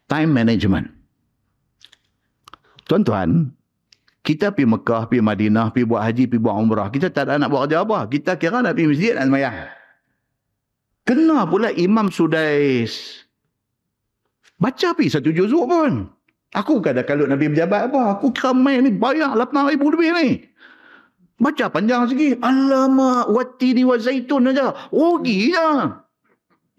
time 0.07 0.31
management. 0.31 0.87
Tuan-tuan, 2.87 3.51
kita 4.23 4.55
pergi 4.55 4.71
Mekah, 4.71 5.11
pergi 5.11 5.23
Madinah, 5.25 5.75
pergi 5.75 5.87
buat 5.89 6.03
haji, 6.07 6.25
pergi 6.31 6.43
buat 6.47 6.55
umrah. 6.55 6.89
Kita 6.95 7.11
tak 7.11 7.27
ada 7.27 7.43
nak 7.43 7.51
buat 7.51 7.67
kerja 7.67 7.83
apa. 7.83 8.07
Kita 8.07 8.39
kira 8.39 8.63
nak 8.63 8.79
pergi 8.79 8.87
masjid 8.95 9.13
dan 9.19 9.27
semayang. 9.27 9.57
Kena 11.03 11.51
pula 11.51 11.75
Imam 11.75 12.07
Sudais. 12.15 13.27
Baca 14.63 14.95
pergi 14.95 15.11
satu 15.11 15.35
juzuk 15.35 15.67
pun. 15.67 16.07
Aku 16.55 16.79
bukan 16.79 16.95
ada 16.95 17.03
kalut 17.03 17.27
Nabi 17.27 17.51
berjabat 17.51 17.91
apa. 17.91 18.21
Aku 18.21 18.31
kira 18.31 18.55
main 18.55 18.85
ni 18.85 18.95
bayar 18.95 19.35
8 19.35 19.73
ribu 19.73 19.91
lebih 19.91 20.15
ni. 20.15 20.29
Baca 21.39 21.67
panjang 21.73 22.09
sikit. 22.11 22.41
Alamak, 22.43 23.31
watini 23.33 23.83
wa 23.83 23.97
zaitun 23.97 24.51
aja. 24.51 24.75
Rugi 24.93 25.53
je. 25.53 25.69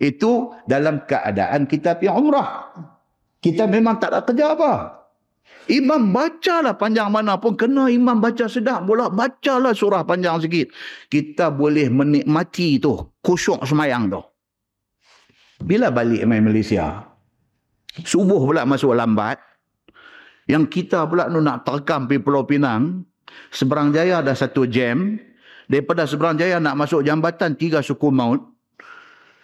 Itu 0.03 0.51
dalam 0.67 1.05
keadaan 1.07 1.69
kita 1.69 1.95
pergi 1.95 2.11
umrah. 2.11 2.73
Kita 3.43 3.67
memang 3.67 3.99
tak 3.99 4.11
ada 4.15 4.19
kerja 4.23 4.55
apa. 4.55 4.73
Imam 5.71 6.11
bacalah 6.11 6.75
panjang 6.75 7.07
mana 7.11 7.39
pun. 7.39 7.55
Kena 7.55 7.87
imam 7.87 8.19
baca 8.19 8.47
sedap 8.47 8.83
pula. 8.83 9.07
Bacalah 9.07 9.71
surah 9.71 10.03
panjang 10.03 10.43
sikit. 10.43 10.71
Kita 11.07 11.51
boleh 11.51 11.87
menikmati 11.87 12.79
tu. 12.79 12.95
Kusyuk 13.23 13.63
semayang 13.63 14.11
tu. 14.11 14.19
Bila 15.63 15.87
balik 15.91 16.27
main 16.27 16.43
Malaysia. 16.43 17.07
Subuh 18.03 18.43
pula 18.43 18.67
masuk 18.67 18.91
lambat. 18.91 19.39
Yang 20.43 20.67
kita 20.67 21.07
pula 21.07 21.31
nak 21.31 21.63
terkam 21.63 22.11
pergi 22.11 22.19
Pulau 22.19 22.43
Pinang. 22.43 23.07
Seberang 23.53 23.93
Jaya 23.93 24.19
ada 24.21 24.33
satu 24.33 24.65
jam. 24.65 25.19
Daripada 25.69 26.03
Seberang 26.03 26.35
Jaya 26.35 26.59
nak 26.59 26.75
masuk 26.75 27.05
jambatan 27.05 27.55
tiga 27.55 27.79
suku 27.79 28.11
maut. 28.11 28.41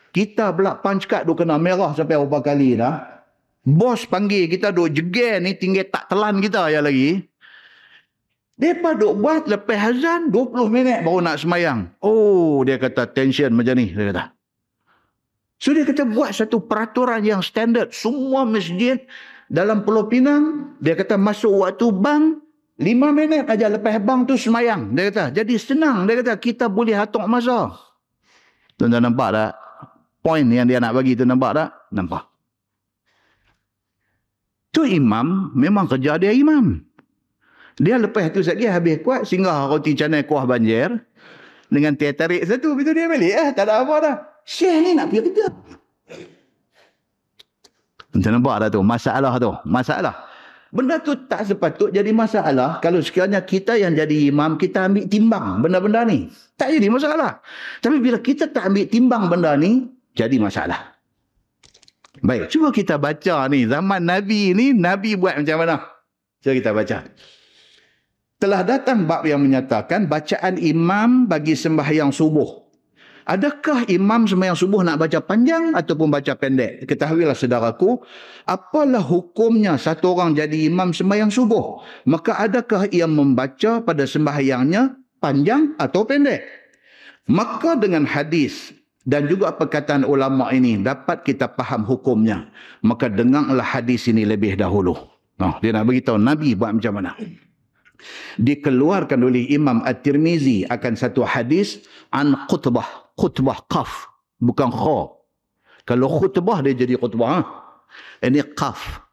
Kita 0.10 0.52
pula 0.58 0.82
punch 0.82 1.06
card 1.06 1.30
duk 1.30 1.46
kena 1.46 1.62
merah 1.62 1.94
sampai 1.94 2.18
berapa 2.18 2.42
kali 2.42 2.82
dah. 2.82 3.22
Bos 3.62 4.10
panggil 4.10 4.50
kita 4.50 4.74
duk 4.74 4.90
jeger 4.90 5.38
ni 5.38 5.54
tinggal 5.54 5.86
tak 5.86 6.10
telan 6.10 6.42
kita 6.42 6.74
ya 6.74 6.82
lagi. 6.82 7.22
Mereka 8.60 9.00
duk 9.00 9.24
buat 9.24 9.48
lepas 9.48 9.96
azan 9.96 10.36
20 10.36 10.68
minit 10.68 11.00
baru 11.08 11.24
nak 11.24 11.40
semayang. 11.40 11.96
Oh, 12.04 12.60
dia 12.68 12.76
kata 12.76 13.08
tension 13.08 13.56
macam 13.56 13.80
ni. 13.80 13.96
Dia 13.96 14.12
kata. 14.12 14.36
So 15.60 15.72
dia 15.72 15.88
kata 15.88 16.04
buat 16.08 16.36
satu 16.36 16.68
peraturan 16.68 17.24
yang 17.24 17.40
standard. 17.40 17.96
Semua 17.96 18.44
masjid 18.44 19.00
dalam 19.48 19.88
Pulau 19.88 20.12
Pinang, 20.12 20.76
dia 20.84 20.96
kata 20.96 21.16
masuk 21.18 21.66
waktu 21.66 21.88
bang, 21.90 22.38
lima 22.80 23.12
minit 23.12 23.46
aja 23.46 23.68
lepas 23.68 24.00
bang 24.00 24.24
tu 24.24 24.40
semayang. 24.40 24.96
Dia 24.96 25.12
kata, 25.12 25.26
jadi 25.36 25.54
senang. 25.60 26.08
Dia 26.08 26.24
kata, 26.24 26.34
kita 26.40 26.66
boleh 26.72 26.96
atok 26.96 27.28
masa. 27.28 27.76
Tuan-tuan 28.80 29.04
nampak 29.04 29.30
tak? 29.36 29.52
Point 30.24 30.48
yang 30.48 30.68
dia 30.68 30.80
nak 30.80 30.96
bagi 30.96 31.16
tu 31.16 31.28
nampak 31.28 31.52
tak? 31.56 31.70
Nampak. 31.92 32.24
Tu 34.72 34.86
imam, 34.96 35.52
memang 35.58 35.90
kerja 35.92 36.16
dia 36.16 36.32
imam. 36.32 36.80
Dia 37.80 37.96
lepas 37.96 38.28
tu 38.36 38.44
lagi 38.44 38.68
habis 38.68 39.00
kuat 39.00 39.24
singgah 39.24 39.72
roti 39.72 39.96
canai 39.96 40.28
kuah 40.28 40.44
banjir 40.44 41.00
dengan 41.72 41.96
teh 41.96 42.12
tarik 42.12 42.44
satu 42.44 42.76
begitu 42.76 42.92
dia 42.92 43.08
balik 43.08 43.34
eh 43.34 43.50
tak 43.56 43.72
ada 43.72 43.88
apa 43.88 43.96
dah. 44.04 44.16
Syekh 44.44 44.78
ni 44.84 44.92
nak 45.00 45.08
pergi 45.08 45.32
kerja. 45.32 45.48
Macam 48.12 48.32
nampak 48.36 48.56
dah 48.60 48.70
tu 48.70 48.82
masalah 48.84 49.34
tu. 49.40 49.52
Masalah. 49.64 50.29
Benda 50.70 51.02
tu 51.02 51.18
tak 51.26 51.50
sepatut 51.50 51.90
jadi 51.90 52.14
masalah 52.14 52.78
kalau 52.78 53.02
sekiranya 53.02 53.42
kita 53.42 53.74
yang 53.74 53.98
jadi 53.98 54.30
imam 54.30 54.54
kita 54.54 54.86
ambil 54.86 55.10
timbang 55.10 55.66
benda-benda 55.66 56.06
ni. 56.06 56.30
Tak 56.56 56.70
jadi 56.78 56.88
masalah. 56.94 57.42
Tapi 57.82 57.98
bila 57.98 58.22
kita 58.22 58.46
tak 58.54 58.70
ambil 58.70 58.86
timbang 58.86 59.26
benda 59.34 59.58
ni 59.58 59.90
jadi 60.14 60.38
masalah. 60.38 60.94
Baik, 62.22 62.54
cuba 62.54 62.70
kita 62.70 63.02
baca 63.02 63.50
ni 63.50 63.66
zaman 63.66 64.06
Nabi 64.06 64.54
ni 64.54 64.76
Nabi 64.78 65.18
buat 65.18 65.42
macam 65.42 65.58
mana? 65.58 65.76
Cuba 66.44 66.54
kita 66.54 66.72
baca 66.76 66.98
telah 68.40 68.64
datang 68.64 69.04
bab 69.04 69.28
yang 69.28 69.44
menyatakan 69.44 70.08
bacaan 70.08 70.56
imam 70.56 71.28
bagi 71.28 71.54
sembahyang 71.60 72.10
subuh. 72.16 72.69
Adakah 73.30 73.86
imam 73.86 74.26
sembahyang 74.26 74.58
subuh 74.58 74.82
nak 74.82 75.06
baca 75.06 75.22
panjang 75.22 75.78
ataupun 75.78 76.10
baca 76.10 76.34
pendek? 76.34 76.90
Ketahuilah 76.90 77.38
saudaraku, 77.38 78.02
apalah 78.50 79.06
hukumnya 79.06 79.78
satu 79.78 80.18
orang 80.18 80.34
jadi 80.34 80.66
imam 80.66 80.90
sembahyang 80.90 81.30
subuh? 81.30 81.78
Maka 82.10 82.42
adakah 82.42 82.90
ia 82.90 83.06
membaca 83.06 83.86
pada 83.86 84.10
sembahyangnya 84.10 84.98
panjang 85.22 85.78
atau 85.78 86.10
pendek? 86.10 86.42
Maka 87.30 87.78
dengan 87.78 88.10
hadis 88.10 88.74
dan 89.06 89.30
juga 89.30 89.54
perkataan 89.54 90.10
ulama 90.10 90.50
ini 90.50 90.82
dapat 90.82 91.22
kita 91.22 91.54
faham 91.54 91.86
hukumnya. 91.86 92.50
Maka 92.82 93.14
dengarlah 93.14 93.62
hadis 93.62 94.10
ini 94.10 94.26
lebih 94.26 94.58
dahulu. 94.58 94.98
Nah, 95.38 95.62
dia 95.62 95.70
nak 95.70 95.86
beritahu 95.86 96.18
Nabi 96.18 96.58
buat 96.58 96.74
macam 96.74 96.98
mana 96.98 97.14
dikeluarkan 98.40 99.20
oleh 99.20 99.52
Imam 99.52 99.84
At-Tirmizi 99.84 100.64
akan 100.72 100.94
satu 100.96 101.28
hadis 101.28 101.84
an 102.16 102.36
khutbah 102.48 103.09
khutbah 103.20 103.60
qaf 103.68 104.08
bukan 104.40 104.72
kha 104.72 105.00
kalau 105.84 106.08
khutbah 106.08 106.64
dia 106.64 106.74
jadi 106.74 106.96
khutbah 106.96 107.44
ini 108.24 108.40
qaf 108.56 109.04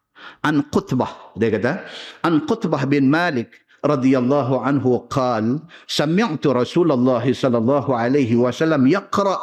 an 0.46 0.62
khutbah 0.70 1.34
dia 1.34 1.50
kata 1.54 1.72
an 2.22 2.46
khutbah 2.46 2.82
bin 2.86 3.10
Malik 3.10 3.50
radhiyallahu 3.82 4.62
anhu 4.62 5.06
qal 5.10 5.62
sami'tu 5.86 6.54
Rasulullah 6.54 7.22
sallallahu 7.22 7.90
alaihi 7.90 8.38
wasallam 8.38 8.86
yaqra 8.86 9.38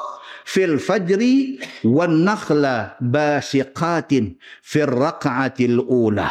fajri 0.87 1.59
wan 1.87 2.23
nakhla 2.27 2.95
basiqatin 2.99 4.35
fil 4.63 4.91
raq'atil 4.91 5.79
ula 5.83 6.29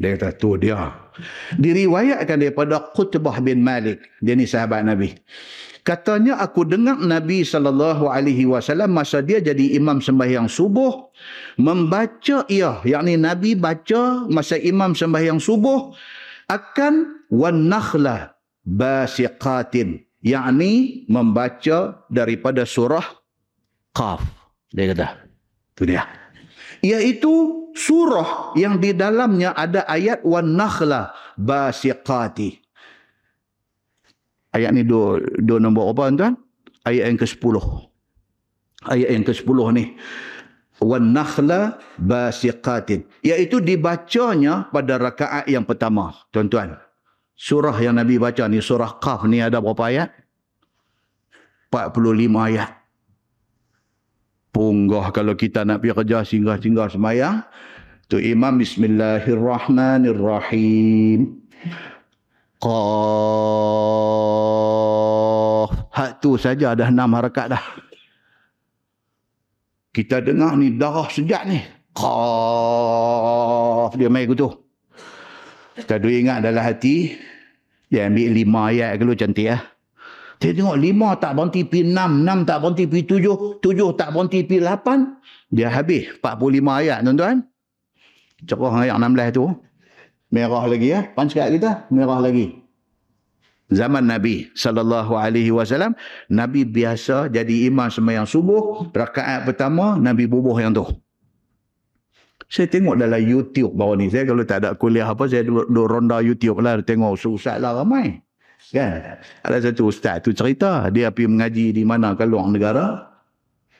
dia 0.00 0.16
kata 0.16 0.28
tu 0.38 0.56
dia 0.56 1.10
Diriwayatkan 1.56 2.40
daripada 2.40 2.80
Qutbah 2.96 3.38
bin 3.44 3.60
Malik. 3.60 4.00
Dia 4.24 4.34
ni 4.36 4.48
sahabat 4.48 4.84
Nabi. 4.84 5.12
Katanya 5.90 6.38
aku 6.38 6.62
dengar 6.62 7.02
Nabi 7.02 7.42
sallallahu 7.42 8.06
alaihi 8.06 8.46
wasallam 8.46 8.94
masa 8.94 9.18
dia 9.18 9.42
jadi 9.42 9.74
imam 9.74 9.98
sembahyang 9.98 10.46
subuh 10.46 11.10
membaca 11.58 12.46
ia 12.46 12.78
yakni 12.86 13.18
Nabi 13.18 13.58
baca 13.58 14.22
masa 14.30 14.54
imam 14.54 14.94
sembahyang 14.94 15.42
subuh 15.42 15.90
akan 16.46 17.26
wan 17.34 17.66
nakhla 17.66 18.38
basiqatin 18.62 20.06
yakni 20.22 21.02
membaca 21.10 22.06
daripada 22.06 22.62
surah 22.62 23.18
Qaf. 23.90 24.22
Dia 24.70 24.94
kata. 24.94 25.08
Itu 25.74 25.82
dia. 25.90 26.06
Iaitu 26.86 27.32
surah 27.74 28.54
yang 28.54 28.78
di 28.78 28.94
dalamnya 28.94 29.52
ada 29.58 29.82
ayat 29.90 30.22
wan 30.22 30.54
nakhla 30.54 31.10
basiqati. 31.34 32.59
Ayat 34.50 34.74
ni 34.74 34.82
dua, 34.82 35.22
dua 35.38 35.62
nombor 35.62 35.94
apa 35.94 36.10
tuan? 36.10 36.34
Ayat 36.82 37.06
yang 37.12 37.20
ke-10. 37.20 37.54
Ayat 38.88 39.12
yang 39.14 39.22
ke-10 39.22 39.58
ni. 39.76 39.94
Wan 40.80 41.12
nakhla 41.12 41.76
basiqatin. 42.00 43.04
Iaitu 43.20 43.60
dibacanya 43.60 44.72
pada 44.72 44.96
rakaat 44.96 45.44
yang 45.46 45.68
pertama. 45.68 46.16
Tuan-tuan. 46.32 46.80
Surah 47.36 47.76
yang 47.80 47.94
Nabi 47.96 48.18
baca 48.20 48.48
ni, 48.48 48.60
surah 48.60 48.98
Qaf 49.00 49.24
ni 49.28 49.40
ada 49.44 49.60
berapa 49.60 49.84
ayat? 49.88 50.10
45 51.72 52.36
ayat. 52.36 52.80
Punggah 54.50 55.14
kalau 55.14 55.38
kita 55.38 55.62
nak 55.62 55.78
pergi 55.78 55.94
kerja 55.94 56.26
singgah-singgah 56.26 56.90
semayang. 56.90 57.46
Tu 58.10 58.18
imam 58.34 58.58
bismillahirrahmanirrahim. 58.58 61.38
Qaf. 62.60 62.68
Hak 65.90 66.20
tu 66.20 66.36
saja 66.36 66.76
dah 66.76 66.92
enam 66.92 67.16
harakat 67.16 67.56
dah. 67.56 67.64
Kita 69.96 70.20
dengar 70.20 70.60
ni 70.60 70.76
darah 70.76 71.08
sejak 71.08 71.48
ni. 71.48 71.64
Qaf. 71.96 73.96
Dia 73.96 74.12
main 74.12 74.28
tu. 74.36 74.52
Kita 75.80 75.96
dulu 75.96 76.12
ingat 76.12 76.44
dalam 76.44 76.60
hati. 76.60 77.16
Dia 77.88 78.04
ambil 78.06 78.30
lima 78.36 78.70
ayat 78.70 79.00
kalau 79.00 79.16
cantik 79.16 79.48
lah. 79.50 79.58
Ya. 79.58 79.66
Saya 80.40 80.56
tengok 80.56 80.78
lima 80.80 81.20
tak 81.20 81.36
berhenti 81.36 81.68
pi 81.68 81.84
enam, 81.84 82.24
enam 82.24 82.48
tak 82.48 82.64
berhenti 82.64 82.88
pi 82.88 83.04
tujuh, 83.04 83.60
tujuh 83.60 83.92
tak 83.92 84.16
berhenti 84.16 84.40
pi 84.40 84.56
lapan. 84.56 85.20
Dia 85.52 85.68
habis 85.68 86.08
45 86.24 86.80
ayat 86.80 87.04
tuan-tuan. 87.04 87.44
Cerah 88.48 88.72
ayat 88.72 88.96
16 88.96 89.36
tu. 89.36 89.44
Merah 90.30 90.64
lagi 90.66 90.94
ya. 90.94 91.10
Pan 91.10 91.26
kita, 91.26 91.90
merah 91.90 92.22
lagi. 92.22 92.54
Zaman 93.70 94.10
Nabi 94.10 94.50
sallallahu 94.54 95.14
alaihi 95.14 95.54
wasallam, 95.54 95.94
Nabi 96.26 96.66
biasa 96.66 97.30
jadi 97.30 97.70
imam 97.70 97.86
sembahyang 97.86 98.26
subuh, 98.26 98.90
rakaat 98.90 99.46
pertama 99.46 99.94
Nabi 99.94 100.26
bubuh 100.26 100.58
yang 100.58 100.74
tu. 100.74 100.86
Saya 102.50 102.66
tengok 102.66 102.98
dalam 102.98 103.22
YouTube 103.22 103.78
bawah 103.78 103.94
ni. 103.94 104.10
Saya 104.10 104.26
kalau 104.26 104.42
tak 104.42 104.66
ada 104.66 104.74
kuliah 104.74 105.06
apa, 105.06 105.30
saya 105.30 105.46
duduk, 105.46 105.70
duduk 105.70 105.86
ronda 105.86 106.18
YouTube 106.18 106.58
lah. 106.58 106.82
Tengok 106.82 107.14
susah 107.14 107.62
lah 107.62 107.78
ramai. 107.78 108.18
Kan? 108.74 109.22
Ada 109.46 109.70
satu 109.70 109.86
ustaz 109.86 110.18
tu 110.26 110.34
cerita, 110.34 110.90
dia 110.90 111.14
pergi 111.14 111.30
mengaji 111.30 111.66
di 111.70 111.86
mana 111.86 112.18
ke 112.18 112.26
luar 112.26 112.50
negara. 112.50 113.06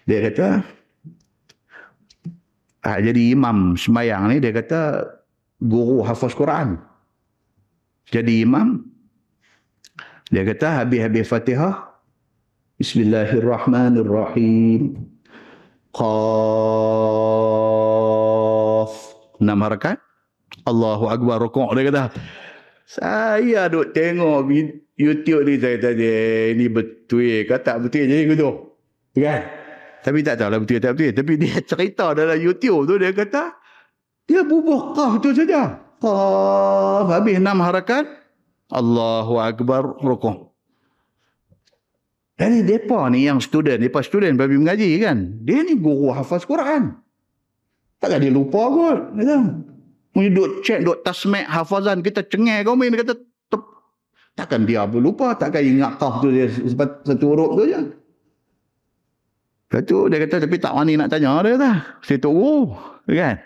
Dia 0.07 0.23
kata, 0.23 0.47
ah, 2.87 2.99
jadi 3.03 3.35
imam 3.35 3.75
semayang 3.75 4.31
ni, 4.31 4.37
dia 4.39 4.55
kata, 4.55 5.03
guru 5.61 6.01
hafaz 6.03 6.33
Quran. 6.33 6.81
Jadi 8.11 8.43
imam, 8.43 8.83
dia 10.33 10.43
kata, 10.43 10.83
habis-habis 10.83 11.29
fatihah, 11.29 11.91
Bismillahirrahmanirrahim. 12.81 14.97
Qaf. 15.93 16.09
Enam 19.37 19.61
harakat. 19.61 20.01
Allahu 20.65 21.13
Akbar 21.13 21.45
rukuk. 21.45 21.77
Dia 21.77 21.93
kata, 21.93 22.09
saya 22.89 23.69
duk 23.69 23.93
tengok 23.93 24.49
YouTube 24.97 25.45
ni 25.45 25.61
saya 25.61 25.77
tanya 25.77 26.57
ini 26.57 26.73
betul 26.73 27.45
ke 27.45 27.53
tak 27.61 27.85
betul 27.85 28.09
jadi 28.09 28.33
gitu. 28.33 28.81
Kan? 29.13 29.45
Tapi 30.01 30.25
tak 30.25 30.41
tahu 30.41 30.49
lah 30.49 30.65
betul 30.65 30.81
tak 30.81 30.97
betul. 30.97 31.13
Tapi 31.13 31.37
dia 31.37 31.61
cerita 31.61 32.17
dalam 32.17 32.41
YouTube 32.41 32.89
tu 32.89 32.97
dia 32.97 33.13
kata 33.13 33.60
dia 34.31 34.47
bubuh 34.47 34.95
kah 34.95 35.19
tu 35.19 35.35
saja. 35.35 35.83
Kah 35.99 37.11
habis 37.11 37.43
enam 37.43 37.59
harakat. 37.59 38.07
Allahu 38.71 39.43
Akbar 39.43 39.99
rukuk. 39.99 40.55
Jadi 42.39 42.65
mereka 42.65 43.11
ni 43.11 43.27
yang 43.27 43.43
student, 43.43 43.83
mereka 43.83 44.01
student 44.07 44.39
babi 44.39 44.57
mengaji 44.57 44.97
kan. 45.03 45.43
Dia 45.43 45.67
ni 45.67 45.75
guru 45.75 46.15
hafaz 46.15 46.47
Quran. 46.47 46.95
Takkan 47.99 48.23
dia 48.23 48.33
lupa 48.33 48.71
kot. 48.71 49.13
Mu 50.15 50.27
duk 50.31 50.63
check 50.65 50.81
duk 50.87 51.03
tasmek 51.05 51.45
hafazan 51.47 52.01
kita 52.01 52.25
cengeng 52.27 52.67
kau 52.67 52.75
main 52.75 52.91
kata 52.91 53.15
tep. 53.47 53.63
takkan 54.35 54.67
dia 54.67 54.83
pun 54.89 55.05
lupa 55.05 55.39
takkan 55.39 55.63
ingat 55.63 56.03
kau 56.03 56.19
tu 56.19 56.35
dia 56.35 56.49
satu 57.05 57.27
huruf 57.35 57.51
tu 57.61 57.63
je. 57.69 57.81
Lepas 59.71 59.83
tu 59.87 59.97
dia 60.11 60.19
kata 60.25 60.37
tapi 60.49 60.57
tak 60.59 60.73
wani 60.75 60.97
nak 60.97 61.13
tanya 61.13 61.45
dia 61.45 61.55
kata. 61.61 61.71
Saya 62.03 62.19
tu 62.19 62.33
kan. 63.07 63.37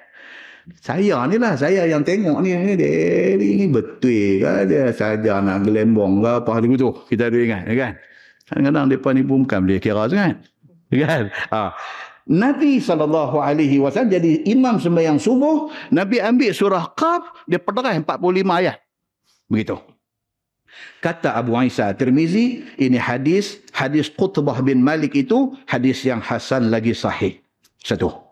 Saya 0.81 1.29
ni 1.29 1.37
lah, 1.37 1.61
saya 1.61 1.85
yang 1.85 2.01
tengok 2.01 2.41
ni. 2.41 2.57
Dia, 2.77 3.37
ni 3.37 3.69
betul 3.69 4.41
ke 4.41 4.65
dia 4.65 4.89
saja 4.97 5.45
nak 5.45 5.69
gelembong 5.69 6.25
ke 6.25 6.31
apa 6.41 6.53
tu. 6.65 6.89
Kita 7.05 7.29
ada 7.29 7.37
ingat 7.37 7.63
kan. 7.69 7.93
Kadang-kadang 8.49 8.85
mereka 8.89 9.09
ni 9.13 9.23
pun 9.25 9.39
bukan 9.45 9.61
boleh 9.65 9.81
kira 9.81 10.09
sangat. 10.09 10.41
Kan? 10.89 11.29
Ha. 11.53 11.77
Nabi 12.25 12.81
SAW 12.81 14.09
jadi 14.09 14.33
imam 14.49 14.81
sembahyang 14.81 15.21
subuh. 15.21 15.69
Nabi 15.93 16.25
ambil 16.25 16.57
surah 16.57 16.97
Qaf. 16.97 17.45
Dia 17.45 17.61
pedarah 17.61 17.93
45 17.93 18.17
ayat. 18.49 18.81
Begitu. 19.53 19.77
Kata 21.05 21.37
Abu 21.37 21.55
Isa 21.61 21.93
Tirmizi, 21.93 22.65
ini 22.81 22.97
hadis, 22.97 23.61
hadis 23.77 24.09
Qutbah 24.09 24.65
bin 24.65 24.81
Malik 24.81 25.13
itu, 25.13 25.53
hadis 25.69 26.01
yang 26.09 26.25
hasan 26.25 26.73
lagi 26.73 26.97
sahih. 26.97 27.37
Satu. 27.85 28.24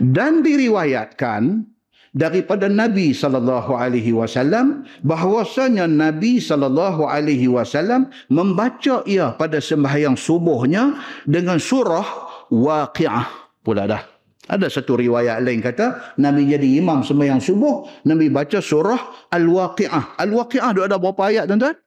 Dan 0.00 0.40
diriwayatkan 0.44 1.64
daripada 2.10 2.66
Nabi 2.66 3.14
sallallahu 3.14 3.70
alaihi 3.76 4.10
wasallam 4.10 4.82
bahwasanya 5.06 5.86
Nabi 5.86 6.42
sallallahu 6.42 7.06
alaihi 7.06 7.46
wasallam 7.46 8.10
membaca 8.26 9.06
ia 9.06 9.34
pada 9.38 9.62
sembahyang 9.62 10.18
subuhnya 10.18 10.98
dengan 11.26 11.62
surah 11.62 12.30
Waqiah 12.50 13.26
pula 13.62 13.86
dah. 13.86 14.02
Ada 14.50 14.66
satu 14.66 14.98
riwayat 14.98 15.46
lain 15.46 15.62
kata 15.62 16.18
Nabi 16.18 16.50
jadi 16.50 16.82
imam 16.82 17.06
sembahyang 17.06 17.38
subuh, 17.38 18.02
Nabi 18.02 18.26
baca 18.26 18.58
surah 18.58 19.30
Al-Waqiah. 19.30 20.18
Al-Waqiah 20.18 20.74
ada 20.74 20.98
berapa 20.98 21.22
ayat 21.30 21.46
tuan-tuan? 21.46 21.78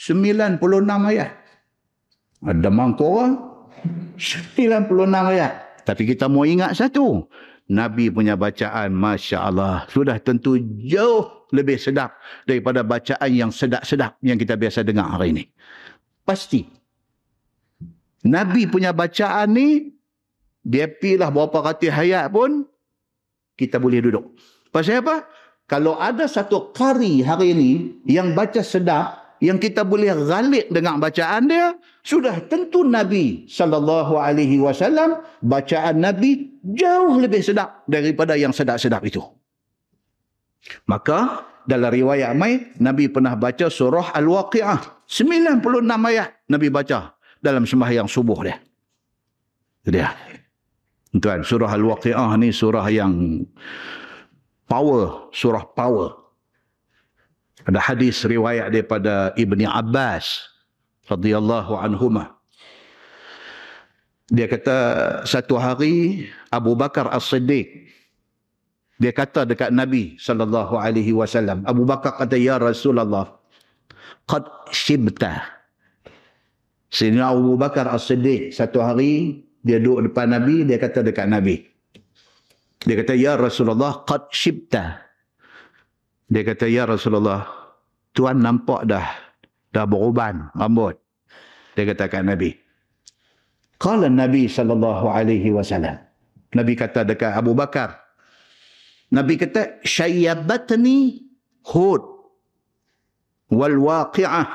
96 0.00 0.56
ayat. 0.88 1.36
Ada 2.40 2.68
mangkora 2.72 3.36
96 4.16 4.88
ayat. 5.12 5.69
Tapi 5.84 6.02
kita 6.08 6.28
mau 6.30 6.44
ingat 6.44 6.76
satu. 6.76 7.26
Nabi 7.70 8.10
punya 8.10 8.34
bacaan, 8.34 8.90
Masya 8.90 9.38
Allah, 9.46 9.86
sudah 9.94 10.18
tentu 10.18 10.58
jauh 10.82 11.46
lebih 11.54 11.78
sedap 11.78 12.18
daripada 12.42 12.82
bacaan 12.82 13.30
yang 13.30 13.54
sedap-sedap 13.54 14.18
yang 14.26 14.34
kita 14.34 14.58
biasa 14.58 14.82
dengar 14.82 15.06
hari 15.06 15.30
ini. 15.30 15.44
Pasti. 16.26 16.66
Nabi 18.26 18.66
punya 18.66 18.90
bacaan 18.90 19.54
ni, 19.54 19.94
dia 20.66 20.90
pilih 20.90 21.30
berapa 21.30 21.72
ratus 21.72 21.94
hayat 21.94 22.28
pun, 22.34 22.66
kita 23.54 23.78
boleh 23.78 24.02
duduk. 24.02 24.34
Pasal 24.74 25.00
apa? 25.00 25.24
Kalau 25.70 25.94
ada 25.94 26.26
satu 26.26 26.74
kari 26.74 27.22
hari 27.22 27.54
ini 27.54 27.70
yang 28.02 28.34
baca 28.34 28.60
sedap, 28.66 29.19
yang 29.40 29.56
kita 29.56 29.82
boleh 29.82 30.12
galik 30.28 30.68
dengan 30.68 31.00
bacaan 31.00 31.48
dia 31.48 31.72
sudah 32.04 32.44
tentu 32.44 32.84
Nabi 32.84 33.48
sallallahu 33.48 34.20
alaihi 34.20 34.60
wasallam 34.60 35.24
bacaan 35.40 36.04
Nabi 36.04 36.60
jauh 36.60 37.16
lebih 37.16 37.40
sedap 37.40 37.82
daripada 37.88 38.36
yang 38.36 38.52
sedap-sedap 38.52 39.00
itu. 39.08 39.24
Maka 40.84 41.48
dalam 41.64 41.88
riwayat 41.88 42.36
mai 42.36 42.76
Nabi 42.76 43.08
pernah 43.08 43.32
baca 43.32 43.72
surah 43.72 44.12
Al-Waqiah 44.12 45.08
96 45.08 45.64
ayat 45.88 46.28
Nabi 46.52 46.68
baca 46.68 47.16
dalam 47.40 47.64
sembahyang 47.64 48.06
subuh 48.06 48.44
dia. 48.44 48.60
Dia. 49.88 50.12
Tuan, 51.16 51.42
surah 51.42 51.72
Al-Waqiah 51.74 52.36
ni 52.36 52.52
surah 52.52 52.86
yang 52.92 53.42
power, 54.68 55.32
surah 55.32 55.64
power. 55.72 56.19
Ada 57.68 57.80
hadis 57.80 58.24
riwayat 58.24 58.72
daripada 58.72 59.36
Ibni 59.36 59.68
Abbas 59.68 60.48
radhiyallahu 61.10 61.76
anhuma. 61.76 62.36
Dia 64.30 64.46
kata 64.46 64.76
satu 65.26 65.58
hari 65.58 66.24
Abu 66.54 66.78
Bakar 66.78 67.10
As-Siddiq 67.10 67.90
dia 69.00 69.16
kata 69.16 69.48
dekat 69.48 69.72
Nabi 69.72 70.20
sallallahu 70.20 70.76
alaihi 70.76 71.16
wasallam, 71.16 71.64
Abu 71.64 71.88
Bakar 71.88 72.20
kata 72.20 72.36
ya 72.36 72.60
Rasulullah, 72.60 73.40
qad 74.28 74.44
shibta. 74.76 75.40
Sayyidina 76.92 77.32
Abu 77.32 77.56
Bakar 77.56 77.88
As-Siddiq 77.88 78.52
satu 78.52 78.84
hari 78.84 79.40
dia 79.64 79.80
duduk 79.80 80.12
depan 80.12 80.36
Nabi, 80.36 80.68
dia 80.68 80.76
kata 80.76 81.00
dekat 81.00 81.32
Nabi. 81.32 81.64
Dia 82.84 82.96
kata 83.00 83.16
ya 83.16 83.40
Rasulullah 83.40 84.04
qad 84.04 84.28
shibta. 84.36 85.00
Dia 86.30 86.46
kata, 86.46 86.70
Ya 86.70 86.86
Rasulullah, 86.86 87.42
Tuan 88.14 88.38
nampak 88.42 88.86
dah, 88.86 89.06
dah 89.74 89.86
beruban 89.86 90.50
rambut. 90.54 90.98
Dia 91.74 91.86
katakan 91.90 92.26
Nabi. 92.26 92.54
Kala 93.78 94.10
Nabi 94.10 94.50
sallallahu 94.50 95.10
alaihi 95.10 95.54
wasallam. 95.54 95.98
Nabi 96.54 96.74
kata 96.74 97.06
dekat 97.06 97.34
Abu 97.34 97.54
Bakar. 97.54 97.98
Nabi 99.14 99.38
kata, 99.38 99.82
Syayyabatni 99.82 101.22
hud 101.66 102.02
wal 103.50 103.78
waqi'ah 103.78 104.48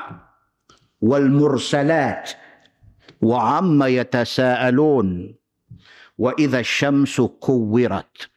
wal 1.00 1.28
mursalat 1.28 2.36
wa 3.20 3.60
amma 3.60 3.88
yatasaalun 3.92 5.32
wa 6.16 6.30
idha 6.36 6.64
syamsu 6.64 7.36
kuwirat. 7.40 8.32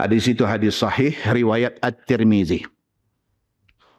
Hadis 0.00 0.32
itu 0.32 0.48
hadis 0.48 0.80
sahih 0.80 1.12
riwayat 1.28 1.76
At-Tirmizi. 1.84 2.64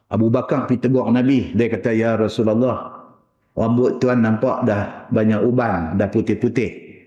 Abu 0.10 0.34
Bakar 0.34 0.66
pergi 0.66 0.90
tegur 0.90 1.06
Nabi. 1.14 1.54
Dia 1.54 1.70
kata, 1.70 1.94
Ya 1.94 2.18
Rasulullah, 2.18 3.06
rambut 3.54 4.02
tuan 4.02 4.26
nampak 4.26 4.66
dah 4.66 5.06
banyak 5.14 5.46
uban, 5.46 6.02
dah 6.02 6.10
putih-putih. 6.10 7.06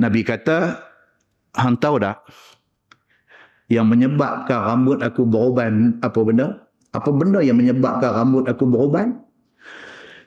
Nabi 0.00 0.24
kata, 0.24 0.80
Hang 1.52 1.76
tahu 1.76 2.00
tak? 2.00 2.24
Yang 3.68 3.86
menyebabkan 3.92 4.58
rambut 4.64 5.04
aku 5.04 5.28
beruban 5.28 6.00
apa 6.00 6.18
benda? 6.24 6.46
Apa 6.96 7.12
benda 7.12 7.44
yang 7.44 7.60
menyebabkan 7.60 8.16
rambut 8.16 8.48
aku 8.48 8.64
beruban? 8.64 9.20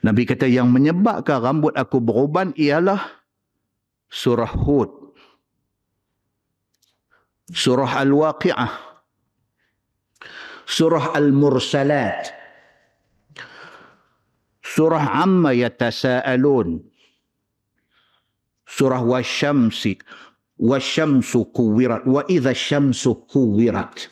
Nabi 0.06 0.30
kata, 0.30 0.46
yang 0.46 0.70
menyebabkan 0.70 1.42
rambut 1.42 1.74
aku 1.74 1.98
beruban 1.98 2.54
ialah 2.54 3.02
surah 4.14 4.54
Hud 4.54 5.03
surah 7.54 8.02
Al-Waqi'ah, 8.02 8.72
surah 10.66 11.14
Al-Mursalat, 11.14 12.34
surah 14.58 15.22
Amma 15.22 15.54
Yatasa'alun, 15.54 16.82
surah 18.66 19.02
Wasyamsi, 19.06 20.02
Wasyamsu 20.58 21.54
Kuwirat, 21.54 22.02
Wa 22.10 22.26
Iza 22.26 22.50
Syamsu 22.50 23.22
Kuwirat. 23.30 24.10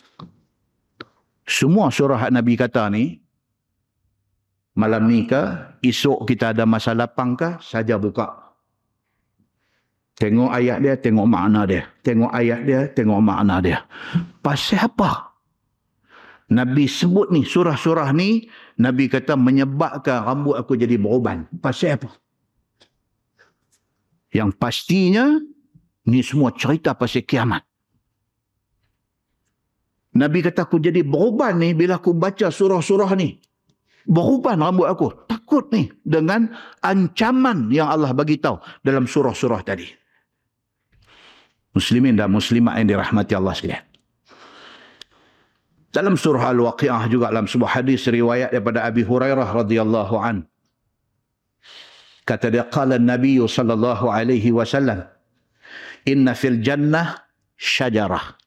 Semua 1.42 1.90
surah 1.90 2.30
Nabi 2.30 2.54
kata 2.54 2.86
ni, 2.94 3.18
malam 4.78 5.10
ni 5.10 5.26
ke, 5.26 5.42
esok 5.82 6.30
kita 6.30 6.54
ada 6.54 6.62
masa 6.62 6.94
lapang 6.94 7.34
ke, 7.34 7.58
saja 7.58 7.98
buka 7.98 8.41
Tengok 10.12 10.52
ayat 10.52 10.84
dia, 10.84 10.94
tengok 11.00 11.24
makna 11.24 11.64
dia. 11.64 11.88
Tengok 12.04 12.32
ayat 12.32 12.60
dia, 12.68 12.80
tengok 12.92 13.20
makna 13.24 13.64
dia. 13.64 13.78
Pasal 14.44 14.84
apa? 14.92 15.32
Nabi 16.52 16.84
sebut 16.84 17.32
ni, 17.32 17.48
surah-surah 17.48 18.12
ni, 18.12 18.44
Nabi 18.76 19.08
kata 19.08 19.40
menyebabkan 19.40 20.28
rambut 20.28 20.60
aku 20.60 20.76
jadi 20.76 21.00
beruban. 21.00 21.48
Pasal 21.64 21.96
apa? 21.96 22.12
Yang 24.36 24.50
pastinya, 24.60 25.40
ni 26.04 26.20
semua 26.20 26.52
cerita 26.52 26.92
pasal 26.92 27.24
kiamat. 27.24 27.64
Nabi 30.12 30.44
kata 30.44 30.68
aku 30.68 30.76
jadi 30.76 31.00
beruban 31.00 31.56
ni 31.56 31.72
bila 31.72 31.96
aku 31.96 32.12
baca 32.12 32.52
surah-surah 32.52 33.16
ni. 33.16 33.40
Beruban 34.04 34.60
rambut 34.60 34.92
aku. 34.92 35.08
Takut 35.24 35.72
ni 35.72 35.88
dengan 36.04 36.52
ancaman 36.84 37.72
yang 37.72 37.88
Allah 37.88 38.12
bagi 38.12 38.36
tahu 38.36 38.60
dalam 38.84 39.08
surah-surah 39.08 39.64
tadi 39.64 40.01
muslimin 41.72 42.16
dan 42.16 42.32
muslimat 42.32 42.78
yang 42.80 42.96
dirahmati 42.96 43.32
Allah 43.36 43.52
sekalian. 43.56 43.84
Dalam 45.92 46.16
surah 46.16 46.56
Al-Waqi'ah 46.56 47.04
juga 47.12 47.28
dalam 47.28 47.44
sebuah 47.44 47.80
hadis 47.80 48.08
riwayat 48.08 48.48
daripada 48.48 48.88
Abi 48.88 49.04
Hurairah 49.04 49.44
radhiyallahu 49.44 50.16
an. 50.16 50.48
Kata 52.24 52.48
dia 52.48 52.64
qala 52.64 52.96
Nabi 52.96 53.36
sallallahu 53.36 54.08
alaihi 54.08 54.56
wasallam 54.56 55.04
inna 56.08 56.32
fil 56.32 56.64
jannah 56.64 57.28
syajarah 57.60 58.40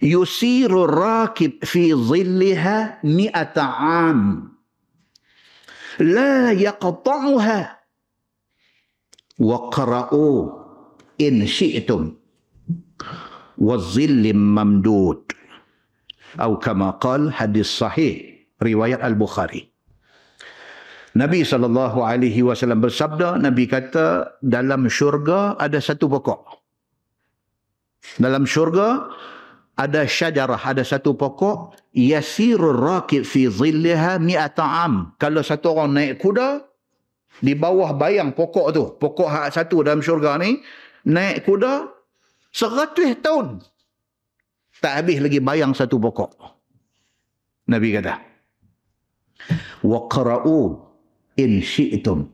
yusiru 0.00 0.88
rakib 0.88 1.62
fi 1.64 1.92
zilliha 1.92 3.00
mi'ata 3.04 3.64
am 3.78 4.52
la 6.02 6.52
yaqta'uha 6.52 7.60
wa 9.40 9.56
qara'u 9.72 10.65
in 11.18 11.44
syi'tum 11.44 12.16
wazillim 13.56 14.36
mamdud 14.36 15.22
atau 16.36 16.60
kama 16.60 17.00
qal 17.00 17.32
hadis 17.32 17.72
sahih 17.72 18.44
riwayat 18.60 19.00
al-bukhari 19.00 19.72
Nabi 21.16 21.48
sallallahu 21.48 22.04
alaihi 22.04 22.44
wasallam 22.44 22.84
bersabda, 22.84 23.40
Nabi 23.40 23.64
kata 23.64 24.36
dalam 24.44 24.84
syurga 24.92 25.56
ada 25.56 25.80
satu 25.80 26.12
pokok. 26.12 26.60
Dalam 28.20 28.44
syurga 28.44 29.08
ada 29.80 30.04
syajarah, 30.04 30.60
ada 30.60 30.84
satu 30.84 31.16
pokok 31.16 31.72
yasirur 31.96 32.76
rakib 32.76 33.24
fi 33.24 33.48
zillaha 33.48 34.20
mi'ata 34.20 34.84
am. 34.84 35.16
Kalau 35.16 35.40
satu 35.40 35.72
orang 35.72 35.96
naik 35.96 36.20
kuda 36.20 36.68
di 37.40 37.56
bawah 37.56 37.96
bayang 37.96 38.36
pokok 38.36 38.66
tu, 38.76 38.84
pokok 39.00 39.28
hak 39.28 39.56
satu 39.56 39.88
dalam 39.88 40.04
syurga 40.04 40.36
ni, 40.36 40.60
naik 41.06 41.46
kuda 41.46 41.88
seratus 42.50 43.16
tahun. 43.22 43.62
Tak 44.76 44.92
habis 44.92 45.22
lagi 45.22 45.40
bayang 45.40 45.72
satu 45.72 45.96
pokok. 45.96 46.36
Nabi 47.72 47.96
kata. 47.96 48.20
Wa 49.86 50.04
qara'u 50.10 50.76
in 51.40 51.64
syi'tum. 51.64 52.28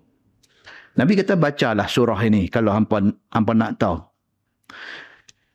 Nabi 0.98 1.12
kata 1.16 1.38
bacalah 1.38 1.86
surah 1.86 2.20
ini 2.26 2.50
kalau 2.50 2.74
hampa 2.74 3.00
hampa 3.32 3.52
nak 3.54 3.78
tahu 3.80 3.96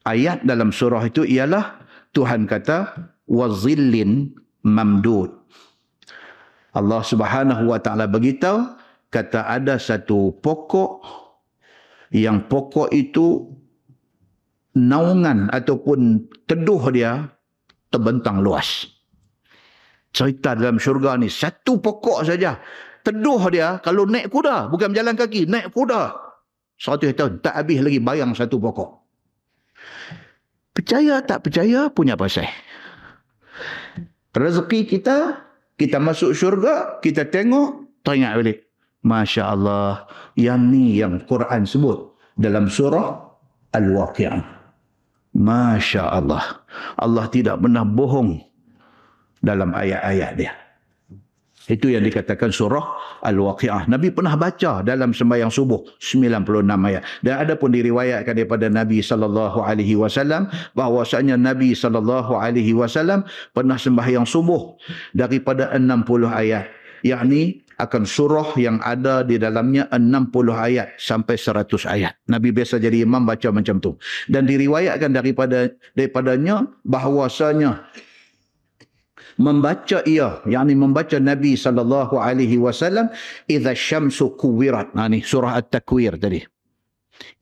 ayat 0.08 0.48
dalam 0.48 0.72
surah 0.72 1.04
itu 1.04 1.28
ialah 1.28 1.84
Tuhan 2.16 2.48
kata 2.48 3.12
wazillin 3.28 4.32
mamdud. 4.64 5.36
Allah 6.72 7.02
Subhanahu 7.04 7.74
wa 7.74 7.80
taala 7.84 8.08
beritahu 8.08 8.80
kata 9.12 9.44
ada 9.44 9.76
satu 9.76 10.32
pokok 10.40 11.04
yang 12.12 12.48
pokok 12.48 12.92
itu 12.96 13.52
naungan 14.78 15.50
ataupun 15.52 16.30
teduh 16.46 16.84
dia 16.94 17.28
terbentang 17.90 18.40
luas. 18.40 18.88
Cerita 20.14 20.56
dalam 20.58 20.80
syurga 20.80 21.18
ni 21.20 21.28
satu 21.28 21.82
pokok 21.82 22.24
saja. 22.24 22.58
Teduh 23.04 23.42
dia 23.52 23.80
kalau 23.80 24.04
naik 24.04 24.28
kuda, 24.32 24.68
bukan 24.68 24.92
berjalan 24.92 25.16
kaki, 25.16 25.48
naik 25.48 25.72
kuda. 25.72 26.16
Satu 26.78 27.10
tahun 27.10 27.42
tak 27.42 27.56
habis 27.58 27.80
lagi 27.82 28.00
bayang 28.04 28.38
satu 28.38 28.62
pokok. 28.62 29.02
Percaya 30.78 31.26
tak 31.26 31.42
percaya 31.48 31.90
punya 31.90 32.14
pasal. 32.14 32.46
Rezeki 34.38 34.86
kita, 34.86 35.42
kita 35.74 35.98
masuk 35.98 36.38
syurga, 36.38 37.02
kita 37.02 37.26
tengok, 37.26 37.98
teringat 38.06 38.38
balik. 38.38 38.67
Masya 39.08 39.44
Allah, 39.56 40.04
yang 40.36 40.68
ni 40.68 41.00
yang 41.00 41.24
Quran 41.24 41.64
sebut 41.64 42.12
dalam 42.36 42.68
surah 42.68 43.16
Al-Waqi'ah. 43.72 44.60
Masya 45.38 46.04
Allah. 46.12 46.44
Allah 47.00 47.26
tidak 47.32 47.64
pernah 47.64 47.88
bohong 47.88 48.42
dalam 49.40 49.72
ayat-ayat 49.72 50.32
dia. 50.36 50.54
Itu 51.68 51.92
yang 51.92 52.08
dikatakan 52.08 52.48
surah 52.48 53.20
Al-Waqi'ah. 53.28 53.92
Nabi 53.92 54.08
pernah 54.08 54.40
baca 54.40 54.80
dalam 54.88 55.12
sembahyang 55.12 55.52
subuh 55.52 55.84
96 56.00 56.64
ayat. 56.64 57.04
Dan 57.20 57.44
ada 57.44 57.60
pun 57.60 57.76
diriwayatkan 57.76 58.40
daripada 58.40 58.72
Nabi 58.72 59.04
sallallahu 59.04 59.60
alaihi 59.60 60.00
wasallam 60.00 60.48
bahwasanya 60.80 61.36
Nabi 61.36 61.76
sallallahu 61.76 62.40
alaihi 62.40 62.72
wasallam 62.72 63.28
pernah 63.52 63.76
sembahyang 63.76 64.24
subuh 64.24 64.80
daripada 65.12 65.76
60 65.76 66.08
ayat. 66.32 66.72
Yakni 67.04 67.67
akan 67.78 68.04
surah 68.10 68.58
yang 68.58 68.82
ada 68.82 69.22
di 69.22 69.38
dalamnya 69.38 69.86
60 69.94 70.34
ayat 70.50 70.98
sampai 70.98 71.38
100 71.38 71.86
ayat. 71.86 72.14
Nabi 72.26 72.50
biasa 72.50 72.82
jadi 72.82 73.06
imam 73.06 73.22
baca 73.22 73.54
macam 73.54 73.78
tu. 73.78 73.94
Dan 74.26 74.50
diriwayatkan 74.50 75.14
daripada 75.14 75.70
daripadanya 75.94 76.66
bahwasanya 76.82 77.86
membaca 79.38 80.02
ia 80.10 80.42
yakni 80.50 80.74
membaca 80.74 81.22
Nabi 81.22 81.54
sallallahu 81.54 82.18
alaihi 82.18 82.58
wasallam 82.58 83.14
idza 83.46 83.78
syamsu 83.78 84.34
kuwirat. 84.34 84.98
Nah 84.98 85.06
ni 85.06 85.22
surah 85.22 85.62
at-takwir 85.62 86.18
tadi. 86.18 86.42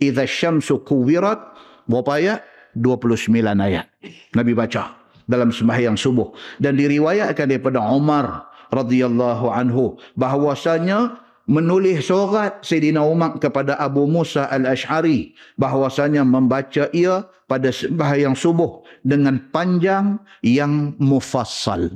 Idza 0.04 0.28
syamsu 0.28 0.84
kuwirat 0.84 1.40
berapa 1.88 2.12
ayat? 2.20 2.40
29 2.76 3.32
ayat. 3.40 3.88
Nabi 4.36 4.52
baca 4.52 5.00
dalam 5.24 5.56
sembahyang 5.56 5.96
subuh. 5.96 6.36
Dan 6.60 6.76
diriwayatkan 6.76 7.48
daripada 7.48 7.80
Umar 7.88 8.52
radhiyallahu 8.74 9.52
anhu 9.52 10.00
bahwasanya 10.16 11.22
menulis 11.46 12.10
surat 12.10 12.66
Sayyidina 12.66 13.06
Umar 13.06 13.38
kepada 13.38 13.78
Abu 13.78 14.10
Musa 14.10 14.50
al-Ash'ari 14.50 15.38
bahwasanya 15.62 16.26
membaca 16.26 16.90
ia 16.90 17.30
pada 17.46 17.70
sembahyang 17.70 18.34
subuh 18.34 18.82
dengan 19.06 19.38
panjang 19.54 20.18
yang 20.42 20.98
mufassal. 20.98 21.94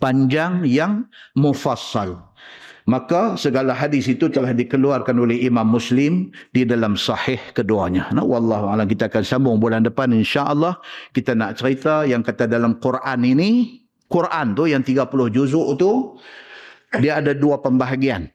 Panjang 0.00 0.64
yang 0.64 1.08
mufassal. 1.36 2.20
Maka 2.88 3.36
segala 3.36 3.76
hadis 3.76 4.08
itu 4.08 4.26
telah 4.32 4.50
dikeluarkan 4.50 5.14
oleh 5.20 5.46
Imam 5.46 5.68
Muslim 5.68 6.32
di 6.50 6.64
dalam 6.64 6.96
sahih 6.96 7.38
keduanya. 7.52 8.08
Nah, 8.10 8.24
wallahu 8.24 8.72
a'lam 8.72 8.88
kita 8.88 9.12
akan 9.12 9.22
sambung 9.22 9.56
bulan 9.60 9.84
depan 9.84 10.10
insya-Allah 10.10 10.80
kita 11.12 11.36
nak 11.36 11.60
cerita 11.60 12.02
yang 12.08 12.24
kata 12.24 12.48
dalam 12.48 12.80
Quran 12.80 13.20
ini, 13.22 13.79
Quran 14.10 14.58
tu 14.58 14.66
yang 14.66 14.82
30 14.82 15.06
juzuk 15.30 15.78
tu 15.78 16.18
dia 16.98 17.22
ada 17.22 17.30
dua 17.30 17.62
pembahagian. 17.62 18.26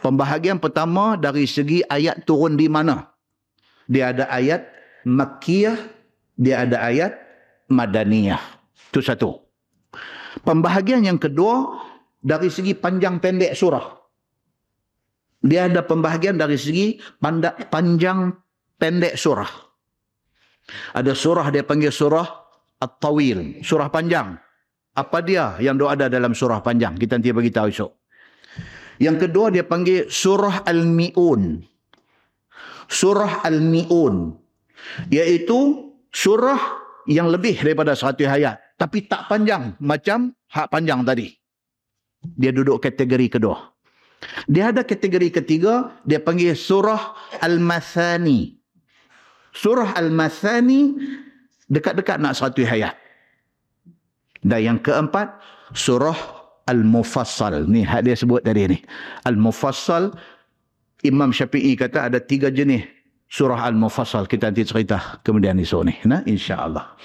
Pembahagian 0.00 0.56
pertama 0.56 1.20
dari 1.20 1.44
segi 1.44 1.84
ayat 1.84 2.24
turun 2.24 2.56
di 2.56 2.70
mana. 2.70 3.12
Dia 3.90 4.16
ada 4.16 4.30
ayat 4.32 4.64
Makkiyah, 5.04 5.76
dia 6.38 6.64
ada 6.64 6.80
ayat 6.80 7.12
Madaniyah. 7.68 8.40
Itu 8.88 9.04
satu. 9.04 9.36
Pembahagian 10.46 11.04
yang 11.04 11.18
kedua 11.20 11.84
dari 12.22 12.48
segi 12.48 12.72
panjang 12.72 13.20
pendek 13.20 13.52
surah. 13.52 14.00
Dia 15.44 15.68
ada 15.68 15.84
pembahagian 15.84 16.40
dari 16.40 16.56
segi 16.56 16.96
panjang 17.68 18.32
pendek 18.78 19.18
surah. 19.18 19.50
Ada 20.94 21.12
surah 21.12 21.50
dia 21.50 21.66
panggil 21.66 21.90
surah 21.90 22.28
At-Tawil, 22.80 23.60
surah 23.60 23.92
panjang. 23.92 24.40
Apa 25.00 25.24
dia 25.24 25.56
yang 25.64 25.80
doa 25.80 25.96
ada 25.96 26.12
dalam 26.12 26.36
surah 26.36 26.60
panjang? 26.60 26.92
Kita 27.00 27.16
nanti 27.16 27.32
bagi 27.32 27.48
tahu 27.48 27.72
esok. 27.72 27.92
Yang 29.00 29.16
kedua 29.26 29.48
dia 29.48 29.64
panggil 29.64 30.12
surah 30.12 30.68
Al-Mi'un. 30.68 31.64
Surah 32.84 33.40
Al-Mi'un. 33.48 34.36
Iaitu 35.08 35.58
surah 36.12 36.60
yang 37.08 37.32
lebih 37.32 37.56
daripada 37.64 37.96
satu 37.96 38.28
ayat. 38.28 38.60
Tapi 38.76 39.08
tak 39.08 39.24
panjang 39.32 39.72
macam 39.80 40.36
hak 40.52 40.68
panjang 40.68 41.00
tadi. 41.08 41.32
Dia 42.20 42.52
duduk 42.52 42.84
kategori 42.84 43.40
kedua. 43.40 43.56
Dia 44.44 44.68
ada 44.68 44.84
kategori 44.84 45.32
ketiga, 45.32 45.96
dia 46.04 46.20
panggil 46.20 46.52
surah 46.52 47.16
Al-Mathani. 47.40 48.52
Surah 49.56 49.96
Al-Mathani 49.96 50.92
dekat-dekat 51.72 52.20
nak 52.20 52.36
satu 52.36 52.60
ayat. 52.68 52.99
Dan 54.40 54.60
yang 54.60 54.78
keempat, 54.80 55.36
surah 55.76 56.16
Al-Mufassal. 56.68 57.66
Ni 57.68 57.84
hak 57.84 58.06
dia 58.08 58.16
sebut 58.16 58.40
tadi 58.40 58.76
ni. 58.76 58.78
Al-Mufassal, 59.28 60.14
Imam 61.04 61.32
Syafi'i 61.32 61.76
kata 61.76 62.12
ada 62.12 62.18
tiga 62.20 62.48
jenis 62.48 62.84
surah 63.30 63.68
Al-Mufassal. 63.68 64.26
Kita 64.26 64.50
nanti 64.50 64.66
cerita 64.66 65.20
kemudian 65.22 65.56
esok 65.60 65.82
ni. 65.86 65.94
Nah, 66.04 66.20
InsyaAllah. 66.26 66.98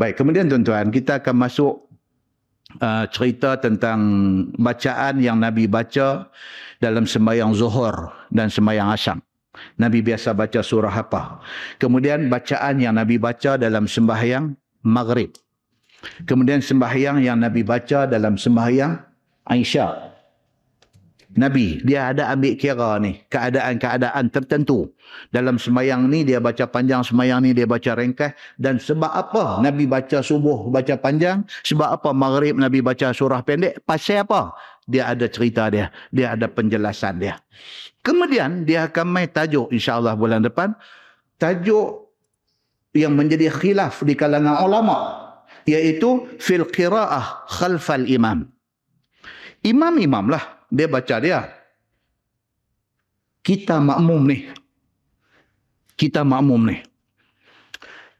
Baik, 0.00 0.16
kemudian 0.16 0.48
tuan-tuan, 0.48 0.88
kita 0.88 1.20
akan 1.20 1.36
masuk 1.36 1.90
uh, 2.80 3.04
cerita 3.12 3.60
tentang 3.60 4.00
bacaan 4.56 5.20
yang 5.20 5.36
Nabi 5.42 5.68
baca 5.68 6.28
dalam 6.80 7.04
sembahyang 7.04 7.52
zuhur 7.52 8.08
dan 8.32 8.48
sembahyang 8.48 8.88
asyam. 8.96 9.18
Nabi 9.76 10.00
biasa 10.00 10.32
baca 10.32 10.60
surah 10.62 10.94
apa. 10.94 11.42
Kemudian 11.76 12.30
bacaan 12.30 12.80
yang 12.80 12.96
Nabi 12.96 13.20
baca 13.20 13.58
dalam 13.60 13.84
sembahyang 13.84 14.56
maghrib. 14.86 15.34
Kemudian 16.24 16.64
sembahyang 16.64 17.20
yang 17.20 17.40
Nabi 17.40 17.60
baca 17.60 18.08
dalam 18.08 18.40
sembahyang 18.40 18.96
Aisyah. 19.48 20.10
Nabi, 21.30 21.78
dia 21.86 22.10
ada 22.10 22.26
ambil 22.34 22.58
kira 22.58 22.98
ni, 22.98 23.22
keadaan-keadaan 23.30 24.34
tertentu. 24.34 24.90
Dalam 25.30 25.62
sembahyang 25.62 26.10
ni 26.10 26.26
dia 26.26 26.42
baca 26.42 26.66
panjang, 26.66 27.06
sembahyang 27.06 27.46
ni 27.46 27.50
dia 27.54 27.70
baca 27.70 27.94
ringkas. 27.94 28.34
Dan 28.58 28.82
sebab 28.82 29.06
apa 29.06 29.62
Nabi 29.62 29.86
baca 29.86 30.26
subuh, 30.26 30.66
baca 30.74 30.98
panjang? 30.98 31.46
Sebab 31.62 31.86
apa 31.86 32.10
maghrib 32.10 32.58
Nabi 32.58 32.82
baca 32.82 33.14
surah 33.14 33.46
pendek? 33.46 33.78
Pasal 33.86 34.26
apa? 34.26 34.58
Dia 34.90 35.14
ada 35.14 35.30
cerita 35.30 35.70
dia. 35.70 35.94
Dia 36.10 36.34
ada 36.34 36.50
penjelasan 36.50 37.22
dia. 37.22 37.38
Kemudian 38.02 38.66
dia 38.66 38.90
akan 38.90 39.06
main 39.06 39.30
tajuk 39.30 39.70
insyaAllah 39.70 40.18
bulan 40.18 40.42
depan. 40.42 40.74
Tajuk 41.38 42.10
yang 42.90 43.14
menjadi 43.14 43.54
khilaf 43.54 44.02
di 44.02 44.18
kalangan 44.18 44.66
ulama' 44.66 45.19
iaitu 45.68 46.28
fil 46.40 46.64
qiraah 46.68 47.48
khalfal 47.48 48.06
imam. 48.06 48.48
Imam-imam 49.60 50.32
lah 50.32 50.64
dia 50.72 50.86
baca 50.88 51.16
dia. 51.20 51.40
Kita 53.40 53.80
makmum 53.80 54.22
ni. 54.28 54.38
Kita 55.96 56.24
makmum 56.24 56.70
ni. 56.70 56.76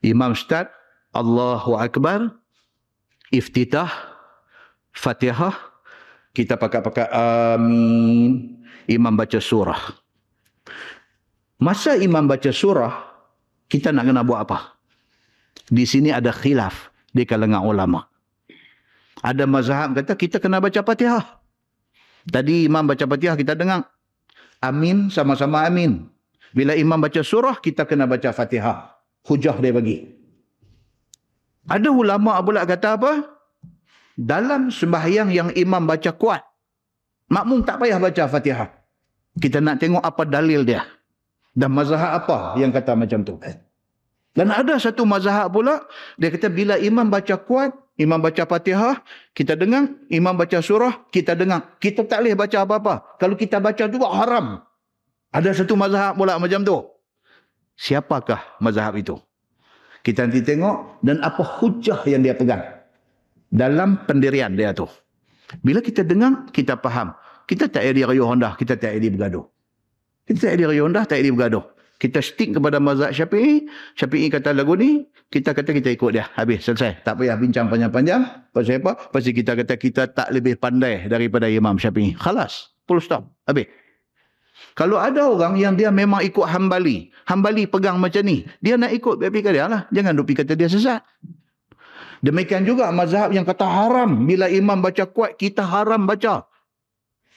Imam 0.01 0.33
Ustaz, 0.33 0.69
Allahu 1.13 1.77
Akbar, 1.77 2.41
iftitah, 3.29 3.89
fatihah, 4.97 5.53
kita 6.33 6.57
pakai-pakai 6.57 7.09
amin. 7.13 8.59
Imam 8.89 9.15
baca 9.15 9.39
surah. 9.39 9.81
Masa 11.61 12.01
imam 12.01 12.25
baca 12.25 12.49
surah, 12.49 12.95
kita 13.69 13.93
nak 13.93 14.09
kena 14.09 14.25
buat 14.25 14.41
apa? 14.49 14.81
Di 15.69 15.85
sini 15.87 16.11
ada 16.11 16.33
khilaf 16.35 16.90
di 17.11 17.23
kalangan 17.27 17.63
ulama. 17.67 18.07
Ada 19.21 19.45
mazhab 19.45 19.93
kata 19.93 20.17
kita 20.17 20.37
kena 20.41 20.63
baca 20.63 20.81
Fatihah. 20.81 21.43
Tadi 22.25 22.65
imam 22.69 22.85
baca 22.87 23.05
Fatihah 23.05 23.37
kita 23.37 23.53
dengar 23.53 23.85
amin 24.65 25.13
sama-sama 25.13 25.67
amin. 25.69 26.09
Bila 26.57 26.75
imam 26.75 26.99
baca 26.99 27.21
surah 27.21 27.61
kita 27.61 27.85
kena 27.85 28.09
baca 28.09 28.33
Fatihah. 28.33 28.97
Hujah 29.29 29.61
dia 29.61 29.73
bagi. 29.77 30.09
Ada 31.69 31.93
ulama 31.93 32.41
pula 32.41 32.65
kata 32.65 32.97
apa? 32.97 33.13
Dalam 34.17 34.73
sembahyang 34.73 35.29
yang 35.33 35.49
imam 35.53 35.85
baca 35.85 36.13
kuat, 36.17 36.43
makmum 37.29 37.63
tak 37.63 37.85
payah 37.85 38.01
baca 38.01 38.25
Fatihah. 38.27 38.69
Kita 39.37 39.61
nak 39.63 39.79
tengok 39.79 40.03
apa 40.03 40.23
dalil 40.27 40.65
dia. 40.67 40.83
Dan 41.53 41.77
mazhab 41.77 42.25
apa 42.25 42.57
yang 42.57 42.73
kata 42.73 42.97
macam 42.97 43.21
tu. 43.23 43.37
Dan 44.31 44.55
ada 44.55 44.79
satu 44.79 45.03
mazhab 45.03 45.51
pula, 45.51 45.83
dia 46.15 46.31
kata 46.31 46.47
bila 46.47 46.79
imam 46.79 47.11
baca 47.11 47.35
kuat, 47.35 47.75
imam 47.99 48.23
baca 48.23 48.47
fatihah, 48.47 49.03
kita 49.35 49.59
dengar. 49.59 49.91
Imam 50.07 50.39
baca 50.39 50.63
surah, 50.63 51.03
kita 51.11 51.35
dengar. 51.35 51.77
Kita 51.83 52.07
tak 52.07 52.23
boleh 52.23 52.39
baca 52.39 52.57
apa-apa. 52.63 52.95
Kalau 53.19 53.35
kita 53.35 53.59
baca 53.59 53.91
tu 53.91 53.99
haram. 54.07 54.63
Ada 55.35 55.63
satu 55.63 55.75
mazhab 55.75 56.15
pula 56.15 56.39
macam 56.39 56.63
tu. 56.63 56.79
Siapakah 57.75 58.61
mazhab 58.63 58.95
itu? 58.99 59.19
Kita 60.01 60.25
nanti 60.25 60.41
tengok 60.41 61.03
dan 61.05 61.21
apa 61.21 61.43
hujah 61.61 62.01
yang 62.09 62.25
dia 62.25 62.33
pegang. 62.33 62.63
Dalam 63.51 64.07
pendirian 64.07 64.55
dia 64.55 64.71
tu. 64.71 64.87
Bila 65.61 65.83
kita 65.83 66.07
dengar, 66.07 66.47
kita 66.55 66.79
faham. 66.79 67.13
Kita 67.51 67.67
tak 67.67 67.83
ada 67.83 67.99
riuh 68.15 68.23
hondah, 68.23 68.55
kita 68.55 68.79
tak 68.79 68.95
ada 68.95 69.09
bergaduh. 69.11 69.43
Kita 70.23 70.39
tak 70.47 70.53
ada 70.55 70.65
riuh 70.71 70.87
hondah, 70.87 71.03
tak 71.03 71.19
ada 71.19 71.29
bergaduh. 71.35 71.67
Kita 72.01 72.25
stick 72.25 72.57
kepada 72.57 72.81
mazhab 72.81 73.13
syafi'i. 73.13 73.69
Syafi'i 73.93 74.33
kata 74.33 74.57
lagu 74.57 74.73
ni, 74.73 75.05
kita 75.29 75.53
kata 75.53 75.77
kita 75.77 75.93
ikut 75.93 76.17
dia. 76.17 76.33
Habis, 76.33 76.65
selesai. 76.65 77.05
Tak 77.05 77.21
payah 77.21 77.37
bincang 77.37 77.69
panjang-panjang. 77.69 78.25
Pasal 78.57 78.81
apa? 78.81 78.97
Pasal 79.13 79.37
kita 79.37 79.53
kata 79.53 79.77
kita 79.77 80.09
tak 80.09 80.33
lebih 80.33 80.57
pandai 80.57 81.05
daripada 81.13 81.45
Imam 81.45 81.77
Syafi'i. 81.77 82.17
Khalas. 82.17 82.73
Full 82.89 83.05
stop. 83.05 83.29
Habis. 83.45 83.69
Kalau 84.73 84.97
ada 84.97 85.29
orang 85.29 85.61
yang 85.61 85.77
dia 85.77 85.93
memang 85.93 86.25
ikut 86.25 86.49
hambali. 86.49 87.13
Hambali 87.29 87.69
pegang 87.69 88.01
macam 88.01 88.25
ni. 88.25 88.49
Dia 88.65 88.81
nak 88.81 88.97
ikut, 88.97 89.21
biar 89.21 89.31
dia 89.31 89.69
lah. 89.69 89.85
Jangan 89.93 90.17
duk 90.17 90.33
kata 90.33 90.57
dia 90.57 90.73
sesat. 90.73 91.05
Demikian 92.25 92.65
juga 92.65 92.89
mazhab 92.89 93.29
yang 93.29 93.45
kata 93.45 93.69
haram. 93.69 94.25
Bila 94.25 94.49
imam 94.49 94.81
baca 94.81 95.05
kuat, 95.05 95.37
kita 95.37 95.69
haram 95.69 96.09
baca. 96.09 96.49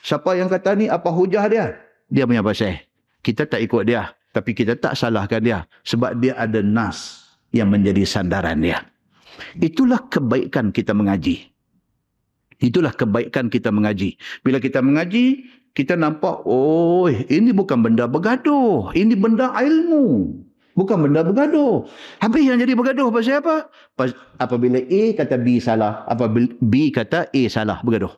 Siapa 0.07 0.39
yang 0.39 0.47
kata 0.47 0.75
ni, 0.79 0.87
apa 0.87 1.11
hujah 1.11 1.51
dia? 1.51 1.83
Dia 2.07 2.23
punya 2.23 2.39
pasal. 2.39 2.79
Kita 3.19 3.43
tak 3.43 3.59
ikut 3.59 3.87
dia. 3.87 4.11
Tapi 4.33 4.51
kita 4.57 4.73
tak 4.75 4.97
salahkan 4.97 5.39
dia. 5.45 5.59
Sebab 5.85 6.17
dia 6.17 6.33
ada 6.33 6.59
nas 6.65 7.21
yang 7.53 7.69
menjadi 7.69 8.01
sandaran 8.01 8.59
dia. 8.65 8.81
Itulah 9.61 10.09
kebaikan 10.09 10.73
kita 10.73 10.97
mengaji. 10.97 11.53
Itulah 12.57 12.91
kebaikan 12.97 13.53
kita 13.53 13.69
mengaji. 13.69 14.17
Bila 14.41 14.57
kita 14.57 14.81
mengaji, 14.81 15.45
kita 15.77 15.93
nampak, 15.93 16.41
oh 16.49 17.05
ini 17.09 17.53
bukan 17.53 17.85
benda 17.85 18.09
bergaduh. 18.09 18.89
Ini 18.97 19.13
benda 19.13 19.53
ilmu. 19.53 20.33
Bukan 20.73 20.97
benda 21.05 21.21
bergaduh. 21.21 21.85
Habis 22.17 22.49
yang 22.49 22.57
jadi 22.57 22.73
bergaduh 22.73 23.13
pasal 23.13 23.45
apa? 23.45 23.69
Apabila 24.41 24.81
A 24.81 25.03
kata 25.13 25.37
B 25.37 25.61
salah. 25.61 26.01
Apabila 26.09 26.49
B 26.57 26.89
kata 26.89 27.29
A 27.29 27.41
salah 27.45 27.77
bergaduh. 27.85 28.17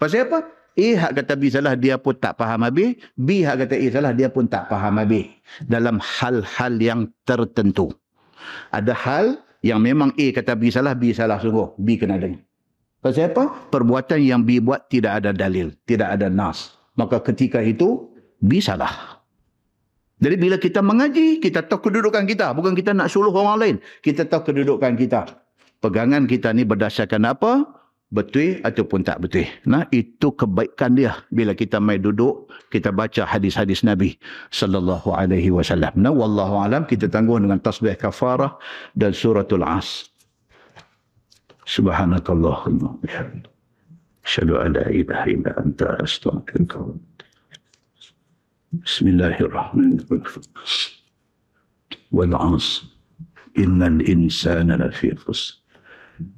Pasal 0.00 0.24
apa? 0.24 0.48
A 0.78 0.86
hak 0.96 1.12
kata 1.18 1.34
B 1.34 1.50
salah 1.50 1.74
dia 1.74 1.98
pun 1.98 2.14
tak 2.14 2.38
faham 2.38 2.62
habis. 2.62 2.94
B 3.18 3.42
hak 3.42 3.66
kata 3.66 3.74
A 3.74 3.86
salah 3.90 4.12
dia 4.14 4.28
pun 4.30 4.46
tak 4.46 4.70
faham 4.70 4.98
habis. 5.02 5.26
Dalam 5.66 5.98
hal-hal 5.98 6.74
yang 6.78 7.00
tertentu. 7.26 7.90
Ada 8.70 8.94
hal 8.94 9.24
yang 9.60 9.82
memang 9.82 10.14
A 10.16 10.26
kata 10.32 10.56
B 10.56 10.72
salah, 10.72 10.96
B 10.96 11.12
salah 11.12 11.36
sungguh. 11.42 11.76
B 11.76 12.00
kena 12.00 12.16
dengar. 12.16 12.40
Pasal 13.00 13.32
apa? 13.32 13.72
Perbuatan 13.72 14.20
yang 14.20 14.44
B 14.44 14.60
buat 14.60 14.88
tidak 14.92 15.24
ada 15.24 15.32
dalil. 15.32 15.72
Tidak 15.88 16.04
ada 16.04 16.28
nas. 16.28 16.76
Maka 17.00 17.24
ketika 17.24 17.64
itu, 17.64 18.12
B 18.36 18.60
salah. 18.60 19.20
Jadi 20.20 20.36
bila 20.36 20.60
kita 20.60 20.84
mengaji, 20.84 21.40
kita 21.40 21.64
tahu 21.64 21.88
kedudukan 21.88 22.28
kita. 22.28 22.52
Bukan 22.52 22.76
kita 22.76 22.92
nak 22.92 23.08
suluh 23.08 23.32
orang 23.32 23.56
lain. 23.56 23.76
Kita 24.04 24.28
tahu 24.28 24.52
kedudukan 24.52 24.92
kita. 25.00 25.32
Pegangan 25.80 26.28
kita 26.28 26.52
ni 26.52 26.68
berdasarkan 26.68 27.24
apa? 27.24 27.79
Betul 28.10 28.58
ataupun 28.66 29.06
tak 29.06 29.22
betul. 29.22 29.46
Nah, 29.70 29.86
itu 29.94 30.34
kebaikan 30.34 30.98
dia 30.98 31.14
bila 31.30 31.54
kita 31.54 31.78
mai 31.78 32.02
duduk 32.02 32.50
kita 32.74 32.90
baca 32.90 33.22
hadis-hadis 33.22 33.86
Nabi 33.86 34.18
sallallahu 34.50 35.14
alaihi 35.14 35.54
wasallam. 35.54 35.94
Nah, 35.94 36.10
wallahu 36.10 36.58
alam 36.58 36.82
kita 36.90 37.06
tangguh 37.06 37.38
dengan 37.38 37.62
tasbih 37.62 37.94
kafarah 37.94 38.58
dan 38.98 39.14
suratul 39.14 39.62
as. 39.62 40.10
Subhanakallahumma 41.70 42.98
bihamdika. 42.98 43.46
Asyhadu 44.26 44.58
an 44.58 44.74
la 44.74 44.86
ilaha 44.90 45.26
illa 45.30 45.50
anta 45.58 45.96
astaghfiruka 46.02 46.98
Bismillahirrahmanirrahim. 48.70 50.46
Wal 52.10 52.34
'asr. 52.34 52.90
Innal 53.58 54.02
insana 54.06 54.78
lafi 54.78 55.14
khusr. 55.14 55.59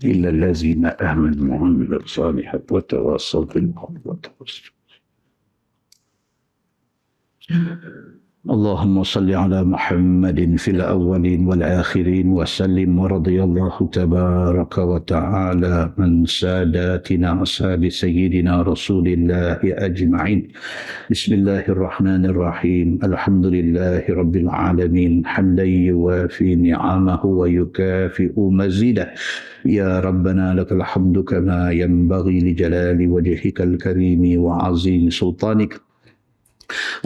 إلا 0.05 0.29
الذين 0.29 0.87
آمنوا 0.87 1.57
وعملوا 1.57 2.03
الصالحات 2.03 2.73
وتواصوا 2.73 3.45
بالحق 3.45 3.93
وتواصوا 4.05 4.71
اللهم 8.51 9.02
صل 9.02 9.31
على 9.31 9.62
محمد 9.64 10.59
في 10.59 10.70
الأولين 10.70 11.47
والآخرين 11.47 12.28
وسلم 12.28 12.98
ورضي 12.98 13.43
الله 13.43 13.89
تبارك 13.93 14.78
وتعالى 14.78 15.93
عن 15.98 16.24
ساداتنا 16.27 17.43
أصحاب 17.43 17.89
سيدنا 17.89 18.62
رسول 18.62 19.09
الله 19.09 19.59
أجمعين. 19.62 20.48
بسم 21.10 21.35
الله 21.35 21.64
الرحمن 21.69 22.27
الرحيم. 22.27 22.98
الحمد 23.05 23.47
لله 23.47 24.02
رب 24.10 24.36
العالمين. 24.36 25.27
حمدا 25.27 25.64
يوافي 25.64 26.55
نعمه 26.55 27.27
ويكافئ 27.27 28.35
مزيده. 28.36 29.14
يا 29.66 30.01
ربنا 30.01 30.55
لك 30.55 30.73
الحمد 30.73 31.19
كما 31.19 31.70
ينبغي 31.70 32.39
لجلال 32.40 32.98
وجهك 33.09 33.60
الكريم 33.60 34.43
وعظيم 34.43 35.10
سلطانك. 35.10 35.91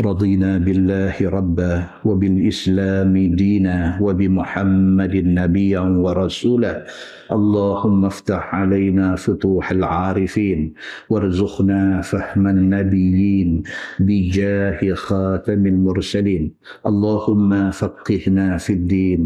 رضينا 0.00 0.58
بالله 0.58 1.16
ربا 1.22 1.86
وبالإسلام 2.04 3.14
دينا 3.34 3.98
وبمحمد 4.00 5.14
نبيا 5.16 5.80
ورسولا. 5.80 6.86
اللهم 7.32 8.04
افتح 8.04 8.54
علينا 8.54 9.16
فتوح 9.16 9.70
العارفين 9.70 10.74
وارزقنا 11.10 12.00
فهم 12.00 12.46
النبيين 12.46 13.62
بجاه 14.00 14.94
خاتم 14.94 15.66
المرسلين. 15.66 16.44
اللهم 16.86 17.70
فقهنا 17.70 18.56
في 18.56 18.72
الدين 18.72 19.20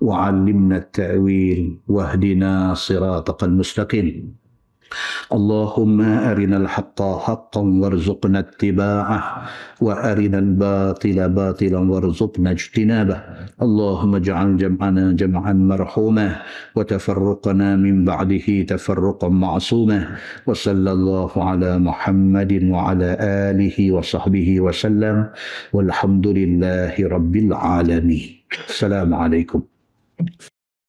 وعلمنا 0.00 0.76
التأويل 0.76 1.78
واهدنا 1.88 2.74
صراطك 2.74 3.44
المستقيم. 3.44 4.43
اللهم 5.32 6.00
أرنا 6.00 6.56
الحق 6.56 7.02
حقا 7.02 7.60
وارزقنا 7.60 8.38
اتباعه 8.38 9.20
وأرنا 9.80 10.38
الباطل 10.38 11.28
باطلا 11.28 11.80
وارزقنا 11.90 12.50
اجتنابه. 12.50 13.18
اللهم 13.62 14.14
اجعل 14.14 14.56
جمعنا 14.56 15.12
جمعا 15.12 15.52
مرحوما 15.52 16.28
وتفرقنا 16.76 17.76
من 17.76 18.04
بعده 18.04 18.62
تفرقا 18.62 19.28
معصوما. 19.28 20.16
وصلى 20.46 20.92
الله 20.92 21.30
على 21.36 21.78
محمد 21.78 22.52
وعلى 22.64 23.16
آله 23.50 23.92
وصحبه 23.92 24.60
وسلم. 24.60 25.26
والحمد 25.72 26.26
لله 26.26 26.94
رب 27.00 27.36
العالمين. 27.36 28.30
السلام 28.68 29.14
عليكم. 29.14 29.62